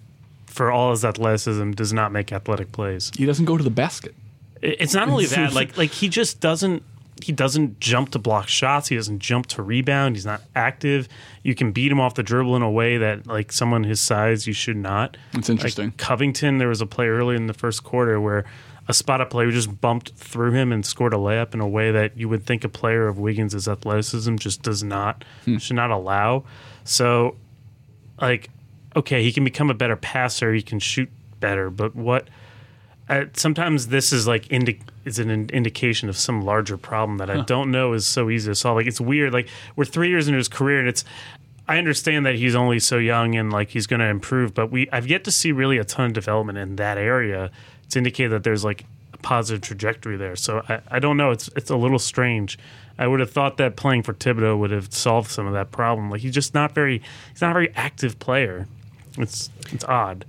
for 0.47 0.73
all 0.73 0.91
his 0.91 1.05
athleticism, 1.05 1.71
does 1.73 1.93
not 1.93 2.11
make 2.13 2.33
athletic 2.33 2.73
plays. 2.73 3.13
He 3.17 3.27
doesn't 3.27 3.45
go 3.45 3.57
to 3.57 3.63
the 3.63 3.71
basket. 3.71 4.15
It's 4.63 4.93
not 4.95 5.09
only 5.09 5.27
that. 5.37 5.53
Like 5.53 5.77
like 5.79 5.91
he 5.91 6.09
just 6.09 6.41
doesn't. 6.41 6.83
He 7.25 7.33
doesn't 7.33 7.81
jump 7.81 8.11
to 8.11 8.19
block 8.19 8.49
shots. 8.49 8.89
He 8.89 8.97
doesn't 8.97 9.19
jump 9.19 9.47
to 9.47 9.63
rebound. 9.63 10.17
He's 10.17 10.27
not 10.27 10.43
active. 10.55 11.09
You 11.43 11.55
can 11.55 11.73
beat 11.73 11.91
him 11.91 12.01
off 12.01 12.15
the 12.15 12.23
dribble 12.23 12.57
in 12.57 12.63
a 12.63 12.71
way 12.71 12.99
that 12.99 13.27
like 13.27 13.53
someone 13.53 13.85
his 13.85 14.01
size 14.01 14.47
you 14.47 14.53
should 14.53 14.77
not. 14.77 15.17
That's 15.33 15.49
interesting. 15.49 15.87
Like 15.87 15.97
Covington, 15.97 16.59
there 16.59 16.69
was 16.69 16.81
a 16.81 16.87
play 16.87 17.09
early 17.09 17.37
in 17.37 17.47
the 17.47 17.55
first 17.55 17.85
quarter 17.85 18.21
where 18.21 18.45
a 18.89 18.93
spot 18.93 19.21
up 19.21 19.31
player 19.31 19.51
just 19.51 19.81
bumped 19.81 20.13
through 20.15 20.53
him 20.53 20.73
and 20.73 20.85
scored 20.85 21.15
a 21.15 21.17
layup 21.17 21.55
in 21.55 21.61
a 21.61 21.69
way 21.69 21.93
that 21.93 22.17
you 22.17 22.29
would 22.29 22.45
think 22.45 22.65
a 22.65 22.69
player 22.69 23.07
of 23.07 23.19
Wiggins' 23.19 23.69
athleticism 23.69 24.37
just 24.37 24.63
does 24.63 24.83
not 24.83 25.25
hmm. 25.45 25.59
should 25.59 25.77
not 25.77 25.91
allow. 25.91 26.45
So, 26.85 27.37
like, 28.21 28.51
okay, 28.97 29.23
he 29.23 29.33
can 29.33 29.45
become 29.45 29.71
a 29.71 29.75
better 29.75 29.97
passer. 29.97 30.53
He 30.53 30.63
can 30.63 30.81
shoot 30.81 31.09
better, 31.39 31.71
but 31.71 31.95
what? 31.95 32.29
Sometimes 33.33 33.89
this 33.89 34.13
is 34.13 34.27
like 34.27 34.51
indi- 34.53 34.81
is 35.05 35.19
an 35.19 35.31
in- 35.31 35.51
indication 35.51 36.09
of 36.09 36.17
some 36.17 36.43
larger 36.43 36.77
problem 36.77 37.19
that 37.19 37.29
I 37.31 37.41
don't 37.43 37.71
know 37.71 37.93
is 37.93 38.07
so 38.07 38.31
easy 38.31 38.51
to 38.51 38.55
solve. 38.55 38.77
Like 38.77 38.87
it's 38.87 39.01
weird. 39.01 39.33
Like 39.33 39.49
we're 39.77 39.85
three 39.85 40.09
years 40.09 40.29
into 40.29 40.39
his 40.39 40.49
career, 40.49 40.79
and 40.79 40.89
it's. 40.89 41.05
I 41.69 41.79
understand 41.79 42.27
that 42.27 42.35
he's 42.35 42.57
only 42.57 42.81
so 42.81 42.99
young 42.99 43.37
and 43.37 43.53
like 43.53 43.71
he's 43.71 43.87
going 43.87 44.01
to 44.01 44.07
improve, 44.07 44.55
but 44.55 44.73
we 44.73 44.89
I've 44.91 45.07
yet 45.07 45.23
to 45.25 45.31
see 45.31 45.53
really 45.53 45.79
a 45.79 45.85
ton 45.85 46.07
of 46.07 46.13
development 46.13 46.59
in 46.59 46.77
that 46.77 46.99
area 46.99 47.51
to 47.91 47.99
indicate 47.99 48.29
that 48.29 48.43
there's 48.43 48.65
like 48.65 48.85
a 49.13 49.19
positive 49.19 49.61
trajectory 49.63 50.17
there. 50.17 50.35
So 50.35 50.65
I, 50.69 50.81
I 50.91 50.99
don't 50.99 51.17
know. 51.17 51.31
It's 51.31 51.49
it's 51.57 51.71
a 51.71 51.77
little 51.77 52.01
strange. 52.01 52.59
I 52.99 53.07
would 53.07 53.21
have 53.21 53.31
thought 53.31 53.57
that 53.59 53.77
playing 53.77 54.03
for 54.03 54.13
Thibodeau 54.13 54.59
would 54.59 54.73
have 54.73 54.93
solved 54.93 55.31
some 55.31 55.47
of 55.47 55.53
that 55.53 55.71
problem. 55.71 56.11
Like 56.11 56.21
he's 56.23 56.35
just 56.35 56.55
not 56.55 56.75
very 56.75 57.03
he's 57.31 57.41
not 57.41 57.51
a 57.53 57.55
very 57.55 57.73
active 57.75 58.19
player. 58.19 58.67
It's 59.17 59.51
it's 59.73 59.85
odd. 59.85 60.25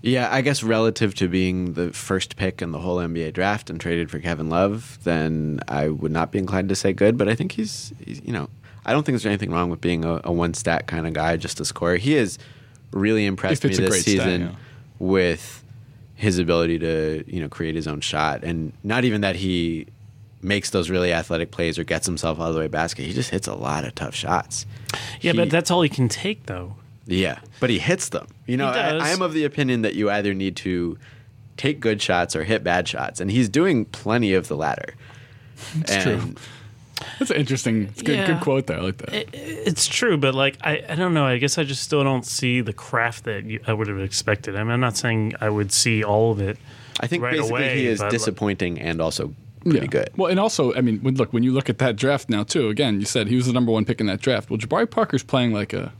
Yeah, 0.00 0.28
I 0.30 0.42
guess 0.42 0.62
relative 0.62 1.14
to 1.16 1.28
being 1.28 1.72
the 1.72 1.92
first 1.92 2.36
pick 2.36 2.62
in 2.62 2.70
the 2.70 2.78
whole 2.78 2.98
NBA 2.98 3.32
draft 3.32 3.68
and 3.68 3.80
traded 3.80 4.10
for 4.10 4.20
Kevin 4.20 4.48
Love, 4.48 4.98
then 5.02 5.60
I 5.66 5.88
would 5.88 6.12
not 6.12 6.30
be 6.30 6.38
inclined 6.38 6.68
to 6.68 6.76
say 6.76 6.92
good. 6.92 7.18
But 7.18 7.28
I 7.28 7.34
think 7.34 7.52
he's, 7.52 7.92
he's 8.04 8.22
you 8.24 8.32
know, 8.32 8.48
I 8.86 8.92
don't 8.92 9.04
think 9.04 9.14
there's 9.14 9.26
anything 9.26 9.50
wrong 9.50 9.70
with 9.70 9.80
being 9.80 10.04
a, 10.04 10.20
a 10.24 10.32
one 10.32 10.54
stat 10.54 10.86
kind 10.86 11.06
of 11.06 11.14
guy, 11.14 11.36
just 11.36 11.58
a 11.60 11.64
scorer. 11.64 11.96
He 11.96 12.12
has 12.12 12.38
really 12.92 13.26
impressed 13.26 13.64
me 13.64 13.70
this 13.70 13.78
great 13.80 14.02
stat, 14.02 14.04
season 14.04 14.40
yeah. 14.42 14.50
with 15.00 15.64
his 16.14 16.38
ability 16.38 16.78
to, 16.78 17.24
you 17.26 17.40
know, 17.40 17.48
create 17.48 17.74
his 17.74 17.86
own 17.86 18.00
shot, 18.00 18.44
and 18.44 18.72
not 18.82 19.04
even 19.04 19.20
that 19.22 19.36
he 19.36 19.86
makes 20.40 20.70
those 20.70 20.88
really 20.88 21.12
athletic 21.12 21.50
plays 21.50 21.78
or 21.78 21.84
gets 21.84 22.06
himself 22.06 22.38
out 22.38 22.48
of 22.48 22.54
the 22.54 22.60
way 22.60 22.68
basket. 22.68 23.04
He 23.04 23.12
just 23.12 23.30
hits 23.30 23.48
a 23.48 23.54
lot 23.54 23.84
of 23.84 23.94
tough 23.94 24.14
shots. 24.14 24.66
Yeah, 25.20 25.32
He- 25.32 25.38
but 25.38 25.50
that's 25.50 25.70
all 25.70 25.82
he 25.82 25.88
can 25.88 26.08
take 26.08 26.46
though. 26.46 26.76
Yeah, 27.08 27.40
but 27.58 27.70
he 27.70 27.78
hits 27.80 28.10
them. 28.10 28.26
You 28.46 28.56
know, 28.56 28.70
He 28.72 28.78
I, 28.78 28.92
does. 28.92 29.02
I 29.02 29.08
am 29.10 29.22
of 29.22 29.32
the 29.32 29.44
opinion 29.44 29.82
that 29.82 29.94
you 29.94 30.08
either 30.10 30.34
need 30.34 30.54
to 30.56 30.96
take 31.56 31.80
good 31.80 32.00
shots 32.00 32.36
or 32.36 32.44
hit 32.44 32.62
bad 32.62 32.86
shots, 32.86 33.20
and 33.20 33.30
he's 33.30 33.48
doing 33.48 33.84
plenty 33.86 34.32
of 34.34 34.46
the 34.48 34.56
latter. 34.56 34.94
It's 35.80 36.02
true. 36.04 36.34
That's 37.18 37.30
an 37.30 37.36
interesting, 37.36 37.82
it's 37.84 38.02
good, 38.02 38.16
Yeah. 38.16 38.26
good 38.26 38.40
quote 38.40 38.66
there. 38.66 38.78
I 38.78 38.82
like 38.82 38.96
that. 38.98 39.12
It, 39.14 39.28
it's 39.32 39.86
true, 39.86 40.16
but 40.16 40.34
like 40.34 40.56
I, 40.62 40.82
I 40.88 40.94
don't 40.96 41.14
know. 41.14 41.24
I 41.24 41.38
guess 41.38 41.56
I 41.58 41.64
just 41.64 41.82
still 41.82 42.02
don't 42.04 42.26
see 42.26 42.60
the 42.60 42.72
craft 42.72 43.24
that 43.24 43.44
you, 43.44 43.60
I 43.66 43.72
would 43.72 43.86
have 43.88 44.00
expected. 44.00 44.56
I 44.56 44.62
mean, 44.64 44.72
I'm 44.72 44.80
not 44.80 44.96
saying 44.96 45.34
I 45.40 45.48
would 45.48 45.70
see 45.72 46.02
all 46.02 46.32
of 46.32 46.40
it. 46.40 46.58
I 47.00 47.06
think 47.06 47.22
right 47.22 47.32
basically 47.34 47.50
away, 47.50 47.78
he 47.78 47.86
is 47.86 47.98
but, 48.00 48.06
like- 48.06 48.12
disappointing 48.12 48.80
and 48.80 49.00
also 49.00 49.32
pretty 49.64 49.86
good. 49.86 50.10
Well, 50.16 50.30
and 50.30 50.40
also, 50.40 50.74
I 50.74 50.80
mean, 50.80 50.98
when, 51.00 51.14
look, 51.16 51.32
when 51.32 51.42
you 51.44 51.52
look 51.52 51.68
at 51.68 51.78
that 51.78 51.94
draft 51.96 52.28
now, 52.30 52.42
too, 52.42 52.68
again, 52.68 52.98
you 53.00 53.06
said 53.06 53.28
he 53.28 53.36
was 53.36 53.46
the 53.46 53.52
number 53.52 53.70
one 53.70 53.84
pick 53.84 54.00
in 54.00 54.06
that 54.06 54.20
draft. 54.20 54.50
Well, 54.50 54.58
Jabari 54.58 54.90
Parker's 54.90 55.22
playing 55.22 55.52
like 55.52 55.72
a 55.72 55.92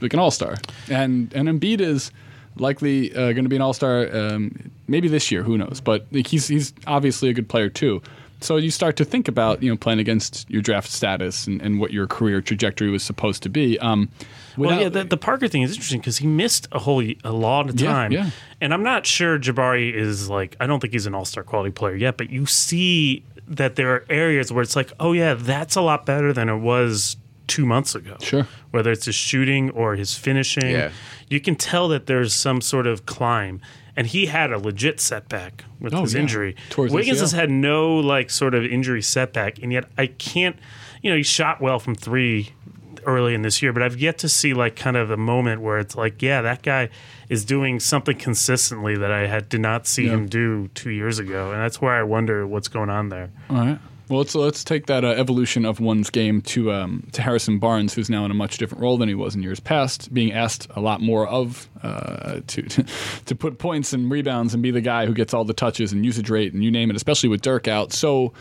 like 0.00 0.12
an 0.12 0.18
all 0.20 0.30
star, 0.30 0.56
and 0.90 1.32
and 1.34 1.48
Embiid 1.48 1.80
is 1.80 2.10
likely 2.56 3.12
uh, 3.14 3.32
going 3.32 3.44
to 3.44 3.48
be 3.48 3.56
an 3.56 3.62
all 3.62 3.72
star 3.72 4.08
um, 4.16 4.70
maybe 4.86 5.08
this 5.08 5.30
year. 5.30 5.42
Who 5.42 5.58
knows? 5.58 5.80
But 5.80 6.06
like, 6.12 6.26
he's 6.26 6.46
he's 6.48 6.72
obviously 6.86 7.28
a 7.28 7.32
good 7.32 7.48
player 7.48 7.68
too. 7.68 8.00
So 8.40 8.56
you 8.56 8.70
start 8.70 8.96
to 8.96 9.04
think 9.04 9.26
about 9.28 9.62
you 9.62 9.70
know 9.70 9.76
playing 9.76 10.00
against 10.00 10.48
your 10.50 10.60
draft 10.62 10.90
status 10.90 11.46
and, 11.46 11.62
and 11.62 11.80
what 11.80 11.92
your 11.92 12.06
career 12.06 12.40
trajectory 12.42 12.90
was 12.90 13.02
supposed 13.02 13.42
to 13.44 13.48
be. 13.48 13.78
Um, 13.78 14.10
Well, 14.56 14.78
yeah, 14.80 14.88
the, 14.90 15.04
the 15.04 15.16
Parker 15.16 15.48
thing 15.48 15.62
is 15.62 15.70
interesting 15.72 16.00
because 16.00 16.18
he 16.18 16.26
missed 16.26 16.68
a 16.70 16.78
whole 16.78 17.02
a 17.24 17.32
lot 17.32 17.68
of 17.70 17.80
Yeah, 17.80 17.90
time, 17.92 18.12
yeah. 18.12 18.30
and 18.60 18.74
I'm 18.74 18.82
not 18.82 19.06
sure 19.06 19.38
Jabari 19.38 19.92
is 19.94 20.28
like. 20.28 20.56
I 20.60 20.66
don't 20.66 20.80
think 20.80 20.92
he's 20.92 21.06
an 21.06 21.14
All 21.14 21.24
Star 21.24 21.42
quality 21.42 21.70
player 21.72 21.94
yet, 21.96 22.16
but 22.18 22.28
you 22.30 22.44
see 22.46 23.24
that 23.48 23.76
there 23.76 23.90
are 23.94 24.04
areas 24.10 24.52
where 24.52 24.62
it's 24.62 24.76
like, 24.76 24.92
oh 25.00 25.12
yeah, 25.12 25.34
that's 25.34 25.76
a 25.76 25.80
lot 25.82 26.04
better 26.06 26.32
than 26.32 26.48
it 26.48 26.58
was 26.58 27.16
two 27.46 27.66
months 27.66 27.94
ago. 27.94 28.16
Sure. 28.20 28.46
whether 28.70 28.90
it's 28.90 29.04
his 29.04 29.14
shooting 29.14 29.70
or 29.70 29.94
his 29.94 30.16
finishing, 30.16 30.70
Yeah. 30.70 30.90
you 31.28 31.40
can 31.40 31.54
tell 31.54 31.86
that 31.88 32.06
there's 32.06 32.32
some 32.34 32.60
sort 32.60 32.86
of 32.88 33.06
climb. 33.06 33.60
And 33.96 34.08
he 34.08 34.26
had 34.26 34.50
a 34.52 34.58
legit 34.58 34.98
setback 34.98 35.64
with 35.78 35.94
Oh, 35.94 36.02
his 36.02 36.14
yeah. 36.14 36.20
injury. 36.22 36.56
Towards 36.70 36.92
Wiggins 36.92 37.20
has 37.20 37.30
had 37.30 37.50
no 37.50 37.94
like 37.96 38.30
sort 38.30 38.54
of 38.54 38.64
injury 38.64 39.00
setback, 39.02 39.62
and 39.62 39.72
yet 39.72 39.84
I 39.96 40.08
can't. 40.08 40.56
You 41.02 41.10
know, 41.10 41.16
he 41.16 41.22
shot 41.22 41.60
well 41.60 41.78
from 41.78 41.94
three 41.94 42.50
early 43.06 43.34
in 43.34 43.42
this 43.42 43.62
year, 43.62 43.72
but 43.72 43.82
I've 43.82 43.96
yet 43.98 44.18
to 44.18 44.28
see 44.28 44.52
like 44.54 44.74
kind 44.74 44.96
of 44.96 45.10
a 45.12 45.16
moment 45.16 45.60
where 45.60 45.78
it's 45.78 45.94
like, 45.94 46.22
yeah, 46.22 46.40
that 46.42 46.62
guy 46.62 46.88
is 47.28 47.44
doing 47.44 47.78
something 47.78 48.16
consistently 48.16 48.96
that 48.96 49.12
I 49.12 49.26
had 49.28 49.48
did 49.48 49.60
not 49.60 49.86
see 49.86 50.06
Yeah. 50.06 50.14
him 50.14 50.26
do 50.26 50.68
two 50.74 50.90
years 50.90 51.20
ago, 51.20 51.52
and 51.52 51.60
that's 51.60 51.80
where 51.80 51.92
I 51.94 52.02
wonder 52.02 52.44
what's 52.46 52.66
going 52.68 52.90
on 52.90 53.10
there. 53.10 53.30
All 53.50 53.56
right. 53.58 53.78
Well, 54.08 54.18
let's 54.18 54.34
let's 54.34 54.64
take 54.64 54.86
that 54.86 55.02
uh, 55.02 55.08
evolution 55.08 55.64
of 55.64 55.80
one's 55.80 56.10
game 56.10 56.42
to 56.42 56.72
um, 56.72 57.08
to 57.12 57.22
Harrison 57.22 57.58
Barnes, 57.58 57.94
who's 57.94 58.10
now 58.10 58.26
in 58.26 58.30
a 58.30 58.34
much 58.34 58.58
different 58.58 58.82
role 58.82 58.98
than 58.98 59.08
he 59.08 59.14
was 59.14 59.34
in 59.34 59.42
years 59.42 59.60
past, 59.60 60.12
being 60.12 60.30
asked 60.32 60.66
a 60.76 60.80
lot 60.80 61.00
more 61.00 61.26
of 61.26 61.68
uh, 61.82 62.40
to 62.46 62.62
to 63.24 63.34
put 63.34 63.58
points 63.58 63.94
and 63.94 64.10
rebounds 64.10 64.52
and 64.52 64.62
be 64.62 64.70
the 64.70 64.82
guy 64.82 65.06
who 65.06 65.14
gets 65.14 65.32
all 65.32 65.44
the 65.44 65.54
touches 65.54 65.92
and 65.92 66.04
usage 66.04 66.28
rate 66.28 66.52
and 66.52 66.62
you 66.62 66.70
name 66.70 66.90
it, 66.90 66.96
especially 66.96 67.30
with 67.30 67.40
Dirk 67.40 67.66
out. 67.66 67.94
So, 67.94 68.34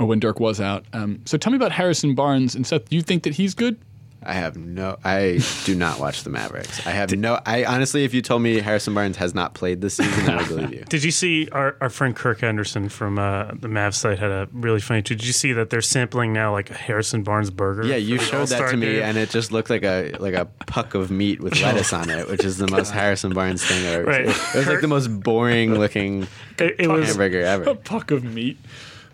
or 0.00 0.06
when 0.06 0.18
Dirk 0.18 0.40
was 0.40 0.62
out. 0.62 0.86
Um, 0.94 1.20
so, 1.26 1.36
tell 1.36 1.50
me 1.50 1.56
about 1.56 1.72
Harrison 1.72 2.14
Barnes 2.14 2.54
and 2.54 2.66
Seth. 2.66 2.88
Do 2.88 2.96
you 2.96 3.02
think 3.02 3.24
that 3.24 3.34
he's 3.34 3.54
good? 3.54 3.78
I 4.26 4.32
have 4.32 4.56
no. 4.56 4.96
I 5.04 5.40
do 5.64 5.74
not 5.74 6.00
watch 6.00 6.24
the 6.24 6.30
Mavericks. 6.30 6.84
I 6.86 6.90
have 6.90 7.12
no. 7.12 7.38
I 7.46 7.64
honestly, 7.64 8.04
if 8.04 8.12
you 8.12 8.22
told 8.22 8.42
me 8.42 8.58
Harrison 8.60 8.92
Barnes 8.92 9.16
has 9.18 9.34
not 9.34 9.54
played 9.54 9.80
this 9.80 9.94
season, 9.94 10.28
I 10.28 10.36
would 10.38 10.48
believe 10.48 10.72
you. 10.72 10.84
Did 10.88 11.04
you 11.04 11.10
see 11.12 11.48
our, 11.52 11.76
our 11.80 11.88
friend 11.88 12.14
Kirk 12.14 12.40
Henderson 12.40 12.88
from 12.88 13.18
uh, 13.18 13.46
the 13.54 13.68
Mavs 13.68 13.94
site 13.94 14.18
had 14.18 14.30
a 14.30 14.48
really 14.52 14.80
funny 14.80 15.02
tweet? 15.02 15.20
Did 15.20 15.26
you 15.26 15.32
see 15.32 15.52
that 15.52 15.70
they're 15.70 15.80
sampling 15.80 16.32
now 16.32 16.52
like 16.52 16.70
a 16.70 16.74
Harrison 16.74 17.22
Barnes 17.22 17.50
burger? 17.50 17.84
Yeah, 17.86 17.96
you 17.96 18.18
showed 18.18 18.48
that 18.48 18.70
to 18.70 18.76
me, 18.76 18.86
game? 18.94 19.02
and 19.02 19.16
it 19.16 19.30
just 19.30 19.52
looked 19.52 19.70
like 19.70 19.84
a 19.84 20.12
like 20.18 20.34
a 20.34 20.46
puck 20.66 20.94
of 20.94 21.10
meat 21.10 21.40
with 21.40 21.60
lettuce 21.62 21.92
on 21.92 22.10
it, 22.10 22.28
which 22.28 22.44
is 22.44 22.58
the 22.58 22.66
most 22.68 22.90
Harrison 22.90 23.32
Barnes 23.32 23.64
thing 23.64 23.86
I've 23.86 23.94
ever 24.00 24.04
Right. 24.04 24.28
seen. 24.28 24.46
It 24.54 24.58
was 24.58 24.66
like 24.66 24.80
the 24.80 24.88
most 24.88 25.08
boring 25.20 25.74
looking 25.74 26.26
it, 26.58 26.76
it 26.80 26.88
was. 26.88 27.06
hamburger 27.08 27.42
A 27.70 27.74
puck 27.76 28.10
of 28.10 28.24
meat. 28.24 28.58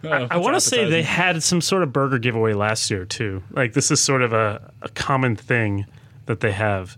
I 0.04 0.36
want 0.36 0.54
to 0.56 0.60
say 0.60 0.88
they 0.88 1.02
had 1.02 1.42
some 1.42 1.60
sort 1.60 1.82
of 1.82 1.92
burger 1.92 2.18
giveaway 2.18 2.52
last 2.54 2.90
year 2.90 3.04
too. 3.04 3.42
Like 3.50 3.72
this 3.74 3.90
is 3.90 4.02
sort 4.02 4.22
of 4.22 4.32
a, 4.32 4.72
a 4.82 4.88
common 4.90 5.36
thing 5.36 5.86
that 6.26 6.40
they 6.40 6.52
have. 6.52 6.96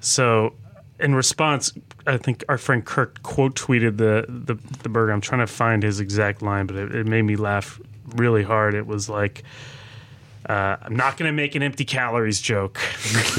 So, 0.00 0.54
in 1.00 1.14
response, 1.14 1.72
I 2.06 2.16
think 2.18 2.44
our 2.48 2.58
friend 2.58 2.84
Kirk 2.84 3.22
quote 3.22 3.54
tweeted 3.54 3.96
the 3.96 4.26
the, 4.28 4.54
the 4.82 4.88
burger. 4.88 5.12
I'm 5.12 5.20
trying 5.20 5.40
to 5.40 5.46
find 5.46 5.82
his 5.82 6.00
exact 6.00 6.42
line, 6.42 6.66
but 6.66 6.76
it, 6.76 6.94
it 6.94 7.06
made 7.06 7.22
me 7.22 7.36
laugh 7.36 7.80
really 8.16 8.42
hard. 8.42 8.74
It 8.74 8.86
was 8.86 9.08
like. 9.08 9.42
Uh, 10.46 10.76
I'm 10.82 10.94
not 10.94 11.16
going 11.16 11.26
to 11.26 11.32
make 11.32 11.54
an 11.54 11.62
empty 11.62 11.86
calories 11.86 12.38
joke. 12.38 12.78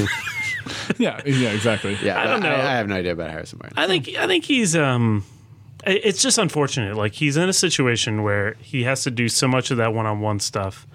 yeah, 0.98 1.20
yeah, 1.24 1.50
exactly. 1.50 1.96
Yeah, 2.02 2.20
I 2.20 2.26
don't 2.26 2.42
know. 2.42 2.50
I, 2.50 2.72
have 2.72 2.88
no 2.88 2.96
idea 2.96 3.12
about 3.12 3.30
Harrison 3.30 3.58
Barnes. 3.60 3.74
I 3.76 3.86
think 3.86 4.08
I 4.16 4.26
think 4.26 4.44
he's 4.44 4.74
um 4.74 5.24
i- 5.24 5.35
it's 5.86 6.22
just 6.22 6.38
unfortunate. 6.38 6.96
Like 6.96 7.14
he's 7.14 7.36
in 7.36 7.48
a 7.48 7.52
situation 7.52 8.22
where 8.22 8.54
he 8.60 8.82
has 8.84 9.02
to 9.04 9.10
do 9.10 9.28
so 9.28 9.46
much 9.48 9.70
of 9.70 9.76
that 9.76 9.94
one-on-one 9.94 10.40
stuff 10.40 10.86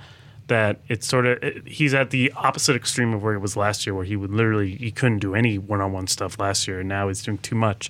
that 0.48 0.80
it's 0.90 1.08
sort 1.08 1.26
of 1.26 1.42
it- 1.44 1.66
he's 1.68 1.94
at 1.94 2.10
the 2.10 2.32
opposite 2.36 2.76
extreme 2.76 3.14
of 3.14 3.24
where 3.24 3.34
he 3.34 3.38
was 3.40 3.56
last 3.56 3.86
year 3.86 3.94
where 3.94 4.04
he 4.06 4.16
would 4.18 4.32
literally 4.32 4.76
he 4.76 4.92
couldn't 4.92 5.20
do 5.20 5.34
any 5.34 5.58
one-on-one 5.58 6.08
stuff 6.08 6.38
last 6.40 6.68
year 6.68 6.80
and 6.82 6.90
now 6.90 7.08
he's 7.08 7.24
doing 7.24 7.38
too 7.38 7.56
much. 7.56 7.90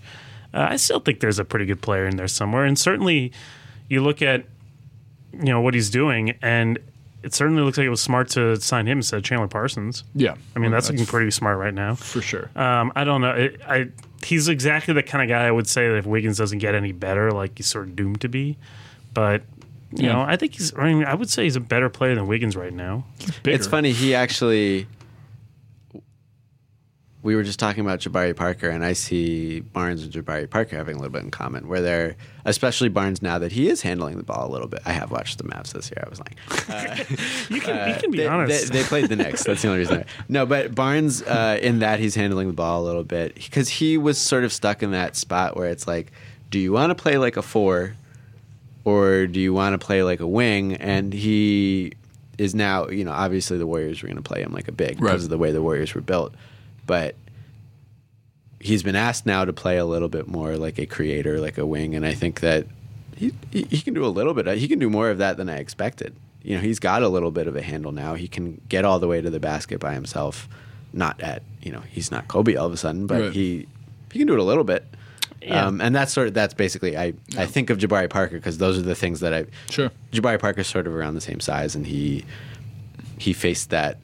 Uh, 0.53 0.67
I 0.69 0.75
still 0.75 0.99
think 0.99 1.21
there's 1.21 1.39
a 1.39 1.45
pretty 1.45 1.65
good 1.65 1.81
player 1.81 2.05
in 2.05 2.17
there 2.17 2.27
somewhere 2.27 2.65
and 2.65 2.77
certainly 2.77 3.31
you 3.89 4.01
look 4.03 4.21
at 4.21 4.45
you 5.33 5.45
know 5.45 5.61
what 5.61 5.73
he's 5.73 5.89
doing 5.89 6.37
and 6.41 6.77
it 7.23 7.33
certainly 7.33 7.61
looks 7.61 7.77
like 7.77 7.85
it 7.85 7.89
was 7.89 8.01
smart 8.01 8.29
to 8.29 8.55
sign 8.59 8.87
him 8.87 8.99
instead 8.99 9.17
of 9.17 9.23
Chandler 9.23 9.47
Parsons. 9.47 10.03
Yeah. 10.15 10.35
I 10.55 10.59
mean, 10.59 10.71
that's, 10.71 10.89
looking 10.89 11.05
pretty 11.05 11.29
smart 11.31 11.57
right 11.59 11.73
now. 11.73 11.95
for 11.95 12.21
sure. 12.21 12.49
Um, 12.55 12.91
I 12.95 13.03
don't 13.03 13.21
know. 13.21 13.31
It, 13.31 13.61
I 13.67 13.89
he's 14.23 14.47
exactly 14.47 14.93
the 14.93 15.03
kind 15.03 15.23
of 15.23 15.29
guy 15.35 15.45
I 15.47 15.51
would 15.51 15.67
say 15.67 15.87
that 15.89 15.97
if 15.97 16.05
Wiggins 16.05 16.37
doesn't 16.37 16.59
get 16.59 16.75
any 16.75 16.91
better, 16.91 17.31
like 17.31 17.57
he's 17.57 17.67
sort 17.67 17.87
of 17.87 17.95
doomed 17.95 18.21
to 18.21 18.29
be. 18.29 18.57
But 19.13 19.43
you 19.93 20.05
Yeah. 20.07 20.13
know, 20.13 20.21
I 20.21 20.35
think 20.37 20.55
he's. 20.55 20.73
I 20.77 20.93
mean, 20.93 21.03
I 21.05 21.13
would 21.13 21.29
say 21.29 21.43
he's 21.43 21.55
a 21.55 21.59
better 21.59 21.89
player 21.89 22.15
than 22.15 22.25
Wiggins 22.27 22.55
right 22.55 22.73
now. 22.73 23.05
It's 23.43 23.67
funny. 23.67 23.91
He 23.91 24.15
actually. 24.15 24.87
We 27.23 27.35
were 27.35 27.43
just 27.43 27.59
talking 27.59 27.81
about 27.85 27.99
Jabari 27.99 28.35
Parker, 28.35 28.67
and 28.69 28.83
I 28.83 28.93
see 28.93 29.59
Barnes 29.59 30.01
and 30.03 30.11
Jabari 30.11 30.49
Parker 30.49 30.75
having 30.75 30.95
a 30.95 30.99
little 30.99 31.11
bit 31.11 31.21
in 31.21 31.29
common, 31.29 31.67
where 31.67 31.79
they're, 31.81 32.15
especially 32.45 32.89
Barnes 32.89 33.21
now 33.21 33.37
that 33.37 33.51
he 33.51 33.69
is 33.69 33.83
handling 33.83 34.17
the 34.17 34.23
ball 34.23 34.49
a 34.49 34.51
little 34.51 34.67
bit. 34.67 34.81
I 34.85 34.91
have 34.93 35.11
watched 35.11 35.37
the 35.37 35.43
Mavs 35.43 35.71
this 35.73 35.91
year. 35.91 36.03
I 36.03 36.09
was 36.09 36.19
like, 36.19 36.35
You 37.51 37.61
can 37.61 37.89
you 37.89 37.95
can 38.01 38.11
be 38.11 38.17
they, 38.17 38.27
honest. 38.27 38.71
They, 38.71 38.79
they 38.81 38.83
played 38.87 39.09
the 39.09 39.15
Knicks. 39.15 39.43
That's 39.43 39.61
the 39.61 39.67
only 39.67 39.79
reason. 39.81 39.99
I, 39.99 40.05
no, 40.29 40.47
but 40.47 40.73
Barnes, 40.73 41.21
uh, 41.21 41.59
in 41.61 41.79
that 41.79 41.99
he's 41.99 42.15
handling 42.15 42.47
the 42.47 42.53
ball 42.53 42.81
a 42.81 42.85
little 42.85 43.03
bit 43.03 43.35
because 43.35 43.69
he 43.69 43.97
was 43.99 44.17
sort 44.17 44.43
of 44.43 44.51
stuck 44.51 44.81
in 44.81 44.89
that 44.91 45.15
spot 45.15 45.55
where 45.55 45.69
it's 45.69 45.87
like, 45.87 46.11
do 46.49 46.57
you 46.57 46.71
want 46.73 46.89
to 46.89 46.95
play 46.95 47.17
like 47.19 47.37
a 47.37 47.41
four 47.43 47.93
or 48.83 49.27
do 49.27 49.39
you 49.39 49.53
want 49.53 49.79
to 49.79 49.85
play 49.85 50.01
like 50.01 50.21
a 50.21 50.27
wing? 50.27 50.73
And 50.77 51.13
he 51.13 51.93
is 52.39 52.55
now, 52.55 52.87
you 52.89 53.05
know, 53.05 53.11
obviously 53.11 53.59
the 53.59 53.67
Warriors 53.67 54.01
were 54.01 54.07
going 54.07 54.17
to 54.17 54.23
play 54.23 54.41
him 54.41 54.51
like 54.51 54.67
a 54.67 54.71
big 54.71 54.99
Right. 54.99 55.11
because 55.11 55.25
of 55.25 55.29
the 55.29 55.37
way 55.37 55.51
the 55.51 55.61
Warriors 55.61 55.93
were 55.93 56.01
built, 56.01 56.33
but 56.91 57.15
he's 58.59 58.83
been 58.83 58.97
asked 58.97 59.25
now 59.25 59.45
to 59.45 59.53
play 59.53 59.77
a 59.77 59.85
little 59.85 60.09
bit 60.09 60.27
more 60.27 60.57
like 60.57 60.77
a 60.77 60.85
creator, 60.85 61.39
like 61.39 61.57
a 61.57 61.65
wing, 61.65 61.95
and 61.95 62.05
I 62.05 62.13
think 62.13 62.41
that 62.41 62.67
he 63.15 63.31
he, 63.49 63.63
he 63.63 63.81
can 63.81 63.93
do 63.93 64.05
a 64.05 64.11
little 64.11 64.33
bit. 64.33 64.45
He 64.57 64.67
can 64.67 64.77
do 64.77 64.89
more 64.89 65.09
of 65.09 65.17
that 65.19 65.37
than 65.37 65.47
I 65.47 65.55
expected. 65.57 66.13
You 66.43 66.55
know, 66.55 66.61
he's 66.61 66.79
got 66.79 67.01
a 67.01 67.07
little 67.07 67.31
bit 67.31 67.47
of 67.47 67.55
a 67.55 67.61
handle 67.61 67.93
now. 67.93 68.15
He 68.15 68.27
can 68.27 68.59
get 68.67 68.83
all 68.83 68.99
the 68.99 69.07
way 69.07 69.21
to 69.21 69.29
the 69.29 69.39
basket 69.39 69.79
by 69.79 69.93
himself. 69.93 70.49
Not 70.93 71.21
at 71.21 71.43
you 71.61 71.71
know, 71.71 71.81
he's 71.89 72.11
not 72.11 72.27
Kobe 72.27 72.55
all 72.55 72.65
of 72.67 72.73
a 72.73 72.77
sudden, 72.77 73.07
but 73.07 73.21
Right. 73.21 73.31
he 73.31 73.67
he 74.11 74.19
can 74.19 74.27
do 74.27 74.33
it 74.33 74.39
a 74.39 74.43
little 74.43 74.65
bit. 74.65 74.83
Yeah. 75.41 75.65
Um, 75.65 75.79
and 75.81 75.95
that's 75.95 76.11
sort 76.11 76.27
of 76.27 76.33
that's 76.33 76.53
basically 76.53 76.97
I, 76.97 77.13
I 77.37 77.45
think 77.45 77.69
of 77.69 77.77
Jabari 77.77 78.09
Parker 78.09 78.35
because 78.35 78.57
those 78.57 78.77
are 78.77 78.81
the 78.83 78.95
things 78.95 79.21
that 79.21 79.33
I 79.33 79.45
Sure. 79.69 79.89
Jabari 80.11 80.39
Parker's 80.39 80.67
sort 80.67 80.87
of 80.87 80.93
around 80.93 81.15
the 81.15 81.21
same 81.21 81.39
size, 81.39 81.73
and 81.75 81.87
he 81.87 82.25
he 83.17 83.31
faced 83.33 83.69
that. 83.69 83.97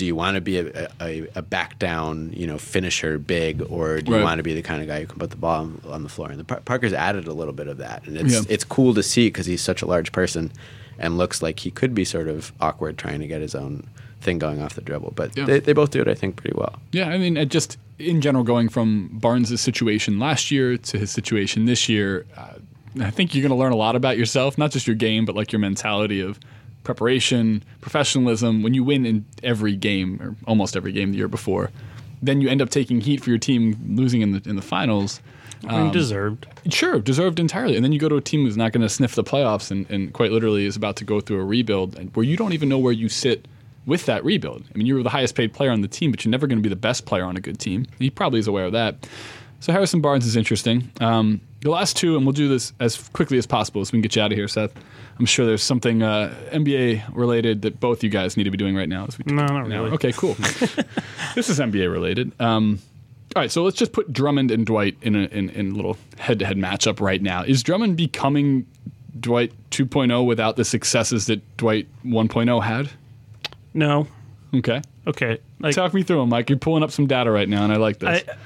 Do 0.00 0.06
you 0.06 0.16
want 0.16 0.36
to 0.36 0.40
be 0.40 0.56
a, 0.56 0.88
a, 0.98 1.26
a 1.34 1.42
back 1.42 1.78
down, 1.78 2.32
you 2.32 2.46
know, 2.46 2.56
finisher 2.56 3.18
big, 3.18 3.60
or 3.68 4.00
do 4.00 4.10
you 4.12 4.16
Right. 4.16 4.24
want 4.24 4.38
to 4.38 4.42
be 4.42 4.54
the 4.54 4.62
kind 4.62 4.80
of 4.80 4.88
guy 4.88 5.00
who 5.00 5.06
can 5.06 5.18
put 5.18 5.28
the 5.28 5.36
ball 5.36 5.60
on, 5.60 5.82
on 5.86 6.02
the 6.04 6.08
floor? 6.08 6.30
And 6.30 6.40
the, 6.40 6.44
Par- 6.44 6.62
Parker's 6.64 6.94
added 6.94 7.26
a 7.26 7.34
little 7.34 7.52
bit 7.52 7.68
of 7.68 7.76
that, 7.76 8.06
and 8.06 8.16
it's 8.16 8.32
Yeah. 8.32 8.40
it's 8.48 8.64
cool 8.64 8.94
to 8.94 9.02
see 9.02 9.26
because 9.26 9.44
he's 9.44 9.60
such 9.60 9.82
a 9.82 9.86
large 9.86 10.10
person, 10.10 10.52
and 10.98 11.18
looks 11.18 11.42
like 11.42 11.60
he 11.60 11.70
could 11.70 11.94
be 11.94 12.06
sort 12.06 12.28
of 12.28 12.50
awkward 12.62 12.96
trying 12.96 13.20
to 13.20 13.26
get 13.26 13.42
his 13.42 13.54
own 13.54 13.86
thing 14.22 14.38
going 14.38 14.62
off 14.62 14.74
the 14.74 14.80
dribble. 14.80 15.12
But 15.16 15.36
Yeah. 15.36 15.44
they, 15.44 15.60
they 15.60 15.74
both 15.74 15.90
do 15.90 16.00
it, 16.00 16.08
I 16.08 16.14
think, 16.14 16.36
pretty 16.36 16.56
well. 16.56 16.76
Yeah, 16.92 17.10
I 17.10 17.18
mean, 17.18 17.46
just 17.50 17.76
in 17.98 18.22
general, 18.22 18.42
going 18.42 18.70
from 18.70 19.10
Barnes' 19.12 19.60
situation 19.60 20.18
last 20.18 20.50
year 20.50 20.78
to 20.78 20.98
his 20.98 21.10
situation 21.10 21.66
this 21.66 21.90
year, 21.90 22.24
uh, 22.38 22.54
I 23.02 23.10
think 23.10 23.34
you're 23.34 23.42
going 23.42 23.50
to 23.50 23.62
learn 23.62 23.72
a 23.72 23.76
lot 23.76 23.96
about 23.96 24.16
yourself, 24.16 24.56
not 24.56 24.70
just 24.70 24.86
your 24.86 24.96
game, 24.96 25.26
but 25.26 25.36
like 25.36 25.52
your 25.52 25.60
mentality 25.60 26.22
of 26.22 26.40
preparation, 26.90 27.62
professionalism. 27.80 28.64
When 28.64 28.74
you 28.74 28.82
win 28.82 29.06
in 29.06 29.24
every 29.44 29.76
game 29.76 30.18
or 30.20 30.34
almost 30.50 30.76
every 30.76 30.90
game 30.90 31.12
the 31.12 31.18
year 31.18 31.28
before, 31.28 31.70
then 32.20 32.40
you 32.40 32.48
end 32.48 32.60
up 32.60 32.68
taking 32.68 33.00
heat 33.00 33.22
for 33.22 33.30
your 33.30 33.38
team 33.38 33.78
losing 33.90 34.22
in 34.22 34.32
the 34.32 34.42
in 34.50 34.56
the 34.56 34.62
finals. 34.62 35.20
I 35.68 35.82
mean, 35.82 35.92
deserved. 35.92 36.46
Sure, 36.70 36.98
deserved 36.98 37.38
entirely. 37.38 37.76
And 37.76 37.84
then 37.84 37.92
you 37.92 38.00
go 38.00 38.08
to 38.08 38.16
a 38.16 38.20
team 38.20 38.44
who's 38.44 38.56
not 38.56 38.72
going 38.72 38.82
to 38.82 38.88
sniff 38.88 39.14
the 39.14 39.22
playoffs 39.22 39.70
and, 39.70 39.88
and 39.90 40.12
quite 40.12 40.32
literally 40.32 40.64
is 40.64 40.74
about 40.74 40.96
to 40.96 41.04
go 41.04 41.20
through 41.20 41.40
a 41.40 41.44
rebuild 41.44 41.96
and 41.96 42.14
where 42.16 42.24
you 42.24 42.36
don't 42.36 42.54
even 42.54 42.68
know 42.68 42.78
where 42.78 42.94
you 42.94 43.08
sit 43.08 43.46
with 43.86 44.06
that 44.06 44.24
rebuild. 44.24 44.64
I 44.74 44.78
mean, 44.78 44.86
you 44.86 44.94
were 44.96 45.02
the 45.02 45.10
highest 45.10 45.34
paid 45.34 45.52
player 45.52 45.70
on 45.70 45.82
the 45.82 45.88
team, 45.88 46.10
but 46.10 46.24
you're 46.24 46.30
never 46.30 46.46
going 46.46 46.58
to 46.58 46.62
be 46.62 46.70
the 46.70 46.76
best 46.76 47.04
player 47.04 47.24
on 47.24 47.36
a 47.36 47.40
good 47.40 47.60
team. 47.60 47.86
He 47.98 48.10
probably 48.10 48.40
is 48.40 48.48
aware 48.48 48.64
of 48.64 48.72
that. 48.72 49.06
So 49.60 49.72
Harrison 49.72 50.00
Barnes 50.00 50.26
is 50.26 50.34
interesting. 50.34 50.90
Um, 51.00 51.42
the 51.60 51.70
last 51.70 51.94
two, 51.94 52.16
and 52.16 52.24
we'll 52.24 52.32
do 52.32 52.48
this 52.48 52.72
as 52.80 52.96
quickly 53.10 53.36
as 53.36 53.46
possible 53.46 53.84
so 53.84 53.90
we 53.92 53.98
can 53.98 54.02
get 54.02 54.16
you 54.16 54.22
out 54.22 54.32
of 54.32 54.38
here, 54.38 54.48
Seth. 54.48 54.72
I'm 55.20 55.26
sure 55.26 55.44
there's 55.44 55.62
something 55.62 56.02
uh, 56.02 56.34
NBA 56.50 57.14
related 57.14 57.60
that 57.62 57.78
both 57.78 58.02
you 58.02 58.08
guys 58.08 58.38
need 58.38 58.44
to 58.44 58.50
be 58.50 58.56
doing 58.56 58.74
right 58.74 58.88
now. 58.88 59.04
As 59.04 59.18
we 59.18 59.24
No, 59.26 59.44
not 59.44 59.68
no. 59.68 59.82
really. 59.84 59.90
Okay, 59.96 60.12
cool. 60.12 60.32
this 61.34 61.50
is 61.50 61.60
NBA 61.60 61.92
related. 61.92 62.32
Um, 62.40 62.78
all 63.36 63.42
right, 63.42 63.52
so 63.52 63.62
let's 63.62 63.76
just 63.76 63.92
put 63.92 64.10
Drummond 64.14 64.50
and 64.50 64.64
Dwight 64.64 64.96
in 65.02 65.14
a 65.14 65.24
in, 65.26 65.50
in 65.50 65.72
a 65.72 65.74
little 65.74 65.98
head-to-head 66.16 66.56
matchup 66.56 67.00
right 67.00 67.20
now. 67.20 67.42
Is 67.42 67.62
Drummond 67.62 67.98
becoming 67.98 68.66
Dwight 69.20 69.52
2.0 69.72 70.24
without 70.24 70.56
the 70.56 70.64
successes 70.64 71.26
that 71.26 71.42
Dwight 71.58 71.86
1.0 72.06 72.62
had? 72.62 72.88
No. 73.74 74.08
Okay, 74.54 74.80
Okay. 75.06 75.38
Like 75.60 75.74
talk 75.74 75.92
me 75.92 76.02
through 76.02 76.20
them, 76.20 76.30
Mike. 76.30 76.48
You're 76.48 76.58
pulling 76.58 76.82
up 76.82 76.90
some 76.90 77.06
data 77.06 77.30
right 77.30 77.48
now, 77.48 77.62
and 77.62 77.72
I 77.74 77.76
like 77.76 77.98
this. 77.98 78.24
I, 78.26 78.36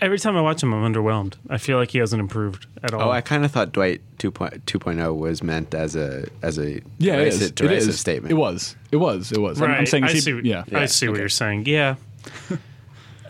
every 0.00 0.18
time 0.18 0.36
I 0.36 0.40
watch 0.40 0.62
him, 0.62 0.72
I'm 0.72 0.92
underwhelmed. 0.92 1.34
I 1.48 1.58
feel 1.58 1.78
like 1.78 1.90
he 1.90 1.98
hasn't 1.98 2.20
improved 2.20 2.66
at 2.82 2.94
oh, 2.94 2.98
all. 2.98 3.08
Oh, 3.08 3.10
I 3.10 3.20
kind 3.20 3.44
of 3.44 3.50
thought 3.50 3.72
Dwight 3.72 4.00
2.0 4.18 4.62
2.0 4.62 5.16
was 5.16 5.42
meant 5.42 5.74
as 5.74 5.96
a 5.96 6.28
as 6.42 6.58
a 6.58 6.80
yeah, 6.98 7.16
it 7.16 7.54
derisive, 7.54 7.70
is. 7.70 7.88
It 7.88 7.92
statement. 7.94 8.32
It 8.32 8.36
was. 8.36 8.76
It 8.90 8.96
was. 8.96 9.32
It 9.32 9.38
was. 9.38 9.60
I'm- 9.60 9.70
right. 9.70 9.80
I'm, 9.80 9.86
saying, 9.86 10.04
I 10.04 10.08
is 10.08 10.12
he- 10.12 10.20
see. 10.20 10.34
what- 10.34 10.44
yeah, 10.44 10.64
I 10.72 10.86
see 10.86 11.08
what 11.08 11.18
you're 11.18 11.28
saying. 11.28 11.66
Yeah. 11.66 11.96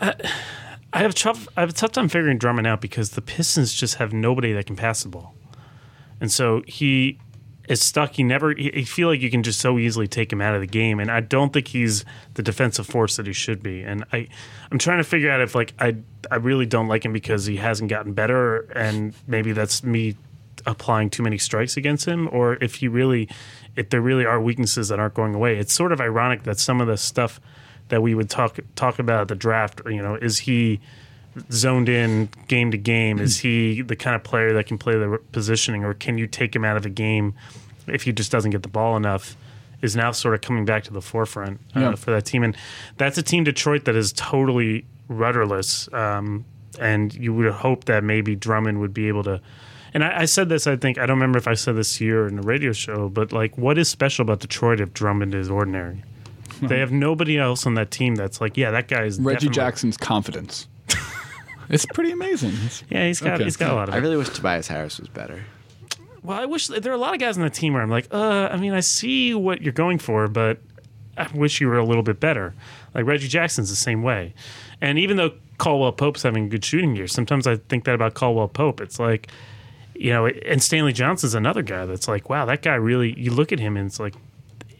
I, 0.00 0.14
I 0.92 0.98
have 1.00 1.14
tough. 1.14 1.46
I 1.56 1.60
have 1.60 1.70
a 1.70 1.74
tough 1.74 1.92
time 1.92 2.08
figuring 2.08 2.38
Drummond 2.38 2.66
out 2.66 2.80
because 2.80 3.10
the 3.10 3.20
Pistons 3.20 3.74
just 3.74 3.96
have 3.96 4.12
nobody 4.12 4.52
that 4.54 4.66
can 4.66 4.74
pass 4.74 5.02
the 5.02 5.10
ball, 5.10 5.34
and 6.20 6.32
so 6.32 6.62
he 6.66 7.18
is 7.68 7.82
stuck. 7.82 8.14
He 8.14 8.22
never. 8.22 8.54
He 8.54 8.84
feel 8.84 9.08
like 9.08 9.20
you 9.20 9.30
can 9.30 9.42
just 9.42 9.60
so 9.60 9.78
easily 9.78 10.08
take 10.08 10.32
him 10.32 10.40
out 10.40 10.54
of 10.54 10.60
the 10.60 10.66
game, 10.66 10.98
and 10.98 11.10
I 11.10 11.20
don't 11.20 11.52
think 11.52 11.68
he's 11.68 12.04
the 12.34 12.42
defensive 12.42 12.86
force 12.86 13.16
that 13.16 13.26
he 13.26 13.32
should 13.32 13.62
be. 13.62 13.82
And 13.82 14.04
I, 14.12 14.28
I'm 14.70 14.78
trying 14.78 14.98
to 14.98 15.04
figure 15.04 15.30
out 15.30 15.40
if 15.40 15.54
like 15.54 15.74
I, 15.78 15.96
I 16.30 16.36
really 16.36 16.66
don't 16.66 16.88
like 16.88 17.04
him 17.04 17.12
because 17.12 17.46
he 17.46 17.56
hasn't 17.56 17.90
gotten 17.90 18.14
better, 18.14 18.60
and 18.74 19.14
maybe 19.26 19.52
that's 19.52 19.84
me 19.84 20.16
applying 20.66 21.10
too 21.10 21.22
many 21.22 21.38
strikes 21.38 21.76
against 21.76 22.06
him, 22.06 22.28
or 22.32 22.54
if 22.54 22.76
he 22.76 22.88
really, 22.88 23.28
if 23.76 23.90
there 23.90 24.00
really 24.00 24.24
are 24.24 24.40
weaknesses 24.40 24.88
that 24.88 24.98
aren't 24.98 25.14
going 25.14 25.34
away. 25.34 25.56
It's 25.56 25.72
sort 25.72 25.92
of 25.92 26.00
ironic 26.00 26.44
that 26.44 26.58
some 26.58 26.80
of 26.80 26.86
the 26.86 26.96
stuff 26.96 27.40
that 27.88 28.02
we 28.02 28.14
would 28.14 28.30
talk 28.30 28.58
talk 28.76 28.98
about 28.98 29.22
at 29.22 29.28
the 29.28 29.34
draft, 29.34 29.82
you 29.86 30.02
know, 30.02 30.14
is 30.14 30.40
he 30.40 30.80
zoned 31.52 31.88
in 31.88 32.28
game 32.48 32.70
to 32.70 32.78
game? 32.78 33.18
Is 33.18 33.38
he 33.38 33.82
the 33.82 33.96
kind 33.96 34.14
of 34.16 34.24
player 34.24 34.52
that 34.54 34.66
can 34.66 34.78
play 34.78 34.94
the 34.94 35.20
positioning, 35.32 35.84
or 35.84 35.94
can 35.94 36.18
you 36.18 36.26
take 36.26 36.54
him 36.54 36.64
out 36.64 36.76
of 36.76 36.86
a 36.86 36.90
game 36.90 37.34
if 37.86 38.02
he 38.02 38.12
just 38.12 38.30
doesn't 38.32 38.50
get 38.50 38.62
the 38.62 38.68
ball 38.68 38.96
enough? 38.96 39.36
Is 39.80 39.94
now 39.94 40.10
sort 40.10 40.34
of 40.34 40.40
coming 40.40 40.64
back 40.64 40.82
to 40.84 40.92
the 40.92 41.00
forefront 41.00 41.60
uh, 41.76 41.80
Yeah. 41.80 41.94
for 41.94 42.10
that 42.10 42.24
team, 42.24 42.42
and 42.42 42.56
that's 42.96 43.16
a 43.16 43.22
team 43.22 43.44
Detroit 43.44 43.84
that 43.84 43.94
is 43.94 44.12
totally 44.12 44.84
rudderless. 45.08 45.88
Um, 45.92 46.44
and 46.80 47.14
you 47.14 47.32
would 47.34 47.50
hope 47.52 47.84
that 47.86 48.02
maybe 48.04 48.34
Drummond 48.36 48.80
would 48.80 48.92
be 48.94 49.08
able 49.08 49.22
to. 49.24 49.40
And 49.94 50.04
I, 50.04 50.20
I 50.20 50.24
said 50.26 50.48
this, 50.48 50.66
I 50.66 50.76
think 50.76 50.98
I 50.98 51.06
don't 51.06 51.16
remember 51.16 51.38
if 51.38 51.48
I 51.48 51.54
said 51.54 51.76
this 51.76 51.94
here 51.96 52.26
in 52.26 52.36
the 52.36 52.42
radio 52.42 52.72
show, 52.72 53.08
but 53.08 53.32
like, 53.32 53.56
what 53.56 53.78
is 53.78 53.88
special 53.88 54.22
about 54.22 54.40
Detroit 54.40 54.80
if 54.80 54.92
Drummond 54.92 55.34
is 55.34 55.48
ordinary? 55.50 56.02
They 56.60 56.80
have 56.80 56.90
nobody 56.90 57.38
else 57.38 57.66
on 57.66 57.74
that 57.74 57.92
team 57.92 58.16
that's 58.16 58.40
like, 58.40 58.56
yeah, 58.56 58.72
that 58.72 58.88
guy 58.88 59.04
is 59.04 59.20
Reggie 59.20 59.48
Jackson's 59.48 59.96
confidence. 59.96 60.66
It's 61.68 61.86
pretty 61.86 62.10
amazing. 62.12 62.50
It's- 62.50 62.82
Yeah, 62.90 63.06
he's 63.06 63.20
got 63.20 63.34
Okay. 63.34 63.44
he's 63.44 63.56
got 63.56 63.70
a 63.70 63.74
lot 63.74 63.88
of. 63.88 63.94
I 63.94 63.98
it. 63.98 64.00
really 64.00 64.16
wish 64.16 64.28
Tobias 64.30 64.68
Harris 64.68 64.98
was 64.98 65.08
better. 65.08 65.44
Well, 66.22 66.38
I 66.40 66.46
wish 66.46 66.66
there 66.68 66.92
are 66.92 66.94
a 66.96 66.98
lot 66.98 67.14
of 67.14 67.20
guys 67.20 67.36
on 67.38 67.44
the 67.44 67.50
team 67.50 67.72
where 67.74 67.82
I'm 67.82 67.90
like, 67.90 68.08
uh, 68.12 68.48
I 68.50 68.56
mean, 68.56 68.72
I 68.72 68.80
see 68.80 69.34
what 69.34 69.62
you're 69.62 69.72
going 69.72 69.98
for, 69.98 70.26
but 70.28 70.58
I 71.16 71.28
wish 71.32 71.60
you 71.60 71.68
were 71.68 71.78
a 71.78 71.84
little 71.84 72.02
bit 72.02 72.20
better. 72.20 72.54
Like 72.94 73.06
Reggie 73.06 73.28
Jackson's 73.28 73.70
the 73.70 73.76
same 73.76 74.02
way, 74.02 74.34
and 74.80 74.98
even 74.98 75.16
though 75.16 75.32
Caldwell 75.58 75.92
Pope's 75.92 76.22
having 76.22 76.46
a 76.46 76.48
good 76.48 76.64
shooting 76.64 76.94
year, 76.96 77.06
sometimes 77.06 77.46
I 77.46 77.56
think 77.56 77.84
that 77.84 77.94
about 77.94 78.14
Caldwell 78.14 78.48
Pope. 78.48 78.80
It's 78.80 78.98
like, 78.98 79.28
you 79.94 80.10
know, 80.10 80.26
and 80.26 80.62
Stanley 80.62 80.92
Johnson's 80.92 81.34
another 81.34 81.62
guy 81.62 81.84
that's 81.86 82.08
like, 82.08 82.28
wow, 82.30 82.44
that 82.46 82.62
guy 82.62 82.74
really. 82.74 83.18
You 83.18 83.32
look 83.32 83.52
at 83.52 83.58
him 83.58 83.76
and 83.76 83.86
it's 83.86 83.98
like, 84.00 84.14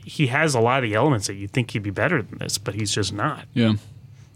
he 0.05 0.29
has 0.29 0.55
a 0.55 0.61
lot 0.61 0.83
of 0.85 0.91
the 0.91 0.97
elements 0.97 1.27
that 1.29 1.35
you 1.35 1.49
think 1.49 1.71
he'd 1.73 1.83
be 1.83 1.91
better 1.91 2.23
than 2.23 2.39
this, 2.39 2.59
but 2.59 2.75
he's 2.75 2.93
just 2.93 3.13
not. 3.13 3.47
yeah. 3.55 3.75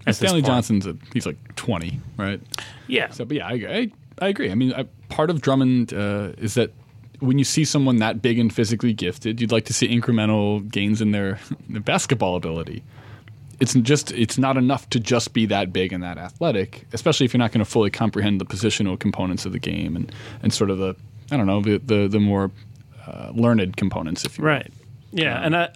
This 0.05 0.19
Stanley. 0.19 0.43
Johnson's 0.43 0.87
a, 0.87 0.97
he's 1.13 1.27
like 1.27 1.37
20, 1.57 2.01
right? 2.17 2.41
Yeah, 2.87 3.11
So, 3.11 3.25
but 3.25 3.37
yeah, 3.37 3.47
I, 3.47 3.53
I, 3.53 3.91
I 4.21 4.29
agree. 4.29 4.51
I 4.51 4.55
mean, 4.55 4.73
I, 4.73 4.85
part 5.09 5.31
of 5.31 5.41
Drummond 5.41 5.93
uh, 5.93 6.33
is 6.39 6.55
that 6.55 6.73
when 7.21 7.39
you 7.39 7.45
see 7.45 7.65
someone 7.65 7.97
that 7.97 8.21
big 8.21 8.39
and 8.39 8.53
physically 8.53 8.93
gifted, 8.93 9.41
you'd 9.41 9.53
like 9.53 9.65
to 9.67 9.73
see 9.73 9.89
incremental 9.89 10.69
gains 10.71 11.01
in 11.01 11.13
their, 11.13 11.39
their 11.69 11.81
basketball 11.81 12.37
ability. 12.37 12.83
It's 13.61 13.75
just 13.75 14.11
it's 14.11 14.39
not 14.39 14.57
enough 14.57 14.91
to 14.91 14.99
just 14.99 15.33
be 15.33 15.47
that 15.47 15.73
big 15.73 15.93
and 15.93 16.03
that 16.03 16.19
athletic, 16.19 16.85
especially 16.93 17.27
if 17.27 17.33
you're 17.33 17.39
not 17.39 17.53
going 17.53 17.65
to 17.65 17.71
fully 17.71 17.91
comprehend 17.91 18.41
the 18.41 18.45
positional 18.45 18.99
components 18.99 19.47
of 19.47 19.53
the 19.53 19.61
game 19.61 19.95
and, 19.95 20.13
and 20.43 20.53
sort 20.53 20.69
of 20.69 20.79
the 20.79 20.97
I 21.31 21.37
don't 21.37 21.47
know 21.47 21.61
the 21.61 21.79
the, 21.79 22.09
the 22.09 22.19
more 22.19 22.51
uh, 23.07 23.31
learned 23.33 23.77
components, 23.77 24.25
if 24.25 24.37
you 24.37 24.43
will. 24.43 24.51
Right. 24.51 24.73
Yeah, 25.13 25.39
and 25.45 25.55
I, 25.55 25.65
I 25.65 25.71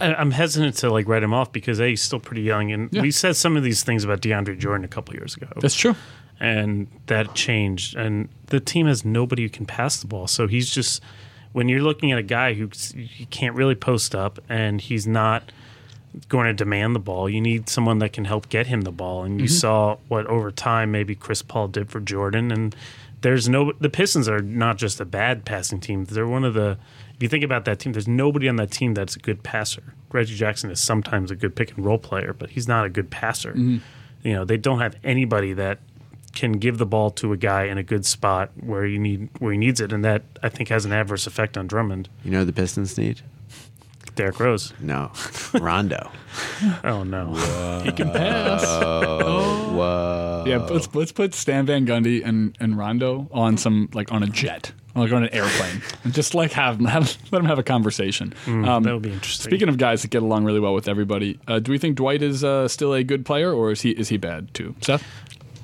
I'm 0.00 0.30
hesitant 0.30 0.76
to 0.76 0.90
like 0.90 1.06
write 1.08 1.22
him 1.22 1.34
off 1.34 1.52
because 1.52 1.80
a 1.80 1.88
he's 1.88 2.02
still 2.02 2.20
pretty 2.20 2.42
young, 2.42 2.72
and 2.72 2.88
Yeah. 2.92 3.02
we 3.02 3.10
said 3.10 3.36
some 3.36 3.56
of 3.56 3.62
these 3.62 3.82
things 3.82 4.04
about 4.04 4.20
DeAndre 4.20 4.58
Jordan 4.58 4.84
a 4.84 4.88
couple 4.88 5.14
years 5.14 5.36
ago, 5.36 5.48
That's 5.60 5.74
true. 5.74 5.94
and 6.38 6.86
that 7.06 7.34
changed. 7.34 7.96
And 7.96 8.28
the 8.46 8.60
team 8.60 8.86
has 8.86 9.04
nobody 9.04 9.42
who 9.42 9.48
can 9.48 9.66
pass 9.66 10.00
the 10.00 10.06
ball, 10.06 10.26
so 10.26 10.46
he's 10.46 10.70
just 10.70 11.02
when 11.52 11.68
you're 11.68 11.82
looking 11.82 12.12
at 12.12 12.18
a 12.18 12.22
guy 12.22 12.54
who 12.54 12.70
you 12.94 13.26
can't 13.30 13.54
really 13.54 13.74
post 13.74 14.14
up, 14.14 14.38
and 14.48 14.80
he's 14.80 15.06
not 15.06 15.52
going 16.28 16.46
to 16.46 16.52
demand 16.54 16.94
the 16.94 17.00
ball. 17.00 17.28
You 17.28 17.40
need 17.40 17.68
someone 17.68 17.98
that 18.00 18.12
can 18.12 18.24
help 18.24 18.48
get 18.48 18.66
him 18.66 18.82
the 18.82 18.92
ball, 18.92 19.22
and 19.24 19.40
you 19.40 19.46
mm-hmm. 19.46 19.54
saw 19.54 19.96
what 20.08 20.26
over 20.26 20.50
time 20.50 20.90
maybe 20.90 21.14
Chris 21.14 21.42
Paul 21.42 21.68
did 21.68 21.90
for 21.90 22.00
Jordan, 22.00 22.50
and. 22.50 22.74
There's 23.22 23.50
no 23.50 23.72
the 23.78 23.90
Pistons 23.90 24.30
are 24.30 24.40
not 24.40 24.78
just 24.78 24.98
a 24.98 25.04
bad 25.04 25.44
passing 25.44 25.78
team. 25.78 26.06
They're 26.06 26.26
one 26.26 26.42
of 26.42 26.54
the 26.54 26.78
if 27.20 27.24
you 27.24 27.28
think 27.28 27.44
about 27.44 27.66
that 27.66 27.78
team, 27.78 27.92
there's 27.92 28.08
nobody 28.08 28.48
on 28.48 28.56
that 28.56 28.70
team 28.70 28.94
that's 28.94 29.14
a 29.14 29.18
good 29.18 29.42
passer. 29.42 29.92
Reggie 30.10 30.34
Jackson 30.34 30.70
is 30.70 30.80
sometimes 30.80 31.30
a 31.30 31.36
good 31.36 31.54
pick 31.54 31.76
and 31.76 31.84
roll 31.84 31.98
player, 31.98 32.32
but 32.32 32.48
he's 32.48 32.66
not 32.66 32.86
a 32.86 32.88
good 32.88 33.10
passer. 33.10 33.50
Mm-hmm. 33.50 33.76
You 34.22 34.32
know, 34.32 34.46
they 34.46 34.56
don't 34.56 34.80
have 34.80 34.96
anybody 35.04 35.52
that 35.52 35.80
can 36.34 36.52
give 36.52 36.78
the 36.78 36.86
ball 36.86 37.10
to 37.10 37.34
a 37.34 37.36
guy 37.36 37.64
in 37.64 37.76
a 37.76 37.82
good 37.82 38.06
spot 38.06 38.52
where 38.58 38.86
you 38.86 38.98
need 38.98 39.28
where 39.38 39.52
he 39.52 39.58
needs 39.58 39.82
it, 39.82 39.92
and 39.92 40.02
that 40.02 40.22
I 40.42 40.48
think 40.48 40.70
has 40.70 40.86
an 40.86 40.92
adverse 40.92 41.26
effect 41.26 41.58
on 41.58 41.66
Drummond. 41.66 42.08
You 42.24 42.30
know 42.30 42.38
who 42.38 42.46
the 42.46 42.54
Pistons 42.54 42.96
need? 42.96 43.20
Derrick 44.14 44.40
Rose. 44.40 44.72
No, 44.80 45.12
Rondo. 45.60 46.10
Oh 46.82 47.02
no. 47.02 47.34
He 47.84 47.92
can 47.92 48.12
pass. 48.12 48.62
Oh. 48.64 49.74
Whoa. 49.74 50.44
Yeah, 50.46 50.56
let's 50.56 50.88
let's 50.94 51.12
put 51.12 51.34
Stan 51.34 51.66
Van 51.66 51.86
Gundy 51.86 52.24
and, 52.24 52.56
and 52.60 52.78
Rondo 52.78 53.28
on 53.30 53.58
some 53.58 53.90
like 53.92 54.10
on 54.10 54.22
a 54.22 54.26
jet 54.26 54.72
like 54.94 55.12
on 55.12 55.22
an 55.24 55.32
airplane, 55.32 55.82
and 56.04 56.12
just 56.20 56.34
like 56.34 56.52
have, 56.52 56.80
have 56.80 57.16
let 57.30 57.38
them 57.38 57.46
have 57.46 57.58
a 57.58 57.62
conversation. 57.62 58.34
Um, 58.46 58.82
that 58.82 58.92
would 58.92 59.02
be 59.02 59.12
interesting. 59.12 59.50
Speaking 59.50 59.68
of 59.68 59.78
guys 59.78 60.02
that 60.02 60.10
get 60.10 60.22
along 60.22 60.44
really 60.44 60.60
well 60.60 60.74
with 60.74 60.88
everybody, 60.88 61.38
uh, 61.48 61.58
do 61.60 61.70
we 61.72 61.78
think 61.78 61.96
Dwight 61.96 62.22
is 62.22 62.42
uh, 62.44 62.66
still 62.68 62.92
a 62.94 63.02
good 63.04 63.24
player, 63.24 63.52
or 63.52 63.70
is 63.70 63.82
he 63.82 63.90
is 63.90 64.08
he 64.08 64.16
bad 64.16 64.52
too? 64.54 64.74
Seth, 64.80 65.04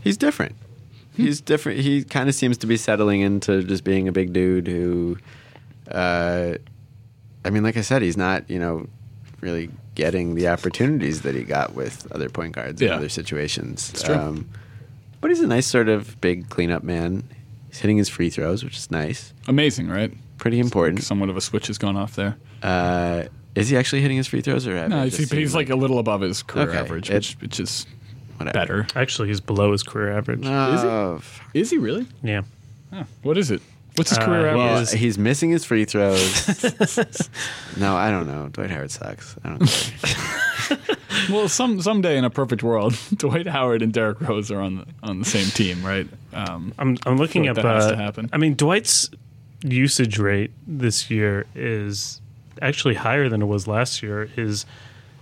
He's 0.03 0.17
different. 0.17 0.55
He's 1.17 1.41
different. 1.41 1.81
He 1.81 2.05
kind 2.05 2.29
of 2.29 2.35
seems 2.35 2.59
to 2.59 2.67
be 2.67 2.77
settling 2.77 3.23
into 3.23 3.63
just 3.63 3.83
being 3.85 4.07
a 4.07 4.13
big 4.13 4.33
dude 4.35 4.67
who, 4.69 5.17
uh, 5.91 6.55
I 7.45 7.51
mean, 7.51 7.63
like 7.63 7.77
I 7.77 7.81
said, 7.81 8.03
he's 8.03 8.17
not, 8.19 8.49
you 8.51 8.59
know, 8.59 8.87
really 9.41 9.71
getting 9.95 10.35
the 10.35 10.49
opportunities 10.49 11.23
that 11.23 11.35
he 11.35 11.43
got 11.43 11.75
with 11.75 12.07
other 12.13 12.29
point 12.29 12.55
guards 12.55 12.83
in 12.83 12.91
other 12.91 13.09
situations. 13.09 13.91
It's 13.95 14.03
true. 14.03 14.45
but 15.21 15.31
he's 15.31 15.41
a 15.41 15.47
nice 15.47 15.67
sort 15.67 15.89
of 15.89 16.21
big 16.21 16.51
cleanup 16.51 16.83
man. 16.83 17.25
He's 17.69 17.81
hitting 17.81 17.97
his 17.97 18.09
free 18.09 18.31
throws, 18.31 18.65
which 18.65 18.77
is 18.77 18.91
nice. 18.91 19.33
amazing, 19.49 19.89
right? 19.89 20.13
Pretty 20.39 20.59
important. 20.61 21.03
Somewhat 21.03 21.29
of 21.31 21.37
a 21.37 21.41
switch 21.41 21.67
has 21.69 21.79
gone 21.79 21.97
off 21.97 22.15
there. 22.17 22.37
Uh, 22.63 23.25
is 23.55 23.69
he 23.71 23.77
actually 23.77 24.03
hitting 24.03 24.17
his 24.19 24.27
free 24.27 24.41
throws, 24.43 24.67
or 24.67 24.77
have 24.77 24.91
No, 24.91 25.05
he's, 25.05 25.17
he's 25.17 25.29
seen, 25.31 25.53
like 25.53 25.71
a 25.71 25.77
little 25.77 25.99
above 25.99 26.21
his 26.21 26.43
career 26.43 26.69
Okay. 26.69 26.79
average, 26.79 27.11
It- 27.11 27.15
which 27.15 27.37
which 27.41 27.61
is 27.61 27.87
whatever? 28.37 28.53
better. 28.53 28.87
Actually, 28.95 29.29
he's 29.29 29.41
below 29.41 29.73
his 29.73 29.83
career 29.83 30.17
average. 30.17 30.41
Oh, 30.45 31.17
f- 31.19 31.41
Is 31.55 31.71
he 31.71 31.79
really? 31.79 32.07
Yeah. 32.23 32.43
What 33.23 33.37
is 33.39 33.51
it? 33.51 33.61
What's 33.97 34.11
his 34.11 34.19
Uh, 34.19 34.25
career 34.27 34.47
average? 34.49 34.57
Well, 34.57 34.85
he's 34.87 35.17
missing 35.19 35.51
his 35.51 35.65
free 35.65 35.87
throws. 35.87 36.47
no, 37.79 37.97
I 37.97 38.11
don't 38.11 38.27
know. 38.27 38.49
Dwight 38.53 38.71
Howard 38.71 38.91
sucks. 38.91 39.37
I 39.43 39.49
don't 39.51 39.67
care. 40.03 40.41
Well, 41.31 41.49
some 41.49 41.81
someday 41.81 42.19
in 42.19 42.25
a 42.25 42.31
perfect 42.31 42.63
world, 42.63 42.97
Dwight 43.17 43.47
Howard 43.49 43.83
and 43.83 43.93
Derrick 43.93 44.21
Rose 44.21 44.51
are 44.51 44.61
on 44.61 44.77
the 44.77 44.87
on 45.03 45.19
the 45.19 45.25
same 45.25 45.47
team, 45.47 45.85
right? 45.85 46.07
Um, 46.33 46.73
I'm 46.79 46.99
I'm 47.07 47.17
looking 47.17 47.45
feel 47.45 47.51
up. 47.53 47.57
like 47.57 47.65
that 47.65 47.75
has 47.75 47.87
uh, 47.87 47.91
to 47.93 47.97
happen. 47.97 48.31
I 48.33 48.37
mean, 48.39 48.55
Dwight's 48.55 49.11
usage 49.65 50.19
rate 50.19 50.53
this 50.67 51.11
year 51.11 51.47
is 51.55 52.21
actually 52.63 52.95
higher 52.95 53.29
than 53.29 53.43
it 53.43 53.47
was 53.47 53.67
last 53.67 54.03
year. 54.03 54.27
His 54.27 54.67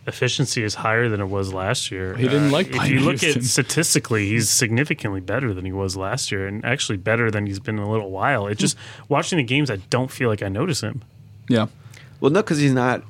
efficiency 0.06 0.62
is 0.62 0.74
higher 0.74 1.08
than 1.08 1.20
it 1.20 1.28
was 1.28 1.54
last 1.54 1.90
year. 1.90 2.14
He 2.16 2.24
didn't 2.24 2.48
Uh, 2.48 2.52
like 2.52 2.74
If 2.74 2.88
you 2.90 3.00
look 3.00 3.20
Houston. 3.20 3.42
at 3.42 3.48
statistically, 3.48 4.28
he's 4.28 4.50
significantly 4.50 5.20
better 5.20 5.54
than 5.54 5.64
he 5.64 5.72
was 5.72 5.96
last 5.96 6.30
year, 6.30 6.46
and 6.46 6.62
actually 6.64 6.98
better 6.98 7.30
than 7.30 7.46
he's 7.46 7.60
been 7.60 7.78
in 7.78 7.82
a 7.84 7.90
little 7.90 8.10
while. 8.10 8.46
It 8.46 8.58
just 8.58 8.76
watching 9.08 9.38
the 9.38 9.44
games, 9.44 9.70
I 9.70 9.76
don't 9.88 10.10
feel 10.10 10.28
like 10.28 10.42
I 10.42 10.48
notice 10.48 10.82
him. 10.82 11.02
yeah, 11.48 11.68
well, 12.20 12.30
no, 12.30 12.42
because 12.42 12.58
he's 12.58 12.74
not. 12.74 13.02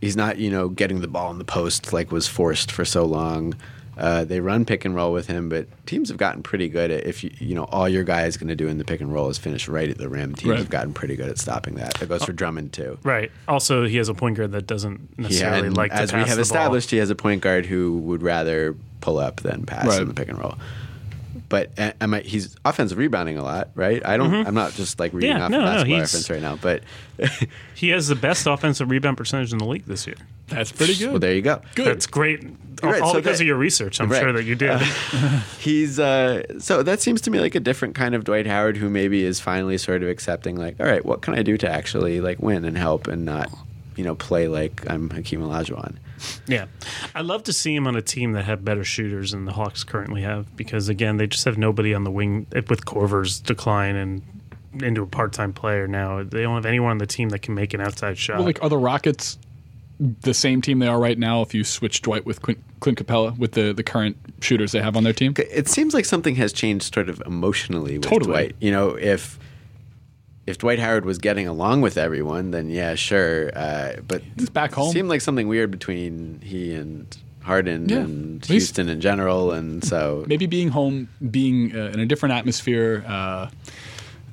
He's 0.00 0.16
not, 0.16 0.38
you 0.38 0.50
know, 0.50 0.68
getting 0.68 1.00
the 1.00 1.08
ball 1.08 1.30
in 1.30 1.38
the 1.38 1.44
post 1.44 1.92
like 1.92 2.12
was 2.12 2.28
forced 2.28 2.70
for 2.70 2.84
so 2.84 3.04
long. 3.04 3.54
Uh, 3.98 4.24
they 4.24 4.40
run 4.40 4.66
pick 4.66 4.84
and 4.84 4.94
roll 4.94 5.10
with 5.10 5.26
him, 5.26 5.48
but 5.48 5.66
teams 5.86 6.10
have 6.10 6.18
gotten 6.18 6.42
pretty 6.42 6.68
good 6.68 6.90
at 6.90 7.06
if 7.06 7.24
you, 7.24 7.30
you 7.38 7.54
know 7.54 7.64
all 7.64 7.88
your 7.88 8.04
guy 8.04 8.26
is 8.26 8.36
going 8.36 8.48
to 8.48 8.54
do 8.54 8.68
in 8.68 8.76
the 8.76 8.84
pick 8.84 9.00
and 9.00 9.10
roll 9.10 9.30
is 9.30 9.38
finish 9.38 9.68
right 9.68 9.88
at 9.88 9.96
the 9.96 10.06
rim. 10.06 10.34
Teams 10.34 10.50
Right. 10.50 10.58
have 10.58 10.68
gotten 10.68 10.92
pretty 10.92 11.16
good 11.16 11.30
at 11.30 11.38
stopping 11.38 11.76
that. 11.76 11.94
That 11.94 12.10
goes 12.10 12.22
for 12.22 12.32
Drummond 12.34 12.74
too. 12.74 12.98
Right. 13.02 13.32
Also, 13.48 13.86
he 13.86 13.96
has 13.96 14.10
a 14.10 14.14
point 14.14 14.36
guard 14.36 14.52
that 14.52 14.66
doesn't 14.66 15.18
necessarily 15.18 15.68
and 15.68 15.76
like 15.78 15.92
to 15.92 15.96
pass. 15.96 16.02
as 16.02 16.12
we 16.12 16.20
have 16.28 16.38
established, 16.38 16.90
he 16.90 16.98
has 16.98 17.08
a 17.08 17.14
point 17.14 17.40
guard 17.40 17.64
who 17.64 17.96
would 18.00 18.22
rather 18.22 18.76
pull 19.00 19.16
up 19.16 19.40
than 19.40 19.64
pass 19.64 19.86
Right. 19.86 20.02
in 20.02 20.08
the 20.08 20.14
pick 20.14 20.28
and 20.28 20.38
roll. 20.38 20.56
But 21.48 21.78
uh, 21.78 21.92
am 22.00 22.12
I, 22.14 22.20
he's 22.20 22.56
offensive 22.64 22.98
rebounding 22.98 23.38
a 23.38 23.44
lot, 23.44 23.70
right? 23.76 24.04
I 24.04 24.16
don't. 24.16 24.34
I'm 24.46 24.54
not 24.54 24.72
just 24.72 24.98
like 24.98 25.12
reading 25.12 25.30
Mm-hmm. 25.30 25.38
Yeah, 25.38 25.44
off 25.44 25.50
no, 25.50 25.58
of 25.58 25.64
no, 25.64 25.70
basketball 25.70 25.94
he's- 25.96 26.14
reference 26.14 26.30
right 26.30 26.42
now. 26.42 26.56
But. 26.56 26.82
He 27.76 27.90
has 27.90 28.08
the 28.08 28.14
best 28.14 28.46
offensive 28.46 28.90
rebound 28.90 29.18
percentage 29.18 29.52
in 29.52 29.58
the 29.58 29.66
league 29.66 29.84
this 29.84 30.06
year. 30.06 30.16
that's 30.48 30.72
pretty 30.72 30.96
good. 30.96 31.10
well, 31.10 31.18
there 31.18 31.34
you 31.34 31.42
go. 31.42 31.60
Good. 31.74 31.86
That's 31.86 32.06
great. 32.06 32.42
All, 32.82 32.90
Right, 32.90 33.02
all 33.02 33.12
so 33.12 33.18
because 33.18 33.36
that- 33.38 33.44
of 33.44 33.46
your 33.46 33.56
research, 33.58 34.00
I'm 34.00 34.10
Right. 34.10 34.22
sure 34.22 34.32
that 34.32 34.44
you 34.44 34.54
did. 34.54 34.80
He's 35.60 35.98
uh, 35.98 36.42
so 36.58 36.82
that 36.82 37.00
seems 37.00 37.20
to 37.22 37.30
me 37.30 37.38
like 37.40 37.54
a 37.54 37.60
different 37.60 37.94
kind 37.94 38.14
of 38.14 38.24
Dwight 38.24 38.46
Howard 38.46 38.76
who 38.78 38.88
maybe 38.88 39.24
is 39.24 39.40
finally 39.40 39.76
sort 39.78 40.02
of 40.02 40.08
accepting 40.08 40.56
like, 40.56 40.80
all 40.80 40.86
right, 40.86 41.04
what 41.04 41.20
can 41.22 41.34
I 41.34 41.42
do 41.42 41.56
to 41.58 41.68
actually 41.70 42.20
like 42.22 42.40
win 42.40 42.64
and 42.64 42.76
help 42.78 43.08
and 43.08 43.24
not, 43.26 43.50
you 43.96 44.04
know, 44.04 44.14
play 44.14 44.48
like 44.48 44.82
I'm 44.88 45.10
Hakeem 45.10 45.40
Olajuwon. 45.40 45.96
Yeah, 46.46 46.66
I'd 47.14 47.26
love 47.26 47.42
to 47.44 47.52
see 47.52 47.74
him 47.74 47.86
on 47.86 47.96
a 47.96 48.02
team 48.02 48.32
that 48.32 48.44
have 48.44 48.64
better 48.64 48.84
shooters 48.84 49.32
than 49.32 49.44
the 49.44 49.52
Hawks 49.52 49.84
currently 49.84 50.22
have, 50.22 50.56
because 50.56 50.88
again, 50.88 51.16
they 51.16 51.26
just 51.26 51.44
have 51.44 51.58
nobody 51.58 51.94
on 51.94 52.04
the 52.04 52.10
wing 52.10 52.46
with 52.52 52.84
Korver's 52.84 53.40
decline 53.40 53.96
and 53.96 54.22
into 54.82 55.02
a 55.02 55.06
part-time 55.06 55.52
player 55.52 55.86
now. 55.86 56.22
They 56.22 56.42
don't 56.42 56.54
have 56.54 56.66
anyone 56.66 56.90
on 56.92 56.98
the 56.98 57.06
team 57.06 57.30
that 57.30 57.40
can 57.40 57.54
make 57.54 57.74
an 57.74 57.80
outside 57.80 58.18
shot. 58.18 58.36
Well, 58.36 58.46
like, 58.46 58.62
are 58.62 58.68
the 58.68 58.78
Rockets 58.78 59.38
the 59.98 60.34
same 60.34 60.60
team 60.60 60.78
they 60.78 60.86
are 60.86 60.98
right 60.98 61.18
now 61.18 61.40
if 61.40 61.54
you 61.54 61.64
switch 61.64 62.02
Dwight 62.02 62.26
with 62.26 62.42
Clint, 62.42 62.62
Clint 62.80 62.98
Capela 62.98 63.36
with 63.38 63.52
the, 63.52 63.72
the 63.72 63.82
current 63.82 64.16
shooters 64.40 64.72
they 64.72 64.82
have 64.82 64.96
on 64.96 65.04
their 65.04 65.14
team? 65.14 65.32
It 65.38 65.68
seems 65.68 65.94
like 65.94 66.04
something 66.04 66.34
has 66.36 66.52
changed 66.52 66.92
sort 66.92 67.08
of 67.08 67.22
emotionally 67.24 67.98
with 67.98 68.06
Totally. 68.08 68.30
Dwight. 68.30 68.56
You 68.60 68.72
know, 68.72 68.90
if 68.90 69.38
if 70.46 70.58
Dwight 70.58 70.78
Howard 70.78 71.04
was 71.04 71.18
getting 71.18 71.46
along 71.48 71.80
with 71.80 71.96
everyone, 71.98 72.50
then 72.52 72.68
yeah, 72.70 72.94
sure. 72.94 73.50
Uh, 73.56 73.96
but 74.06 74.22
He's 74.38 74.50
back 74.50 74.72
home. 74.72 74.88
It 74.90 74.92
seemed 74.92 75.08
like 75.08 75.20
something 75.20 75.48
weird 75.48 75.70
between 75.70 76.40
he 76.42 76.74
and 76.74 77.16
Harden 77.42 77.88
Yeah. 77.88 77.98
and 77.98 78.44
He's- 78.44 78.48
Houston 78.62 78.88
in 78.88 79.00
general, 79.00 79.52
and 79.52 79.82
so 79.84 80.24
Maybe 80.28 80.46
being 80.46 80.68
home, 80.68 81.08
being 81.30 81.74
uh, 81.76 81.90
in 81.92 82.00
a 82.00 82.06
different 82.06 82.34
atmosphere. 82.34 83.04
Uh, 83.06 83.48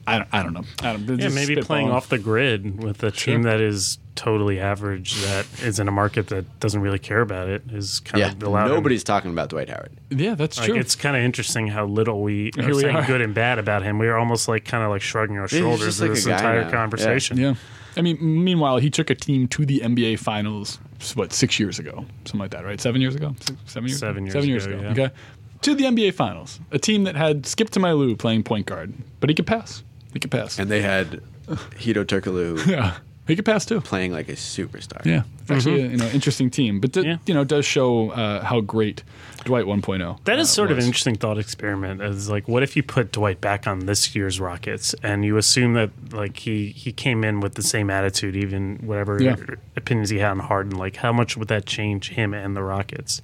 I 0.06 0.18
don't, 0.18 0.28
I 0.34 0.44
don't 0.44 0.54
know. 0.54 0.64
I 0.82 0.98
don't, 0.98 1.18
yeah, 1.20 1.30
maybe 1.30 1.56
playing 1.62 1.90
off 1.90 2.10
the 2.10 2.18
grid 2.18 2.84
with 2.84 3.04
a 3.04 3.12
Sure. 3.14 3.34
team 3.36 3.44
that 3.44 3.62
is 3.62 4.00
totally 4.16 4.60
average, 4.60 5.22
that 5.24 5.46
is 5.62 5.80
in 5.80 5.88
a 5.88 5.92
market 5.92 6.28
that 6.28 6.60
doesn't 6.60 6.82
really 6.82 7.00
care 7.00 7.22
about 7.22 7.50
it, 7.50 7.64
is 7.72 8.00
kind 8.02 8.20
yeah, 8.22 8.32
of 8.32 8.44
allowed 8.44 8.68
him- 8.68 8.76
nobody's 8.76 9.04
talking 9.04 9.32
about 9.32 9.50
Dwight 9.50 9.70
Howard. 9.70 9.92
Yeah, 10.10 10.36
that's 10.36 10.58
Like 10.60 10.70
true. 10.70 10.78
it's 10.80 10.96
kind 10.96 11.16
of 11.18 11.24
interesting 11.24 11.68
how 11.68 11.86
little 11.86 12.22
we 12.22 12.52
are 12.58 12.64
Here 12.64 12.76
we 12.76 12.82
saying 12.82 12.96
are. 12.96 13.06
good 13.06 13.22
and 13.22 13.34
bad 13.34 13.60
about 13.60 13.84
him. 13.84 13.98
We 14.00 14.08
are 14.08 14.18
almost 14.18 14.48
like 14.48 14.66
kind 14.66 14.84
of 14.84 14.90
like 14.90 15.02
shrugging 15.02 15.38
our 15.38 15.48
shoulders 15.48 15.86
just 15.86 16.02
like 16.02 16.12
this 16.12 16.26
entire 16.26 16.66
now. 16.66 16.72
conversation. 16.72 17.38
Yeah. 17.38 17.56
I 17.96 18.02
mean, 18.02 18.18
meanwhile, 18.22 18.78
he 18.78 18.90
took 18.90 19.10
a 19.10 19.16
team 19.16 19.48
to 19.50 19.66
the 19.66 19.82
NBA 19.82 20.18
Finals, 20.20 20.80
what, 21.14 21.32
six 21.32 21.60
years 21.60 21.78
ago? 21.78 22.06
Something 22.26 22.40
like 22.40 22.52
that, 22.52 22.66
right? 22.66 22.82
Seven 22.82 23.02
years 23.02 23.14
ago? 23.16 23.36
Six, 23.40 23.58
seven 23.66 23.88
years 23.88 24.00
Seven 24.00 24.18
ago? 24.18 24.24
years 24.26 24.34
Seven 24.34 24.50
years 24.50 24.66
ago, 24.66 24.76
ago. 24.80 24.84
yeah. 24.84 24.92
Okay. 25.06 25.14
To 25.62 25.76
the 25.76 25.84
NBA 25.86 26.14
Finals. 26.16 26.60
A 26.72 26.80
team 26.80 27.04
that 27.04 27.16
had 27.16 27.46
Skip 27.46 27.70
to 27.72 27.80
my 27.80 27.92
Lou 27.94 28.16
playing 28.16 28.44
point 28.44 28.66
guard, 28.66 28.94
but 29.20 29.30
he 29.30 29.36
could 29.36 29.46
pass. 29.48 29.84
He 30.12 30.20
could 30.20 30.32
pass. 30.32 30.58
And 30.60 30.70
they 30.72 30.82
had 30.82 31.22
Hedo 31.48 32.04
Turkoglu 32.04 32.66
yeah. 32.68 32.96
He 33.26 33.36
could 33.38 33.46
pass 33.46 33.66
too. 33.66 33.80
playing 33.80 34.12
like 34.12 34.28
a 34.28 34.34
superstar. 34.34 35.04
Yeah. 35.06 35.24
It's 35.44 35.52
actually 35.52 35.82
a 35.84 35.88
you 35.88 35.98
know, 35.98 36.08
interesting 36.10 36.50
team, 36.50 36.80
but 36.82 36.92
d- 36.92 37.02
Yeah. 37.06 37.18
you 37.26 37.34
know, 37.34 37.44
does 37.46 37.66
show 37.66 38.10
uh, 38.12 38.44
how 38.44 38.60
great 38.62 39.04
Dwight 39.46 39.66
1.0 39.66 40.24
That 40.26 40.40
is 40.40 40.48
uh, 40.50 40.52
sort 40.52 40.72
of 40.72 40.78
an 40.78 40.84
interesting 40.84 41.16
thought 41.16 41.38
experiment. 41.38 42.02
Is 42.02 42.30
like, 42.30 42.48
what 42.50 42.64
if 42.64 42.76
you 42.76 42.84
put 42.84 43.12
Dwight 43.14 43.40
back 43.40 43.66
on 43.66 43.86
this 43.86 44.14
year's 44.16 44.40
Rockets, 44.42 44.94
and 45.04 45.24
you 45.24 45.38
assume 45.38 45.74
that 45.74 45.92
like 46.12 46.38
he 46.40 46.68
he 46.68 46.92
came 46.92 47.24
in 47.24 47.40
with 47.40 47.56
the 47.56 47.64
same 47.64 47.90
attitude, 47.90 48.36
even 48.36 48.78
whatever 48.84 49.22
Yeah. 49.22 49.36
opinions 49.78 50.10
he 50.10 50.18
had 50.20 50.32
on 50.32 50.40
Harden. 50.40 50.76
Like, 50.78 50.98
how 50.98 51.14
much 51.14 51.38
would 51.38 51.48
that 51.48 51.66
change 51.66 52.10
him 52.10 52.34
and 52.34 52.56
the 52.58 52.64
Rockets? 52.64 53.22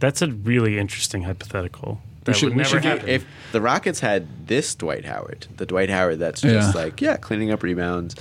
That's 0.00 0.22
a 0.22 0.28
really 0.28 0.78
interesting 0.78 1.22
hypothetical. 1.24 2.00
That 2.24 2.36
should- 2.36 2.50
would 2.50 2.58
we 2.58 2.64
should 2.64 2.82
get- 2.82 3.08
If 3.08 3.24
the 3.52 3.60
Rockets 3.60 4.00
had 4.00 4.46
this 4.46 4.74
Dwight 4.74 5.04
Howard, 5.06 5.46
the 5.56 5.66
Dwight 5.66 5.90
Howard 5.90 6.18
that's 6.18 6.40
just 6.42 6.74
Yeah. 6.74 6.82
like, 6.82 7.00
yeah, 7.00 7.16
cleaning 7.16 7.50
up 7.50 7.62
rebounds, 7.62 8.14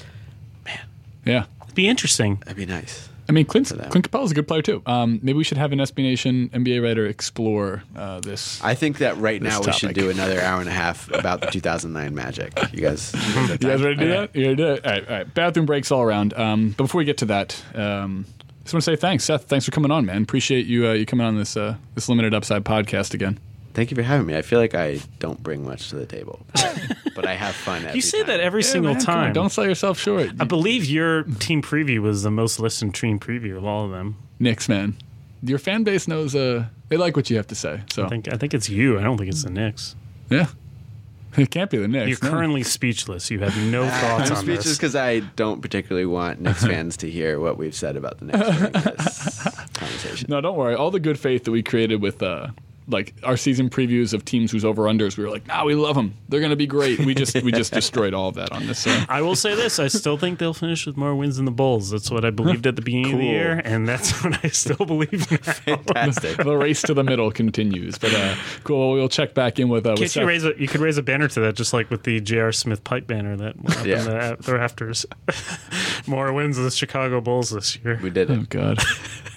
Yeah. 1.28 1.45
It'd 1.63 1.75
be 1.75 1.88
interesting. 1.88 2.36
that'd 2.38 2.55
be 2.57 2.65
nice. 2.65 3.09
I 3.30 3.34
mean, 3.34 3.43
Clint, 3.45 3.67
them. 3.67 3.89
Clint 3.91 4.09
Capela's 4.09 4.32
a 4.32 4.36
good 4.36 4.47
player 4.47 4.61
too. 4.61 4.82
Um, 4.86 5.19
maybe 5.21 5.38
we 5.38 5.43
should 5.43 5.57
have 5.57 5.73
an 5.73 5.80
SB 5.80 5.97
Nation 6.01 6.47
NBA 6.53 6.82
writer 6.82 7.05
explore 7.05 7.84
uh, 7.93 8.21
this. 8.21 8.63
I 8.63 8.73
think 8.73 8.99
that 8.99 9.17
right 9.17 9.41
This 9.43 9.51
now 9.51 9.59
we 9.65 9.73
should 9.73 9.93
do 9.95 10.09
another 10.09 10.39
hour 10.39 10.61
and 10.61 10.69
a 10.69 10.71
half 10.73 11.11
about 11.11 11.41
the 11.41 11.47
2009 11.47 12.15
Magic. 12.15 12.53
You 12.71 12.80
guys, 12.82 13.13
you 13.28 13.34
guys, 13.36 13.49
You 13.49 13.57
guys 13.57 13.82
ready 13.84 13.95
to 13.97 14.05
do 14.05 14.11
Okay. 14.13 14.19
that? 14.21 14.36
You 14.36 14.43
ready 14.45 14.55
to 14.55 14.63
do 14.63 14.71
it? 14.75 14.86
All 14.86 14.91
right, 14.93 15.09
all 15.09 15.15
right. 15.17 15.34
Bathroom 15.34 15.65
breaks 15.65 15.91
all 15.91 16.01
around. 16.03 16.34
Um, 16.36 16.69
but 16.69 16.86
before 16.86 16.99
we 16.99 17.05
get 17.05 17.17
to 17.17 17.25
that, 17.25 17.61
um, 17.75 18.25
just 18.63 18.73
want 18.73 18.84
to 18.86 18.91
say 18.91 18.95
thanks, 18.95 19.25
Seth. 19.25 19.43
Thanks 19.43 19.65
for 19.65 19.71
coming 19.71 19.91
on, 19.91 20.05
man. 20.05 20.23
Appreciate 20.23 20.65
you 20.65 20.88
uh, 20.88 20.93
you 20.93 21.05
coming 21.05 21.25
on 21.28 21.36
this 21.38 21.57
uh, 21.57 21.75
this 21.95 22.07
limited 22.07 22.34
upside 22.34 22.63
podcast 22.63 23.13
again. 23.13 23.39
Thank 23.78 23.91
you 23.91 23.95
for 23.95 24.01
having 24.01 24.25
me. 24.25 24.36
I 24.36 24.41
feel 24.41 24.57
like 24.57 24.73
I 24.73 24.99
don't 25.19 25.41
bring 25.43 25.63
much 25.63 25.89
to 25.91 25.97
the 25.97 26.07
table, 26.07 26.39
but 27.15 27.28
I 27.28 27.36
have 27.36 27.53
fun. 27.53 27.84
Every 27.86 27.93
You 27.93 28.01
say 28.01 28.17
time. 28.21 28.28
that 28.30 28.39
every 28.39 28.63
Yeah, 28.63 28.69
single 28.69 28.93
man, 28.95 29.05
come 29.05 29.15
on, 29.15 29.23
time. 29.25 29.34
Don't 29.34 29.51
sell 29.51 29.65
yourself 29.65 29.99
short. 29.99 30.32
I 30.39 30.45
believe 30.45 30.86
your 30.86 31.21
team 31.23 31.61
preview 31.61 31.99
was 31.99 32.23
the 32.23 32.31
most 32.31 32.60
listened 32.60 32.95
team 32.95 33.19
preview 33.19 33.56
of 33.56 33.64
all 33.65 33.85
of 33.85 33.91
them. 33.91 34.18
Knicks, 34.39 34.68
man. 34.68 34.95
Your 35.43 35.60
fan 35.60 35.84
base 35.84 36.07
knows 36.07 36.34
uh, 36.34 36.65
they 36.89 36.97
like 36.97 37.15
what 37.15 37.30
you 37.30 37.38
have 37.38 37.45
to 37.47 37.53
say. 37.56 37.81
So 37.93 38.03
I 38.03 38.10
think 38.10 38.34
I 38.34 38.38
think 38.38 38.56
it's 38.56 38.68
you. 38.68 38.97
I 38.97 39.03
don't 39.03 39.15
think 39.15 39.30
it's 39.30 39.43
the 39.43 39.51
Knicks. 39.51 39.95
yeah, 40.31 40.47
it 41.38 41.51
can't 41.51 41.69
be 41.69 41.77
the 41.77 41.88
Knicks. 41.88 42.10
You're 42.19 42.31
no. 42.31 42.35
currently 42.35 42.64
speechless. 42.64 43.30
You 43.30 43.41
have 43.41 43.56
no 43.57 43.88
thoughts 44.01 44.31
I'm 44.31 44.38
on 44.38 44.43
speechless 44.43 44.76
because 44.76 44.95
I 44.95 45.19
don't 45.19 45.61
particularly 45.61 46.07
want 46.07 46.41
Knicks 46.41 46.65
fans 46.65 46.97
to 46.97 47.11
hear 47.11 47.39
what 47.39 47.60
we've 47.60 47.76
said 47.76 47.95
about 47.95 48.18
the 48.18 48.26
Knicks 48.26 49.43
conversation. 49.73 50.26
No, 50.31 50.41
don't 50.41 50.57
worry. 50.57 50.73
All 50.73 50.89
the 50.89 50.99
good 50.99 51.19
faith 51.19 51.43
that 51.43 51.51
we 51.51 51.61
created 51.61 52.01
with 52.01 52.23
uh, 52.23 52.47
like 52.89 53.14
our 53.23 53.35
season 53.35 53.69
previews 53.69 54.14
of 54.14 54.23
teams 54.23 54.51
whose 54.51 54.64
over 54.64 54.84
unders. 54.84 55.18
We 55.18 55.23
were 55.26 55.30
like, 55.30 55.45
nah, 55.45 55.65
we 55.65 55.76
love 55.76 55.95
them. 55.95 56.14
They're 56.30 56.39
going 56.39 56.51
to 56.51 56.55
be 56.55 56.68
great. 56.68 56.99
We 56.99 57.14
just 57.14 57.35
we 57.43 57.51
just 57.51 57.73
destroyed 57.81 58.14
all 58.14 58.30
of 58.30 58.35
that 58.35 58.51
on 58.51 58.65
this. 58.68 58.80
So. 58.80 59.03
I 59.09 59.22
will 59.22 59.35
say 59.35 59.55
this: 59.55 59.77
I 59.80 59.88
still 59.88 60.18
think 60.18 60.39
they'll 60.39 60.53
finish 60.53 60.85
with 60.85 60.95
more 60.97 61.15
wins 61.15 61.35
than 61.38 61.45
the 61.45 61.51
Bulls. 61.51 61.89
That's 61.89 62.09
what 62.09 62.23
I 62.23 62.30
believed 62.30 62.65
at 62.65 62.76
the 62.76 62.81
beginning 62.81 63.14
of 63.14 63.19
the 63.19 63.26
year, 63.26 63.61
and 63.65 63.88
that's 63.88 64.23
what 64.23 64.43
I 64.43 64.47
still 64.49 64.85
believe 64.85 65.30
now. 65.31 65.38
Fantastic. 65.38 66.38
the 66.38 66.55
race 66.57 66.81
to 66.84 66.93
the 66.93 67.03
middle 67.03 67.30
continues. 67.31 67.97
But 67.97 68.14
uh, 68.14 68.35
cool. 68.64 68.93
We'll 68.93 69.09
check 69.09 69.34
back 69.34 69.59
in 69.59 69.69
with. 69.69 69.85
Uh, 69.85 69.95
with 69.99 70.15
you 70.15 70.26
raise 70.26 70.45
a? 70.45 70.53
You 70.59 70.68
could 70.68 70.81
raise 70.81 70.97
a 70.97 71.03
banner 71.03 71.27
to 71.27 71.39
that, 71.41 71.55
just 71.55 71.73
like 71.73 71.89
with 71.89 72.03
the 72.03 72.22
J.R. 72.22 72.51
Smith 72.51 72.84
pipe 72.84 73.05
banner 73.07 73.35
that 73.35 73.61
went 73.61 73.77
up 73.80 73.85
Yeah. 73.85 73.99
in 73.99 74.05
the, 74.05 74.38
the 74.39 74.53
rafters. 74.55 75.05
more 76.07 76.31
wins 76.34 76.55
than 76.55 76.65
the 76.65 76.72
Chicago 76.72 77.22
Bulls 77.22 77.49
this 77.49 77.76
year. 77.77 77.99
We 78.01 78.09
did 78.09 78.31
Oh. 78.31 78.45
God. 78.49 78.80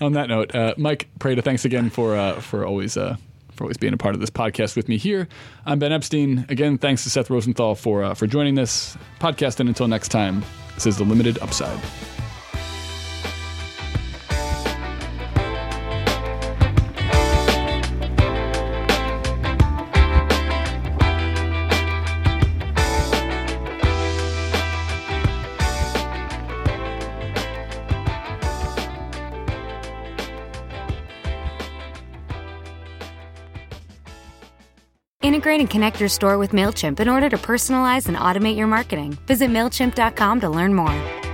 On 0.01 0.12
that 0.12 0.28
note, 0.28 0.55
uh, 0.55 0.74
Mike 0.77 1.09
Prada, 1.18 1.43
thanks 1.43 1.64
again 1.64 1.90
for 1.90 2.16
uh, 2.16 2.40
for 2.40 2.64
always 2.64 2.97
uh, 2.97 3.16
for 3.61 3.65
always 3.65 3.77
being 3.77 3.93
a 3.93 3.99
part 3.99 4.15
of 4.15 4.23
this 4.23 4.31
podcast 4.31 4.74
with 4.74 4.89
me 4.89 4.97
here. 4.97 5.28
I'm 5.66 5.78
Ben 5.78 5.93
Epstein. 5.93 6.47
Again, 6.49 6.78
thanks 6.78 7.05
to 7.05 7.11
Seth 7.11 7.28
Rosenthal 7.28 7.74
for 7.74 8.03
uh, 8.03 8.15
for 8.15 8.27
joining 8.27 8.55
this 8.55 8.97
podcast. 9.19 9.61
And 9.61 9.69
until 9.69 9.87
next 9.87 10.09
time, 10.09 10.43
this 10.74 10.87
is 10.87 10.97
the 10.97 11.05
Limited 11.05 11.39
Upside. 11.43 11.78
Integrate 35.40 35.60
and 35.60 35.70
connect 35.70 36.00
your 36.00 36.08
store 36.10 36.36
with 36.36 36.50
MailChimp 36.50 37.00
in 37.00 37.08
order 37.08 37.30
to 37.30 37.38
personalize 37.38 38.08
and 38.08 38.16
automate 38.18 38.58
your 38.58 38.66
marketing. 38.66 39.16
Visit 39.26 39.48
MailChimp.com 39.48 40.40
to 40.40 40.50
learn 40.50 40.74
more. 40.74 41.30